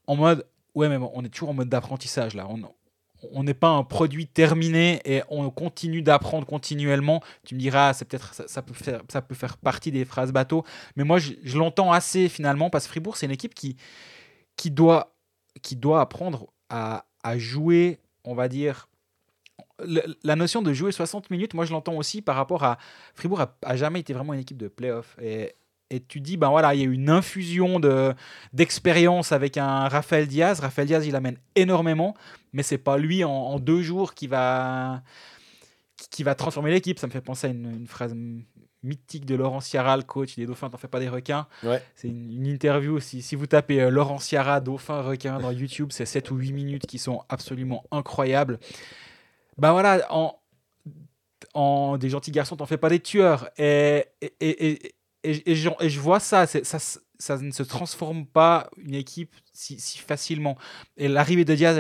en 0.07 0.17
mode, 0.17 0.47
ouais, 0.75 0.89
mais 0.89 0.99
on 1.15 1.25
est 1.25 1.29
toujours 1.29 1.51
en 1.51 1.55
mode 1.55 1.69
d'apprentissage 1.69 2.35
là. 2.35 2.47
On, 2.49 2.61
on 3.31 3.45
n'est 3.45 3.55
pas 3.55 3.69
un 3.69 3.85
produit 3.85 4.27
terminé 4.27 5.01
et 5.05 5.23
on 5.29 5.49
continue 5.51 6.03
d'apprendre 6.03 6.47
continuellement. 6.47 7.23
Tu 7.45 7.55
me 7.55 7.61
diras, 7.61 7.93
c'est 7.93 8.05
peut-être 8.05 8.35
ça, 8.35 8.63
peut 8.63 8.75
faire 8.75 9.03
ça 9.09 9.23
peut 9.23 9.35
faire 9.35 9.57
partie 9.57 9.93
des 9.93 10.05
phrases 10.05 10.33
bateau, 10.33 10.65
mais 10.97 11.05
moi 11.05 11.19
je, 11.19 11.57
l'entends 11.57 11.93
assez 11.93 12.29
finalement 12.29 12.71
parce 12.71 12.85
que 12.87 12.91
Fribourg 12.91 13.17
c'est 13.17 13.27
une 13.27 13.33
équipe 13.33 13.55
qui 13.55 13.77
qui 14.57 14.71
doit 14.71 15.15
qui 15.63 15.77
doit 15.77 16.01
apprendre 16.01 16.49
à, 16.69 17.05
à 17.23 17.39
jouer, 17.39 18.01
on 18.25 18.35
va 18.35 18.49
dire 18.49 18.89
la 20.23 20.37
notion 20.37 20.63
de 20.63 20.73
jouer 20.73 20.93
60 20.93 21.31
minutes, 21.31 21.55
moi 21.55 21.65
je 21.65 21.73
l'entends 21.73 21.97
aussi 21.97 22.23
par 22.23 22.37
rapport 22.37 22.63
à 22.65 22.79
Fribourg 23.15 23.41
a 23.63 23.77
jamais 23.77 24.01
été 24.01 24.13
vraiment 24.13 24.33
une 24.33 24.41
équipe 24.41 24.57
de 24.57 24.69
playoff 24.69 25.17
et 25.21 25.55
et 25.93 26.01
tu 26.01 26.21
dis, 26.21 26.37
ben 26.37 26.49
voilà, 26.51 26.75
il 26.75 26.81
y 26.81 26.83
a 26.83 26.87
une 26.87 27.11
infusion 27.11 27.79
de, 27.79 28.15
d'expérience 28.53 29.31
avec 29.33 29.57
un 29.59 29.89
Raphaël 29.89 30.27
Diaz. 30.27 30.61
Raphaël 30.61 30.89
Diaz, 30.89 31.07
il 31.07 31.15
amène 31.15 31.37
énormément, 31.55 32.15
mais 32.53 32.63
c'est 32.63 32.79
pas 32.79 32.97
lui 32.99 33.23
en, 33.25 33.31
en 33.31 33.59
deux 33.59 33.83
jours 33.83 34.15
qui 34.15 34.27
va, 34.27 35.03
qui- 36.11 36.23
va 36.23 36.35
transformer 36.35 36.71
l'équipe. 36.71 36.99
Ça 36.99 37.07
me 37.07 37.13
fait 37.13 37.21
penser 37.21 37.47
à 37.49 37.51
une, 37.51 37.71
une 37.71 37.87
phrase 37.87 38.15
mythique 38.83 39.27
de 39.27 39.35
Laurent 39.37 39.61
Ciara, 39.61 39.97
le 39.97 40.03
coach 40.03 40.35
des 40.35 40.45
Dauphins, 40.47 40.69
t'en 40.69 40.77
fais 40.79 40.89
pas 40.89 40.99
des 40.99 41.09
requins. 41.09 41.47
Ouais. 41.63 41.81
C'est 41.95 42.09
une, 42.09 42.33
une 42.33 42.47
interview, 42.49 42.99
si, 42.99 43.23
si 43.23 43.37
vous 43.37 43.47
tapez 43.47 43.81
euh, 43.81 43.91
Laurent 43.91 44.19
Ciara, 44.19 44.61
Dauphin, 44.61 45.03
requin 45.03 45.39
dans 45.39 45.53
YouTube, 45.53 45.89
c'est 45.93 46.05
7 46.07 46.31
ou 46.33 46.37
8 46.37 46.53
minutes 46.53 46.87
qui 46.87 46.99
sont 46.99 47.23
absolument 47.29 47.85
incroyables. 47.93 48.59
Ben 49.59 49.71
voilà, 49.73 50.05
en, 50.11 50.35
en 51.55 51.97
des 51.99 52.09
gentils 52.09 52.31
garçons, 52.33 52.57
t'en 52.57 52.67
fais 52.67 52.77
pas 52.79 52.89
des 52.89 53.01
tueurs. 53.01 53.49
Et, 53.59 54.05
et, 54.21 54.33
et, 54.41 54.95
et, 55.25 55.55
je 55.55 56.01
vois 56.01 56.21
ça, 56.21 56.47
ça, 56.47 57.39
ne 57.39 57.51
se 57.53 57.63
transforme 57.63 58.27
pas 58.27 58.69
une 58.77 58.95
équipe 58.95 59.35
si, 59.53 59.79
facilement. 59.99 60.57
Et 60.97 61.09
l'arrivée 61.09 61.45
de 61.45 61.55
Diaz, 61.55 61.79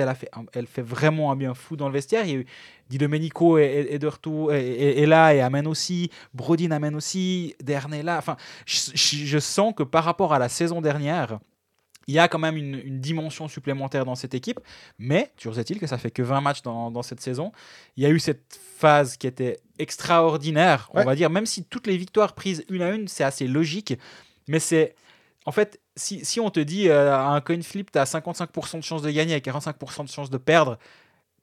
elle, 0.55 0.67
fait, 0.67 0.83
vraiment 0.83 1.33
un 1.33 1.37
bien 1.37 1.55
fou 1.55 1.77
dans 1.77 1.89
le 1.89 1.95
vestiaire. 1.95 2.25
Il 2.25 2.31
y 2.31 2.35
a 2.35 2.39
eu 2.39 2.47
Di 2.89 2.99
Domenico 2.99 3.59
et 3.59 3.99
de 3.99 4.07
retour, 4.07 4.53
et, 4.53 4.61
et- 4.67 5.03
et 5.03 5.07
là, 5.07 5.35
et 5.35 5.41
amène 5.41 5.67
aussi, 5.67 6.11
Brodin 6.35 6.71
amène 6.71 6.95
aussi, 6.95 7.55
Dern 7.63 7.93
est 7.95 8.03
là. 8.03 8.19
Enfin, 8.19 8.37
je 8.67 9.39
sens 9.39 9.75
que 9.77 9.83
par 9.83 10.05
rapport 10.05 10.33
à 10.33 10.39
la 10.39 10.49
saison 10.49 10.81
dernière, 10.81 11.39
il 12.07 12.15
y 12.15 12.19
a 12.19 12.29
quand 12.29 12.39
même 12.39 12.57
une, 12.57 12.81
une 12.85 13.01
dimension 13.01 13.49
supplémentaire 13.49 14.05
dans 14.05 14.15
cette 14.15 14.35
équipe, 14.35 14.61
mais 14.99 15.31
toujours 15.37 15.59
est-il 15.59 15.79
que 15.79 15.87
ça 15.87 15.99
fait 15.99 16.11
que 16.11 16.23
20 16.23 16.41
matchs 16.41 16.63
dans, 16.63 16.91
dans 16.91 17.03
cette 17.03 17.21
saison. 17.21 17.53
Il 17.97 18.03
y 18.03 18.07
a 18.07 18.11
eu 18.11 18.19
cette 18.19 18.59
phase 18.79 19.17
qui 19.17 19.27
était 19.27 19.61
extraordinaire, 19.79 20.91
Ouais. 20.95 21.03
on 21.03 21.05
va 21.07 21.15
dire, 21.15 21.31
même 21.31 21.47
si 21.47 21.65
toutes 21.65 21.87
les 21.87 21.97
victoires 21.97 22.35
prises 22.35 22.65
une 22.69 22.83
à 22.83 22.91
une, 22.91 23.09
c'est 23.09 23.25
assez 23.25 23.47
logique, 23.47 23.95
mais 24.49 24.59
c'est. 24.59 24.95
En 25.45 25.51
fait, 25.51 25.81
si, 25.97 26.25
si 26.25 26.39
on 26.39 26.51
te 26.51 26.61
dit 26.61 26.89
euh, 26.89 27.13
à 27.13 27.27
un 27.31 27.41
coin 27.41 27.61
flip, 27.63 27.91
tu 27.91 27.99
as 27.99 28.05
55% 28.05 28.77
de 28.79 28.83
chance 28.85 29.03
de 29.03 29.11
gagner 29.11 29.35
et 29.35 29.41
45% 29.41 30.05
de 30.05 30.09
chance 30.09 30.31
de 30.31 30.39
perdre, 30.39 30.79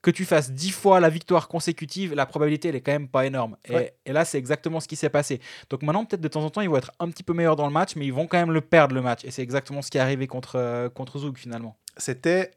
que 0.01 0.11
tu 0.11 0.23
fasses 0.25 0.51
10 0.51 0.71
fois 0.71 0.99
la 1.01 1.09
victoire 1.09 1.47
consécutive, 1.49 2.13
la 2.15 2.25
probabilité, 2.25 2.69
elle 2.69 2.75
est 2.75 2.81
quand 2.81 2.93
même 2.93 3.09
pas 3.09 3.25
énorme. 3.25 3.57
Et, 3.65 3.73
Ouais. 3.75 3.93
et 4.05 4.13
là, 4.13 4.23
c'est 4.23 4.37
exactement 4.37 4.79
ce 4.79 4.87
qui 4.87 4.95
s'est 4.95 5.09
passé. 5.09 5.41
Donc 5.69 5.81
maintenant, 5.83 6.05
peut-être 6.05 6.21
de 6.21 6.27
temps 6.29 6.43
en 6.43 6.49
temps, 6.49 6.61
ils 6.61 6.69
vont 6.69 6.77
être 6.77 6.91
un 6.99 7.09
petit 7.09 7.23
peu 7.23 7.33
meilleurs 7.33 7.57
dans 7.57 7.67
le 7.67 7.73
match, 7.73 7.95
mais 7.97 8.05
ils 8.05 8.13
vont 8.13 8.25
quand 8.27 8.37
même 8.37 8.51
le 8.51 8.61
perdre 8.61 8.95
le 8.95 9.01
match. 9.01 9.25
Et 9.25 9.31
c'est 9.31 9.41
exactement 9.41 9.81
ce 9.81 9.91
qui 9.91 9.97
est 9.97 10.01
arrivé 10.01 10.25
contre, 10.27 10.55
euh, 10.55 10.87
contre 10.89 11.19
Zug 11.19 11.37
finalement. 11.37 11.77
C'était 11.97 12.51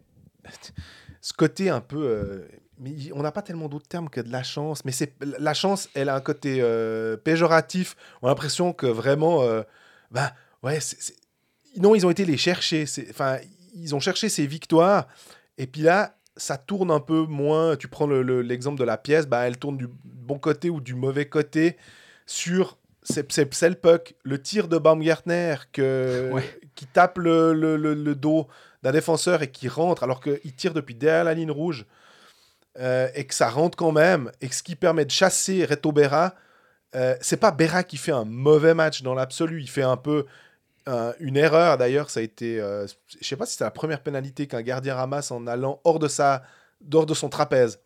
ce 1.21 1.33
côté 1.33 1.69
un 1.71 1.81
peu. 1.81 2.03
euh, 2.05 2.49
mais 2.79 2.93
on 3.13 3.23
n'a 3.23 3.31
pas 3.33 3.43
tellement 3.43 3.69
d'autres 3.69 3.87
termes 3.87 4.09
que 4.09 4.21
de 4.21 4.31
la 4.33 4.43
chance. 4.43 4.85
Mais 4.85 4.93
c'est 4.93 5.13
la 5.39 5.55
chance, 5.55 5.89
elle 5.95 6.09
a 6.09 6.15
un 6.17 6.21
côté 6.21 6.59
euh, 6.61 7.17
péjoratif. 7.17 7.97
On 8.23 8.27
a 8.27 8.31
l'impression 8.31 8.73
que 8.73 8.87
vraiment. 8.87 9.43
euh, 9.43 9.63
bah, 10.11 10.33
ouais, 10.63 10.79
non, 11.77 11.95
ils 11.95 12.05
ont 12.07 12.11
été 12.11 12.25
les 12.25 12.37
chercher. 12.37 12.85
Enfin, 13.11 13.39
ils 13.75 13.95
ont 13.95 14.01
cherché 14.01 14.29
ces 14.29 14.47
victoires. 14.47 15.07
Et 15.59 15.67
puis 15.67 15.83
là, 15.83 16.17
ça 16.37 16.57
tourne 16.57 16.91
un 16.91 17.01
peu 17.01 17.23
moins. 17.23 17.77
Tu 17.77 17.89
prends 17.89 18.07
le- 18.07 18.23
le- 18.23 18.43
l'exemple 18.43 18.79
de 18.79 18.85
la 18.85 18.97
pièce, 18.99 19.27
bah, 19.27 19.47
elle 19.47 19.59
tourne 19.59 19.77
du 19.77 19.89
bon 20.05 20.39
côté 20.39 20.71
ou 20.71 20.81
du 20.81 20.95
mauvais 20.95 21.27
côté 21.27 21.77
sur. 22.27 22.79
C'est 23.05 23.27
le 23.37 23.75
puck, 23.75 24.15
le 24.23 24.41
tir 24.41 24.69
de 24.69 24.79
Baumgartner 24.79 25.57
que, 25.73 26.31
Ouais. 26.33 26.45
qui 26.77 26.87
tape 26.87 27.19
le, 27.19 27.53
le- 27.53 27.77
le- 27.77 27.95
le 27.95 28.15
dos 28.15 28.47
d'un 28.85 28.93
défenseur 28.93 29.43
et 29.43 29.51
qui 29.51 29.69
rentre 29.69 30.05
alors 30.05 30.21
qu'il 30.21 30.55
tire 30.55 30.73
depuis 30.73 30.95
derrière 30.95 31.25
la 31.25 31.35
ligne 31.35 31.51
rouge 31.51 31.85
euh, 32.79 33.09
et 33.17 33.25
que 33.27 33.35
ça 33.35 33.49
rentre 33.51 33.77
quand 33.77 33.91
même 33.93 34.31
et 34.41 34.49
que 34.49 34.55
ce 34.55 34.63
qui 34.63 34.77
permet 34.77 35.05
de 35.05 35.11
chasser 35.11 35.65
Reto 35.65 35.91
Berra, 35.93 36.35
euh, 36.95 37.17
c'est 37.21 37.37
pas 37.39 37.51
Berra 37.51 37.83
qui 37.83 37.97
fait 37.97 38.13
un 38.13 38.25
mauvais 38.25 38.73
match 38.75 39.03
dans 39.03 39.15
l'absolu, 39.15 39.61
il 39.61 39.69
fait 39.69 39.83
un 39.83 39.97
peu 39.97 40.25
euh, 40.89 41.13
une 41.21 41.37
erreur 41.37 41.79
d'ailleurs, 41.79 42.11
ça 42.11 42.21
a 42.21 42.23
été, 42.23 42.61
euh, 42.61 42.87
je 43.21 43.27
sais 43.27 43.37
pas 43.37 43.47
si 43.47 43.57
c'est 43.57 43.65
la 43.65 43.71
première 43.71 44.01
pénalité 44.03 44.47
qu'un 44.47 44.63
gardien 44.63 44.95
ramasse 44.95 45.31
en 45.31 45.47
allant 45.47 45.81
hors 45.85 45.99
de 45.99 46.09
sa, 46.09 46.43
hors 46.93 47.07
de 47.07 47.15
son 47.15 47.29
trapèze. 47.29 47.79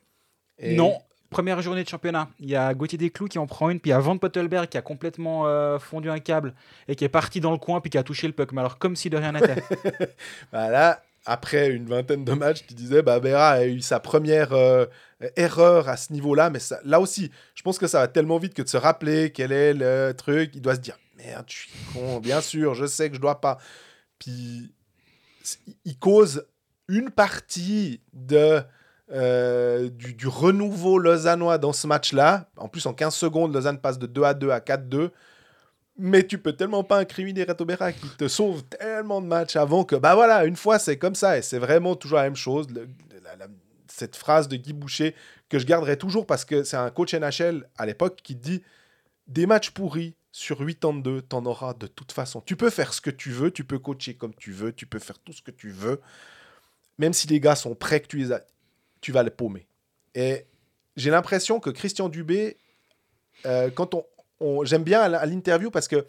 Et- 0.59 0.77
Non, 0.77 0.99
première 1.31 1.61
journée 1.61 1.83
de 1.85 1.89
championnat. 1.89 2.29
Il 2.41 2.49
y 2.49 2.57
a 2.57 2.73
Gauthier 2.75 2.97
Desclous 2.99 3.29
qui 3.29 3.39
en 3.39 3.47
prend 3.47 3.69
une, 3.71 3.81
puis 3.81 3.91
il 3.91 3.93
y 3.93 3.97
a 3.97 3.99
Van 3.99 4.17
Pottelberg 4.17 4.69
qui 4.69 4.79
a 4.79 4.83
complètement 4.83 5.47
euh, 5.47 5.79
fondu 5.79 6.11
un 6.11 6.19
câble 6.21 6.55
et 6.89 6.97
qui 6.97 7.05
est 7.05 7.09
parti 7.11 7.41
dans 7.41 7.53
le 7.53 7.59
coin, 7.59 7.81
puis 7.81 7.91
qui 7.91 7.99
a 7.99 8.03
touché 8.03 8.27
le 8.27 8.33
puck. 8.33 8.53
Mais 8.53 8.61
alors, 8.61 8.79
comme 8.79 8.97
si 8.97 9.11
de 9.11 9.17
rien 9.17 9.33
n'était. 9.33 9.63
Bah 10.53 10.71
là, 10.71 11.03
après 11.27 11.69
une 11.71 11.87
vingtaine 11.87 12.25
de 12.25 12.33
matchs, 12.33 12.65
tu 12.67 12.75
disais, 12.75 13.03
bah, 13.03 13.19
Berra 13.21 13.49
a 13.51 13.65
eu 13.67 13.81
sa 13.81 13.99
première 14.01 14.53
euh, 14.53 14.87
erreur 15.35 15.89
à 15.89 15.97
ce 15.97 16.13
niveau-là, 16.13 16.51
mais 16.51 16.61
ça, 16.61 16.79
là 16.85 17.01
aussi, 17.01 17.31
je 17.55 17.63
pense 17.63 17.79
que 17.79 17.87
ça 17.89 17.99
va 18.01 18.09
tellement 18.09 18.39
vite 18.39 18.55
que 18.55 18.63
de 18.63 18.69
se 18.69 18.77
rappeler 18.77 19.33
quel 19.33 19.51
est 19.53 19.75
le 19.75 20.13
truc, 20.17 20.53
il 20.55 20.63
doit 20.63 20.77
se 20.77 20.81
dire, 20.81 20.97
merde, 21.27 21.47
con, 21.93 22.20
bien 22.20 22.41
sûr, 22.41 22.74
je 22.74 22.87
sais 22.87 23.09
que 23.09 23.16
je 23.16 23.20
dois 23.20 23.41
pas. 23.41 23.59
Puis, 24.18 24.72
il 25.85 25.99
cause 25.99 26.47
une 26.89 27.11
partie 27.11 28.01
de, 28.12 28.62
euh, 29.12 29.89
du, 29.91 30.27
renouveau 30.27 30.99
lausannois 30.99 31.59
dans 31.59 31.72
ce 31.72 31.87
match-là. 31.87 32.49
En 32.57 32.68
plus, 32.68 32.87
en 32.87 32.95
15 32.95 33.14
secondes, 33.14 33.55
Lausanne 33.55 33.79
passe 33.79 33.99
de 33.99 34.07
2 34.07 34.22
à 34.22 34.35
2 34.35 34.51
à 34.51 34.61
4-2. 34.61 35.11
Mais 35.99 36.27
tu 36.27 36.39
peux 36.39 36.53
tellement 36.53 36.85
pas 36.85 36.99
incriminer 36.99 37.45
Reto 37.45 37.64
Berra 37.64 37.93
qui 37.93 38.09
te 38.18 38.29
sauve 38.29 38.62
tellement 38.64 39.22
de 39.22 39.27
matchs 39.27 39.57
avant 39.57 39.85
que, 39.85 39.97
bah 39.97 40.14
voilà, 40.14 40.45
une 40.45 40.57
fois 40.57 40.79
c'est 40.79 40.99
comme 40.99 41.14
ça 41.14 41.39
et 41.39 41.43
c'est 41.43 41.59
vraiment 41.59 41.97
toujours 41.97 42.18
la 42.18 42.24
même 42.24 42.37
chose. 42.37 42.66
Cette 43.89 44.14
phrase 44.14 44.47
de 44.47 44.57
Guy 44.57 44.74
Boucher 44.74 45.14
que 45.49 45.59
je 45.59 45.64
garderai 45.64 45.97
toujours 45.97 46.27
parce 46.27 46.45
que 46.45 46.64
c'est 46.64 46.77
un 46.77 46.91
coach 46.91 47.14
NHL 47.14 47.66
à 47.79 47.87
l'époque 47.87 48.20
qui 48.22 48.35
dit 48.35 48.62
des 49.27 49.47
matchs 49.47 49.70
pourris 49.70 50.16
sur 50.37 50.59
82, 50.59 51.22
t'en 51.22 51.47
auras 51.47 51.72
de 51.72 51.87
toute 51.87 52.12
façon. 52.12 52.43
Tu 52.43 52.57
peux 52.57 52.68
faire 52.68 52.93
ce 52.93 53.01
que 53.01 53.09
tu 53.09 53.30
veux, 53.30 53.51
tu 53.51 53.64
peux 53.64 53.78
coacher 53.78 54.12
comme 54.12 54.34
tu 54.34 54.53
veux, 54.53 54.70
tu 54.70 54.84
peux 54.84 54.99
faire 54.99 55.18
tout 55.18 55.32
ce 55.32 55.41
que 55.41 55.51
tu 55.51 55.70
veux. 55.70 56.03
Même 56.99 57.14
si 57.14 57.26
les 57.26 57.41
gars 57.41 57.57
sont 57.57 57.74
prêts 57.74 58.01
que 58.01 58.07
tu 58.07 58.18
les 58.18 58.32
as, 58.32 58.45
tu 59.01 59.12
vas 59.12 59.22
les 59.22 59.30
paumer. 59.30 59.66
Et 60.14 60.45
j'ai 60.95 61.09
l'impression 61.09 61.59
que 61.59 61.70
Christian 61.70 62.11
Dubé, 62.11 62.59
euh, 63.47 63.70
quand 63.70 63.95
on, 64.41 64.62
j'aime 64.66 64.84
bien 64.84 65.01
à 65.01 65.24
l'interview 65.24 65.70
parce 65.70 65.89
que 65.89 66.07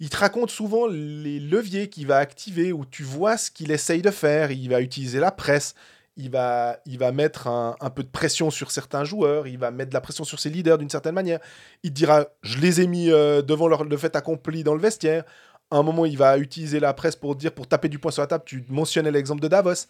il 0.00 0.08
te 0.08 0.16
raconte 0.16 0.50
souvent 0.50 0.86
les 0.86 1.38
leviers 1.38 1.90
qu'il 1.90 2.06
va 2.06 2.16
activer 2.16 2.72
où 2.72 2.86
tu 2.86 3.02
vois 3.02 3.36
ce 3.36 3.50
qu'il 3.50 3.70
essaye 3.70 4.00
de 4.00 4.10
faire. 4.10 4.52
Il 4.52 4.70
va 4.70 4.80
utiliser 4.80 5.20
la 5.20 5.30
presse, 5.30 5.74
il 6.16 6.30
va, 6.30 6.78
il 6.86 6.98
va 6.98 7.12
mettre 7.12 7.48
un, 7.48 7.90
peu 7.90 8.02
de 8.02 8.08
pression 8.08 8.50
sur 8.50 8.70
certains 8.70 9.04
joueurs, 9.04 9.46
il 9.46 9.58
va 9.58 9.70
mettre 9.70 9.90
de 9.90 9.94
la 9.94 10.00
pression 10.00 10.24
sur 10.24 10.38
ses 10.38 10.50
leaders 10.50 10.78
d'une 10.78 10.90
certaine 10.90 11.14
manière. 11.14 11.40
Il 11.82 11.92
dira 11.92 12.26
Je 12.42 12.58
les 12.58 12.80
ai 12.80 12.86
mis 12.86 13.10
euh, 13.10 13.42
devant 13.42 13.68
leur, 13.68 13.84
le 13.84 13.96
fait 13.96 14.14
accompli 14.16 14.62
dans 14.64 14.74
le 14.74 14.80
vestiaire. 14.80 15.24
À 15.70 15.76
un 15.76 15.82
moment, 15.82 16.06
il 16.06 16.16
va 16.16 16.38
utiliser 16.38 16.78
la 16.78 16.94
presse 16.94 17.16
pour 17.16 17.34
dire, 17.34 17.52
pour 17.52 17.66
taper 17.66 17.88
du 17.88 17.98
poing 17.98 18.12
sur 18.12 18.22
la 18.22 18.28
table. 18.28 18.44
Tu 18.46 18.64
mentionnais 18.68 19.10
l'exemple 19.10 19.40
de 19.40 19.48
Davos. 19.48 19.86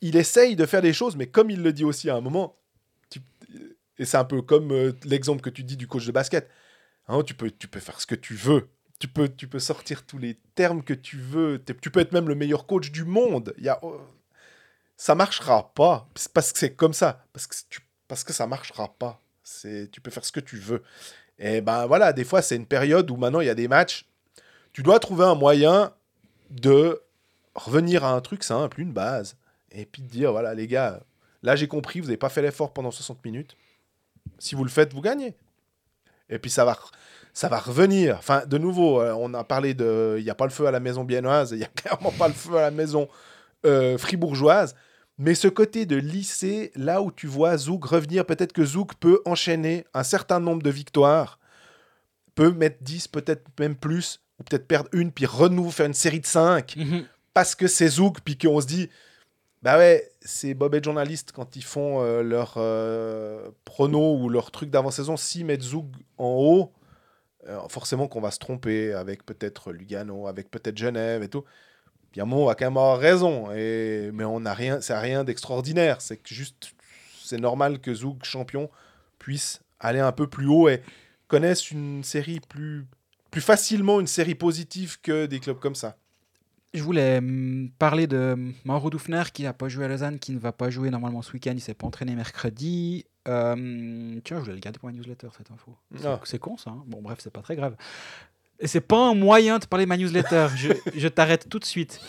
il 0.00 0.16
essaye 0.16 0.56
de 0.56 0.66
faire 0.66 0.82
des 0.82 0.92
choses, 0.92 1.16
mais 1.16 1.26
comme 1.26 1.50
il 1.50 1.62
le 1.62 1.72
dit 1.72 1.84
aussi 1.84 2.10
à 2.10 2.16
un 2.16 2.20
moment, 2.20 2.56
tu- 3.10 3.20
et 3.98 4.04
c'est 4.04 4.16
un 4.16 4.24
peu 4.24 4.42
comme 4.42 4.72
euh, 4.72 4.92
l'exemple 5.04 5.42
que 5.42 5.50
tu 5.50 5.62
dis 5.62 5.76
du 5.76 5.86
coach 5.86 6.06
de 6.06 6.12
basket, 6.12 6.48
Hein, 7.08 7.22
tu, 7.24 7.34
peux, 7.34 7.50
tu 7.50 7.68
peux 7.68 7.80
faire 7.80 8.00
ce 8.00 8.06
que 8.06 8.14
tu 8.14 8.34
veux. 8.34 8.68
Tu 8.98 9.08
peux, 9.08 9.28
tu 9.28 9.48
peux 9.48 9.58
sortir 9.58 10.06
tous 10.06 10.18
les 10.18 10.38
termes 10.54 10.82
que 10.84 10.94
tu 10.94 11.18
veux. 11.18 11.62
Tu 11.64 11.90
peux 11.90 12.00
être 12.00 12.12
même 12.12 12.28
le 12.28 12.34
meilleur 12.34 12.66
coach 12.66 12.92
du 12.92 13.04
monde. 13.04 13.52
Il 13.58 13.64
y 13.64 13.68
a, 13.68 13.80
oh, 13.82 14.00
ça 15.02 15.16
marchera 15.16 15.72
pas. 15.74 16.06
Parce 16.32 16.52
que 16.52 16.58
c'est 16.60 16.74
comme 16.74 16.92
ça. 16.92 17.24
Parce 17.32 17.48
que, 17.48 17.56
tu, 17.68 17.80
parce 18.06 18.22
que 18.22 18.32
ça 18.32 18.46
marchera 18.46 18.86
pas. 18.86 19.20
C'est, 19.42 19.90
tu 19.90 20.00
peux 20.00 20.12
faire 20.12 20.24
ce 20.24 20.30
que 20.30 20.38
tu 20.38 20.58
veux. 20.58 20.84
Et 21.40 21.60
ben 21.60 21.86
voilà, 21.86 22.12
des 22.12 22.22
fois, 22.22 22.40
c'est 22.40 22.54
une 22.54 22.66
période 22.66 23.10
où 23.10 23.16
maintenant, 23.16 23.40
il 23.40 23.48
y 23.48 23.50
a 23.50 23.56
des 23.56 23.66
matchs. 23.66 24.06
Tu 24.72 24.84
dois 24.84 25.00
trouver 25.00 25.24
un 25.24 25.34
moyen 25.34 25.92
de 26.50 27.02
revenir 27.56 28.04
à 28.04 28.12
un 28.12 28.20
truc 28.20 28.44
simple, 28.44 28.80
une 28.80 28.92
base. 28.92 29.36
Et 29.72 29.86
puis 29.86 30.02
de 30.02 30.06
dire, 30.06 30.30
voilà, 30.30 30.54
les 30.54 30.68
gars, 30.68 31.00
là, 31.42 31.56
j'ai 31.56 31.66
compris, 31.66 31.98
vous 31.98 32.06
n'avez 32.06 32.16
pas 32.16 32.28
fait 32.28 32.42
l'effort 32.42 32.72
pendant 32.72 32.92
60 32.92 33.24
minutes. 33.24 33.56
Si 34.38 34.54
vous 34.54 34.62
le 34.62 34.70
faites, 34.70 34.94
vous 34.94 35.00
gagnez. 35.00 35.34
Et 36.30 36.38
puis 36.38 36.50
ça 36.50 36.64
va, 36.64 36.78
ça 37.32 37.48
va 37.48 37.58
revenir. 37.58 38.18
Enfin, 38.18 38.46
de 38.46 38.56
nouveau, 38.56 39.00
euh, 39.00 39.12
on 39.18 39.34
a 39.34 39.42
parlé 39.42 39.74
de. 39.74 40.14
Il 40.18 40.22
n'y 40.22 40.30
a 40.30 40.36
pas 40.36 40.46
le 40.46 40.52
feu 40.52 40.68
à 40.68 40.70
la 40.70 40.78
maison 40.78 41.02
biennoise, 41.02 41.50
il 41.50 41.58
n'y 41.58 41.64
a 41.64 41.66
clairement 41.74 42.12
pas 42.12 42.28
le 42.28 42.34
feu 42.34 42.56
à 42.56 42.60
la 42.60 42.70
maison 42.70 43.08
euh, 43.66 43.98
fribourgeoise. 43.98 44.76
Mais 45.18 45.34
ce 45.34 45.48
côté 45.48 45.86
de 45.86 45.96
lycée, 45.96 46.72
là 46.74 47.02
où 47.02 47.12
tu 47.12 47.26
vois 47.26 47.56
Zouk 47.56 47.84
revenir, 47.84 48.24
peut-être 48.26 48.52
que 48.52 48.64
Zouk 48.64 48.94
peut 48.94 49.20
enchaîner 49.24 49.84
un 49.94 50.02
certain 50.02 50.40
nombre 50.40 50.62
de 50.62 50.70
victoires, 50.70 51.38
peut 52.34 52.50
mettre 52.52 52.78
10, 52.82 53.08
peut-être 53.08 53.44
même 53.60 53.76
plus, 53.76 54.20
ou 54.40 54.42
peut-être 54.44 54.66
perdre 54.66 54.88
une, 54.92 55.12
puis 55.12 55.26
renouveau 55.26 55.70
faire 55.70 55.86
une 55.86 55.94
série 55.94 56.20
de 56.20 56.26
5 56.26 56.74
Mhm. 56.76 57.04
parce 57.34 57.54
que 57.54 57.66
c'est 57.66 57.88
Zouk, 57.88 58.20
puis 58.22 58.36
qu'on 58.38 58.60
se 58.60 58.66
dit, 58.66 58.88
bah 59.62 59.78
ouais, 59.78 60.10
c'est 60.22 60.54
Bob 60.54 60.74
et 60.74 60.82
journalistes 60.82 61.30
quand 61.32 61.54
ils 61.56 61.62
font 61.64 62.02
euh, 62.02 62.22
leur 62.22 62.54
euh, 62.56 63.50
prono 63.64 64.16
ou 64.16 64.28
leur 64.28 64.50
truc 64.50 64.70
d'avant-saison, 64.70 65.16
s'ils 65.16 65.44
mettent 65.46 65.62
Zouk 65.62 65.86
en 66.18 66.30
haut, 66.30 66.72
euh, 67.48 67.60
forcément 67.68 68.08
qu'on 68.08 68.20
va 68.20 68.30
se 68.30 68.38
tromper 68.38 68.92
avec 68.94 69.24
peut-être 69.24 69.72
Lugano, 69.72 70.26
avec 70.26 70.50
peut-être 70.50 70.76
Genève 70.78 71.22
et 71.22 71.28
tout. 71.28 71.44
On 72.20 72.44
va 72.46 72.54
quand 72.54 72.66
même 72.66 72.76
avoir 72.76 72.98
raison, 72.98 73.50
et... 73.52 74.10
mais 74.12 74.24
on 74.24 74.40
n'a 74.40 74.54
rien, 74.54 74.80
c'est 74.80 74.96
rien 74.98 75.24
d'extraordinaire, 75.24 76.00
c'est 76.00 76.20
juste, 76.26 76.74
c'est 77.22 77.40
normal 77.40 77.78
que 77.80 77.94
Zouk, 77.94 78.24
champion, 78.24 78.70
puisse 79.18 79.60
aller 79.80 80.00
un 80.00 80.12
peu 80.12 80.26
plus 80.26 80.46
haut 80.46 80.68
et 80.68 80.82
connaisse 81.28 81.70
une 81.70 82.04
série 82.04 82.40
plus, 82.40 82.84
plus 83.30 83.40
facilement, 83.40 84.00
une 84.00 84.06
série 84.06 84.34
positive 84.34 85.00
que 85.00 85.26
des 85.26 85.40
clubs 85.40 85.58
comme 85.58 85.74
ça. 85.74 85.96
Je 86.74 86.82
voulais 86.82 87.18
hum, 87.18 87.70
parler 87.78 88.06
de 88.06 88.34
Mauro 88.64 88.88
Dufner 88.88 89.24
qui 89.32 89.42
n'a 89.42 89.52
pas 89.52 89.68
joué 89.68 89.84
à 89.84 89.88
Lausanne, 89.88 90.18
qui 90.18 90.32
ne 90.32 90.38
va 90.38 90.52
pas 90.52 90.70
jouer 90.70 90.90
normalement 90.90 91.20
ce 91.20 91.32
week-end, 91.32 91.52
il 91.54 91.60
s'est 91.60 91.74
pas 91.74 91.86
entraîné 91.86 92.14
mercredi. 92.14 93.04
Euh, 93.28 94.20
tiens, 94.24 94.38
je 94.38 94.42
voulais 94.42 94.54
le 94.54 94.58
garder 94.60 94.78
pour 94.78 94.88
ma 94.88 94.94
newsletter 94.94 95.28
cette 95.36 95.50
info. 95.50 95.76
C'est 95.94 96.34
Ah. 96.34 96.38
con 96.38 96.56
ça. 96.56 96.70
hein. 96.70 96.82
Bon, 96.86 97.00
bref, 97.02 97.18
c'est 97.22 97.32
pas 97.32 97.42
très 97.42 97.56
grave. 97.56 97.76
Et 98.62 98.68
c'est 98.68 98.80
pas 98.80 99.08
un 99.10 99.14
moyen 99.14 99.58
de 99.58 99.66
parler 99.66 99.84
de 99.84 99.88
ma 99.88 99.96
newsletter. 99.98 100.46
je 100.56 100.72
je 100.96 101.08
t'arrête 101.08 101.48
tout 101.48 101.58
de 101.58 101.64
suite. 101.64 102.00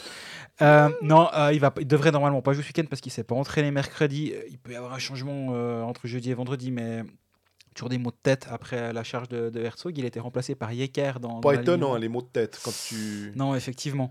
Euh, 0.62 0.90
non, 1.02 1.28
euh, 1.34 1.52
il, 1.52 1.60
va, 1.60 1.74
il 1.80 1.88
devrait 1.88 2.12
normalement 2.12 2.44
pas 2.44 2.54
jouer 2.54 2.62
ce 2.62 2.68
week-end 2.68 2.86
parce 2.88 3.02
qu'il 3.02 3.12
s'est 3.12 3.24
pas 3.24 3.36
entraîné 3.36 3.72
mercredi. 3.72 4.34
Euh, 4.34 4.44
Il 4.50 4.60
peut 4.60 4.72
y 4.72 4.76
avoir 4.76 4.94
un 4.94 5.00
changement 5.00 5.48
euh, 5.52 5.82
entre 5.82 6.08
jeudi 6.08 6.30
et 6.30 6.36
vendredi, 6.36 6.72
mais 6.72 7.04
toujours 7.74 7.90
des 7.90 7.98
mots 7.98 8.12
de 8.12 8.18
tête 8.22 8.48
après 8.52 8.94
la 8.94 9.04
charge 9.04 9.28
de, 9.30 9.50
de 9.50 9.62
Herzog. 9.62 9.98
Il 9.98 10.06
a 10.06 10.08
été 10.08 10.20
remplacé 10.20 10.54
par 10.54 10.72
Yecker 10.72 11.14
dans. 11.20 11.42
Pas 11.42 11.56
étonnant, 11.56 11.96
hein, 11.96 12.00
les 12.00 12.08
mots 12.08 12.22
de 12.22 12.28
tête, 12.28 12.60
quand 12.64 12.74
tu... 12.88 13.34
Non, 13.36 13.56
effectivement. 13.56 14.10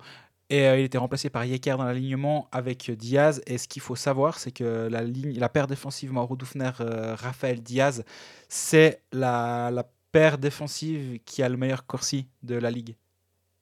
Et 0.51 0.67
il 0.67 0.85
était 0.85 0.99
remplacé 0.99 1.31
par 1.31 1.47
Yecker 1.47 1.77
dans 1.79 1.85
l'alignement 1.85 2.49
avec 2.53 2.91
Diaz. 2.91 3.41
Et 3.47 3.57
ce 3.57 3.67
qu'il 3.67 3.81
faut 3.81 3.97
savoir, 3.97 4.39
c'est 4.39 4.51
que 4.51 4.87
la, 4.91 5.03
ligne, 5.03 5.39
la 5.39 5.49
paire 5.49 5.67
défensive 5.67 6.13
Mauro 6.13 6.37
Dufner, 6.37 6.73
euh, 6.81 7.15
Raphaël 7.15 7.63
Diaz, 7.63 8.05
c'est 8.51 9.01
la, 9.13 9.71
la 9.73 9.87
paire 10.13 10.39
défensive 10.39 11.19
qui 11.25 11.43
a 11.43 11.49
le 11.49 11.57
meilleur 11.57 11.87
corsi 11.87 12.29
de 12.43 12.55
la 12.55 12.71
ligue. 12.71 12.95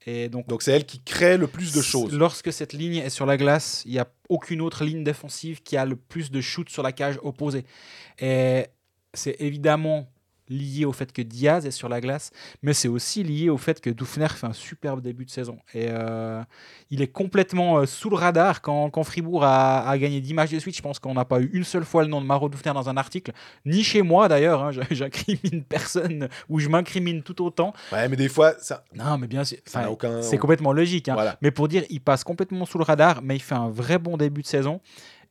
Et 0.05 0.29
donc, 0.29 0.47
Donc 0.47 0.63
c'est 0.63 0.71
elle 0.71 0.85
qui 0.85 0.99
crée 0.99 1.37
le 1.37 1.47
plus 1.47 1.73
de 1.73 1.81
choses. 1.81 2.13
Lorsque 2.13 2.51
cette 2.51 2.73
ligne 2.73 2.97
est 2.97 3.09
sur 3.09 3.25
la 3.25 3.37
glace, 3.37 3.83
il 3.85 3.91
n'y 3.91 3.99
a 3.99 4.07
aucune 4.29 4.61
autre 4.61 4.83
ligne 4.83 5.03
défensive 5.03 5.61
qui 5.61 5.77
a 5.77 5.85
le 5.85 5.95
plus 5.95 6.31
de 6.31 6.41
shoots 6.41 6.69
sur 6.69 6.81
la 6.83 6.91
cage 6.91 7.19
opposée. 7.21 7.65
Et 8.19 8.65
c'est 9.13 9.35
évidemment 9.39 10.11
lié 10.51 10.85
au 10.85 10.91
fait 10.91 11.11
que 11.11 11.21
Diaz 11.21 11.65
est 11.65 11.71
sur 11.71 11.89
la 11.89 12.01
glace, 12.01 12.31
mais 12.61 12.73
c'est 12.73 12.87
aussi 12.87 13.23
lié 13.23 13.49
au 13.49 13.57
fait 13.57 13.81
que 13.81 13.89
Dufner 13.89 14.27
fait 14.29 14.45
un 14.47 14.53
superbe 14.53 15.01
début 15.01 15.25
de 15.25 15.29
saison. 15.31 15.57
Et 15.73 15.87
euh, 15.89 16.43
il 16.89 17.01
est 17.01 17.07
complètement 17.07 17.77
euh, 17.79 17.85
sous 17.85 18.09
le 18.09 18.15
radar 18.17 18.61
quand, 18.61 18.89
quand 18.89 19.03
Fribourg 19.03 19.43
a, 19.43 19.87
a 19.89 19.97
gagné 19.97 20.19
10 20.21 20.33
matchs 20.33 20.51
de 20.51 20.59
suite. 20.59 20.75
Je 20.75 20.81
pense 20.81 20.99
qu'on 20.99 21.13
n'a 21.13 21.25
pas 21.25 21.39
eu 21.39 21.49
une 21.53 21.63
seule 21.63 21.85
fois 21.85 22.03
le 22.03 22.09
nom 22.09 22.21
de 22.21 22.25
Maro 22.25 22.49
Dufner 22.49 22.73
dans 22.73 22.89
un 22.89 22.97
article, 22.97 23.31
ni 23.65 23.83
chez 23.83 24.01
moi 24.01 24.27
d'ailleurs. 24.27 24.63
hein. 24.63 24.71
J'incrimine 24.91 25.63
personne 25.63 26.27
ou 26.49 26.59
je 26.59 26.67
m'incrimine 26.69 27.23
tout 27.23 27.43
autant. 27.43 27.73
Ouais, 27.91 28.07
mais 28.09 28.15
des 28.17 28.29
fois, 28.29 28.53
ça, 28.59 28.83
Non, 28.93 29.17
mais 29.17 29.27
bien 29.27 29.43
sûr, 29.43 29.57
enfin, 29.67 29.87
aucun... 29.87 30.21
c'est 30.21 30.37
complètement 30.37 30.73
logique. 30.73 31.07
hein. 31.09 31.13
Voilà. 31.13 31.37
Mais 31.41 31.51
pour 31.51 31.67
dire, 31.67 31.83
il 31.89 32.01
passe 32.01 32.23
complètement 32.23 32.65
sous 32.65 32.77
le 32.77 32.83
radar, 32.83 33.21
mais 33.21 33.35
il 33.35 33.41
fait 33.41 33.55
un 33.55 33.69
vrai 33.69 33.97
bon 33.97 34.17
début 34.17 34.41
de 34.41 34.47
saison. 34.47 34.81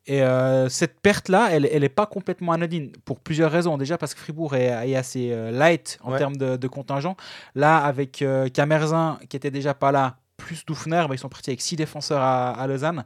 Et 0.07 0.23
euh, 0.23 0.69
cette 0.69 0.99
perte-là, 1.01 1.49
elle 1.53 1.81
n'est 1.81 1.89
pas 1.89 2.07
complètement 2.07 2.53
anodine 2.53 2.91
pour 3.05 3.21
plusieurs 3.21 3.51
raisons. 3.53 3.77
Déjà 3.79 3.99
parce 3.99 4.15
que 4.15 4.21
Fribourg 4.21 4.55
est, 4.57 4.91
est 4.91 4.97
assez 4.97 5.31
euh, 5.31 5.51
light 5.51 5.99
en 6.03 6.13
Ouais. 6.13 6.19
termes 6.19 6.37
de, 6.37 6.57
de 6.57 6.69
contingent. 6.69 7.17
Là, 7.55 7.79
avec 7.85 8.23
euh, 8.23 8.49
Camerzin, 8.49 9.19
qui 9.29 9.37
était 9.37 9.51
déjà 9.51 9.75
pas 9.75 9.93
là, 9.93 10.17
plus 10.37 10.65
Dufner, 10.65 11.05
bah, 11.07 11.15
ils 11.15 11.19
sont 11.19 11.29
partis 11.29 11.51
avec 11.51 11.61
six 11.61 11.77
défenseurs 11.77 12.23
à, 12.23 12.53
à 12.53 12.67
Lausanne. 12.67 13.05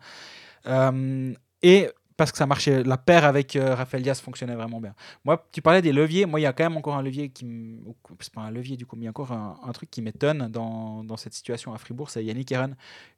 Euh, 0.66 1.32
et 1.62 1.88
parce 2.16 2.30
que 2.30 2.38
ça 2.38 2.46
marchait, 2.46 2.84
la 2.84 2.96
paire 2.96 3.24
avec 3.24 3.58
Raphaël 3.60 4.04
Diaz 4.04 4.20
fonctionnait 4.20 4.54
vraiment 4.54 4.80
bien. 4.80 4.94
Moi, 5.24 5.44
tu 5.50 5.60
parlais 5.60 5.82
des 5.82 5.92
leviers. 5.92 6.26
Moi, 6.26 6.38
il 6.38 6.44
y 6.44 6.46
a 6.46 6.52
quand 6.52 6.62
même 6.62 6.76
encore 6.76 6.94
un 6.94 7.02
levier 7.02 7.28
qui. 7.30 7.44
m- 7.44 7.80
C'est 8.20 8.32
pas 8.32 8.42
un 8.42 8.52
levier 8.52 8.76
du 8.76 8.86
coup, 8.86 8.94
mais 8.94 9.02
il 9.02 9.04
y 9.06 9.08
a 9.08 9.10
encore 9.10 9.32
un, 9.32 9.58
un 9.66 9.72
truc 9.72 9.90
qui 9.90 10.00
m'étonne 10.00 10.48
dans, 10.48 11.02
dans 11.02 11.16
cette 11.16 11.34
situation 11.34 11.74
à 11.74 11.78
Fribourg, 11.78 12.10
c'est 12.10 12.24
Yannick 12.24 12.52
Eren 12.52 12.76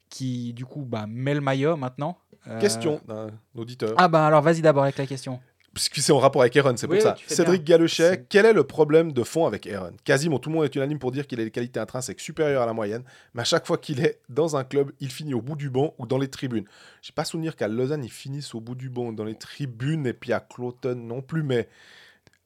qui, 0.08 0.54
du 0.54 0.64
coup, 0.64 0.84
bah, 0.86 1.04
met 1.08 1.34
le 1.34 1.40
maillot 1.40 1.76
maintenant. 1.76 2.16
Euh, 2.48 2.60
Question 2.60 3.00
d'un 3.06 3.28
auditeur. 3.56 3.94
Ah, 3.96 4.08
bah 4.08 4.26
alors 4.26 4.42
vas-y 4.42 4.60
d'abord 4.60 4.84
avec 4.84 4.98
la 4.98 5.06
question. 5.06 5.40
Puisque 5.74 5.98
c'est 5.98 6.12
en 6.12 6.18
rapport 6.18 6.40
avec 6.40 6.56
Aaron, 6.56 6.74
c'est 6.76 6.86
Oui, 6.88 6.96
pour 6.96 7.02
ça. 7.02 7.16
Cédric 7.26 7.62
bien. 7.62 7.76
Galochet, 7.76 8.24
quel 8.30 8.46
est 8.46 8.54
le 8.54 8.64
problème 8.64 9.12
de 9.12 9.22
fond 9.22 9.44
avec 9.44 9.66
Aaron? 9.66 9.92
Quasiment 10.04 10.38
tout 10.38 10.48
le 10.48 10.54
monde 10.56 10.64
est 10.64 10.74
unanime 10.74 10.98
pour 10.98 11.12
dire 11.12 11.26
qu'il 11.26 11.38
a 11.38 11.44
des 11.44 11.50
qualités 11.50 11.78
intrinsèques 11.78 12.20
supérieures 12.20 12.62
à 12.62 12.66
la 12.66 12.72
moyenne, 12.72 13.02
mais 13.34 13.42
à 13.42 13.44
chaque 13.44 13.66
fois 13.66 13.76
qu'il 13.76 14.00
est 14.00 14.20
dans 14.30 14.56
un 14.56 14.64
club, 14.64 14.92
il 15.00 15.10
finit 15.10 15.34
au 15.34 15.42
bout 15.42 15.54
du 15.54 15.68
banc 15.68 15.92
ou 15.98 16.06
dans 16.06 16.16
les 16.16 16.28
tribunes. 16.28 16.64
J'ai 17.02 17.12
pas 17.12 17.26
souvenir 17.26 17.56
qu'à 17.56 17.68
Lausanne, 17.68 18.04
il 18.04 18.10
finisse 18.10 18.54
au 18.54 18.60
bout 18.60 18.74
du 18.74 18.88
banc, 18.88 19.12
dans 19.12 19.24
les 19.24 19.34
tribunes, 19.34 20.06
et 20.06 20.14
puis 20.14 20.32
à 20.32 20.40
Cloton 20.40 20.94
non 20.94 21.20
plus, 21.20 21.42
mais 21.42 21.68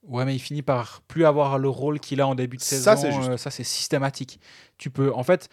Ouais, 0.09 0.25
mais 0.25 0.35
il 0.35 0.39
finit 0.39 0.63
par 0.63 1.03
plus 1.03 1.27
avoir 1.27 1.59
le 1.59 1.69
rôle 1.69 2.01
qu'il 2.01 2.23
a 2.23 2.27
en 2.27 2.35
début 2.35 2.57
de 2.57 2.63
saison. 2.63 2.85
Ça, 2.85 2.97
c'est 2.97 3.13
juste. 3.13 3.29
euh, 3.29 3.37
ça, 3.37 3.51
c'est 3.51 3.65
systématique. 3.65 4.41
Tu 4.79 4.89
peux, 4.89 5.13
en 5.13 5.23
fait, 5.23 5.51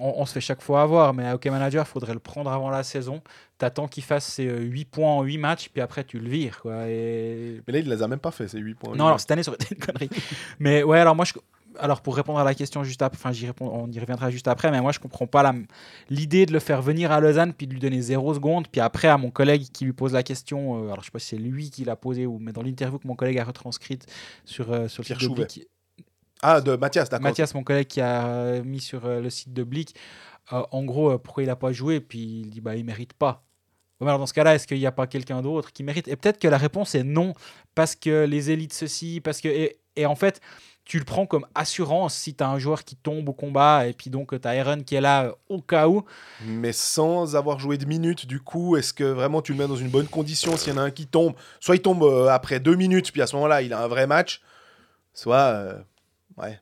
on, 0.00 0.14
on 0.16 0.26
se 0.26 0.32
fait 0.32 0.40
chaque 0.40 0.62
fois 0.62 0.80
avoir, 0.80 1.12
mais 1.12 1.26
à 1.26 1.34
Hockey 1.34 1.50
Manager, 1.50 1.84
il 1.86 1.90
faudrait 1.90 2.14
le 2.14 2.18
prendre 2.18 2.50
avant 2.50 2.70
la 2.70 2.82
saison. 2.82 3.22
T'attends 3.58 3.86
qu'il 3.86 4.02
fasse 4.02 4.24
ses 4.24 4.44
8 4.44 4.86
points 4.86 5.10
en 5.12 5.22
8 5.22 5.36
matchs, 5.36 5.68
puis 5.68 5.82
après, 5.82 6.02
tu 6.02 6.18
le 6.18 6.28
vires. 6.30 6.60
Quoi, 6.62 6.88
et... 6.88 7.60
Mais 7.66 7.74
là, 7.74 7.78
il 7.80 7.88
les 7.88 8.02
a 8.02 8.08
même 8.08 8.20
pas 8.20 8.30
fait, 8.30 8.48
ces 8.48 8.58
8 8.58 8.74
points. 8.74 8.96
Non, 8.96 9.06
alors 9.06 9.20
cette 9.20 9.30
année, 9.30 9.42
ça 9.42 9.50
aurait 9.50 9.58
été 9.62 9.74
une 9.74 9.84
connerie. 9.84 10.08
mais 10.58 10.82
ouais, 10.82 10.98
alors 10.98 11.14
moi, 11.14 11.26
je... 11.26 11.34
alors 11.78 12.00
pour 12.00 12.16
répondre 12.16 12.38
à 12.38 12.44
la 12.44 12.54
question 12.54 12.84
juste 12.84 13.02
après, 13.02 13.18
enfin, 13.18 13.32
j'y 13.32 13.46
réponds, 13.46 13.70
on 13.72 13.90
y 13.90 13.98
reviendra 13.98 14.30
juste 14.30 14.48
après, 14.48 14.70
mais 14.70 14.80
moi, 14.80 14.92
je 14.92 14.98
comprends 14.98 15.26
pas 15.26 15.52
l'idée 16.10 16.46
de 16.46 16.52
le 16.52 16.60
faire 16.60 16.82
venir 16.82 17.12
à 17.12 17.20
Lausanne, 17.20 17.52
puis 17.52 17.66
de 17.66 17.72
lui 17.72 17.80
donner 17.80 18.00
0 18.00 18.34
secondes, 18.34 18.68
puis 18.68 18.80
après, 18.80 19.08
à 19.08 19.16
mon 19.18 19.30
collègue 19.30 19.66
qui 19.72 19.84
lui 19.84 19.92
pose 19.92 20.12
la 20.12 20.22
question, 20.22 20.76
euh, 20.76 20.92
alors 20.92 21.00
je 21.00 21.06
sais 21.06 21.10
pas 21.10 21.18
si 21.18 21.28
c'est 21.28 21.36
lui 21.36 21.70
qui 21.70 21.84
l'a 21.84 21.96
posée, 21.96 22.26
ou 22.26 22.38
mais 22.38 22.52
dans 22.52 22.62
l'interview 22.62 22.98
que 22.98 23.08
mon 23.08 23.16
collègue 23.16 23.38
a 23.38 23.44
retranscrite 23.44 24.06
sur, 24.44 24.72
euh, 24.72 24.88
sur 24.88 25.02
le 25.02 25.06
site 25.06 25.28
de. 25.28 25.34
Blick, 25.34 25.68
Ah, 26.42 26.60
de 26.60 26.76
Mathias, 26.76 27.08
d'accord. 27.08 27.24
Mathias, 27.24 27.54
mon 27.54 27.64
collègue 27.64 27.86
qui 27.86 28.00
a 28.00 28.26
euh, 28.26 28.64
mis 28.64 28.80
sur 28.80 29.04
euh, 29.06 29.20
le 29.20 29.30
site 29.30 29.52
de 29.52 29.62
Blick, 29.64 29.94
en 30.50 30.84
gros, 30.84 31.18
pourquoi 31.18 31.42
il 31.42 31.46
n'a 31.46 31.56
pas 31.56 31.72
joué, 31.72 32.00
puis 32.00 32.42
il 32.42 32.50
dit 32.50 32.60
bah 32.60 32.76
il 32.76 32.84
mérite 32.84 33.14
pas. 33.14 33.44
Alors 34.00 34.18
dans 34.18 34.26
ce 34.26 34.34
cas-là, 34.34 34.54
est-ce 34.54 34.66
qu'il 34.66 34.78
n'y 34.78 34.84
a 34.84 34.92
pas 34.92 35.06
quelqu'un 35.06 35.40
d'autre 35.40 35.72
qui 35.72 35.82
mérite? 35.82 36.06
Et 36.08 36.16
peut-être 36.16 36.38
que 36.38 36.48
la 36.48 36.58
réponse 36.58 36.94
est 36.94 37.02
non, 37.02 37.32
parce 37.74 37.94
que 37.94 38.26
les 38.26 38.50
élites 38.50 38.74
ceci, 38.74 39.22
parce 39.22 39.40
que 39.40 39.48
et, 39.48 39.78
et 39.96 40.04
en 40.04 40.14
fait, 40.16 40.42
tu 40.84 40.98
le 40.98 41.04
prends 41.04 41.26
comme 41.26 41.46
assurance 41.54 42.14
si 42.14 42.34
tu 42.34 42.44
as 42.44 42.48
un 42.48 42.58
joueur 42.58 42.84
qui 42.84 42.94
tombe 42.96 43.28
au 43.28 43.32
combat, 43.32 43.86
et 43.86 43.92
puis 43.92 44.10
donc 44.10 44.38
tu 44.38 44.48
as 44.48 44.50
Aaron 44.50 44.82
qui 44.82 44.94
est 44.94 45.00
là 45.00 45.24
euh, 45.24 45.32
au 45.48 45.62
cas 45.62 45.88
où. 45.88 46.04
Mais 46.44 46.72
sans 46.72 47.36
avoir 47.36 47.58
joué 47.58 47.78
de 47.78 47.86
minutes, 47.86 48.26
du 48.26 48.40
coup, 48.40 48.76
est-ce 48.76 48.92
que 48.92 49.04
vraiment 49.04 49.40
tu 49.40 49.52
le 49.52 49.58
mets 49.58 49.68
dans 49.68 49.76
une 49.76 49.88
bonne 49.88 50.08
condition 50.08 50.56
s'il 50.56 50.74
y 50.74 50.76
en 50.76 50.80
a 50.80 50.84
un 50.84 50.90
qui 50.90 51.06
tombe? 51.06 51.34
Soit 51.60 51.76
il 51.76 51.82
tombe 51.82 52.02
euh, 52.02 52.28
après 52.28 52.60
deux 52.60 52.74
minutes, 52.76 53.12
puis 53.12 53.22
à 53.22 53.26
ce 53.26 53.34
moment-là, 53.36 53.62
il 53.62 53.72
a 53.72 53.82
un 53.82 53.88
vrai 53.88 54.06
match. 54.06 54.42
Soit, 55.14 55.36
euh, 55.36 55.78
ouais, 56.36 56.60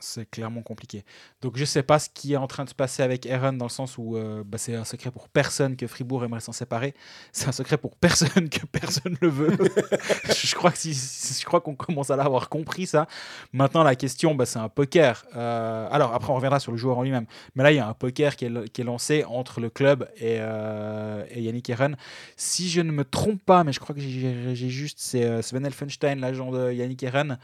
c'est 0.00 0.28
clairement 0.30 0.62
compliqué. 0.62 1.04
Donc 1.40 1.56
je 1.56 1.64
sais 1.64 1.82
pas 1.82 1.98
ce 1.98 2.08
qui 2.12 2.32
est 2.32 2.36
en 2.36 2.46
train 2.46 2.64
de 2.64 2.68
se 2.68 2.74
passer 2.74 3.02
avec 3.02 3.26
Aaron 3.26 3.52
dans 3.52 3.66
le 3.66 3.70
sens 3.70 3.96
où 3.98 4.16
euh, 4.16 4.42
bah, 4.44 4.58
c'est 4.58 4.74
un 4.74 4.84
secret 4.84 5.10
pour 5.10 5.28
personne 5.28 5.76
que 5.76 5.86
Fribourg 5.86 6.24
aimerait 6.24 6.40
s'en 6.40 6.52
séparer. 6.52 6.94
C'est 7.32 7.48
un 7.48 7.52
secret 7.52 7.78
pour 7.78 7.96
personne 7.96 8.48
que 8.48 8.66
personne 8.66 9.16
le 9.20 9.28
veut. 9.28 9.56
je 10.34 10.54
crois 10.54 10.72
que 10.72 10.78
si, 10.78 10.92
je 10.94 11.44
crois 11.44 11.60
qu'on 11.60 11.74
commence 11.74 12.10
à 12.10 12.16
l'avoir 12.16 12.48
compris 12.48 12.86
ça. 12.86 13.06
Maintenant 13.52 13.82
la 13.82 13.94
question, 13.94 14.34
bah, 14.34 14.46
c'est 14.46 14.58
un 14.58 14.68
poker. 14.68 15.24
Euh, 15.36 15.88
alors 15.90 16.12
après 16.14 16.32
on 16.32 16.36
reviendra 16.36 16.60
sur 16.60 16.72
le 16.72 16.78
joueur 16.78 16.98
en 16.98 17.02
lui-même. 17.02 17.26
Mais 17.54 17.62
là 17.62 17.72
il 17.72 17.76
y 17.76 17.80
a 17.80 17.88
un 17.88 17.94
poker 17.94 18.36
qui 18.36 18.46
est, 18.46 18.84
lancé 18.86 19.24
entre 19.24 19.60
le 19.60 19.70
club 19.70 20.08
et, 20.16 20.38
euh, 20.40 21.24
et 21.30 21.42
Yannick 21.42 21.70
Aaron. 21.70 21.94
Si 22.36 22.68
je 22.68 22.80
ne 22.80 22.92
me 22.92 23.04
trompe 23.04 23.42
pas, 23.44 23.64
mais 23.64 23.72
je 23.72 23.80
crois 23.80 23.94
que 23.94 24.00
j'ai 24.00 24.54
juste 24.68 24.98
c'est 25.00 25.42
Sven 25.42 25.66
Elfenstein, 25.66 26.20
l'agent 26.20 26.50
de 26.50 26.72
Yannick 26.72 27.02
Aaron. 27.04 27.36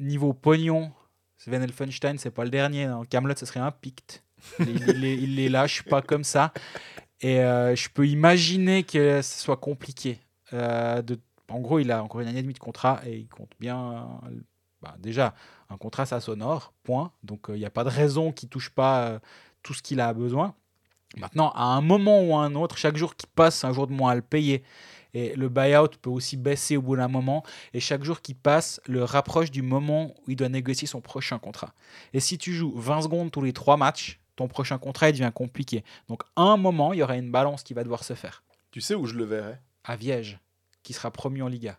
Niveau 0.00 0.32
pognon, 0.32 0.92
Sven 1.36 1.62
Elfenstein, 1.62 2.16
c'est 2.18 2.30
pas 2.30 2.44
le 2.44 2.50
dernier. 2.50 2.86
Dans 2.86 3.04
Camelot, 3.04 3.34
ce 3.36 3.46
serait 3.46 3.60
un 3.60 3.70
Pict. 3.70 4.24
Il, 4.58 4.68
il, 4.88 5.34
les- 5.36 5.48
lâche 5.48 5.82
pas 5.82 6.00
comme 6.02 6.24
ça. 6.24 6.52
Et 7.20 7.40
euh, 7.40 7.76
je 7.76 7.88
peux 7.90 8.08
imaginer 8.08 8.82
que 8.82 9.20
ce 9.20 9.42
soit 9.42 9.58
compliqué. 9.58 10.18
Euh, 10.54 11.02
en 11.48 11.60
gros, 11.60 11.78
il 11.78 11.90
a 11.92 12.02
encore 12.02 12.22
une 12.22 12.28
année 12.28 12.38
et 12.38 12.42
demie 12.42 12.54
de 12.54 12.58
contrat 12.58 13.00
et 13.06 13.18
il 13.18 13.28
compte 13.28 13.52
bien. 13.60 14.08
bah, 14.80 14.96
déjà, 14.98 15.34
un 15.68 15.76
contrat, 15.76 16.06
ça 16.06 16.20
sonore, 16.20 16.72
point. 16.82 17.12
Donc, 17.22 17.50
euh, 17.50 17.56
il 17.56 17.60
n'y 17.60 17.66
a 17.66 17.70
pas 17.70 17.84
de 17.84 17.90
raison 17.90 18.32
qu'il 18.32 18.48
touche 18.48 18.70
pas 18.70 19.20
tout 19.62 19.74
ce 19.74 19.82
qu'il 19.82 20.00
a 20.00 20.14
besoin. 20.14 20.54
Maintenant, 21.16 21.50
à 21.54 21.64
un 21.64 21.80
moment 21.80 22.22
ou 22.22 22.34
à 22.36 22.44
un 22.44 22.54
autre, 22.54 22.78
chaque 22.78 22.96
jour 22.96 23.16
qui 23.16 23.26
passe, 23.26 23.64
un 23.64 23.72
jour 23.72 23.86
de 23.86 23.92
moins 23.92 24.12
à 24.12 24.14
le 24.14 24.22
payer. 24.22 24.62
Et 25.14 25.34
le 25.36 25.48
buyout 25.48 25.88
peut 26.00 26.10
aussi 26.10 26.36
baisser 26.36 26.76
au 26.76 26.82
bout 26.82 26.96
d'un 26.96 27.08
moment. 27.08 27.42
Et 27.74 27.80
chaque 27.80 28.04
jour 28.04 28.20
qui 28.20 28.34
passe 28.34 28.80
le 28.86 29.02
rapproche 29.04 29.50
du 29.50 29.62
moment 29.62 30.14
où 30.26 30.30
il 30.30 30.36
doit 30.36 30.48
négocier 30.48 30.86
son 30.86 31.00
prochain 31.00 31.38
contrat. 31.38 31.72
Et 32.12 32.20
si 32.20 32.38
tu 32.38 32.52
joues 32.52 32.72
20 32.76 33.02
secondes 33.02 33.30
tous 33.30 33.42
les 33.42 33.52
3 33.52 33.76
matchs, 33.76 34.20
ton 34.36 34.48
prochain 34.48 34.78
contrat 34.78 35.12
devient 35.12 35.30
compliqué. 35.34 35.84
Donc 36.08 36.22
à 36.36 36.42
un 36.42 36.56
moment, 36.56 36.92
il 36.92 37.00
y 37.00 37.02
aura 37.02 37.16
une 37.16 37.30
balance 37.30 37.62
qui 37.62 37.74
va 37.74 37.82
devoir 37.84 38.04
se 38.04 38.14
faire. 38.14 38.42
Tu 38.70 38.80
sais 38.80 38.94
où 38.94 39.04
je 39.06 39.14
le 39.14 39.24
verrais 39.24 39.60
À 39.84 39.96
Viège, 39.96 40.38
qui 40.82 40.92
sera 40.92 41.10
promu 41.10 41.42
en 41.42 41.48
Liga. 41.48 41.76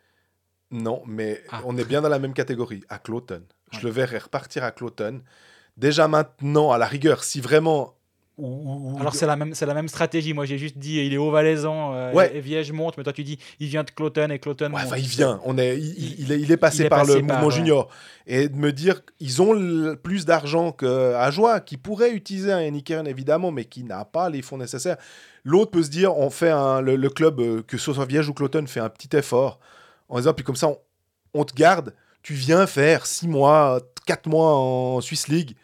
Non, 0.72 1.02
mais 1.06 1.42
Ah. 1.50 1.62
on 1.66 1.78
est 1.78 1.86
bien 1.86 2.02
dans 2.02 2.10
la 2.10 2.20
même 2.20 2.34
catégorie, 2.34 2.84
à 2.90 3.00
Cloton. 3.00 3.44
Je 3.72 3.78
Ouais. 3.78 3.84
le 3.86 3.90
verrais 3.92 4.18
repartir 4.20 4.64
à 4.64 4.72
Cloton. 4.72 5.22
Déjà 5.78 6.08
maintenant, 6.08 6.72
à 6.72 6.78
la 6.78 6.86
rigueur, 6.86 7.24
si 7.24 7.40
vraiment. 7.42 7.96
Ou- 8.46 8.92
ou- 8.92 8.94
ou- 8.96 9.00
Alors 9.00 9.16
c'est 9.16 9.26
la 9.26 9.36
même, 9.36 9.54
c'est 9.54 9.66
la 9.66 9.74
même 9.74 9.88
stratégie. 9.88 10.34
Moi 10.34 10.46
j'ai 10.46 10.58
juste 10.58 10.78
dit 10.78 10.98
il 11.06 11.14
est 11.14 11.18
haut 11.18 11.32
valaisan 11.32 11.94
euh, 11.94 12.14
Ouais. 12.14 12.36
et 12.36 12.40
Viège 12.42 12.72
monte, 12.72 12.98
mais 12.98 13.04
toi 13.04 13.14
tu 13.14 13.24
dis 13.24 13.38
il 13.60 13.68
vient 13.68 13.84
de 13.84 13.92
Cloton 13.92 14.30
et 14.30 14.40
Cloton 14.40 14.72
Ouais, 14.74 14.82
enfin, 14.84 14.98
il 14.98 15.06
vient. 15.08 15.40
On 15.46 15.58
est, 15.58 15.78
il, 15.78 16.20
Il- 16.22 16.32
il 16.32 16.52
est, 16.52 16.58
passé 16.58 16.80
il 16.84 16.86
est 16.86 16.90
par 16.90 17.02
passé 17.02 17.22
le 17.22 17.28
par, 17.28 17.38
mouvement 17.38 17.48
ouais. 17.50 17.56
junior. 17.56 17.90
Et 18.28 18.50
de 18.50 18.56
me 18.56 18.72
dire 18.72 19.02
ils 19.20 19.42
ont 19.42 19.96
plus 20.02 20.26
d'argent 20.26 20.72
qu'à 20.72 21.30
Joie, 21.32 21.60
qui 21.60 21.78
pourrait 21.78 22.12
utiliser 22.12 22.52
un 22.52 22.60
Aaron, 22.62 23.06
évidemment, 23.06 23.52
mais 23.52 23.66
qui 23.66 23.84
n'a 23.84 24.06
pas 24.06 24.30
les 24.30 24.42
fonds 24.42 24.58
nécessaires. 24.58 24.98
L'autre 25.44 25.72
peut 25.72 25.84
se 25.84 25.90
dire 25.90 26.16
on 26.18 26.30
fait 26.30 26.50
un, 26.52 26.82
le, 26.82 26.96
le 26.96 27.10
club, 27.10 27.40
euh, 27.40 27.62
que 27.64 27.78
ce 27.78 27.94
soit 27.94 28.06
Viège 28.06 28.30
ou 28.30 28.34
Cloton, 28.34 28.66
fait 28.68 28.80
un 28.80 28.90
petit 28.90 29.16
effort 29.18 29.60
en 30.10 30.18
disant 30.18 30.34
puis 30.34 30.44
comme 30.46 30.56
ça, 30.56 30.68
on, 30.68 30.78
on 31.34 31.44
te 31.46 31.54
garde. 31.56 31.94
Tu 32.24 32.34
viens 32.34 32.68
faire 32.68 33.08
6 33.08 33.28
mois, 33.28 33.80
4 34.06 34.28
mois 34.28 34.54
en 34.56 35.02
Swiss 35.02 35.28
League, 35.28 35.56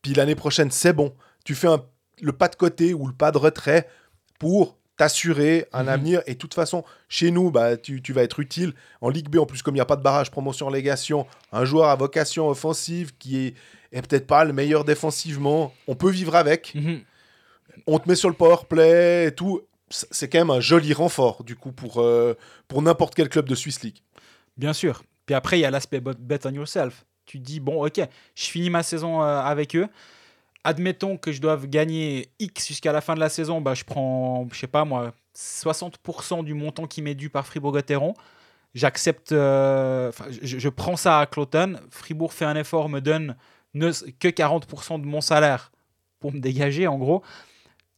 puis 0.00 0.14
l'année 0.14 0.34
prochaine, 0.34 0.70
c'est 0.70 0.94
bon. 0.94 1.12
Tu 1.44 1.54
fais 1.54 1.66
un- 1.68 1.84
le 2.22 2.32
pas 2.32 2.48
de 2.48 2.56
côté 2.56 2.94
ou 2.94 3.06
le 3.06 3.12
pas 3.12 3.30
de 3.32 3.38
retrait 3.38 3.88
pour 4.38 4.76
t'assurer 4.96 5.66
un 5.72 5.84
Mhm. 5.84 5.88
avenir. 5.88 6.22
Et 6.26 6.34
de 6.34 6.38
toute 6.38 6.52
façon, 6.54 6.84
chez 7.08 7.30
nous, 7.30 7.50
bah, 7.50 7.76
tu, 7.78 8.02
tu 8.02 8.12
vas 8.12 8.22
être 8.22 8.38
utile. 8.40 8.74
En 9.00 9.08
Ligue 9.08 9.28
B, 9.30 9.38
en 9.38 9.46
plus, 9.46 9.62
comme 9.62 9.74
il 9.74 9.78
n'y 9.78 9.82
a 9.82 9.86
pas 9.86 9.96
de 9.96 10.02
barrage, 10.02 10.30
promotion, 10.30 10.68
légation, 10.68 11.26
un 11.52 11.64
joueur 11.64 11.88
à 11.88 11.96
vocation 11.96 12.48
offensive 12.48 13.12
qui 13.18 13.46
est, 13.46 13.54
est 13.92 14.06
peut-être 14.06 14.26
pas 14.26 14.44
le 14.44 14.52
meilleur 14.52 14.84
défensivement, 14.84 15.72
on 15.86 15.94
peut 15.94 16.10
vivre 16.10 16.34
avec. 16.36 16.74
Mhm. 16.74 17.00
On 17.86 17.98
te 17.98 18.08
met 18.08 18.14
sur 18.14 18.28
le 18.28 18.34
power 18.34 18.58
play 18.68 19.26
et 19.28 19.34
tout. 19.34 19.62
C'est 19.88 20.28
quand 20.28 20.38
même 20.38 20.50
un 20.50 20.60
joli 20.60 20.92
renfort, 20.92 21.42
du 21.44 21.56
coup, 21.56 21.72
pour, 21.72 22.00
euh, 22.00 22.34
pour 22.68 22.82
n'importe 22.82 23.14
quel 23.14 23.28
club 23.28 23.48
de 23.48 23.54
Swiss 23.54 23.82
League. 23.82 24.02
Bien 24.56 24.72
sûr. 24.74 25.02
Puis 25.26 25.34
après, 25.34 25.58
il 25.58 25.62
y 25.62 25.64
a 25.64 25.70
l'aspect 25.70 26.00
bet 26.00 26.46
on 26.46 26.50
yourself. 26.52 27.04
Tu 27.24 27.38
dis, 27.38 27.58
bon, 27.60 27.84
ok, 27.86 28.00
je 28.34 28.44
finis 28.44 28.70
ma 28.70 28.82
saison 28.82 29.22
euh, 29.22 29.40
avec 29.40 29.74
eux. 29.76 29.88
Admettons 30.64 31.16
que 31.16 31.32
je 31.32 31.40
doive 31.40 31.66
gagner 31.66 32.28
X 32.38 32.68
jusqu'à 32.68 32.92
la 32.92 33.00
fin 33.00 33.14
de 33.14 33.20
la 33.20 33.28
saison. 33.28 33.60
Bah, 33.60 33.74
je 33.74 33.84
prends, 33.84 34.46
je 34.52 34.58
sais 34.58 34.68
moi, 34.84 35.12
60% 35.36 36.44
du 36.44 36.54
montant 36.54 36.86
qui 36.86 37.02
m'est 37.02 37.14
dû 37.14 37.30
par 37.30 37.46
Fribourg-Gotteron. 37.46 38.14
J'accepte, 38.74 39.32
euh, 39.32 40.12
je, 40.42 40.68
prends 40.68 40.96
ça 40.96 41.20
à 41.20 41.26
Cloton. 41.26 41.80
Fribourg 41.90 42.32
fait 42.32 42.44
un 42.44 42.56
effort, 42.56 42.88
me 42.88 43.00
donne 43.00 43.36
ne, 43.74 43.90
que 44.18 44.28
40% 44.28 45.00
de 45.00 45.06
mon 45.06 45.20
salaire 45.20 45.72
pour 46.20 46.32
me 46.32 46.40
dégager, 46.40 46.86
en 46.86 46.98
gros. 46.98 47.22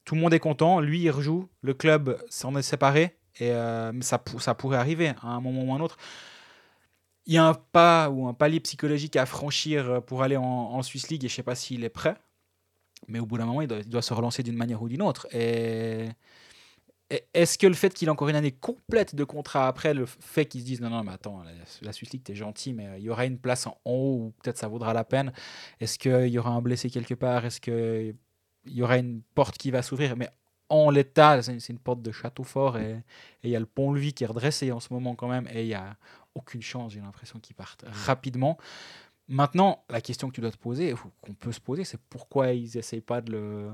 Tout 0.04 0.14
le 0.14 0.20
monde 0.20 0.34
est 0.34 0.38
content. 0.38 0.80
Lui, 0.80 1.00
il 1.02 1.10
rejoue. 1.10 1.48
Le 1.62 1.74
club 1.74 2.18
s'en 2.30 2.56
est 2.56 2.62
séparé. 2.62 3.16
Et 3.40 3.50
euh, 3.50 3.92
ça, 4.02 4.18
pou- 4.18 4.40
ça 4.40 4.54
pourrait 4.54 4.78
arriver 4.78 5.08
à 5.22 5.28
un 5.28 5.40
moment 5.40 5.62
ou 5.64 5.74
un 5.74 5.80
autre 5.80 5.96
il 7.26 7.34
y 7.34 7.38
a 7.38 7.44
un 7.44 7.54
pas 7.54 8.10
ou 8.10 8.26
un 8.26 8.34
palier 8.34 8.60
psychologique 8.60 9.16
à 9.16 9.26
franchir 9.26 10.02
pour 10.06 10.22
aller 10.22 10.36
en, 10.36 10.42
en 10.42 10.82
Swiss 10.82 11.08
League 11.08 11.24
et 11.24 11.28
je 11.28 11.34
sais 11.34 11.42
pas 11.42 11.54
s'il 11.54 11.84
est 11.84 11.88
prêt. 11.88 12.16
Mais 13.08 13.18
au 13.18 13.26
bout 13.26 13.38
d'un 13.38 13.46
moment, 13.46 13.62
il 13.62 13.68
doit, 13.68 14.02
se 14.02 14.14
relancer 14.14 14.42
d'une 14.42 14.56
manière 14.56 14.82
ou 14.82 14.88
d'une 14.88 15.02
autre. 15.02 15.26
Et, 15.34 16.08
est-ce 17.34 17.58
que 17.58 17.66
le 17.66 17.74
fait 17.74 17.92
qu'il 17.92 18.08
ait 18.08 18.10
encore 18.10 18.30
une 18.30 18.36
année 18.36 18.52
complète 18.52 19.14
de 19.14 19.24
contrat 19.24 19.68
après, 19.68 19.92
le 19.92 20.06
fait 20.06 20.46
qu'ils 20.46 20.62
se 20.62 20.66
disent 20.66 20.80
non, 20.80 20.88
non, 20.88 21.04
mais 21.04 21.12
attends, 21.12 21.42
la, 21.82 21.92
Swiss 21.92 22.10
League, 22.10 22.22
t'es 22.22 22.34
gentil, 22.34 22.72
mais 22.72 22.88
il 22.98 23.04
y 23.04 23.10
aura 23.10 23.26
une 23.26 23.38
place 23.38 23.66
en, 23.66 23.76
haut 23.84 24.16
ou 24.18 24.34
peut-être 24.42 24.56
ça 24.56 24.68
vaudra 24.68 24.94
la 24.94 25.04
peine. 25.04 25.32
Est-ce 25.80 25.98
qu'il 25.98 26.28
y 26.28 26.38
aura 26.38 26.50
un 26.50 26.62
blessé 26.62 26.88
quelque 26.88 27.14
part? 27.14 27.44
Est-ce 27.44 27.60
qu'il 27.60 28.16
y 28.66 28.82
aura 28.82 28.96
une 28.96 29.20
porte 29.34 29.58
qui 29.58 29.70
va 29.70 29.82
s'ouvrir? 29.82 30.16
Mais 30.16 30.30
en 30.70 30.88
l'état, 30.88 31.42
c'est 31.42 31.68
une, 31.68 31.78
porte 31.78 32.00
de 32.00 32.12
château 32.12 32.44
fort 32.44 32.78
et 32.78 33.02
il 33.42 33.50
y 33.50 33.56
a 33.56 33.60
le 33.60 33.66
pont-levis 33.66 34.14
qui 34.14 34.24
est 34.24 34.26
redressé 34.26 34.72
en 34.72 34.80
ce 34.80 34.90
moment 34.90 35.14
quand 35.14 35.28
même 35.28 35.46
et 35.52 35.62
il 35.62 35.68
y 35.68 35.74
a 35.74 35.96
aucune 36.34 36.62
chance, 36.62 36.92
j'ai 36.92 37.00
l'impression 37.00 37.38
qu'ils 37.40 37.54
partent 37.54 37.84
rapidement. 38.06 38.56
Maintenant, 39.28 39.84
la 39.88 40.00
question 40.00 40.28
que 40.28 40.34
tu 40.34 40.40
dois 40.40 40.50
te 40.50 40.58
poser, 40.58 40.94
qu'on 41.20 41.34
peut 41.34 41.52
se 41.52 41.60
poser, 41.60 41.84
c'est 41.84 42.00
pourquoi 42.10 42.52
ils 42.52 42.70
n'essayent 42.74 43.00
pas 43.00 43.20
de 43.20 43.32
le, 43.32 43.70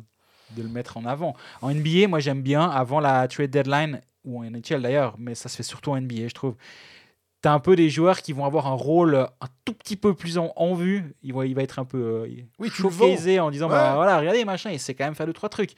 de 0.56 0.62
le 0.62 0.68
mettre 0.68 0.96
en 0.96 1.04
avant. 1.04 1.34
En 1.62 1.72
NBA, 1.72 2.08
moi 2.08 2.20
j'aime 2.20 2.42
bien, 2.42 2.68
avant 2.68 3.00
la 3.00 3.26
trade 3.28 3.50
deadline, 3.50 4.00
ou 4.24 4.40
en 4.40 4.50
NHL 4.50 4.82
d'ailleurs, 4.82 5.16
mais 5.18 5.34
ça 5.34 5.48
se 5.48 5.56
fait 5.56 5.62
surtout 5.62 5.90
en 5.90 6.00
NBA, 6.00 6.28
je 6.28 6.34
trouve. 6.34 6.54
Tu 7.40 7.48
as 7.48 7.52
un 7.52 7.60
peu 7.60 7.76
des 7.76 7.88
joueurs 7.88 8.20
qui 8.20 8.32
vont 8.32 8.44
avoir 8.44 8.66
un 8.66 8.72
rôle 8.74 9.14
un 9.14 9.46
tout 9.64 9.72
petit 9.72 9.94
peu 9.94 10.12
plus 10.12 10.38
en, 10.38 10.52
en 10.56 10.74
vue. 10.74 11.14
Il 11.22 11.32
va, 11.32 11.46
il 11.46 11.54
va 11.54 11.62
être 11.62 11.78
un 11.78 11.84
peu 11.84 11.98
euh, 12.26 12.26
Oui, 12.58 12.68
showcasé 12.68 13.38
en 13.38 13.52
disant 13.52 13.66
Ouais. 13.68 13.74
bah, 13.74 13.92
voilà, 13.94 14.18
regardez, 14.18 14.44
machin, 14.44 14.70
il 14.72 14.80
sait 14.80 14.94
quand 14.94 15.04
même 15.04 15.14
faire 15.14 15.26
deux, 15.26 15.32
trois 15.32 15.48
trucs. 15.48 15.74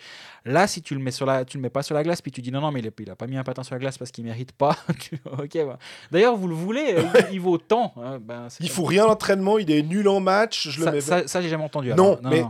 Là, 0.47 0.67
si 0.67 0.81
tu 0.81 0.95
le 0.95 1.01
mets 1.03 1.11
sur 1.11 1.27
la, 1.27 1.45
tu 1.45 1.59
le 1.59 1.63
mets 1.63 1.69
pas 1.69 1.83
sur 1.83 1.95
la 1.95 2.03
glace, 2.03 2.23
puis 2.23 2.31
tu 2.33 2.41
dis 2.41 2.51
non, 2.51 2.63
non, 2.63 2.71
mais 2.73 2.81
il 2.81 2.87
a, 2.89 2.91
il 2.99 3.11
a 3.11 3.15
pas 3.17 3.27
mis 3.27 3.37
un 3.37 3.45
patin 3.45 3.63
sur 3.63 3.75
la 3.75 3.79
glace 3.79 3.99
parce 3.99 4.11
qu'il 4.11 4.25
mérite 4.25 4.53
pas. 4.53 4.75
ok, 5.39 5.59
bah. 5.67 5.79
D'ailleurs, 6.11 6.35
vous 6.35 6.49
le 6.49 6.55
voulez, 6.55 6.95
euh, 6.97 7.03
il, 7.29 7.35
il 7.35 7.41
vaut 7.41 7.59
tant. 7.59 7.93
hein, 8.03 8.19
ben, 8.23 8.49
Il 8.61 8.71
faut 8.71 8.85
rien 8.85 9.05
en 9.05 9.11
entraînement, 9.11 9.59
il 9.59 9.71
est 9.71 9.83
nul 9.83 10.09
en 10.09 10.21
match. 10.21 10.69
Je 10.71 10.79
le 10.81 10.85
ça, 10.87 10.93
mets 10.93 11.01
ça, 11.03 11.29
ça, 11.29 11.43
j'ai 11.43 11.51
jamais 11.51 11.65
entendu. 11.65 11.91
Non, 11.91 12.17
alors. 12.17 12.31
mais- 12.31 12.43
T'es- 12.43 12.47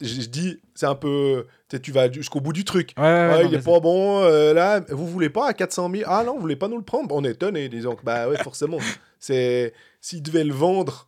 Je 0.00 0.26
dis, 0.26 0.60
c'est 0.74 0.86
un 0.86 0.94
peu. 0.94 1.46
Tu 1.82 1.92
vas 1.92 2.10
jusqu'au 2.10 2.40
bout 2.40 2.52
du 2.52 2.64
truc. 2.64 2.92
Ouais, 2.96 3.02
ouais, 3.02 3.10
ouais, 3.10 3.28
Ouais, 3.36 3.42
non, 3.44 3.48
il 3.48 3.54
est 3.54 3.64
pas 3.64 3.80
bon. 3.80 4.22
euh, 4.24 4.52
là, 4.52 4.80
vous 4.88 5.06
voulez 5.06 5.30
pas 5.30 5.48
à 5.48 5.54
400 5.54 5.90
000 5.90 6.04
Ah 6.06 6.24
non, 6.24 6.34
vous 6.34 6.40
voulez 6.40 6.56
pas 6.56 6.68
nous 6.68 6.78
le 6.78 6.84
prendre? 6.84 7.14
On 7.14 7.22
est 7.24 7.30
étonné, 7.32 7.68
disons 7.68 7.96
bah 8.02 8.28
ouais, 8.28 8.36
forcément. 8.42 8.78
C'est 9.18 9.72
s'il 10.00 10.22
devait 10.22 10.44
le 10.44 10.54
vendre, 10.54 11.06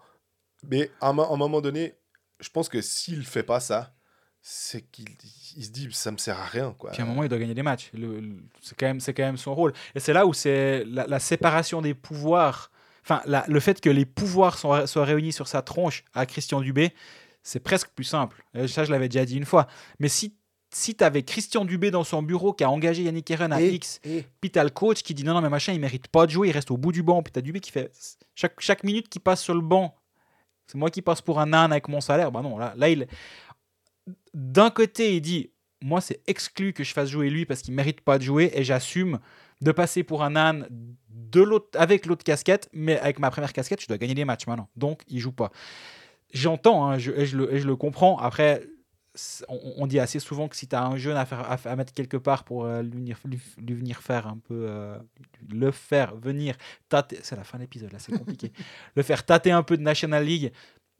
mais 0.69 0.91
à 1.01 1.09
un, 1.09 1.13
mo- 1.13 1.23
à 1.23 1.33
un 1.33 1.37
moment 1.37 1.61
donné, 1.61 1.95
je 2.41 2.49
pense 2.51 2.69
que 2.69 2.81
s'il 2.81 3.25
fait 3.25 3.43
pas 3.43 3.59
ça, 3.61 3.95
c'est 4.41 4.83
qu'il 4.83 5.07
il 5.57 5.65
se 5.65 5.71
dit 5.71 5.89
ça 5.93 6.11
me 6.11 6.17
sert 6.19 6.39
à 6.39 6.45
rien 6.47 6.75
quoi. 6.79 6.91
Puis 6.93 7.03
à 7.03 7.05
un 7.05 7.09
moment, 7.09 7.23
il 7.23 7.29
doit 7.29 7.39
gagner 7.39 7.55
des 7.55 7.63
matchs. 7.63 7.91
Le- 7.95 8.21
le- 8.21 8.37
c'est 8.61 8.77
quand 8.77 8.87
même, 8.87 9.01
c'est 9.01 9.15
quand 9.15 9.23
même 9.25 9.37
son 9.37 9.55
rôle. 9.55 9.73
Et 9.95 10.01
c'est 10.01 10.13
là 10.13 10.27
où 10.27 10.33
c'est 10.33 10.85
la, 10.87 11.07
la 11.07 11.19
séparation 11.19 11.83
des 11.83 11.95
pouvoirs. 11.95 12.71
Enfin, 13.05 13.21
la- 13.27 13.45
le 13.49 13.59
fait 13.61 13.81
que 13.81 13.91
les 13.91 14.05
pouvoirs 14.07 14.59
soient 14.59 15.05
réunis 15.05 15.33
sur 15.33 15.49
sa 15.49 15.61
tronche 15.63 16.05
à 16.15 16.25
Christian 16.25 16.61
Dubé, 16.61 16.93
c'est 17.43 17.61
presque 17.61 17.89
plus 17.95 18.05
simple. 18.05 18.45
Et 18.55 18.69
ça, 18.69 18.85
je 18.85 18.91
l'avais 18.91 19.09
déjà 19.09 19.25
dit 19.25 19.37
une 19.37 19.45
fois. 19.45 19.67
Mais 19.99 20.09
si 20.09 20.35
si 20.75 20.95
tu 20.95 21.05
avais 21.05 21.23
Christian 21.23 21.67
Dubé 21.67 21.91
dans 21.91 22.03
son 22.03 22.23
bureau 22.23 22.55
qui 22.55 22.65
a 22.65 22.71
engagé 22.71 23.03
Yannick 23.03 23.31
Eren 23.31 23.53
à 23.53 23.61
Et- 23.61 23.75
X, 23.75 24.01
et- 24.05 24.25
puis 24.41 24.51
t'as 24.51 24.65
le 24.65 24.71
coach 24.71 25.03
qui 25.03 25.13
dit 25.13 25.23
non, 25.23 25.35
non, 25.35 25.43
mais 25.43 25.51
machin, 25.51 25.75
il 25.75 25.81
mérite 25.81 26.09
pas 26.09 26.25
de 26.25 26.31
jouer, 26.31 26.49
il 26.49 26.53
reste 26.53 26.71
au 26.71 26.79
bout 26.79 26.93
du 26.93 27.03
banc, 27.03 27.23
puis 27.23 27.31
t'as 27.31 27.43
Dubé 27.43 27.61
qui 27.61 27.71
fait 27.71 27.93
chaque, 28.35 28.59
chaque 28.59 28.83
minute 28.83 29.11
qui 29.11 29.19
passe 29.19 29.43
sur 29.43 29.53
le 29.53 29.61
banc, 29.61 29.95
c'est 30.67 30.79
moi 30.79 30.89
qui 30.91 31.03
passe 31.03 31.21
pour 31.21 31.41
un 31.41 31.53
âne 31.53 31.73
avec 31.73 31.89
mon 31.89 32.01
salaire. 32.01 32.33
Bah 32.33 32.41
non, 32.41 32.57
là, 32.57 32.73
là 32.79 32.89
il. 32.89 33.07
D'un 34.35 34.71
côté, 34.71 35.17
il 35.17 35.21
dit 35.21 35.51
moi, 35.83 36.01
c'est 36.01 36.23
exclu 36.27 36.73
que 36.73 36.85
je 36.85 36.93
fasse 36.95 37.09
jouer 37.11 37.29
lui 37.29 37.45
parce 37.45 37.61
qu'il 37.61 37.75
mérite 37.75 38.01
pas 38.01 38.17
de 38.19 38.23
jouer 38.23 38.51
et 38.55 38.63
j'assume 38.65 39.19
de 39.61 39.73
passer 39.73 40.05
pour 40.05 40.23
un 40.23 40.37
âne 40.37 40.67
de 41.11 41.43
l'autre 41.43 41.79
avec 41.79 42.07
l'autre 42.07 42.25
casquette, 42.25 42.69
mais 42.73 42.99
avec 43.01 43.19
ma 43.19 43.31
première 43.31 43.53
casquette, 43.53 43.83
je 43.83 43.89
dois 43.89 43.99
gagner 43.99 44.15
des 44.15 44.25
matchs 44.25 44.47
maintenant. 44.47 44.69
Donc, 44.77 45.03
il 45.09 45.19
joue 45.19 45.33
pas. 45.33 45.51
J'entends, 46.33 46.87
hein, 46.87 46.99
je, 46.99 47.13
et, 47.13 47.27
je 47.27 47.37
le, 47.37 47.53
et 47.55 47.61
je 47.61 47.67
le 47.67 47.77
comprends. 47.77 48.17
Après, 48.19 48.67
on, 49.49 49.61
on 49.77 49.87
dit 49.87 49.99
assez 49.99 50.19
souvent 50.19 50.49
que 50.49 50.57
si 50.57 50.67
tu 50.67 50.75
as 50.75 50.83
un 50.85 50.97
jeune 50.97 51.17
à, 51.17 51.27
faire, 51.27 51.41
à, 51.41 51.59
à 51.65 51.77
mettre 51.77 51.93
quelque 51.93 52.17
part 52.17 52.45
pour 52.45 52.65
euh, 52.65 52.81
lui, 52.83 52.91
venir, 52.93 53.19
lui, 53.27 53.39
lui 53.59 53.75
venir 53.75 54.01
faire 54.01 54.27
un 54.27 54.39
peu, 54.39 54.65
euh, 54.69 54.97
le 55.51 55.71
faire 55.71 56.17
venir 56.17 56.57
tâter, 56.89 57.19
c'est 57.23 57.37
la 57.37 57.45
fin 57.45 57.59
de 57.59 57.63
l'épisode 57.65 57.93
là, 57.93 57.99
c'est 57.99 58.17
compliqué, 58.17 58.53
le 58.97 59.03
faire 59.03 59.27
tâter 59.27 59.51
un 59.51 59.63
peu 59.63 59.77
de 59.77 59.83
National 59.83 60.25
League, 60.25 60.51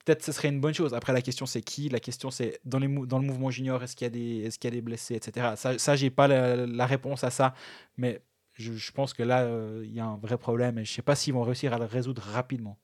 peut-être 0.05 0.23
ce 0.23 0.33
serait 0.33 0.49
une 0.49 0.61
bonne 0.61 0.75
chose. 0.75 0.93
Après, 0.93 1.15
la 1.15 1.23
question 1.23 1.47
c'est 1.47 1.63
qui? 1.63 1.89
La 1.89 2.01
question 2.01 2.31
c'est 2.31 2.61
dans, 2.67 2.79
les 2.79 2.89
mou- 2.89 3.07
dans 3.07 3.19
le 3.19 3.25
mouvement 3.25 3.51
junior, 3.51 3.83
est-ce 3.83 3.97
qu'il 3.97 4.05
y, 4.05 4.09
a 4.09 4.11
des- 4.11 4.41
est-ce 4.47 4.59
qu'il 4.59 4.69
y 4.69 4.73
a 4.75 4.77
des 4.77 4.83
blessés, 4.83 5.15
etc. 5.15 5.53
Ça, 5.57 5.79
ça 5.79 5.97
j'ai 5.97 6.11
pas 6.11 6.29
la, 6.29 6.67
la 6.67 6.85
réponse 6.87 7.25
à 7.25 7.31
ça, 7.31 7.55
mais 7.97 8.21
je, 8.53 8.75
je 8.75 8.93
pense 8.93 9.15
que 9.15 9.23
là, 9.23 9.45
euh, 9.45 9.81
il 9.87 9.95
y 9.95 10.01
a 10.01 10.05
un 10.05 10.17
vrai 10.19 10.37
problème 10.37 10.77
et 10.77 10.85
je 10.85 10.93
sais 10.93 11.01
pas 11.01 11.15
s'ils 11.15 11.33
vont 11.33 11.43
réussir 11.45 11.73
à 11.73 11.79
le 11.79 11.87
résoudre 11.87 12.21
rapidement. 12.21 12.77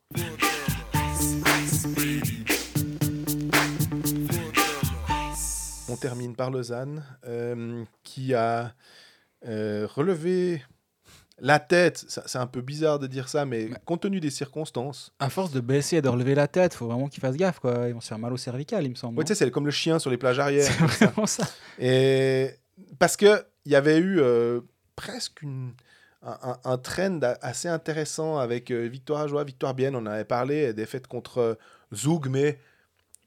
On 5.89 5.97
termine 5.97 6.35
par 6.36 6.51
Lausanne, 6.51 7.02
euh, 7.27 7.85
qui 8.02 8.35
a 8.35 8.74
euh, 9.47 9.86
relevé 9.86 10.62
la 11.40 11.59
tête. 11.60 12.05
C'est 12.09 12.39
un 12.39 12.47
peu 12.47 12.60
bizarre 12.60 12.98
de 12.98 13.06
dire 13.06 13.28
ça, 13.28 13.44
mais 13.47 13.70
compte 13.85 14.02
tenu 14.02 14.20
des 14.20 14.31
circonstances. 14.31 15.12
À 15.19 15.31
force 15.31 15.52
de 15.52 15.60
baisser 15.60 15.97
et 15.98 16.02
de 16.02 16.09
relever 16.09 16.35
la 16.35 16.48
tête, 16.48 16.74
faut 16.74 16.86
vraiment 16.89 17.09
qu'ils 17.09 17.20
fassent 17.20 17.36
gaffe. 17.36 17.59
Quoi. 17.60 17.89
Ils 17.89 17.94
vont 17.94 18.01
se 18.01 18.09
faire 18.09 18.19
mal 18.19 18.32
au 18.32 18.36
cervical, 18.36 18.85
il 18.85 18.90
me 18.90 18.94
semble. 18.97 19.19
Ouais, 19.19 19.24
tu 19.24 19.28
sais, 19.35 19.44
c'est 19.44 19.51
comme 19.51 19.65
le 19.66 19.70
chien 19.70 19.98
sur 19.98 20.10
les 20.10 20.19
plages 20.19 20.39
arrière. 20.39 20.70
C'est 20.90 21.06
vraiment 21.06 21.27
ça. 21.27 21.44
Et 21.78 22.51
parce 22.98 23.16
que 23.16 23.44
il 23.65 23.73
y 23.73 23.77
avait 23.77 23.98
eu 23.98 24.20
euh, 24.20 24.60
presque 24.97 25.43
une, 25.43 25.73
un, 26.23 26.36
un- 26.43 26.59
un 26.65 26.78
trend 26.78 27.20
assez 27.40 27.69
intéressant 27.69 28.39
avec 28.39 28.70
Victoire 28.73 29.23
Ajoie, 29.23 29.44
Victoire 29.44 29.74
Bienne. 29.74 29.94
On 29.97 30.01
en 30.01 30.06
avait 30.06 30.24
parlé, 30.24 30.73
défaite 30.74 31.06
contre 31.06 31.39
euh, 31.39 31.55
Zoug, 31.94 32.28
mais 32.28 32.59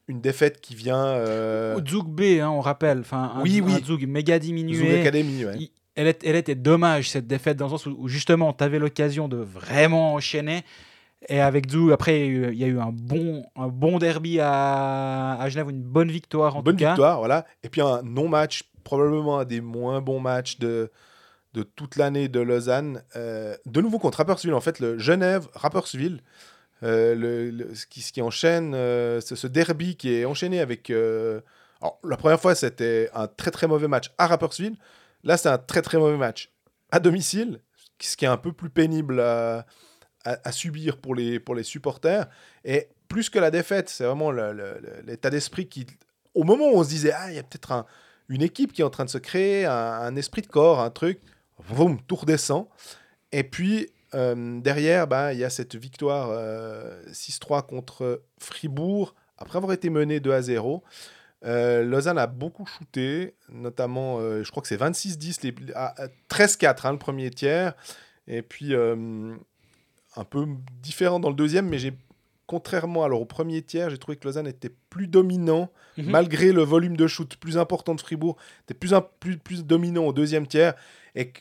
une 0.08 0.22
défaite 0.22 0.60
qui 0.62 0.76
vient. 0.76 1.06
Euh, 1.06 1.80
B, 1.80 2.22
hein, 2.42 2.50
on 2.50 2.60
rappelle. 2.62 3.00
Enfin, 3.00 3.34
un, 3.36 3.42
Oui, 3.42 3.62
un 3.62 3.66
oui. 3.66 3.84
Zug 3.86 4.08
méga 4.08 4.40
diminué. 4.40 5.02
Academy, 5.02 5.46
ouais. 5.46 5.56
Il- 5.60 5.70
elle, 5.96 6.08
est- 6.08 6.24
elle 6.26 6.36
était 6.36 6.56
dommage 6.56 7.10
cette 7.10 7.28
défaite 7.28 7.58
dans 7.58 7.66
le 7.66 7.72
sens 7.72 7.86
où, 7.86 7.96
où 8.00 8.08
justement 8.08 8.54
tu 8.54 8.64
avais 8.64 8.80
l'occasion 8.80 9.28
de 9.28 9.38
vraiment 9.38 10.14
enchaîner. 10.14 10.64
Et 11.30 11.40
avec 11.40 11.70
Zug, 11.70 11.92
après, 11.92 12.28
il 12.28 12.56
y 12.58 12.64
a 12.64 12.68
eu- 12.68 12.80
un 12.80 12.92
bon, 12.92 13.46
un 13.56 13.68
bon 13.68 14.00
derby 14.00 14.40
à, 14.40 15.34
à 15.40 15.50
Genève, 15.50 15.70
une 15.70 15.84
bonne 15.84 16.10
victoire 16.10 16.56
en 16.58 16.64
Bonne 16.64 16.76
tout 16.76 16.80
cas. 16.80 16.92
victoire, 16.92 17.20
voilà. 17.20 17.46
Et 17.64 17.70
puis 17.70 17.82
un 17.82 18.02
non-match, 18.04 18.64
probablement 18.84 19.40
un 19.40 19.46
des 19.46 19.62
moins 19.62 20.02
bons 20.02 20.20
matchs 20.20 20.58
de, 20.58 20.90
de 21.54 21.62
toute 21.64 21.96
l'année 21.98 22.28
de 22.28 22.40
Lausanne. 22.40 23.04
Euh, 23.16 23.56
de 23.68 23.82
nouveau 23.82 24.00
contre 24.00 24.18
Rapperswil, 24.18 24.54
en 24.54 24.62
fait, 24.62 24.80
le 24.80 24.98
Genève-Rapperswil. 24.98 26.22
Euh, 26.84 27.74
ce, 27.74 27.86
qui, 27.86 28.22
enchaîne, 28.22 28.74
euh, 28.74 29.22
ce, 29.22 29.48
derby 29.48 29.96
qui 29.96 30.14
est 30.14 30.26
enchaîné 30.26 30.60
avec. 30.60 30.90
euh, 30.90 31.42
alors, 31.82 32.00
la 32.04 32.18
première 32.18 32.40
fois, 32.40 32.56
c'était 32.56 33.10
un 33.14 33.28
très 33.28 33.52
très 33.52 33.68
mauvais 33.68 33.88
match 33.88 34.12
à 34.18 34.28
Rapperswil. 34.28 34.76
Là, 35.24 35.38
c'est 35.38 35.50
un 35.50 35.58
très 35.58 35.82
très 35.82 35.98
mauvais 35.98 36.18
match 36.18 36.52
à 36.92 37.00
domicile, 37.00 37.60
ce 38.00 38.18
qui 38.18 38.26
est 38.26 38.30
un 38.30 38.38
peu 38.38 38.52
plus 38.52 38.70
pénible 38.70 39.20
à, 39.20 39.66
subir 40.52 40.98
pour 40.98 41.16
les, 41.16 41.40
pour 41.40 41.56
les 41.56 41.64
supporters. 41.64 42.28
Et 42.64 42.90
plus 43.08 43.30
que 43.30 43.40
la 43.40 43.52
défaite, 43.52 43.90
c'est 43.90 44.04
vraiment 44.04 44.32
l'état 44.32 45.30
d'esprit 45.30 45.68
qui, 45.68 45.88
au 46.36 46.44
moment 46.44 46.66
où 46.66 46.78
on 46.78 46.84
se 46.84 46.90
disait, 46.90 47.14
ah, 47.16 47.32
il 47.32 47.36
y 47.36 47.40
a 47.40 47.44
peut-être 47.44 47.72
un- 47.72 47.86
une 48.32 48.42
équipe 48.42 48.72
qui 48.72 48.82
est 48.82 48.86
en 48.86 48.90
train 48.90 49.04
de 49.04 49.10
se 49.10 49.18
créer, 49.18 49.66
un, 49.66 50.16
esprit 50.16 50.42
de 50.42 50.48
corps, 50.48 50.80
un 50.80 50.90
truc, 50.90 51.20
boum, 51.70 52.00
tout 52.08 52.16
redescend. 52.16 52.68
Et 53.34 53.44
puis, 53.44 53.90
euh, 54.16 54.60
derrière, 54.62 55.08
bah, 55.08 55.34
il 55.34 55.40
y 55.40 55.44
a 55.44 55.50
cette 55.50 55.76
victoire 55.76 56.30
euh, 56.32 57.02
6-3 57.12 57.66
contre 57.66 58.22
Fribourg, 58.40 59.16
après 59.38 59.58
avoir 59.58 59.74
été 59.74 59.90
mené 59.90 60.20
2 60.20 60.32
à 60.32 60.42
0. 60.42 60.84
Euh, 61.44 61.84
Lausanne 61.84 62.18
a 62.20 62.28
beaucoup 62.28 62.66
shooté, 62.66 63.34
notamment, 63.50 64.20
euh, 64.20 64.44
je 64.44 64.52
crois 64.52 64.62
que 64.62 64.68
c'est 64.68 64.78
26-10, 64.78 65.42
les- 65.44 65.56
ah, 65.76 65.94
ah, 65.98 66.08
13-4 66.30 66.86
hein, 66.86 66.92
le 66.92 67.00
premier 67.00 67.32
tiers. 67.32 67.74
Et 68.28 68.42
puis, 68.44 68.76
euh, 68.76 69.34
un 70.16 70.24
peu 70.24 70.46
différent 70.84 71.20
dans 71.20 71.30
le 71.30 71.36
deuxième, 71.36 71.68
mais 71.68 71.80
j'ai 71.80 71.94
contrairement 72.46 73.04
alors 73.06 73.22
au 73.22 73.26
premier 73.26 73.62
tiers, 73.62 73.90
j'ai 73.90 73.98
trouvé 73.98 74.18
que 74.18 74.28
Lausanne 74.28 74.46
était 74.46 74.72
plus 74.90 75.08
dominant, 75.08 75.70
Mhm. 75.98 76.10
malgré 76.12 76.52
le 76.52 76.62
volume 76.64 76.98
de 76.98 77.08
shoot 77.08 77.36
plus 77.38 77.58
important 77.58 77.96
de 77.96 78.02
Fribourg, 78.02 78.38
était 78.66 78.74
plus, 78.74 78.94
un- 78.94 79.02
plus, 79.02 79.38
plus 79.38 79.66
dominant 79.66 80.04
au 80.06 80.14
deuxième 80.14 80.46
tiers. 80.46 80.74
Et 81.16 81.32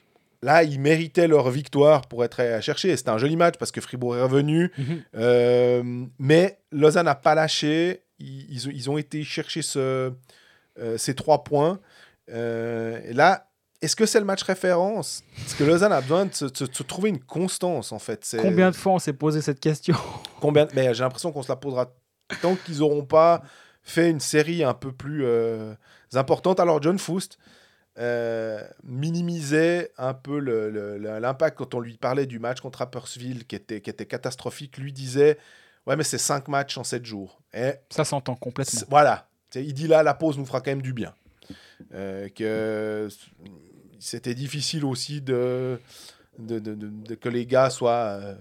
là, 0.42 0.62
ils 0.62 0.80
méritaient 0.80 1.28
leur 1.28 1.50
victoire 1.50 2.06
pour 2.08 2.24
être 2.24 2.40
à 2.40 2.60
chercher. 2.60 2.96
C'était 2.96 3.10
un 3.10 3.18
joli 3.18 3.36
match 3.36 3.56
parce 3.58 3.70
que 3.72 3.80
Fribourg 3.80 4.16
est 4.16 4.22
revenu. 4.22 4.72
Mhm. 4.78 5.02
Euh, 5.16 6.04
mais 6.18 6.58
Lausanne 6.72 7.04
n'a 7.06 7.14
pas 7.14 7.34
lâché. 7.34 8.02
Ils, 8.18 8.66
ils 8.72 8.90
ont- 8.90 8.98
été 8.98 9.22
chercher 9.24 9.62
ce, 9.62 10.12
euh, 10.78 10.98
ces 10.98 11.14
trois 11.14 11.42
points. 11.44 11.78
Euh, 12.30 13.00
et 13.04 13.12
là, 13.12 13.46
est-ce 13.82 13.96
que 13.96 14.04
c'est 14.06 14.18
le 14.18 14.26
match 14.26 14.42
référence? 14.42 15.22
Parce 15.36 15.54
que 15.54 15.64
Lausanne 15.64 15.92
a 15.92 16.00
besoin 16.02 16.26
de 16.26 16.34
se, 16.34 16.44
de 16.44 16.66
de 16.66 16.82
trouver 16.84 17.08
une 17.10 17.20
constance, 17.20 17.92
en 17.92 17.98
fait. 17.98 18.24
C'est- 18.24 18.38
Combien 18.42 18.70
de 18.70 18.76
fois 18.76 18.92
on 18.92 18.98
s'est 18.98 19.14
posé 19.14 19.40
cette 19.40 19.60
question? 19.60 19.96
Combien 20.40 20.68
Mais 20.74 20.92
j'ai 20.94 21.02
l'impression 21.02 21.32
qu'on 21.32 21.42
se 21.42 21.48
la 21.48 21.56
posera 21.56 21.92
tant 22.42 22.54
qu'ils 22.56 22.78
n'auront 22.78 23.04
pas 23.04 23.42
fait 23.82 24.10
une 24.10 24.20
série 24.20 24.62
un 24.64 24.74
peu 24.74 24.92
plus 24.92 25.24
importante. 26.14 26.60
Alors, 26.60 26.82
John 26.82 26.98
Foust 26.98 27.38
euh, 28.00 28.62
minimisait 28.82 29.92
un 29.98 30.14
peu 30.14 30.38
l'impact 30.38 31.58
quand 31.58 31.74
on 31.74 31.80
lui 31.80 31.96
parlait 31.98 32.26
du 32.26 32.38
match 32.38 32.60
contre 32.60 32.78
Rapperswil 32.80 33.46
qui 33.46 33.56
était, 33.56 33.80
qui 33.80 33.90
était 33.90 34.06
catastrophique. 34.06 34.78
Lui 34.78 34.92
disait 34.92 35.38
Ouais, 35.86 35.96
mais 35.96 36.04
c'est 36.04 36.18
5 36.18 36.48
matchs 36.48 36.76
en 36.78 36.84
7 36.84 37.04
jours. 37.04 37.40
Et 37.54 37.72
Ça 37.90 38.04
s'entend 38.04 38.34
complètement. 38.36 38.80
voilà. 38.90 39.28
Il 39.54 39.74
dit 39.74 39.86
là, 39.88 40.02
la 40.02 40.14
pause 40.14 40.38
nous 40.38 40.46
fera 40.46 40.60
quand 40.60 40.70
même 40.70 40.82
du 40.82 40.92
bien. 40.92 41.14
Euh, 41.94 42.28
que 42.28 43.08
c'était 43.98 44.34
difficile 44.34 44.84
aussi 44.84 45.20
de, 45.20 45.80
de, 46.38 46.58
de- 46.58 46.74
de- 46.74 46.88
de- 46.88 47.14
que 47.16 47.28
les 47.28 47.44
gars 47.46 47.70
soient 47.70 48.18
euh, 48.22 48.34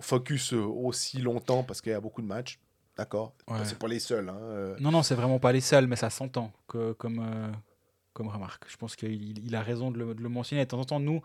focus 0.00 0.52
aussi 0.52 1.18
longtemps 1.18 1.62
parce 1.62 1.80
qu'il 1.80 1.92
y 1.92 1.94
a 1.94 2.00
beaucoup 2.00 2.22
de 2.22 2.26
matchs. 2.26 2.58
D'accord. 2.96 3.32
Ouais. 3.48 3.58
C'est 3.64 3.78
pas 3.78 3.88
les 3.88 4.00
seuls. 4.00 4.28
hein. 4.28 4.38
Euh, 4.42 4.76
Non, 4.80 4.90
non, 4.90 5.02
c'est 5.02 5.14
vraiment 5.14 5.38
pas 5.38 5.52
les 5.52 5.60
seuls, 5.62 5.86
mais 5.86 5.96
ça 5.96 6.10
s'entend 6.10 6.52
comme, 6.66 7.24
comme 8.12 8.28
remarque. 8.28 8.64
Je 8.68 8.76
pense 8.76 8.96
qu'il 8.96 9.12
il- 9.12 9.46
il 9.46 9.54
a 9.56 9.62
raison 9.62 9.90
de 9.90 9.98
le, 9.98 10.14
de 10.14 10.22
le 10.22 10.28
mentionner. 10.28 10.64
De 10.64 10.68
temps 10.70 10.80
en 10.80 10.84
temps, 10.84 11.00
nous, 11.00 11.22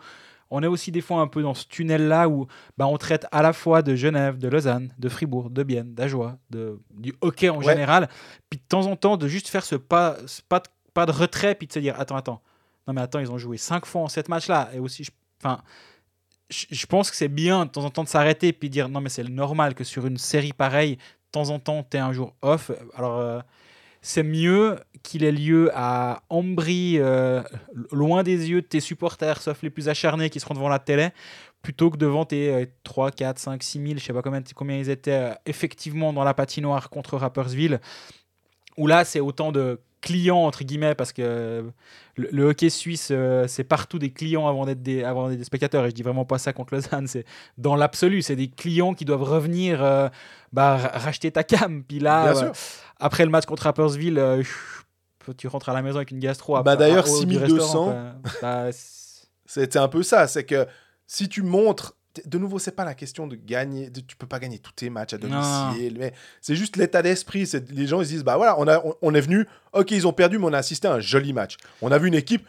on 0.52 0.62
est 0.64 0.68
aussi 0.68 0.92
des 0.92 1.02
fois 1.02 1.22
un 1.22 1.28
peu 1.28 1.42
dans 1.42 1.54
ce 1.56 1.66
tunnel-là 1.68 2.30
où 2.30 2.48
bah, 2.78 2.86
on 2.88 2.98
traite 2.98 3.26
à 3.32 3.42
la 3.42 3.54
fois 3.54 3.82
de 3.82 3.96
Genève, 3.96 4.38
de 4.38 4.48
Lausanne, 4.48 4.94
de 5.00 5.10
Fribourg, 5.10 5.50
de 5.50 5.64
Bienne, 5.64 5.94
d'Ajoie, 5.96 6.38
du 6.52 7.14
hockey 7.22 7.50
en 7.50 7.58
Ouais. 7.58 7.66
général. 7.66 8.08
Puis 8.50 8.60
de 8.60 8.64
temps 8.68 8.86
en 8.86 8.96
temps, 8.96 9.18
de 9.18 9.28
juste 9.28 9.48
faire 9.48 9.66
ce 9.66 9.76
pas, 9.76 10.18
ce 10.28 10.42
pas, 10.44 10.60
de, 10.60 10.66
pas 10.94 11.06
de 11.06 11.12
retrait, 11.12 11.56
puis 11.56 11.68
de 11.68 11.74
se 11.74 11.80
dire 11.80 12.00
Attends, 12.00 12.16
attends. 12.18 12.42
Non, 12.88 12.94
mais 12.94 13.02
attends, 13.02 13.20
ils 13.20 13.32
ont 13.32 13.38
joué 13.40 13.58
cinq 13.58 13.86
fois 13.88 14.02
en 14.04 14.08
sept 14.08 14.30
matchs-là. 14.30 14.70
Et 14.74 14.80
aussi, 14.80 15.04
je- 15.04 15.12
enfin. 15.44 15.62
Je 16.52 16.68
je 16.70 16.86
pense 16.86 17.10
que 17.10 17.18
c'est 17.18 17.28
bien 17.28 17.66
de 17.66 17.72
temps 17.72 17.84
en 17.86 17.90
temps 17.90 18.04
de 18.04 18.08
s'arrêter 18.08 18.54
puis 18.54 18.70
de 18.70 18.74
dire 18.74 18.88
non 18.88 19.02
mais 19.02 19.10
c'est 19.10 19.24
normal 19.28 19.74
que 19.74 19.84
sur 19.84 20.06
une 20.06 20.20
série 20.20 20.54
pareille 20.54 20.98
de 20.98 21.02
temps 21.32 21.50
en 21.50 21.58
temps 21.58 21.84
tu 21.90 21.98
un 21.98 22.14
jour 22.14 22.36
off 22.44 22.70
alors 22.94 23.18
euh, 23.18 23.40
c'est 24.08 24.22
mieux 24.24 24.76
qu'il 25.02 25.24
ait 25.24 25.32
lieu 25.32 25.72
à 25.74 26.22
Ambry, 26.30 26.98
euh, 27.00 27.42
loin 27.92 28.22
des 28.22 28.50
yeux 28.52 28.62
de 28.62 28.68
tes 28.68 28.80
supporters, 28.80 29.42
sauf 29.42 29.64
les 29.64 29.72
plus 29.72 29.90
acharnés 29.90 30.30
qui 30.30 30.40
seront 30.40 30.54
devant 30.54 30.70
la 30.70 30.78
télé, 30.78 31.10
plutôt 31.64 31.90
que 31.90 31.98
devant 31.98 32.24
tes 32.24 32.54
euh, 32.54 32.66
3, 32.84 33.10
4, 33.10 33.40
5, 33.40 33.64
6 33.64 33.80
000, 33.82 33.94
je 33.98 34.04
sais 34.04 34.14
pas 34.14 34.22
combien, 34.22 34.44
combien 34.56 34.78
ils 34.78 34.92
étaient 34.92 35.12
euh, 35.12 35.34
effectivement 35.48 36.14
dans 36.14 36.24
la 36.24 36.36
patinoire 36.36 36.92
contre 36.92 37.18
Rappersville, 37.18 37.80
où 38.78 38.86
là 38.86 39.06
c'est 39.06 39.20
autant 39.20 39.52
de 39.52 39.80
clients 40.02 40.38
entre 40.46 40.64
guillemets 40.64 40.94
parce 40.94 41.12
que 41.12 41.66
le, 42.16 42.30
le 42.32 42.44
hockey 42.50 42.70
suisse 42.70 43.08
euh, 43.12 43.48
c'est 43.48 43.64
partout 43.64 43.98
des 43.98 44.12
clients 44.12 44.48
avant 44.48 44.66
d'être 44.68 44.84
des, 44.84 45.04
avant 45.04 45.30
des 45.30 45.44
spectateurs 45.44 45.84
et 45.86 45.90
je 45.90 45.96
dis 45.96 46.04
vraiment 46.04 46.26
pas 46.26 46.38
ça 46.38 46.54
contre 46.54 46.76
Lausanne 46.76 47.08
c'est 47.08 47.26
dans 47.58 47.76
l'absolu 47.76 48.22
c'est 48.22 48.36
des 48.36 48.50
clients 48.50 48.94
qui 48.94 49.04
doivent 49.04 49.24
revenir 49.24 49.84
euh, 49.84 50.08
bah, 50.54 50.78
ra- 50.78 50.92
racheter 51.00 51.32
ta 51.32 51.44
cam 51.44 51.84
puis 51.84 51.98
là 51.98 52.34
Bien 52.34 52.44
euh, 52.50 52.52
après 53.00 53.26
le 53.26 53.32
match 53.32 53.46
contre 53.46 53.64
Rappersville 53.64 54.18
euh, 54.20 54.44
tu 55.38 55.48
rentres 55.48 55.70
à 55.70 55.74
la 55.74 55.82
maison 55.82 55.98
avec 55.98 56.12
une 56.12 56.20
gastro 56.20 56.56
à- 56.56 56.64
Bah, 56.64 56.76
d'ailleurs, 56.76 57.08
à- 57.08 57.10
au- 57.10 57.26
du 57.26 57.34
6200. 57.36 57.86
restaurant, 57.86 58.16
quoi. 58.24 58.32
Bah, 58.42 58.70
C'est 59.48 59.76
un 59.76 59.88
peu 59.88 60.04
ça. 60.04 60.28
C'est 60.28 60.44
que 60.44 60.68
si 61.08 61.28
tu 61.30 61.42
montres. 61.42 61.96
De 62.26 62.38
nouveau, 62.38 62.60
c'est 62.60 62.72
pas 62.72 62.86
la 62.86 62.94
question 62.94 63.28
de 63.28 63.36
gagner. 63.36 63.90
de- 63.90 64.00
tu 64.00 64.16
peux 64.16 64.28
pas 64.28 64.40
gagner 64.40 64.58
tous 64.60 64.72
tes 64.72 64.90
matchs 64.90 65.14
à 65.14 65.18
domicile. 65.18 65.98
Mais 66.00 66.14
c'est 66.42 66.56
juste 66.56 66.78
l'état 66.78 67.02
d'esprit. 67.02 67.46
c'est- 67.46 67.70
Les 67.72 67.88
gens 67.88 68.00
ils 68.02 68.06
se 68.06 68.12
disent 68.12 68.24
bah 68.24 68.38
voilà, 68.38 68.58
on, 68.60 68.68
a, 68.68 68.80
on, 68.86 68.94
on 69.02 69.14
est 69.14 69.20
venu. 69.22 69.46
Ok, 69.74 69.92
ils 69.92 70.08
ont 70.08 70.14
perdu, 70.14 70.38
mais 70.40 70.46
on 70.46 70.54
a 70.54 70.58
assisté 70.60 70.88
à 70.88 70.94
un 70.94 71.00
joli 71.02 71.34
match. 71.34 71.58
On 71.82 71.92
a 71.92 71.98
vu 71.98 72.08
une 72.08 72.14
équipe. 72.14 72.48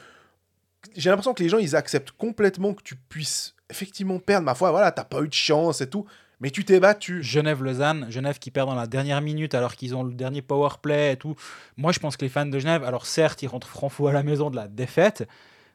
J'ai 0.94 1.10
l'impression 1.10 1.34
que 1.34 1.42
les 1.42 1.48
gens 1.48 1.58
ils 1.58 1.74
acceptent 1.74 2.12
complètement 2.12 2.74
que 2.74 2.82
tu 2.82 2.94
puisses 2.94 3.54
effectivement 3.70 4.18
perdre. 4.20 4.44
Ma 4.44 4.54
foi, 4.54 4.70
voilà, 4.70 4.92
t'as 4.92 5.02
pas 5.04 5.20
eu 5.22 5.28
de 5.28 5.32
chance 5.34 5.80
et 5.80 5.90
tout. 5.90 6.06
Mais 6.40 6.50
tu 6.50 6.64
t'es 6.64 6.80
battu. 6.80 7.22
Genève-Lausanne, 7.22 8.06
Genève 8.10 8.38
qui 8.38 8.50
perd 8.50 8.68
dans 8.68 8.74
la 8.74 8.86
dernière 8.86 9.20
minute 9.22 9.54
alors 9.54 9.74
qu'ils 9.74 9.94
ont 9.94 10.02
le 10.02 10.12
dernier 10.12 10.42
power 10.42 10.68
play 10.82 11.12
et 11.12 11.16
tout. 11.16 11.34
Moi, 11.76 11.92
je 11.92 11.98
pense 11.98 12.16
que 12.16 12.24
les 12.24 12.28
fans 12.28 12.44
de 12.46 12.58
Genève, 12.58 12.84
alors 12.84 13.06
certes, 13.06 13.42
ils 13.42 13.46
rentrent 13.46 13.68
franc 13.68 13.88
fou 13.88 14.06
à 14.08 14.12
la 14.12 14.22
maison 14.22 14.50
de 14.50 14.56
la 14.56 14.68
défaite, 14.68 15.26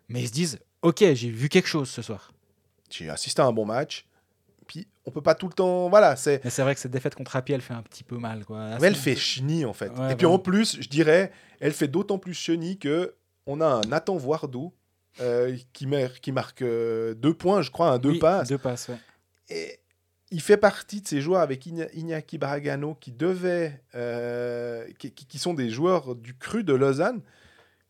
mais 0.09 0.21
ils 0.21 0.27
se 0.27 0.33
disent 0.33 0.59
Ok, 0.83 0.99
j'ai 1.13 1.29
vu 1.29 1.49
quelque 1.49 1.67
chose 1.67 1.89
ce 1.89 2.01
soir. 2.01 2.31
J'ai 2.89 3.09
assisté 3.09 3.41
à 3.41 3.45
un 3.45 3.51
bon 3.53 3.65
match. 3.65 4.05
Puis 4.67 4.87
on 5.05 5.11
peut 5.11 5.21
pas 5.21 5.35
tout 5.35 5.47
le 5.47 5.53
temps. 5.53 5.89
Voilà, 5.89 6.15
c'est. 6.15 6.41
Mais 6.43 6.49
c'est 6.49 6.61
vrai 6.61 6.73
que 6.75 6.79
cette 6.81 6.91
défaite 6.91 7.15
contre 7.15 7.31
Rapi, 7.31 7.53
elle 7.53 7.61
fait 7.61 7.73
un 7.73 7.81
petit 7.81 8.03
peu 8.03 8.17
mal. 8.17 8.45
Quoi. 8.45 8.77
Mais 8.79 8.87
elle 8.87 8.95
fait 8.95 9.15
chenille 9.15 9.65
en 9.65 9.73
fait. 9.73 9.89
Ouais, 9.89 10.13
et 10.13 10.15
puis 10.15 10.25
en 10.25 10.39
plus, 10.39 10.77
je 10.81 10.87
dirais, 10.89 11.31
elle 11.59 11.73
fait 11.73 11.87
d'autant 11.87 12.17
plus 12.19 12.33
chenille 12.33 12.77
que 12.77 13.15
on 13.47 13.59
a 13.61 13.65
un 13.65 13.81
Nathan 13.81 14.15
Voardou 14.17 14.73
euh, 15.19 15.57
qui, 15.73 15.87
mar- 15.87 16.19
qui 16.21 16.31
marque 16.31 16.61
euh, 16.61 17.13
deux 17.15 17.33
points, 17.33 17.61
je 17.63 17.69
crois, 17.71 17.89
un 17.91 17.97
deux 17.99 18.11
Oui, 18.11 18.19
passes. 18.19 18.47
Deux 18.47 18.57
passes, 18.59 18.87
ouais. 18.89 18.97
Et 19.49 19.79
il 20.31 20.41
fait 20.41 20.57
partie 20.57 21.01
de 21.01 21.07
ces 21.07 21.21
joueurs 21.21 21.41
avec 21.41 21.65
Iñaki 21.65 22.37
Bragano 22.37 22.95
qui 22.99 23.11
devaient, 23.11 23.81
euh, 23.95 24.85
qui, 24.97 25.37
sont 25.37 25.53
des 25.53 25.69
joueurs 25.69 26.15
du 26.15 26.35
cru 26.35 26.63
de 26.63 26.73
Lausanne, 26.73 27.21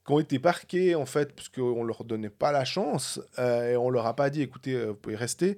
qui 0.05 0.11
ont 0.11 0.19
été 0.19 0.39
parqués 0.39 0.95
en 0.95 1.05
fait, 1.05 1.33
parce 1.35 1.49
qu'on 1.49 1.83
leur 1.83 2.03
donnait 2.03 2.29
pas 2.31 2.51
la 2.51 2.65
chance 2.65 3.21
euh, 3.37 3.71
et 3.71 3.77
on 3.77 3.91
leur 3.91 4.07
a 4.07 4.15
pas 4.15 4.31
dit, 4.31 4.41
écoutez, 4.41 4.73
euh, 4.73 4.87
vous 4.87 4.95
pouvez 4.95 5.15
rester. 5.15 5.57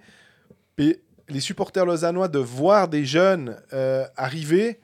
Et 0.78 1.02
les 1.30 1.40
supporters 1.40 1.86
lausannois 1.86 2.28
de 2.28 2.40
voir 2.40 2.90
des 2.90 3.06
jeunes 3.06 3.58
euh, 3.72 4.06
arriver, 4.18 4.82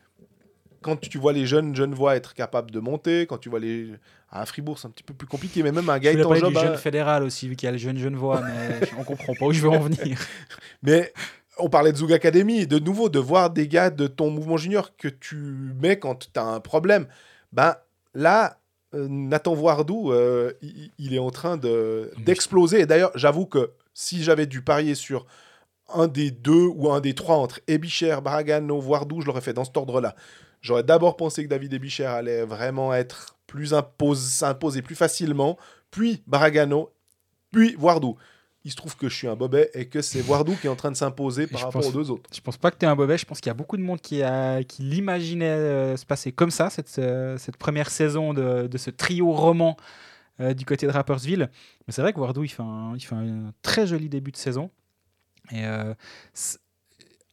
quand 0.82 0.98
tu 1.02 1.18
vois 1.18 1.34
les 1.34 1.46
jeunes 1.46 1.76
Genevois 1.76 2.16
être 2.16 2.34
capables 2.34 2.72
de 2.72 2.80
monter, 2.80 3.26
quand 3.26 3.38
tu 3.38 3.50
vois 3.50 3.60
les 3.60 3.90
à 4.32 4.46
Fribourg, 4.46 4.78
c'est 4.78 4.88
un 4.88 4.92
petit 4.92 5.04
peu 5.04 5.16
plus 5.16 5.28
compliqué, 5.28 5.64
mais 5.64 5.72
même 5.72 5.90
un 5.90 5.98
Gaëtan 5.98 6.30
parler 6.30 6.42
du 6.42 6.54
Job, 6.54 6.64
jeune 6.64 6.78
fédéral 6.78 7.24
aussi, 7.24 7.50
vu 7.50 7.56
qu'il 7.56 7.66
y 7.66 7.70
a 7.70 7.72
le 7.72 7.80
jeune 7.80 7.98
Genevois, 7.98 8.42
mais 8.42 8.88
on 8.98 9.04
comprend 9.04 9.34
pas 9.34 9.48
où 9.48 9.52
je 9.52 9.62
veux 9.62 9.70
en 9.70 9.80
venir. 9.80 10.20
Mais 10.84 11.12
on 11.60 11.70
parlait 11.70 11.92
de 11.92 11.98
Zug 11.98 12.12
Academy, 12.14 12.66
de 12.68 12.80
nouveau, 12.80 13.10
de 13.10 13.20
voir 13.20 13.50
des 13.50 13.68
gars 13.68 13.90
de 13.90 14.08
ton 14.08 14.30
mouvement 14.32 14.58
junior 14.58 14.96
que 14.98 15.08
tu 15.08 15.36
mets 15.80 16.00
quand 16.00 16.32
tu 16.34 16.40
as 16.40 16.44
un 16.46 16.60
problème. 16.60 17.08
Ben 17.52 17.76
là, 18.14 18.58
euh, 18.96 19.08
Nathan 19.10 19.54
Voardou, 19.54 20.12
euh, 20.12 20.54
il, 20.62 20.92
il 20.98 21.14
est 21.14 21.20
en 21.20 21.32
train 21.32 21.58
de- 21.58 22.12
d'exploser. 22.26 22.82
Et 22.82 22.86
d'ailleurs, 22.86 23.12
j'avoue 23.16 23.46
que 23.46 23.72
si 23.94 24.24
j'avais 24.24 24.46
dû 24.46 24.62
parier 24.62 24.96
sur 24.96 25.26
un 25.94 26.08
des 26.08 26.32
deux 26.32 26.68
ou 26.76 26.92
un 26.92 27.00
des 27.02 27.14
trois 27.16 27.36
entre 27.38 27.60
Ebicher, 27.68 28.18
Baragano, 28.24 28.80
Voardou, 28.80 29.22
je 29.22 29.28
l'aurais 29.28 29.42
fait 29.42 29.54
dans 29.54 29.66
cet 29.66 29.78
ordre-là. 29.78 30.16
J'aurais 30.62 30.84
d'abord 30.84 31.18
pensé 31.18 31.44
que 31.44 31.50
David 31.50 31.74
Ebicher 31.74 32.06
allait 32.06 32.44
vraiment 32.46 32.94
être 32.94 33.36
plus 33.48 33.74
impose, 33.74 34.20
s'imposer 34.22 34.82
plus 34.82 34.96
facilement, 34.96 35.58
puis 35.90 36.22
Baragano, 36.28 36.92
puis 37.52 37.76
Voardou. 37.78 38.18
Il 38.70 38.72
se 38.72 38.76
trouve 38.76 38.96
que 38.96 39.10
je 39.10 39.16
suis 39.16 39.28
un 39.28 39.36
bobet 39.36 39.72
et 39.74 39.88
que 39.88 40.00
c'est 40.04 40.22
Voardou 40.22 40.56
qui 40.56 40.68
est 40.68 40.70
en 40.70 40.76
train 40.76 40.92
de 40.92 40.96
s'imposer 40.96 41.48
par 41.48 41.60
Je 41.60 41.66
rapport 41.66 41.82
pense- 41.82 41.90
aux 41.90 41.94
deux 41.98 42.12
autres. 42.12 42.30
Je 42.32 42.40
pense 42.40 42.58
pas 42.58 42.70
que 42.70 42.78
tu 42.78 42.86
es 42.86 42.88
un 42.88 42.96
bobet, 42.96 43.18
je 43.18 43.26
pense 43.26 43.40
qu'il 43.42 43.50
y 43.50 43.50
a 43.50 43.56
beaucoup 43.56 43.78
de 43.78 43.82
monde 43.82 44.00
qui, 44.00 44.22
a, 44.22 44.64
qui 44.64 44.84
l'imaginait 44.84 45.46
euh, 45.50 45.98
se 45.98 46.06
passer 46.06 46.32
comme 46.32 46.52
ça, 46.52 46.70
cette, 46.70 47.00
euh, 47.00 47.36
cette 47.40 47.58
première 47.58 47.90
saison 47.90 48.36
de, 48.36 48.68
de 48.68 48.78
ce 48.78 48.92
trio 48.92 49.32
roman 49.32 49.76
euh, 50.40 50.54
du 50.54 50.66
côté 50.66 50.86
de 50.86 50.92
Rappersville. 50.92 51.50
Mais 51.88 51.94
c'est 51.94 52.04
vrai 52.04 52.14
que 52.14 52.20
Wardou, 52.20 52.44
il 52.44 52.50
fait 52.50 52.62
un, 52.62 52.94
il 52.96 53.00
fait 53.02 53.16
un 53.16 53.52
très 53.64 53.88
joli 53.88 54.08
début 54.08 54.32
de 54.32 54.38
saison. 54.38 54.70
Et 55.52 55.66
euh, 55.66 55.96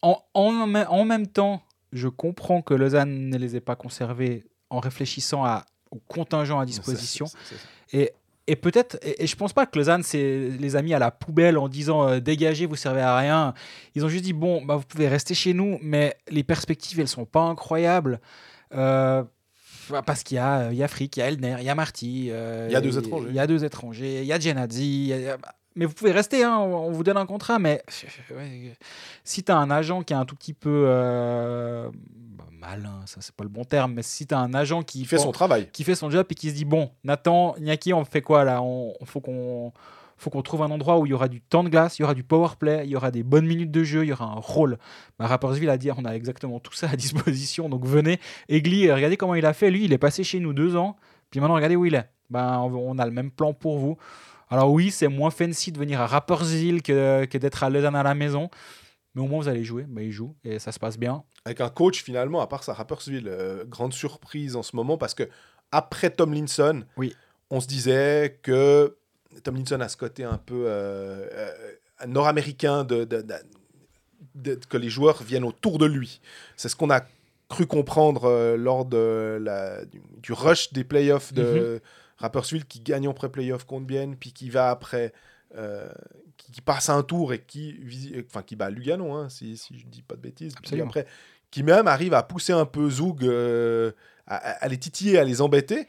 en, 0.02 0.22
en, 0.34 0.66
même- 0.66 0.86
en 0.88 1.04
même 1.04 1.26
temps, 1.26 1.62
je 1.92 2.08
comprends 2.08 2.62
que 2.62 2.72
Lausanne 2.74 3.28
ne 3.28 3.36
les 3.36 3.56
ait 3.56 3.60
pas 3.60 3.76
conservés 3.76 4.44
en 4.70 4.80
réfléchissant 4.80 5.44
à, 5.44 5.64
au 5.90 5.98
contingent 6.08 6.58
à 6.58 6.64
disposition. 6.66 7.26
Ça. 7.26 7.36
Et, 7.92 8.12
et 8.46 8.56
peut-être, 8.56 8.96
et, 9.02 9.24
et 9.24 9.26
je 9.26 9.34
pense 9.36 9.52
pas 9.52 9.66
que 9.66 9.78
Lausanne 9.78 10.02
c'est 10.02 10.50
les 10.58 10.76
a 10.76 10.82
mis 10.82 10.94
à 10.94 10.98
la 10.98 11.10
poubelle 11.10 11.58
en 11.58 11.68
disant 11.68 12.08
euh, 12.08 12.20
dégagez, 12.20 12.66
vous 12.66 12.76
servez 12.76 13.00
à 13.00 13.16
rien. 13.16 13.54
Ils 13.94 14.04
ont 14.04 14.08
juste 14.08 14.24
dit 14.24 14.32
bon, 14.32 14.64
bah, 14.64 14.76
vous 14.76 14.84
pouvez 14.84 15.08
rester 15.08 15.34
chez 15.34 15.52
nous, 15.54 15.78
mais 15.82 16.16
les 16.28 16.44
perspectives 16.44 17.00
elles 17.00 17.08
sont 17.08 17.24
pas 17.26 17.40
incroyables. 17.42 18.20
Euh, 18.74 19.22
bah, 19.90 20.02
parce 20.04 20.22
qu'il 20.24 20.36
y 20.36 20.40
a, 20.40 20.70
il 20.72 20.76
y 20.78 20.82
a 20.82 20.88
Frick, 20.88 21.16
il 21.16 21.20
y 21.20 21.22
a 21.22 21.28
Elner, 21.28 21.56
il 21.60 21.64
y 21.64 21.68
a 21.68 21.74
Marty. 21.74 22.28
euh, 22.30 22.66
Il 22.68 22.72
y 22.72 22.76
a 22.76 22.80
deux 22.80 22.98
étrangers. 22.98 23.26
Il 23.28 23.34
y 23.34 23.38
a 23.40 23.46
deux 23.46 23.64
étrangers, 23.64 24.20
il 24.22 24.26
y 24.26 24.32
a 24.32 24.38
Genadzi. 24.40 25.12
a- 25.12 25.36
mais 25.78 25.84
vous 25.84 25.92
pouvez 25.92 26.10
rester, 26.10 26.42
hein, 26.42 26.56
on 26.58 26.90
vous 26.90 27.04
donne 27.04 27.18
un 27.18 27.26
contrat, 27.26 27.58
mais 27.58 27.82
ouais, 28.34 28.72
si 29.24 29.42
tu 29.44 29.52
as 29.52 29.56
un 29.58 29.70
agent 29.70 30.02
qui 30.02 30.14
est 30.14 30.16
un 30.16 30.24
tout 30.24 30.34
petit 30.34 30.54
peu 30.54 30.84
euh, 30.88 31.90
bah, 31.92 31.92
malin, 32.66 33.00
ça 33.06 33.20
c'est 33.20 33.34
pas 33.34 33.44
le 33.44 33.50
bon 33.50 33.64
terme, 33.64 33.94
mais 33.94 34.02
si 34.02 34.26
tu 34.26 34.34
as 34.34 34.38
un 34.38 34.52
agent 34.54 34.82
qui 34.82 35.04
fait 35.04 35.18
son 35.18 35.32
travail. 35.32 35.68
qui 35.72 35.84
fait 35.84 35.94
son 35.94 36.10
job 36.10 36.26
et 36.28 36.34
qui 36.34 36.50
se 36.50 36.54
dit 36.54 36.64
bon 36.64 36.90
Nathan 37.04 37.54
Niaki 37.60 37.92
on 37.92 38.04
fait 38.04 38.22
quoi 38.22 38.44
là? 38.44 38.62
On 38.62 38.94
faut 39.04 39.20
qu'on 39.20 39.72
faut 40.16 40.30
qu'on 40.30 40.42
trouve 40.42 40.62
un 40.62 40.70
endroit 40.70 40.98
où 40.98 41.06
il 41.06 41.10
y 41.10 41.12
aura 41.12 41.28
du 41.28 41.40
temps 41.40 41.62
de 41.62 41.68
glace 41.68 41.98
il 41.98 42.02
y 42.02 42.04
aura 42.04 42.14
du 42.14 42.24
power 42.24 42.48
play 42.58 42.82
il 42.84 42.90
y 42.90 42.96
aura 42.96 43.10
des 43.10 43.22
bonnes 43.22 43.46
minutes 43.46 43.70
de 43.70 43.84
jeu 43.84 44.04
il 44.04 44.08
y 44.08 44.12
aura 44.12 44.24
un 44.24 44.40
rôle. 44.40 44.78
Bah, 45.18 45.26
Rappersville 45.26 45.70
a 45.70 45.76
dit 45.78 45.90
on 45.92 46.04
a 46.04 46.12
exactement 46.12 46.58
tout 46.58 46.72
ça 46.72 46.88
à 46.90 46.96
disposition 47.04 47.68
donc 47.68 47.84
venez. 47.84 48.18
Egli 48.48 48.90
regardez 48.90 49.16
comment 49.16 49.34
il 49.34 49.46
a 49.46 49.52
fait. 49.52 49.70
Lui 49.70 49.84
il 49.84 49.92
est 49.92 49.98
passé 49.98 50.24
chez 50.24 50.40
nous 50.40 50.52
deux 50.52 50.76
ans 50.76 50.96
puis 51.30 51.40
maintenant 51.40 51.54
regardez 51.54 51.76
où 51.76 51.84
il 51.84 51.94
est. 51.94 52.08
Bah, 52.30 52.60
on, 52.60 52.74
on 52.74 52.98
a 52.98 53.06
le 53.06 53.12
même 53.12 53.30
plan 53.30 53.52
pour 53.52 53.78
vous. 53.78 53.96
Alors 54.50 54.72
oui 54.72 54.90
c'est 54.90 55.08
moins 55.08 55.30
fancy 55.30 55.70
de 55.70 55.78
venir 55.78 56.00
à 56.00 56.06
Rappersville 56.06 56.82
que, 56.82 57.24
que 57.26 57.38
d'être 57.38 57.62
à 57.62 57.70
Lausanne 57.70 57.94
à 57.96 58.02
la 58.02 58.14
maison 58.14 58.50
mais 59.16 59.22
au 59.22 59.26
moins 59.26 59.40
vous 59.40 59.48
allez 59.48 59.64
jouer 59.64 59.82
bah, 59.88 60.02
il 60.02 60.12
joue 60.12 60.36
et 60.44 60.60
ça 60.60 60.70
se 60.70 60.78
passe 60.78 60.96
bien 60.98 61.24
Avec 61.44 61.60
un 61.60 61.68
coach, 61.70 62.02
finalement, 62.04 62.40
à 62.40 62.46
part 62.46 62.62
ça, 62.62 62.72
Rappersville, 62.74 63.26
euh, 63.26 63.64
grande 63.64 63.92
surprise 63.92 64.54
en 64.54 64.62
ce 64.62 64.76
moment 64.76 64.96
parce 64.98 65.14
que 65.14 65.24
après 65.72 66.10
Tomlinson, 66.10 66.84
Oui. 66.96 67.16
on 67.50 67.60
se 67.60 67.66
disait 67.66 68.38
que 68.42 68.96
Tomlinson 69.42 69.80
a 69.80 69.88
ce 69.88 69.96
côté 69.96 70.22
un 70.22 70.38
peu 70.38 70.64
euh, 70.66 71.26
euh, 71.32 72.06
nord-américain 72.06 72.84
de, 72.84 73.02
de- 73.04 73.22
de- 73.22 73.34
de- 74.36 74.60
que 74.68 74.76
les 74.76 74.88
joueurs 74.90 75.22
viennent 75.22 75.44
autour 75.44 75.78
de 75.78 75.86
lui. 75.86 76.20
C'est 76.56 76.68
ce 76.68 76.76
qu'on 76.76 76.90
a 76.90 77.00
cru 77.48 77.66
comprendre 77.66 78.54
lors 78.56 78.84
de 78.84 79.38
la, 79.40 79.84
du, 79.86 80.00
du 80.22 80.32
rush 80.32 80.72
des 80.72 80.84
playoffs 80.84 81.32
de 81.32 81.80
Rapperswil 82.18 82.64
qui 82.64 82.80
gagne 82.80 83.08
en 83.08 83.14
pré-playoff 83.14 83.64
contre 83.64 83.86
Bienne, 83.86 84.16
puis 84.16 84.32
qui 84.32 84.50
va 84.50 84.70
après, 84.70 85.12
euh, 85.56 85.88
qui, 86.46 86.52
qui 86.52 86.60
passe 86.60 86.88
un 86.88 87.02
tour 87.02 87.32
et 87.32 87.40
qui, 87.40 87.72
visi- 87.82 88.14
enfin, 88.26 88.42
qui 88.42 88.56
bat 88.56 88.70
Lugano, 88.70 89.12
hein, 89.12 89.28
si, 89.28 89.56
si 89.56 89.78
je 89.78 89.86
dis 89.86 90.02
pas 90.02 90.14
de 90.14 90.20
bêtises. 90.20 90.54
Puis 90.62 90.70
après, 90.86 91.06
qui 91.50 91.62
même 91.62 91.86
arrive 91.88 92.14
à 92.14 92.22
pousser 92.22 92.52
un 92.52 92.64
peu 92.66 92.88
Zoug, 92.88 93.24
euh, 93.24 93.92
à, 94.26 94.66
les 94.68 94.78
titiller, 94.78 95.18
à 95.18 95.24
les 95.24 95.40
embêter. 95.40 95.86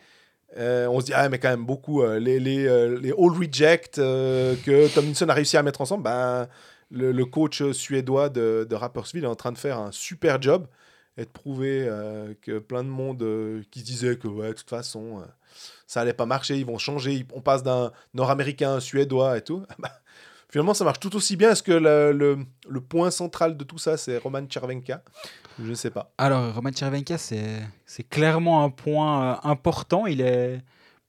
Euh, 0.57 0.87
on 0.87 0.99
se 1.01 1.05
dit, 1.07 1.13
ah, 1.13 1.27
mais 1.29 1.39
quand 1.39 1.49
même, 1.49 1.65
beaucoup, 1.65 2.01
euh, 2.03 2.19
les, 2.19 2.39
les, 2.39 2.65
euh, 2.67 2.99
les 2.99 3.11
all 3.11 3.31
reject 3.31 3.99
euh, 3.99 4.55
que 4.65 4.93
Tomlinson 4.93 5.27
a 5.29 5.33
réussi 5.33 5.57
à 5.57 5.63
mettre 5.63 5.81
ensemble, 5.81 6.03
ben, 6.03 6.47
le, 6.89 7.11
le 7.11 7.25
coach 7.25 7.63
suédois 7.71 8.29
de, 8.29 8.65
de 8.69 8.75
Rapperswil 8.75 9.23
est 9.23 9.27
en 9.27 9.35
train 9.35 9.51
de 9.51 9.57
faire 9.57 9.77
un 9.77 9.91
super 9.91 10.41
job 10.41 10.67
et 11.17 11.25
de 11.25 11.29
prouver 11.29 11.85
euh, 11.89 12.33
que 12.41 12.59
plein 12.59 12.83
de 12.83 12.89
monde 12.89 13.23
euh, 13.23 13.61
qui 13.71 13.79
se 13.81 13.85
disait 13.85 14.17
que, 14.17 14.27
ouais, 14.27 14.49
de 14.49 14.53
toute 14.53 14.69
façon, 14.69 15.19
euh, 15.19 15.25
ça 15.85 16.01
allait 16.01 16.13
pas 16.13 16.25
marcher, 16.27 16.57
ils 16.57 16.65
vont 16.65 16.77
changer, 16.77 17.25
on 17.33 17.41
passe 17.41 17.63
d'un 17.63 17.91
nord-américain 18.13 18.69
à 18.69 18.73
un 18.75 18.79
suédois 18.79 19.37
et 19.37 19.41
tout. 19.41 19.65
Bah, 19.79 19.91
Finalement, 20.49 20.73
ça 20.73 20.85
marche 20.85 20.99
tout 20.99 21.13
aussi 21.15 21.35
bien. 21.35 21.51
Est-ce 21.51 21.63
que 21.63 21.73
le, 21.73 22.11
le- 22.13 22.45
le 22.69 22.81
point 22.81 23.11
central 23.11 23.57
de 23.57 23.63
tout 23.63 23.77
ça, 23.77 23.97
c'est 23.97 24.17
Roman 24.17 24.41
Chervenka 24.49 25.01
Je 25.59 25.69
ne 25.69 25.75
sais 25.75 25.89
pas. 25.91 26.13
Alors, 26.17 26.53
Roman 26.55 26.71
Chervenka, 26.73 27.17
c'est 27.17 28.03
clairement 28.09 28.63
un 28.63 28.69
point 28.69 29.33
euh, 29.33 29.35
important. 29.43 30.05
Il, 30.05 30.21
est, 30.21 30.61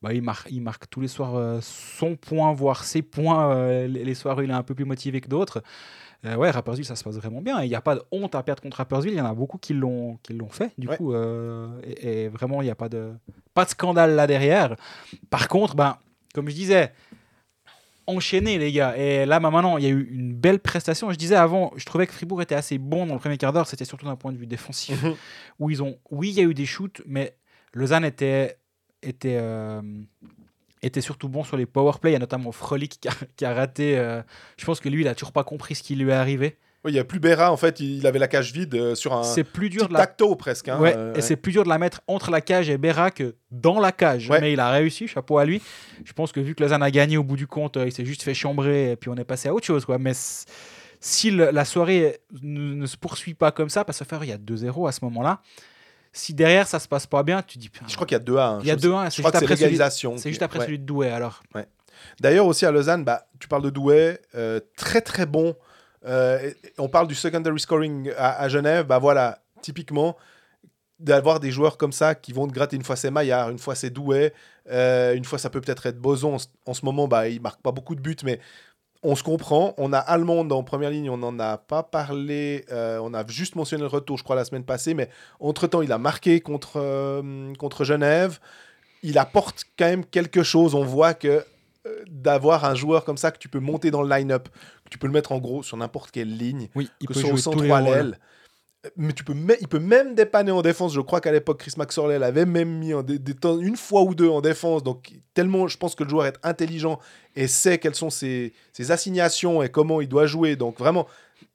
bah, 0.02 0.12
il, 0.12 0.23
marque, 0.23 0.48
il 0.51 0.60
marque 0.60 0.90
tous 0.90 1.01
les 1.01 1.06
soirs 1.09 1.36
euh, 1.36 1.60
son 1.62 2.16
point, 2.16 2.52
voire 2.52 2.82
ses 2.82 3.02
points, 3.02 3.55
euh, 3.55 3.86
les, 3.86 4.05
les 4.05 4.15
soirs 4.15 4.39
où 4.39 4.43
il 4.43 4.51
est 4.51 4.55
un 4.55 4.65
peu 4.65 4.74
plus 4.74 4.85
motivé 4.85 5.20
que 5.20 5.28
d'autres. 5.28 5.62
Euh, 6.24 6.35
ouais, 6.35 6.51
Rappersville, 6.51 6.85
ça 6.85 6.97
se 6.97 7.05
passe 7.05 7.15
vraiment 7.15 7.40
bien. 7.40 7.62
Il 7.62 7.69
n'y 7.69 7.77
a 7.77 7.81
pas 7.81 7.94
de 7.94 8.02
honte 8.10 8.35
à 8.35 8.43
perdre 8.43 8.60
contre 8.60 8.78
Rappersville. 8.78 9.12
Il 9.12 9.19
y 9.19 9.20
en 9.20 9.27
a 9.27 9.35
beaucoup 9.35 9.59
qui 9.59 9.73
l'ont 9.73 10.19
qui 10.24 10.32
l'ont 10.32 10.48
fait, 10.48 10.73
du 10.77 10.89
Ouais. 10.89 10.97
coup. 10.97 11.15
et, 11.15 12.24
et 12.24 12.28
vraiment, 12.28 12.60
il 12.60 12.65
n'y 12.65 12.73
a 12.73 12.74
pas 12.74 12.89
de, 12.89 13.12
pas 13.55 13.65
de 13.65 13.70
scandale 13.70 14.16
là 14.16 14.27
derrière. 14.27 14.74
Par 15.31 15.47
contre, 15.47 15.77
ben, 15.77 15.97
comme 16.35 16.48
je 16.48 16.55
disais, 16.56 16.93
enchaîner 18.09 18.59
les 18.59 18.72
gars. 18.72 18.97
Et 18.97 19.24
là, 19.26 19.39
maintenant, 19.39 19.76
il 19.78 19.85
y 19.85 19.86
a 19.86 19.90
eu 19.90 20.09
une 20.10 20.35
belle 20.35 20.59
prestation. 20.59 21.10
Je 21.12 21.16
disais 21.16 21.36
avant, 21.36 21.72
je 21.76 21.85
trouvais 21.85 22.06
que 22.06 22.12
Fribourg 22.12 22.43
était 22.43 22.55
assez 22.56 22.78
bon 22.78 23.06
dans 23.06 23.14
le 23.14 23.20
premier 23.20 23.36
quart 23.39 23.52
d'heure. 23.52 23.66
C'était 23.68 23.85
surtout 23.85 24.06
d'un 24.06 24.16
point 24.16 24.32
de 24.32 24.39
vue 24.39 24.47
défensif 24.47 25.02
Mhm. 25.02 25.14
où 25.60 25.70
ils 25.70 25.82
ont, 25.82 25.98
oui, 26.10 26.30
il 26.30 26.35
y 26.35 26.40
a 26.40 26.44
eu 26.44 26.55
des 26.55 26.66
shoots, 26.66 27.02
mais 27.06 27.36
Lausanne 27.74 28.05
était, 28.05 28.56
était, 29.02 29.36
euh, 29.40 29.82
était 30.82 31.01
surtout 31.01 31.28
bon 31.28 31.44
sur 31.44 31.56
les 31.56 31.66
power 31.66 31.93
play. 32.01 32.10
Il 32.10 32.14
y 32.14 32.16
a 32.16 32.20
notamment 32.20 32.51
Frolic 32.52 32.98
qui 33.01 33.09
a, 33.09 33.12
qui 33.36 33.44
a 33.44 33.52
raté. 33.55 33.98
euh, 33.98 34.22
je 34.56 34.64
pense 34.64 34.80
que 34.80 34.89
lui, 34.89 35.02
il 35.02 35.09
a 35.09 35.14
toujours 35.14 35.32
pas 35.32 35.44
compris 35.44 35.74
ce 35.74 35.82
qui 35.82 35.94
lui 35.94 36.10
est 36.10 36.14
arrivé. 36.14 36.56
Il 36.89 36.93
n'y 36.94 36.98
a 36.98 37.05
plus 37.05 37.20
Béra, 37.20 37.52
en 37.52 37.56
fait, 37.56 37.81
il 37.81 38.06
avait 38.06 38.19
la 38.19 38.28
cage 38.28 38.52
vide 38.52 38.74
euh, 38.74 38.94
sur 38.94 39.12
un 39.15 39.23
C'est 39.23 39.44
plus 39.44 39.70
dur 39.70 39.82
petit 39.82 39.89
de 39.89 39.93
la. 39.94 40.01
tacto 40.01 40.35
presque. 40.36 40.69
hein, 40.69 40.78
Ouais, 40.81 40.94
euh, 40.97 41.15
et 41.15 41.20
c'est 41.20 41.36
plus 41.36 41.52
dur 41.52 41.65
de 41.65 41.69
la 41.69 41.78
mettre 41.78 42.01
entre 42.09 42.31
la 42.31 42.40
cage 42.40 42.69
et 42.70 42.78
Berra 42.78 43.10
que 43.10 43.36
dans 43.51 43.78
la 43.81 43.93
cage. 43.93 44.28
Ouais. 44.31 44.40
Mais 44.40 44.52
il 44.52 44.60
a 44.60 44.70
réussi, 44.70 45.06
chapeau 45.09 45.39
à 45.39 45.44
lui. 45.44 45.62
Je 46.05 46.12
pense 46.12 46.32
que 46.32 46.40
vu 46.40 46.55
que 46.55 46.62
Lausanne 46.62 46.82
a 46.82 46.90
gagné 46.90 47.16
au 47.16 47.23
bout 47.24 47.36
du 47.36 47.47
compte, 47.47 47.77
euh, 47.77 47.86
il 47.86 47.93
s'est 47.93 48.05
juste 48.05 48.23
fait 48.23 48.35
chambrer 48.35 48.93
et 48.93 48.97
puis 48.97 49.10
on 49.10 49.16
est 49.16 49.24
passé 49.24 49.48
à 49.48 49.55
autre 49.55 49.66
chose. 49.66 49.85
Quoi. 49.85 49.98
Mais 49.98 50.12
si 51.01 51.31
le- 51.31 51.51
la 51.51 51.65
soirée 51.65 52.19
ne, 52.43 52.74
ne 52.74 52.86
se 52.86 52.97
poursuit 52.97 53.35
pas 53.35 53.52
comme 53.52 53.69
ça, 53.69 53.85
parce 53.85 53.98
que 53.98 54.05
faire 54.05 54.24
il 54.24 54.31
y 54.31 54.32
a 54.32 54.39
2-0 54.39 54.89
à 54.89 54.93
ce 54.93 55.01
moment-là, 55.05 55.40
si 56.12 56.35
derrière 56.35 56.66
ça 56.66 56.78
se 56.81 56.89
passe 56.89 57.06
pas 57.06 57.23
bien, 57.23 57.43
tu 57.43 57.59
dis. 57.59 57.70
Je 57.86 57.94
crois 57.94 58.06
qu'il 58.06 58.15
y 58.15 58.20
a 58.20 58.24
2 58.24 58.36
à 58.39 58.47
1. 58.48 58.60
il 58.60 58.66
y 58.66 58.70
a 58.70 58.77
2-1, 58.77 59.05
Je 59.06 59.10
c'est 59.10 59.23
crois 59.23 59.31
juste 59.32 59.40
que 59.47 59.47
c'est 59.48 59.55
l'égalisation. 59.55 60.16
c'est 60.16 60.31
juste 60.31 60.43
après 60.43 60.60
celui 60.65 60.78
de 60.78 60.85
Douai 60.85 61.10
alors. 61.10 61.43
D'ailleurs, 62.20 62.47
aussi 62.47 62.65
à 62.65 62.70
Lausanne, 62.70 63.05
bah, 63.05 63.27
tu 63.40 63.48
parles 63.48 63.62
de 63.62 63.70
Douai, 63.70 64.19
euh, 64.35 64.60
très 64.77 65.01
très 65.01 65.27
bon. 65.27 65.55
Euh, 66.06 66.52
on 66.78 66.88
parle 66.88 67.08
du 67.08 67.14
secondary 67.14 67.58
scoring 67.60 68.12
à, 68.16 68.48
Genève. 68.48 68.86
Bah 68.86 68.98
voilà, 68.98 69.40
typiquement, 69.62 70.16
d'avoir 70.98 71.40
des 71.40 71.50
joueurs 71.50 71.76
comme 71.78 71.92
ça 71.92 72.14
qui 72.14 72.32
vont 72.32 72.46
te 72.46 72.52
gratter. 72.52 72.76
Une 72.76 72.84
fois 72.84 72.96
c'est 72.96 73.10
Maillard, 73.10 73.50
une 73.50 73.58
fois 73.58 73.74
c'est 73.74 73.90
Douai, 73.90 74.32
euh, 74.70 75.14
une 75.14 75.24
fois 75.24 75.38
ça 75.38 75.50
peut 75.50 75.60
peut-être 75.60 75.86
être 75.86 75.98
Boson. 75.98 76.34
En, 76.34 76.38
ce- 76.38 76.46
en 76.66 76.74
ce 76.74 76.84
moment, 76.84 77.08
bah, 77.08 77.28
il 77.28 77.40
marque 77.40 77.60
pas 77.62 77.72
beaucoup 77.72 77.94
de 77.94 78.00
buts, 78.00 78.16
mais 78.24 78.40
on 79.02 79.14
se 79.14 79.22
comprend. 79.22 79.74
On 79.78 79.92
a 79.92 79.98
Allemande 79.98 80.52
en 80.52 80.64
première 80.64 80.90
ligne, 80.90 81.08
on 81.10 81.18
n'en 81.18 81.38
a 81.38 81.56
pas 81.58 81.82
parlé. 81.84 82.64
euh, 82.72 82.98
on 83.02 83.14
a 83.14 83.24
juste 83.26 83.54
mentionné 83.54 83.82
le 83.82 83.88
retour, 83.88 84.18
je 84.18 84.24
crois, 84.24 84.34
la 84.36 84.44
semaine 84.44 84.64
passée, 84.64 84.94
mais 84.94 85.08
entre-temps, 85.40 85.82
il 85.82 85.92
a 85.92 85.98
marqué 85.98 86.40
contre, 86.40 87.22
contre 87.58 87.84
Genève. 87.84 88.40
Il 89.04 89.16
apporte 89.18 89.64
quand 89.78 89.84
même 89.86 90.04
quelque 90.04 90.42
chose. 90.42 90.74
On 90.74 90.84
voit 90.84 91.14
que 91.14 91.44
d'avoir 92.10 92.65
un 92.65 92.74
joueur 92.74 93.05
comme 93.05 93.16
ça 93.16 93.31
que 93.31 93.39
tu 93.39 93.48
peux 93.48 93.60
monter 93.60 93.90
dans 93.90 94.02
le 94.02 94.09
line-up, 94.09 94.48
que 94.85 94.90
tu 94.90 94.98
peux 94.98 95.06
le 95.06 95.12
mettre 95.12 95.32
en 95.32 95.39
gros 95.39 95.62
sur 95.62 95.77
n'importe 95.77 96.10
quelle 96.10 96.36
ligne, 96.36 96.69
Oui, 96.74 96.89
il 97.01 97.06
que 97.09 97.15
ce 97.15 97.20
soit 97.20 97.31
au 97.35 97.36
centre 97.43 97.59
ou 97.69 97.74
à 97.74 97.81
l'aile. 97.81 98.19
Mais 98.97 99.12
tu 99.12 99.24
peux 99.24 99.35
il 99.60 99.66
peut 99.66 99.81
même 99.81 100.15
dépanner 100.15 100.52
en 100.52 100.62
défense. 100.62 100.94
Je 100.94 101.01
crois 101.01 101.20
qu'à 101.20 101.32
l'époque, 101.32 101.59
Chris 101.59 101.73
Maxwell 101.77 102.23
avait 102.23 102.47
même 102.47 102.78
mis 102.78 102.94
en 102.94 103.02
dé- 103.02 103.19
des 103.19 103.35
temps- 103.35 103.59
une 103.59 103.77
fois 103.77 104.02
ou 104.02 104.15
deux 104.15 104.28
en 104.28 104.40
défense. 104.40 104.85
Donc, 104.85 105.12
tellement, 105.35 105.66
je 105.66 105.77
pense 105.77 105.97
que 105.97 106.05
le 106.05 106.09
joueur 106.09 106.27
est 106.27 106.36
intelligent 106.44 107.01
et 107.35 107.48
sait 107.48 107.78
quelles 107.78 107.97
sont 107.97 108.09
ses, 108.09 108.52
ses 108.73 108.93
assignations 108.93 109.62
et 109.65 109.69
comment 109.69 110.01
il 110.01 110.09
doit 110.09 110.27
jouer. 110.27 110.55
Donc, 110.55 110.78
vraiment, 110.78 111.09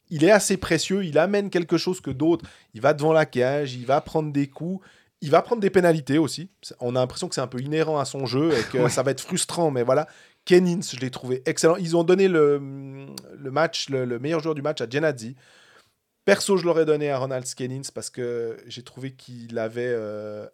il 0.09 0.25
est 0.25 0.31
assez 0.31 0.57
précieux. 0.57 1.05
Il 1.05 1.17
amène 1.17 1.49
quelque 1.49 1.77
chose 1.77 2.01
que 2.01 2.11
d'autres. 2.11 2.45
Il 2.73 2.81
va 2.81 2.93
devant 2.93 3.13
la 3.13 3.25
cage, 3.25 3.73
il 3.73 3.85
va 3.85 4.01
prendre 4.01 4.31
des 4.33 4.47
coups. 4.47 4.85
Il 5.23 5.31
va 5.31 5.41
prendre 5.41 5.61
des 5.61 5.69
pénalités 5.69 6.17
aussi. 6.17 6.49
On 6.81 6.95
a 6.95 6.99
l'impression 6.99 7.27
que 7.29 7.35
c'est 7.35 7.41
un 7.41 7.47
peu 7.47 7.61
inhérent 7.61 7.97
à 7.97 8.05
son 8.05 8.25
jeu 8.25 8.51
et 8.51 8.63
que 8.71 8.77
Ouais. 8.77 8.89
ça 8.89 9.03
va 9.03 9.11
être 9.11 9.21
frustrant. 9.21 9.71
Mais 9.71 9.81
voilà, 9.83 10.05
Kennins, 10.45 10.81
je 10.83 10.99
l'ai 10.99 11.09
trouvé 11.11 11.41
excellent. 11.45 11.77
Ils 11.77 11.95
ont 11.95 12.03
donné 12.03 12.27
le, 12.27 12.61
le 13.37 13.51
match, 13.51 13.89
le, 13.89 14.03
le 14.05 14.19
meilleur 14.19 14.41
joueur 14.41 14.53
du 14.53 14.61
match 14.61 14.81
à 14.81 14.89
Genadzi. 14.89 15.35
Perso, 16.25 16.57
je 16.57 16.65
l'aurais 16.65 16.85
donné 16.85 17.09
à 17.09 17.17
Ronald 17.17 17.45
Skennins 17.45 17.89
parce 17.93 18.09
que 18.09 18.57
j'ai 18.67 18.83
trouvé 18.83 19.11
qu'il 19.13 19.57
avait. 19.59 19.91
euh, 19.95 20.45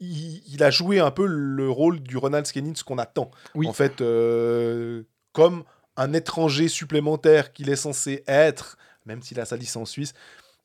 il, 0.00 0.42
il 0.52 0.62
a 0.62 0.70
joué 0.70 0.98
un 1.00 1.10
peu 1.10 1.26
le 1.26 1.70
rôle 1.70 2.00
du 2.00 2.16
Ronald 2.16 2.46
Skennins 2.46 2.74
qu'on 2.86 2.98
attend. 2.98 3.30
Oui. 3.54 3.66
En 3.68 3.72
fait, 3.72 4.00
euh, 4.00 5.02
comme 5.32 5.64
un 5.96 6.12
étranger 6.14 6.68
supplémentaire 6.68 7.52
qu'il 7.52 7.68
est 7.68 7.76
censé 7.76 8.22
être, 8.26 8.78
même 9.06 9.22
s'il 9.22 9.40
a 9.40 9.44
sa 9.44 9.56
licence 9.56 9.90
suisse, 9.90 10.14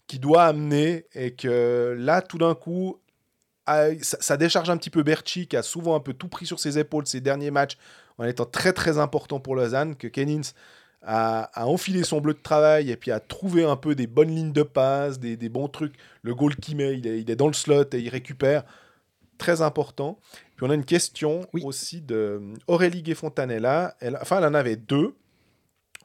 qui 0.07 0.19
doit 0.19 0.43
amener 0.43 1.05
et 1.13 1.33
que 1.33 1.95
là, 1.97 2.21
tout 2.21 2.37
d'un 2.37 2.53
coup, 2.55 3.01
ça, 3.65 4.17
ça 4.19 4.37
décharge 4.37 4.69
un 4.69 4.77
petit 4.77 4.89
peu 4.89 5.03
Berchi 5.03 5.47
qui 5.47 5.57
a 5.57 5.63
souvent 5.63 5.95
un 5.95 5.99
peu 5.99 6.13
tout 6.13 6.27
pris 6.27 6.45
sur 6.45 6.59
ses 6.59 6.77
épaules 6.77 7.07
ces 7.07 7.21
derniers 7.21 7.51
matchs 7.51 7.77
en 8.17 8.23
étant 8.25 8.45
très 8.45 8.73
très 8.73 8.97
important 8.97 9.39
pour 9.39 9.55
Lausanne, 9.55 9.95
que 9.95 10.07
Kennins 10.07 10.41
a, 11.01 11.49
a 11.53 11.65
enfilé 11.67 12.03
son 12.03 12.21
bleu 12.21 12.33
de 12.33 12.39
travail 12.41 12.89
et 12.91 12.95
puis 12.97 13.11
a 13.11 13.19
trouvé 13.19 13.63
un 13.63 13.75
peu 13.75 13.93
des 13.95 14.07
bonnes 14.07 14.33
lignes 14.33 14.53
de 14.53 14.63
passe, 14.63 15.19
des, 15.19 15.35
des 15.37 15.49
bons 15.49 15.67
trucs. 15.67 15.95
Le 16.21 16.33
goal 16.33 16.55
qu'il 16.55 16.77
met, 16.77 16.97
il 16.97 17.05
est, 17.07 17.21
il 17.21 17.29
est 17.29 17.35
dans 17.35 17.47
le 17.47 17.53
slot 17.53 17.83
et 17.93 17.99
il 17.99 18.09
récupère. 18.09 18.63
Très 19.37 19.61
important. 19.61 20.17
Puis 20.55 20.65
on 20.65 20.69
a 20.69 20.75
une 20.75 20.85
question 20.85 21.41
Oui. 21.53 21.61
aussi 21.65 22.01
de 22.01 22.41
Aurélie 22.67 23.03
Gué-Fontanella. 23.03 23.95
Elle, 23.99 24.17
enfin, 24.21 24.37
elle 24.37 24.45
en 24.45 24.53
avait 24.53 24.77
deux. 24.77 25.13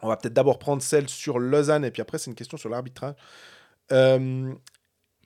On 0.02 0.08
va 0.08 0.16
peut-être 0.16 0.34
d'abord 0.34 0.58
prendre 0.58 0.82
celle 0.82 1.08
sur 1.08 1.38
Lausanne 1.38 1.84
et 1.84 1.90
puis 1.92 2.02
après, 2.02 2.18
c'est 2.18 2.28
une 2.30 2.34
question 2.34 2.56
sur 2.58 2.68
l'arbitrage. 2.68 3.14
Euh, 3.92 4.52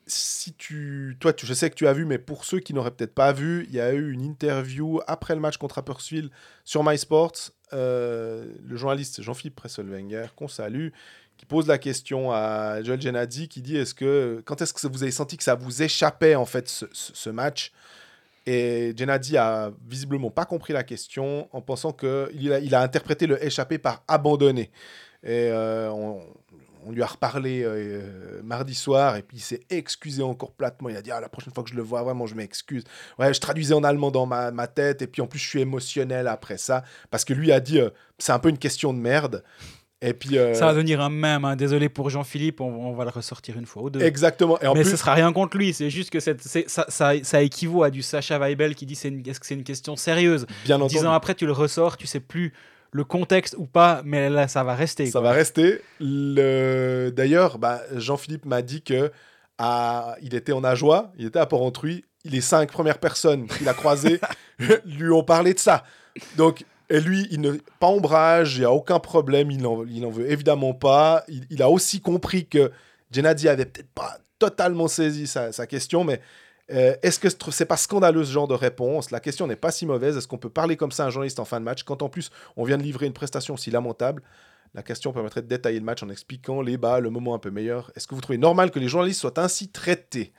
si 0.07 0.53
tu, 0.55 1.17
toi, 1.21 1.33
tu, 1.33 1.47
je 1.47 1.55
sais 1.55 1.71
que 1.71 1.75
tu 1.75 1.87
as 1.87 1.93
vu, 1.93 2.05
mais 2.05 2.19
pour 2.19 2.45
ceux 2.45 2.61
qui 2.61 2.75
n'auraient 2.75 2.91
peut-être 2.91 3.15
pas 3.15 3.33
vu, 3.33 3.67
il 3.69 3.75
y 3.75 3.81
a 3.81 3.93
eu 3.93 4.13
une 4.13 4.23
interview 4.23 5.01
après 5.07 5.35
le 5.35 5.41
match 5.41 5.57
contre 5.57 5.79
Appersville 5.79 6.31
sur 6.65 6.85
MySports. 6.85 7.51
Euh, 7.73 8.47
le 8.65 8.77
journaliste 8.77 9.23
Jean-Philippe 9.23 9.57
Presselwenger, 9.57 10.27
qu'on 10.37 10.49
salue, 10.49 10.89
qui 11.37 11.47
pose 11.47 11.67
la 11.67 11.79
question 11.79 12.33
à 12.33 12.83
Joel 12.83 13.01
Genadi, 13.01 13.49
qui 13.49 13.63
dit 13.63 13.77
est-ce 13.77 13.95
que 13.95 14.43
quand 14.45 14.61
est-ce 14.61 14.73
que 14.73 14.87
vous 14.87 15.03
avez 15.03 15.13
senti 15.13 15.37
que 15.37 15.43
ça 15.43 15.55
vous 15.55 15.83
échappait 15.83 16.35
en 16.35 16.47
fait 16.47 16.69
ce, 16.69 17.31
match? 17.31 17.73
Et 18.47 18.95
Genadi 18.97 19.39
a 19.39 19.73
visiblement 19.89 20.31
pas 20.31 20.45
compris 20.45 20.75
la 20.75 20.85
question 20.85 21.49
en 21.53 21.63
pensant 21.63 21.93
que 21.93 22.31
il 22.35 22.53
a, 22.53 22.61
il 22.61 22.75
a 22.75 22.83
interprété 22.83 23.27
le 23.27 23.43
échappé 23.43 23.79
par 23.79 24.05
abandonné. 24.07 24.71
Et 25.25 25.49
euh, 25.51 25.91
on, 25.91 26.23
on 26.87 26.93
lui 26.93 27.03
a 27.03 27.07
reparlé 27.07 27.63
euh, 27.65 28.41
mardi 28.43 28.75
soir 28.75 29.17
et 29.17 29.23
puis 29.23 29.39
il 29.39 29.41
s'est 29.41 29.61
excusé 29.71 30.23
encore 30.23 30.53
platement. 30.53 30.89
Il 30.89 30.97
a 30.97 31.03
dit 31.03 31.11
ah, 31.11 31.21
la 31.21 31.29
prochaine 31.29 31.53
fois 31.53 31.65
que 31.65 31.71
je 31.71 31.75
le 31.77 31.83
vois, 31.83 32.03
vraiment, 32.03 32.27
je 32.27 32.35
m'excuse. 32.35 32.85
Ouais, 33.19 33.33
je 33.33 33.41
traduisais 33.41 33.75
en 33.75 33.85
allemand 33.85 34.11
dans 34.11 34.27
ma, 34.27 34.51
ma 34.51 34.67
tête 34.67 35.03
et 35.03 35.07
puis 35.07 35.23
en 35.23 35.27
plus, 35.27 35.39
je 35.39 35.49
suis 35.49 35.61
émotionnel 35.61 36.29
après 36.29 36.59
ça 36.59 36.85
parce 37.11 37.25
que 37.25 37.33
lui 37.35 37.53
a 37.53 37.61
dit 37.61 37.81
euh, 37.81 37.91
c'est 38.19 38.33
un 38.33 38.39
peu 38.39 38.49
une 38.49 38.59
question 38.59 38.93
de 38.93 38.99
merde. 38.99 39.43
Et 40.03 40.13
puis. 40.13 40.37
euh, 40.37 40.53
Ça 40.53 40.67
va 40.67 40.73
devenir 40.75 41.01
un 41.01 41.09
mème. 41.09 41.47
hein. 41.47 41.57
Désolé 41.57 41.89
pour 41.89 42.11
Jean-Philippe, 42.11 42.61
on, 42.61 42.67
on 42.89 42.93
va 42.93 43.05
le 43.05 43.11
ressortir 43.11 43.57
une 43.57 43.65
fois 43.65 43.85
ou 43.85 43.91
deux. 43.91 44.03
Exactement. 44.03 44.61
Et 44.61 44.67
en 44.67 44.75
mais 44.75 44.83
plus, 44.83 44.91
ce 44.91 44.97
sera 44.99 45.15
rien 45.15 45.33
contre 45.33 45.57
lui, 45.57 45.73
c'est 45.73 45.89
juste 45.89 46.11
que 46.11 46.21
cette- 46.21 46.43
ça, 46.43 46.85
ça, 46.89 47.13
ça 47.23 47.43
équivaut 47.43 47.85
à 47.85 47.91
du 47.91 48.03
Sacha 48.03 48.39
Weibel 48.39 48.75
qui 48.75 48.85
dit 48.85 48.93
est-ce 48.95 49.41
que 49.41 49.47
c'est 49.47 49.55
une 49.55 49.65
question 49.65 49.97
sérieuse? 49.97 50.47
Bien 50.67 50.77
entendu, 50.77 50.97
Dix 50.97 51.07
ans 51.07 51.13
après, 51.13 51.35
tu 51.35 51.47
le 51.47 51.53
ressors, 51.53 51.97
tu 51.97 52.07
sais 52.07 52.21
plus 52.21 52.53
le 52.95 53.03
contexte 53.03 53.57
ou 53.59 53.67
pas, 53.67 54.03
mais 54.05 54.31
là, 54.31 54.47
ça 54.47 54.63
va 54.63 54.77
rester. 54.77 55.07
ça 55.07 55.19
quoi. 55.19 55.31
va 55.31 55.33
rester. 55.33 55.81
Le... 55.99 57.11
D'ailleurs, 57.11 57.59
bah, 57.59 57.83
Jean-Philippe 57.97 58.47
m'a 58.47 58.63
dit 58.63 58.83
que 58.83 59.11
à... 59.59 60.15
il 60.23 60.33
était 60.37 60.53
en 60.53 60.63
Ajoie, 60.63 61.13
il 61.19 61.27
était 61.27 61.41
à 61.41 61.47
Port-Entruy. 61.47 62.05
Les 62.25 62.41
cinq 62.41 62.71
premières 62.71 62.99
personnes 62.99 63.49
qu'il 63.49 63.69
a 63.69 63.75
croisées 63.75 64.21
lui 64.87 65.11
ont 65.11 65.25
parlé 65.25 65.55
de 65.55 65.59
ça. 65.59 65.83
Donc, 66.37 66.65
et 66.89 67.01
lui, 67.01 67.27
il 67.33 67.41
ne 67.41 67.55
pas 67.81 67.89
ombrage, 67.89 68.57
il 68.57 68.61
n'y 68.61 68.65
a 68.65 68.71
aucun 68.71 69.01
problème, 69.01 69.51
il 69.51 69.61
n'en 69.61 69.85
il 69.85 70.07
en 70.07 70.11
veut 70.11 70.31
évidemment 70.31 70.73
pas. 70.73 71.25
Il, 71.27 71.45
il 71.51 71.63
a 71.63 71.71
aussi 71.71 72.01
compris 72.01 72.47
que 72.47 72.71
Gennady 73.11 73.49
avait 73.49 73.67
peut-être 73.67 73.93
pas 73.93 74.19
totalement 74.39 74.87
saisi 74.87 75.27
sa, 75.27 75.51
sa 75.51 75.67
question, 75.67 76.05
mais 76.05 76.21
euh, 76.73 76.95
est-ce 77.03 77.19
que 77.19 77.29
ce- 77.29 77.37
c'est 77.51 77.67
pas 77.67 77.77
scandaleux 77.77 78.25
ce 78.25 78.33
genre 78.33 78.49
de 78.49 78.55
réponse? 78.55 79.11
La 79.11 79.21
question 79.21 79.47
n'est 79.47 79.57
pas 79.57 79.71
si 79.71 79.85
mauvaise. 79.87 80.17
Est-ce 80.17 80.27
qu'on 80.29 80.39
peut 80.39 80.49
parler 80.51 80.77
comme 80.77 80.93
ça 80.93 81.05
à 81.05 81.07
un 81.07 81.11
journaliste 81.11 81.41
en 81.41 81.45
fin 81.45 81.61
de 81.61 81.65
match 81.65 81.83
quand 81.83 82.03
en 82.03 82.09
plus 82.09 82.31
on 82.57 82.65
vient 82.65 82.79
de 82.79 82.83
livrer 82.83 83.07
une 83.07 83.13
prestation 83.13 83.55
aussi 83.55 83.71
lamentable? 83.71 84.23
La 84.75 84.83
question 84.83 85.13
permettrait 85.13 85.43
de 85.43 85.47
détailler 85.47 85.79
le 85.79 85.85
match 85.85 86.03
en 86.03 86.09
expliquant 86.09 86.61
les 86.61 86.77
bas, 86.77 86.99
le 87.01 87.09
moment 87.11 87.35
un 87.35 87.39
peu 87.39 87.51
meilleur. 87.51 87.93
Est-ce 87.95 88.09
que 88.09 88.15
vous 88.15 88.21
trouvez 88.21 88.39
normal 88.39 88.71
que 88.73 88.79
les 88.81 88.89
journalistes 88.89 89.21
soient 89.21 89.39
ainsi 89.39 89.69
traités? 89.69 90.33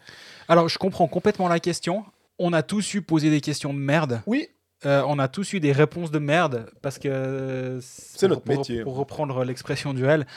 Alors, 0.49 0.68
je 0.68 0.77
comprends 0.77 1.07
complètement 1.07 1.47
la 1.47 1.60
question. 1.61 2.03
On 2.38 2.52
a 2.52 2.61
tous 2.61 2.95
eu 2.95 3.02
poser 3.02 3.30
des 3.30 3.39
questions 3.39 3.73
de 3.73 3.80
merde. 3.80 4.22
Oui, 4.26 4.49
Euh, 4.85 5.02
on 5.07 5.18
a 5.19 5.30
tous 5.30 5.53
eu 5.53 5.60
des 5.61 5.72
réponses 5.72 6.11
de 6.11 6.19
merde 6.19 6.69
parce 6.81 6.99
que 6.99 7.07
euh, 7.07 7.80
C'est 7.81 8.27
notre 8.27 8.41
pour- 8.41 8.57
métier. 8.57 8.84
Pour 8.84 8.97
reprendre 8.97 9.43
l'expression 9.45 9.93
duel. 9.93 10.27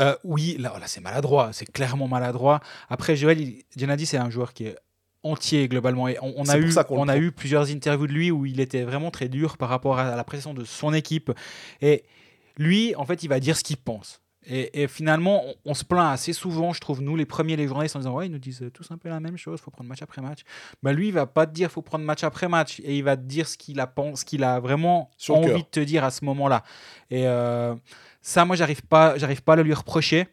Euh, 0.00 0.16
oui, 0.24 0.56
là, 0.58 0.74
là 0.80 0.86
c'est 0.86 1.00
maladroit, 1.00 1.50
c'est 1.52 1.70
clairement 1.70 2.08
maladroit. 2.08 2.60
Après, 2.88 3.14
Joël 3.16 3.40
il- 3.40 3.62
Gennady, 3.76 4.06
c'est 4.06 4.16
un 4.16 4.30
joueur 4.30 4.52
qui 4.54 4.64
est 4.66 4.76
entier 5.22 5.68
globalement. 5.68 6.08
Et 6.08 6.18
on, 6.22 6.32
on 6.36 6.44
a, 6.48 6.58
eu, 6.58 6.72
on 6.98 7.08
a 7.08 7.16
eu 7.18 7.30
plusieurs 7.32 7.70
interviews 7.70 8.06
de 8.06 8.12
lui 8.12 8.30
où 8.30 8.46
il 8.46 8.58
était 8.58 8.82
vraiment 8.82 9.10
très 9.10 9.28
dur 9.28 9.56
par 9.56 9.68
rapport 9.68 9.98
à 9.98 10.16
la 10.16 10.24
prestation 10.24 10.54
de 10.54 10.64
son 10.64 10.92
équipe. 10.94 11.30
Et 11.80 12.04
lui, 12.56 12.94
en 12.96 13.04
fait, 13.04 13.22
il 13.22 13.28
va 13.28 13.38
dire 13.38 13.56
ce 13.56 13.62
qu'il 13.62 13.76
pense. 13.76 14.20
Et, 14.44 14.82
et 14.82 14.88
finalement, 14.88 15.44
on, 15.46 15.54
on 15.66 15.74
se 15.74 15.84
plaint 15.84 16.12
assez 16.12 16.32
souvent, 16.32 16.72
je 16.72 16.80
trouve, 16.80 17.00
nous, 17.00 17.14
les 17.14 17.26
premiers, 17.26 17.54
les 17.54 17.68
journalistes, 17.68 17.94
en 17.94 18.00
disant 18.00 18.14
Ouais, 18.16 18.26
ils 18.26 18.32
nous 18.32 18.40
disent 18.40 18.64
tous 18.74 18.90
un 18.90 18.98
peu 18.98 19.08
la 19.08 19.20
même 19.20 19.36
chose, 19.36 19.60
faut 19.60 19.70
prendre 19.70 19.88
match 19.88 20.02
après 20.02 20.20
match. 20.20 20.40
Bah, 20.82 20.92
lui, 20.92 21.08
il 21.08 21.12
va 21.14 21.26
pas 21.26 21.46
te 21.46 21.52
dire 21.52 21.70
faut 21.70 21.82
prendre 21.82 22.04
match 22.04 22.24
après 22.24 22.48
match. 22.48 22.80
Et 22.80 22.96
il 22.96 23.04
va 23.04 23.16
te 23.16 23.22
dire 23.22 23.46
ce 23.46 23.56
qu'il 23.56 23.78
a, 23.78 23.86
pen- 23.86 24.16
ce 24.16 24.24
qu'il 24.24 24.42
a 24.42 24.58
vraiment 24.58 25.10
Sur 25.16 25.36
envie 25.36 25.62
de 25.62 25.68
te 25.68 25.78
dire 25.78 26.02
à 26.02 26.10
ce 26.10 26.24
moment-là. 26.24 26.64
Et 27.10 27.28
euh, 27.28 27.74
ça, 28.22 28.44
moi, 28.44 28.56
j'arrive 28.56 28.82
pas, 28.82 29.18
j'arrive 29.18 29.42
pas 29.42 29.54
à 29.54 29.56
le 29.56 29.62
lui 29.64 29.74
reprocher. 29.74 30.28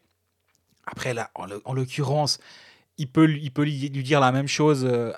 Après, 0.86 1.12
là, 1.12 1.30
en, 1.34 1.74
l'occurrence, 1.74 2.38
il 2.96 3.10
peut, 3.10 3.24
lui- 3.24 3.40
il 3.42 3.50
peut 3.50 3.64
lui, 3.64 3.90
dire 3.90 4.20
la 4.20 4.32
même 4.32 4.48
chose, 4.48 4.84
euh, 4.84 5.12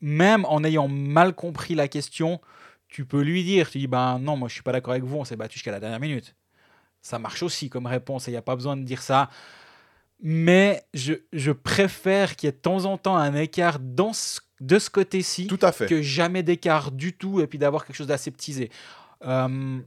même 0.00 0.44
en 0.46 0.64
ayant 0.64 0.88
mal 0.88 1.34
compris 1.34 1.74
la 1.74 1.88
question. 1.88 2.40
Tu 2.88 3.04
peux 3.04 3.22
lui 3.22 3.44
dire, 3.44 3.68
tu 3.70 3.78
dis, 3.78 3.86
ben 3.86 4.18
non, 4.18 4.36
moi 4.36 4.48
je 4.48 4.54
suis 4.54 4.62
pas 4.62 4.72
d'accord 4.72 4.92
avec 4.92 5.04
vous, 5.04 5.16
on 5.16 5.24
s'est 5.24 5.36
battu 5.36 5.54
jusqu'à 5.54 5.70
la 5.70 5.80
dernière 5.80 6.00
minute. 6.00 6.34
Ça 7.00 7.18
marche 7.18 7.42
aussi 7.42 7.68
comme 7.70 7.86
réponse, 7.86 8.26
il 8.26 8.30
n'y 8.30 8.36
a 8.36 8.42
pas 8.42 8.54
besoin 8.54 8.76
de 8.76 8.82
dire 8.82 9.02
ça. 9.02 9.30
Mais 10.20 10.84
je, 10.94 11.14
je 11.32 11.50
préfère 11.50 12.36
qu'il 12.36 12.46
y 12.46 12.50
ait 12.50 12.52
de 12.52 12.58
temps 12.58 12.84
en 12.84 12.96
temps 12.98 13.16
un 13.16 13.34
écart 13.34 13.78
dans 13.80 14.12
ce- 14.12 14.40
de 14.60 14.78
ce 14.78 14.88
côté-ci 14.90 15.48
que 15.88 16.02
jamais 16.02 16.44
d'écart 16.44 16.92
du 16.92 17.12
tout 17.12 17.40
et 17.40 17.48
puis 17.48 17.58
d'avoir 17.58 17.84
quelque 17.84 17.96
chose 17.96 18.06
d'aseptisé. 18.06 18.70
Euh, 19.24 19.80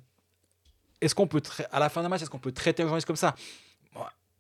est-ce 1.06 1.16
qu'on 1.16 1.28
peut, 1.28 1.42
à 1.72 1.80
la 1.80 1.90
fin 1.90 2.02
d'un 2.02 2.10
match, 2.10 2.22
est-ce 2.22 2.30
qu'on 2.30 2.40
peut 2.40 2.52
traiter 2.52 2.84
un 2.84 2.88
journaliste 2.88 3.08
comme 3.08 3.16
ça? 3.16 3.36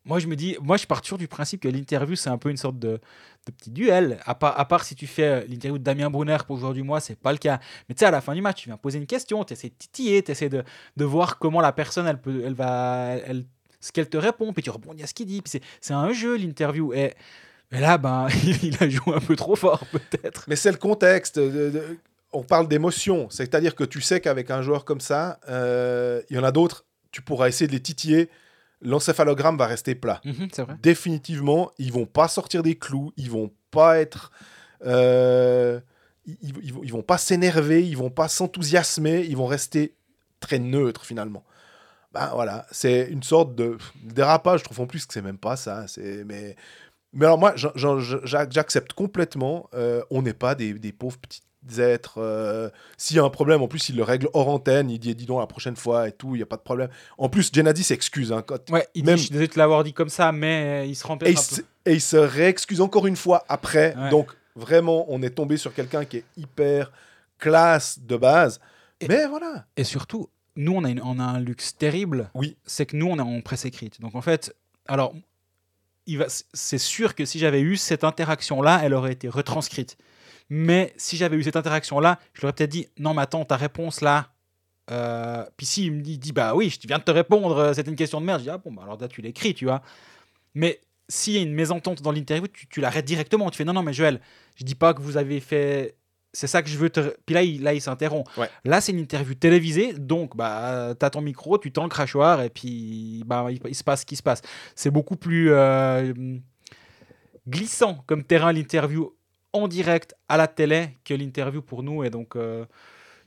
Moi, 0.06 0.20
je 0.20 0.28
me 0.28 0.36
dis, 0.36 0.56
moi, 0.62 0.78
je 0.78 0.86
pars 0.86 1.02
toujours 1.02 1.18
du 1.18 1.28
principe 1.28 1.62
que 1.62 1.68
l'interview, 1.68 2.16
c'est 2.16 2.30
un 2.30 2.38
peu 2.38 2.52
une 2.52 2.58
sorte 2.58 2.78
de, 2.78 3.02
petit 3.44 3.72
duel. 3.72 4.20
À 4.26 4.36
part, 4.36 4.84
si 4.84 4.96
tu 4.96 5.08
fais 5.08 5.24
euh, 5.26 5.46
l'interview 5.48 5.80
de 5.80 5.84
Damien 5.84 6.12
Brunner 6.12 6.38
pour 6.46 6.58
joueur 6.58 6.74
du 6.74 6.84
mois, 6.84 7.00
c'est 7.00 7.18
pas 7.18 7.32
le 7.32 7.40
cas. 7.40 7.60
Mais 7.90 7.96
tu 7.96 8.00
sais, 8.00 8.06
à 8.06 8.12
la 8.12 8.22
fin 8.22 8.36
du 8.36 8.42
match, 8.42 8.62
tu 8.62 8.70
viens 8.70 8.78
poser 8.78 9.00
une 9.00 9.08
question, 9.08 9.44
tu 9.44 9.54
essaies 9.54 9.70
de 9.70 9.74
titiller, 9.74 10.22
tu 10.22 10.32
essaies 10.32 10.50
de, 10.50 10.64
voir 11.04 11.40
comment 11.40 11.60
la 11.60 11.72
personne, 11.72 12.06
elle, 12.06 12.22
peut, 12.22 12.44
elle 12.46 12.54
va, 12.54 13.16
elle, 13.26 13.46
ce 13.80 13.92
qu'elle 13.92 14.08
te 14.08 14.18
répond, 14.18 14.54
puis 14.54 14.62
tu 14.62 14.70
rebondis 14.70 15.02
à 15.02 15.08
ce 15.08 15.16
qu'il 15.16 15.26
dit. 15.26 15.42
C'est, 15.82 15.94
un 15.94 16.14
jeu, 16.14 16.38
l'interview. 16.38 16.94
Et, 16.94 17.16
et 17.72 17.80
là, 17.80 17.98
ben, 17.98 18.28
il 18.62 18.78
a 18.80 18.88
joué 18.88 19.16
un 19.16 19.20
peu 19.20 19.36
trop 19.36 19.56
fort, 19.56 19.86
peut-être. 19.92 20.46
Mais 20.48 20.56
c'est 20.56 20.72
le 20.72 20.78
contexte. 20.78 21.40
de- 21.40 21.72
de- 21.72 21.98
on 22.36 22.44
parle 22.44 22.68
d'émotion. 22.68 23.30
C'est-à-dire 23.30 23.76
que 23.76 23.84
tu 23.84 24.02
sais 24.02 24.20
qu'avec 24.22 24.52
un 24.52 24.62
joueur 24.62 24.86
comme 24.86 25.02
ça, 25.02 25.40
euh, 25.49 26.22
il 26.30 26.36
y 26.36 26.40
en 26.40 26.44
a 26.44 26.52
d'autres, 26.52 26.86
tu 27.12 27.22
pourras 27.22 27.48
essayer 27.48 27.68
de 27.68 27.72
les 27.74 27.82
titiller. 27.82 28.30
L'encéphalogramme 28.82 29.57
va 29.57 29.66
rester 29.68 29.95
plat. 29.95 30.22
Mhm, 30.26 30.49
c'est 30.53 30.62
vrai. 30.64 30.76
Définitivement, 30.82 31.72
ils 31.78 31.91
vont 31.91 32.06
pas 32.06 32.28
sortir 32.28 32.62
des 32.62 32.76
clous. 32.78 33.12
Ils 33.18 33.32
vont 33.32 33.52
pas 33.72 33.99
être. 33.99 34.32
euh, 34.86 35.80
ils, 36.26 36.38
ils- 36.41 36.74
ils 36.84 36.91
vont- 36.91 37.02
pas 37.02 37.18
s'énerver. 37.18 37.84
Ils 37.88 37.98
vont 37.98 38.10
pas 38.10 38.28
s'enthousiasmer. 38.28 39.22
Ils 39.26 39.38
vont 39.38 39.45
rester 39.45 39.95
très 40.40 40.60
neutres 40.60 41.06
finalement. 41.06 41.44
Ben 42.14 42.30
voilà, 42.34 42.66
c'est 42.72 43.07
une 43.10 43.24
sorte 43.24 43.56
de 43.56 43.78
dérapage. 44.03 44.60
Je 44.60 44.66
trouve 44.66 44.82
en 44.82 44.88
plus 44.88 45.06
que 45.06 45.14
c'est 45.14 45.22
même 45.22 45.38
pas 45.38 45.56
ça. 45.56 45.88
C'est 45.88 46.24
mais 46.26 46.56
mais 47.14 47.26
alors 47.26 47.38
moi, 47.38 47.53
j'accepte 47.56 48.94
complètement. 48.94 49.70
euh, 49.74 50.02
on 50.12 50.22
n'est 50.22 50.34
pas 50.34 50.53
des, 50.56 50.74
des 50.74 50.91
pauvres 50.91 51.18
petits 51.18 51.41
être. 51.78 52.16
euh, 52.20 52.70
S'il 52.98 53.18
y 53.18 53.20
a 53.20 53.24
un 53.24 53.30
problème, 53.30 53.62
en 53.62 53.68
plus, 53.68 53.90
il 53.90 53.96
le 53.96 54.04
règle 54.04 54.30
hors 54.34 54.50
antenne. 54.50 54.90
Il 54.90 55.00
dit 55.00 55.16
dis 55.16 55.26
donc 55.26 55.40
la 55.40 55.48
prochaine 55.48 55.76
fois 55.76 56.08
et 56.08 56.12
tout, 56.12 56.36
il 56.36 56.40
n'y 56.40 56.44
a 56.44 56.48
pas 56.48 56.58
de 56.58 56.62
problème. 56.62 56.90
En 57.18 57.30
plus, 57.30 57.50
Gennady 57.52 57.84
s'excuse. 57.84 58.32
Hein, 58.32 58.42
quand- 58.46 58.70
Ouais, 58.70 58.88
il 58.96 59.04
dit, 59.04 59.08
Même- 59.08 59.18
je 59.18 59.22
suis 59.24 59.32
désolé 59.32 59.48
de 59.48 59.54
te 59.54 59.60
l'avoir 59.60 59.84
dit 59.84 59.94
comme 59.94 60.10
ça, 60.10 60.32
mais 60.32 60.88
il 60.90 60.96
se 60.96 61.06
rend 61.06 61.18
et, 61.26 61.32
il 61.32 61.38
se, 61.38 61.62
et 61.86 61.94
il 61.94 62.02
se 62.02 62.18
réexcuse 62.18 62.82
encore 62.82 63.08
une 63.08 63.16
fois 63.16 63.44
après. 63.50 63.96
Ouais. 63.98 64.10
Donc, 64.10 64.32
vraiment, 64.56 65.06
on 65.10 65.22
est 65.22 65.30
tombé 65.32 65.58
sur 65.58 65.74
quelqu'un 65.74 66.06
qui 66.06 66.18
est 66.18 66.24
hyper 66.38 66.92
classe 67.40 68.00
de 68.00 68.16
base. 68.18 68.60
Et- 69.02 69.08
Mais 69.08 69.26
voilà. 69.28 69.66
Et 69.76 69.84
surtout, 69.84 70.30
nous, 70.56 70.74
on 70.74 70.84
a, 70.86 70.90
une- 70.90 71.02
on 71.04 71.20
a 71.20 71.24
un 71.24 71.40
luxe 71.40 71.76
terrible. 71.78 72.30
Oui. 72.34 72.56
C'est 72.66 72.86
que 72.86 72.96
nous, 72.96 73.08
on 73.08 73.18
est 73.18 73.22
en 73.22 73.42
presse 73.42 73.66
écrite. 73.66 74.00
Donc, 74.00 74.16
en 74.16 74.22
fait, 74.22 74.56
alors, 74.88 75.14
c'est 76.54 76.78
sûr 76.78 77.16
que 77.16 77.26
si 77.26 77.40
j'avais 77.40 77.62
eu 77.62 77.78
cette 77.78 78.04
interaction-là, 78.04 78.82
elle 78.84 78.94
aurait 78.94 79.12
été 79.14 79.28
retranscrite. 79.28 79.98
Mais 80.50 80.94
si 80.98 81.18
j'avais 81.18 81.38
eu 81.38 81.44
cette 81.44 81.56
interaction-là, 81.56 82.20
je 82.34 82.42
leur 82.42 82.50
aurais 82.50 82.54
peut-être 82.54 82.70
dit 82.72 82.88
Non, 83.00 83.14
mais 83.14 83.24
attends, 83.24 83.46
ta 83.46 83.56
réponse 83.58 84.02
là. 84.02 84.30
euh, 84.92 85.44
puis 85.58 85.66
si 85.66 85.86
il 85.86 85.92
me 85.94 86.02
dit, 86.02 86.14
il 86.14 86.20
dit, 86.20 86.32
Bah 86.32 86.54
oui, 86.56 86.70
je 86.70 86.88
viens 86.88 87.00
de 87.00 87.04
te 87.04 87.12
répondre, 87.12 87.58
euh, 87.58 87.74
c'était 87.74 87.90
une 87.90 87.96
question 87.96 88.22
de 88.22 88.26
merde. 88.26 88.40
Je 88.40 88.44
dis 88.46 88.50
Ah 88.52 88.58
bon, 88.60 88.72
bah 88.72 88.84
alors 88.84 89.00
là, 89.00 89.08
tu 89.08 89.22
l'écris, 89.22 89.54
tu 89.56 89.66
vois. 89.66 89.82
Mais 90.54 90.82
s'il 91.10 91.34
y 91.34 91.38
a 91.38 91.42
une 91.42 91.54
mésentente 91.54 92.02
dans 92.02 92.12
l'interview, 92.12 92.48
tu, 92.48 92.68
tu 92.68 92.80
l'arrêtes 92.82 93.06
directement. 93.06 93.50
Tu 93.50 93.58
fais 93.58 93.66
Non, 93.66 93.74
non, 93.74 93.84
mais 93.84 93.94
Joël, 93.94 94.22
je 94.56 94.64
dis 94.64 94.76
pas 94.76 94.94
que 94.94 95.02
vous 95.02 95.18
avez 95.18 95.40
fait. 95.40 95.96
C'est 96.34 96.48
ça 96.48 96.62
que 96.62 96.70
je 96.70 96.78
veux 96.78 96.90
te. 96.90 97.16
Puis 97.26 97.34
là, 97.34 97.44
il, 97.44 97.64
là, 97.64 97.74
il 97.74 97.82
s'interrompt. 97.82 98.30
Ouais. 98.38 98.50
Là, 98.66 98.82
c'est 98.82 98.92
une 98.92 99.00
interview 99.00 99.36
télévisée, 99.36 99.94
donc 99.94 100.36
bah, 100.36 100.94
tu 101.00 101.06
as 101.06 101.10
ton 101.10 101.22
micro, 101.22 101.58
tu 101.58 101.72
tends 101.72 101.84
le 101.84 101.90
crachoir 101.90 102.42
et 102.42 102.50
puis 102.50 103.24
bah, 103.26 103.48
il, 103.50 103.60
il 103.68 103.74
se 103.76 103.84
passe 103.86 104.02
ce 104.02 104.06
qui 104.06 104.16
se 104.18 104.24
passe. 104.24 104.42
C'est 104.76 104.92
beaucoup 104.92 105.16
plus 105.16 105.52
euh, 105.52 106.14
glissant 107.48 108.04
comme 108.08 108.24
terrain 108.24 108.52
l'interview 108.52 109.16
en 109.56 109.68
direct 109.68 110.15
à 110.30 110.38
la 110.38 110.48
télé 110.48 110.90
que 111.03 111.14
l'interview 111.14 111.61
pour 111.61 111.84
nous. 111.84 112.03
Et 112.03 112.10
donc, 112.10 112.36
euh, 112.36 112.65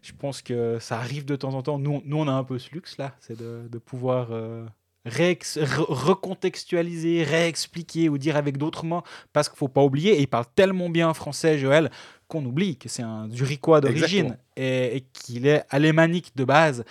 je 0.02 0.12
pense 0.12 0.42
que 0.42 0.78
ça 0.80 0.98
arrive 0.98 1.24
de 1.24 1.36
temps 1.36 1.54
en 1.54 1.62
temps. 1.62 1.78
Nous, 1.78 2.02
nous 2.04 2.18
on 2.18 2.28
a 2.28 2.32
un 2.32 2.44
peu 2.44 2.58
ce 2.58 2.70
luxe 2.70 2.98
là, 2.98 3.14
c'est 3.20 3.38
de, 3.38 3.68
de 3.68 3.78
pouvoir 3.78 4.28
euh, 4.30 4.66
recontextualiser, 5.04 7.22
réexpliquer 7.22 8.08
ou 8.08 8.18
dire 8.18 8.36
avec 8.36 8.58
d'autres 8.58 8.84
mots, 8.84 9.02
parce 9.32 9.48
qu'il 9.48 9.58
faut 9.58 9.68
pas 9.68 9.82
oublier, 9.82 10.12
et 10.12 10.20
il 10.20 10.28
parle 10.28 10.46
tellement 10.54 10.90
bien 10.90 11.12
français, 11.14 11.58
Joël, 11.58 11.90
qu'on 12.28 12.44
oublie 12.44 12.76
que 12.76 12.88
c'est 12.88 13.02
un 13.02 13.28
Zurichois 13.30 13.80
d'origine 13.80 14.36
et, 14.56 14.96
et 14.96 15.00
qu'il 15.12 15.46
est 15.46 15.64
alémanique 15.70 16.32
de 16.36 16.44
base. 16.44 16.84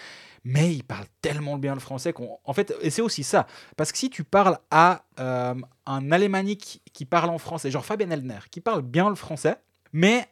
Mais 0.44 0.74
il 0.74 0.84
parle 0.84 1.06
tellement 1.22 1.58
bien 1.58 1.74
le 1.74 1.80
français 1.80 2.14
qu'on. 2.14 2.38
En 2.46 2.54
fait, 2.54 2.74
et 2.82 2.90
c'est 2.90 3.02
aussi 3.02 3.24
ça. 3.24 3.48
Parce 3.76 3.92
que 3.92 3.98
si 3.98 4.10
tu 4.10 4.24
parles 4.24 4.58
à 4.72 5.04
euh, 5.20 5.56
un 5.86 6.12
alémanique 6.12 6.82
qui 6.94 7.06
parle 7.06 7.30
en 7.30 7.38
français, 7.38 7.70
genre 7.72 7.86
Fabien 7.86 8.10
Elner, 8.12 8.40
qui 8.52 8.62
parle 8.62 8.82
bien 8.82 9.10
le 9.10 9.16
français, 9.16 9.56
mais 9.94 10.28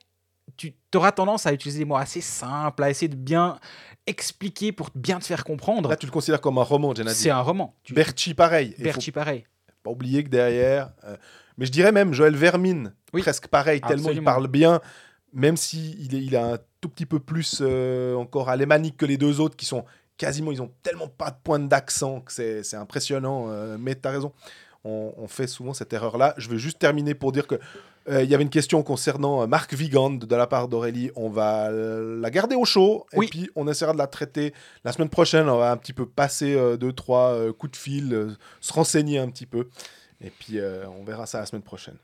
tu 0.58 0.74
auras 0.94 1.12
tendance 1.12 1.46
à 1.48 1.54
utiliser 1.54 1.80
des 1.80 1.86
mots 1.86 1.96
assez 1.98 2.22
simples, 2.22 2.84
à 2.84 2.90
essayer 2.90 3.10
de 3.10 3.16
bien 3.16 3.60
expliquer 4.08 4.72
pour 4.72 4.90
bien 4.96 5.20
te 5.20 5.26
faire 5.26 5.44
comprendre. 5.44 5.90
Là, 5.90 5.96
tu 5.98 6.06
le 6.06 6.12
considères 6.12 6.40
comme 6.42 6.58
un 6.58 6.64
roman, 6.64 6.94
Gennady. 6.94 7.16
C'est 7.16 7.30
un 7.32 7.42
roman. 7.42 7.76
Tu... 7.84 7.94
Berchi, 7.94 8.34
pareil. 8.34 8.76
Berti, 8.80 9.12
pareil. 9.12 9.46
pas 9.84 9.90
oublier 9.92 10.24
que 10.24 10.30
derrière. 10.30 10.92
euh, 11.04 11.18
mais 11.58 11.66
je 11.66 11.72
dirais 11.72 11.92
même 11.92 12.14
Joël 12.14 12.36
Vermine, 12.36 12.94
Oui. 13.14 13.22
presque 13.22 13.48
pareil, 13.48 13.82
tellement 13.82 14.10
il 14.12 14.24
parle 14.24 14.48
bien, 14.48 14.82
même 15.34 15.58
si 15.58 15.96
il, 16.00 16.14
est- 16.16 16.24
il 16.24 16.36
a 16.36 16.54
un 16.54 16.58
tout 16.86 16.90
petit 16.94 17.06
peu 17.08 17.20
plus 17.20 17.60
euh, 17.62 18.14
encore 18.16 18.50
alémanique 18.50 18.96
que 18.98 19.06
les 19.06 19.18
deux 19.18 19.40
autres 19.40 19.56
qui 19.56 19.66
sont 19.66 19.86
quasiment, 20.18 20.52
ils 20.52 20.62
ont 20.62 20.72
tellement 20.84 21.08
pas 21.08 21.32
de 21.32 21.36
pointe 21.44 21.68
d'accent 21.68 22.22
que 22.22 22.32
c'est 22.32 22.62
c'est 22.64 22.78
impressionnant. 22.78 23.48
euh, 23.50 23.76
mais 23.80 23.96
tu 23.96 24.08
as 24.08 24.12
raison, 24.12 24.32
on, 24.84 25.14
on 25.18 25.28
fait 25.28 25.48
souvent 25.48 25.74
cette 25.74 25.92
erreur-là. 25.94 26.34
Je 26.38 26.48
veux 26.50 26.58
juste 26.58 26.78
terminer 26.80 27.16
pour 27.16 27.32
dire 27.32 27.48
que 27.48 27.56
euh, 28.08 28.24
il 28.24 28.30
y 28.30 28.36
avait 28.36 28.44
une 28.44 28.52
question 28.52 28.84
concernant 28.84 29.42
euh, 29.42 29.48
Marc 29.48 29.74
Vigand 29.74 30.12
de 30.12 30.36
la 30.36 30.46
part 30.46 30.68
d'Aurélie. 30.68 31.10
On 31.16 31.30
va 31.30 31.72
la 31.72 32.30
garder 32.30 32.56
au 32.56 32.64
chaud 32.66 33.06
Oui. 33.16 33.26
et 33.26 33.30
puis 33.30 33.50
on 33.56 33.68
essaiera 33.68 33.94
de 33.94 33.98
la 33.98 34.06
traiter 34.08 34.54
la 34.84 34.92
semaine 34.92 35.10
prochaine. 35.10 35.50
On 35.50 35.58
va 35.58 35.72
un 35.72 35.78
petit 35.78 35.94
peu 35.94 36.06
passer 36.06 36.56
deux, 36.78 36.94
trois 36.94 37.36
coups 37.54 37.72
de 37.72 37.78
fil, 37.78 38.38
se 38.62 38.74
renseigner 38.74 39.18
un 39.18 39.30
petit 39.30 39.48
peu. 39.48 39.68
Et 40.22 40.30
puis 40.30 40.60
on 41.00 41.04
verra 41.04 41.26
ça 41.26 41.40
la 41.40 41.46
semaine 41.48 41.64
prochaine. 41.64 41.98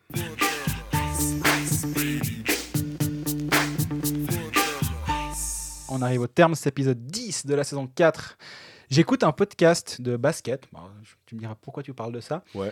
On 5.93 6.01
arrive 6.01 6.21
au 6.21 6.27
terme 6.27 6.53
de 6.53 6.57
cet 6.57 6.67
épisode 6.67 7.05
10 7.05 7.45
de 7.45 7.53
la 7.53 7.65
saison 7.65 7.85
4. 7.85 8.37
J'écoute 8.89 9.25
un 9.25 9.33
podcast 9.33 10.01
de 10.01 10.15
basket. 10.15 10.69
Tu 11.25 11.35
me 11.35 11.41
diras 11.41 11.55
pourquoi 11.59 11.83
tu 11.83 11.93
parles 11.93 12.13
de 12.13 12.21
ça. 12.21 12.45
Ouais. 12.55 12.71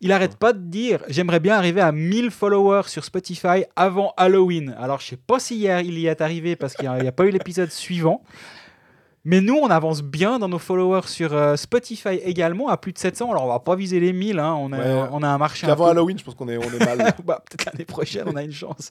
Il 0.00 0.12
arrête 0.12 0.36
pas 0.36 0.52
de 0.52 0.60
dire 0.60 1.02
j'aimerais 1.08 1.40
bien 1.40 1.56
arriver 1.56 1.80
à 1.80 1.90
1000 1.90 2.30
followers 2.30 2.86
sur 2.86 3.04
Spotify 3.04 3.64
avant 3.74 4.14
Halloween. 4.16 4.76
Alors 4.78 5.00
je 5.00 5.08
sais 5.08 5.16
pas 5.16 5.40
si 5.40 5.56
hier 5.56 5.80
il 5.80 5.98
y 5.98 6.06
est 6.06 6.20
arrivé 6.20 6.54
parce 6.54 6.74
qu'il 6.74 6.88
n'y 6.88 7.08
a, 7.08 7.12
pas 7.12 7.24
eu 7.24 7.30
l'épisode 7.30 7.72
suivant. 7.72 8.22
Mais 9.24 9.42
nous, 9.42 9.54
on 9.56 9.68
avance 9.68 10.02
bien 10.02 10.38
dans 10.38 10.48
nos 10.48 10.58
followers 10.58 11.06
sur 11.06 11.34
euh, 11.34 11.54
Spotify 11.56 12.14
également 12.24 12.68
à 12.68 12.78
plus 12.78 12.92
de 12.92 12.98
700. 12.98 13.30
Alors 13.30 13.44
on 13.44 13.48
va 13.48 13.58
pas 13.60 13.76
viser 13.76 14.00
les 14.00 14.14
1000. 14.14 14.38
hein. 14.38 14.54
On, 14.54 14.72
a, 14.72 14.78
Ouais. 14.78 15.08
on 15.12 15.22
a 15.22 15.28
un 15.28 15.36
marché 15.36 15.66
Avant 15.66 15.84
peu 15.84 15.90
Halloween, 15.90 16.18
je 16.18 16.24
pense 16.24 16.34
qu'on 16.34 16.48
est, 16.48 16.56
on 16.56 16.62
est 16.62 16.78
mal. 16.84 17.14
bah, 17.24 17.42
peut-être 17.48 17.66
l'année 17.66 17.84
prochaine, 17.84 18.24
on 18.28 18.36
a 18.36 18.42
une 18.42 18.52
chance. 18.52 18.90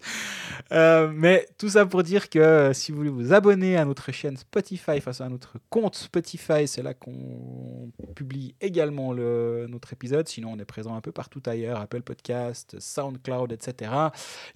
Euh, 0.71 1.09
mais 1.11 1.47
tout 1.57 1.69
ça 1.69 1.85
pour 1.87 2.03
dire 2.03 2.29
que 2.29 2.37
euh, 2.37 2.73
si 2.73 2.91
vous 2.91 2.97
voulez 2.99 3.09
vous 3.09 3.33
abonner 3.33 3.75
à 3.75 3.85
notre 3.85 4.11
chaîne 4.11 4.37
Spotify, 4.37 4.97
enfin 4.97 5.11
à 5.25 5.29
notre 5.29 5.53
compte 5.71 5.95
Spotify, 5.95 6.67
c'est 6.67 6.83
là 6.83 6.93
qu'on 6.93 7.91
publie 8.15 8.53
également 8.61 9.13
le, 9.13 9.65
notre 9.67 9.93
épisode. 9.93 10.27
Sinon, 10.27 10.51
on 10.55 10.59
est 10.59 10.65
présent 10.65 10.93
un 10.95 11.01
peu 11.01 11.11
partout 11.11 11.41
ailleurs, 11.47 11.79
Apple 11.81 12.01
Podcast, 12.03 12.75
SoundCloud, 12.79 13.51
etc. 13.51 13.91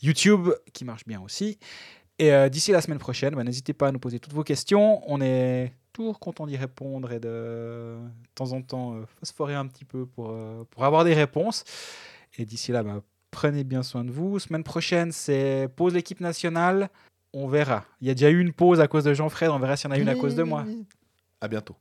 YouTube, 0.04 0.50
qui 0.74 0.86
marche 0.86 1.06
bien 1.08 1.20
aussi. 1.22 1.58
Et 2.20 2.32
euh, 2.32 2.50
d'ici 2.50 2.72
la 2.72 2.82
semaine 2.82 3.00
prochaine, 3.00 3.36
bah, 3.36 3.44
n'hésitez 3.44 3.74
pas 3.74 3.88
à 3.88 3.92
nous 3.92 4.00
poser 4.00 4.20
toutes 4.20 4.34
vos 4.34 4.44
questions. 4.44 5.02
On 5.12 5.22
est 5.22 5.74
toujours 5.94 6.20
content 6.20 6.46
d'y 6.48 6.58
répondre 6.58 7.12
et 7.12 7.20
de, 7.20 7.28
de 7.98 8.30
temps 8.36 8.52
en 8.52 8.62
temps 8.62 8.96
euh, 8.96 9.06
phosphorer 9.20 9.56
un 9.56 9.68
petit 9.68 9.86
peu 9.86 10.06
pour, 10.06 10.32
euh, 10.32 10.64
pour 10.70 10.86
avoir 10.86 11.04
des 11.04 11.14
réponses. 11.14 11.64
Et 12.38 12.46
d'ici 12.46 12.72
là, 12.72 12.84
bah, 12.84 13.02
prenez 13.32 13.64
bien 13.64 13.84
soin 13.84 14.04
de 14.04 14.12
vous. 14.12 14.40
Semaine 14.40 14.64
prochaine, 14.64 15.12
c'est 15.12 15.68
pause 15.76 15.94
l'équipe 15.94 16.20
nationale. 16.20 16.90
On 17.34 17.48
verra. 17.48 17.86
Il 18.00 18.08
y 18.08 18.12
a 18.12 18.14
déjà 18.14 18.30
eu 18.30 18.40
une 18.40 18.54
pause 18.54 18.80
à 18.80 18.88
cause 18.88 19.04
de 19.04 19.14
Jean-Fred. 19.14 19.50
On 19.50 19.60
verra 19.60 19.76
s'il 19.76 19.90
y 19.90 19.94
en 19.94 19.96
a 19.96 20.00
une 20.00 20.10
à 20.10 20.16
cause 20.16 20.36
de 20.36 20.44
moi. 20.44 20.66
À 21.42 21.48
bientôt. 21.48 21.76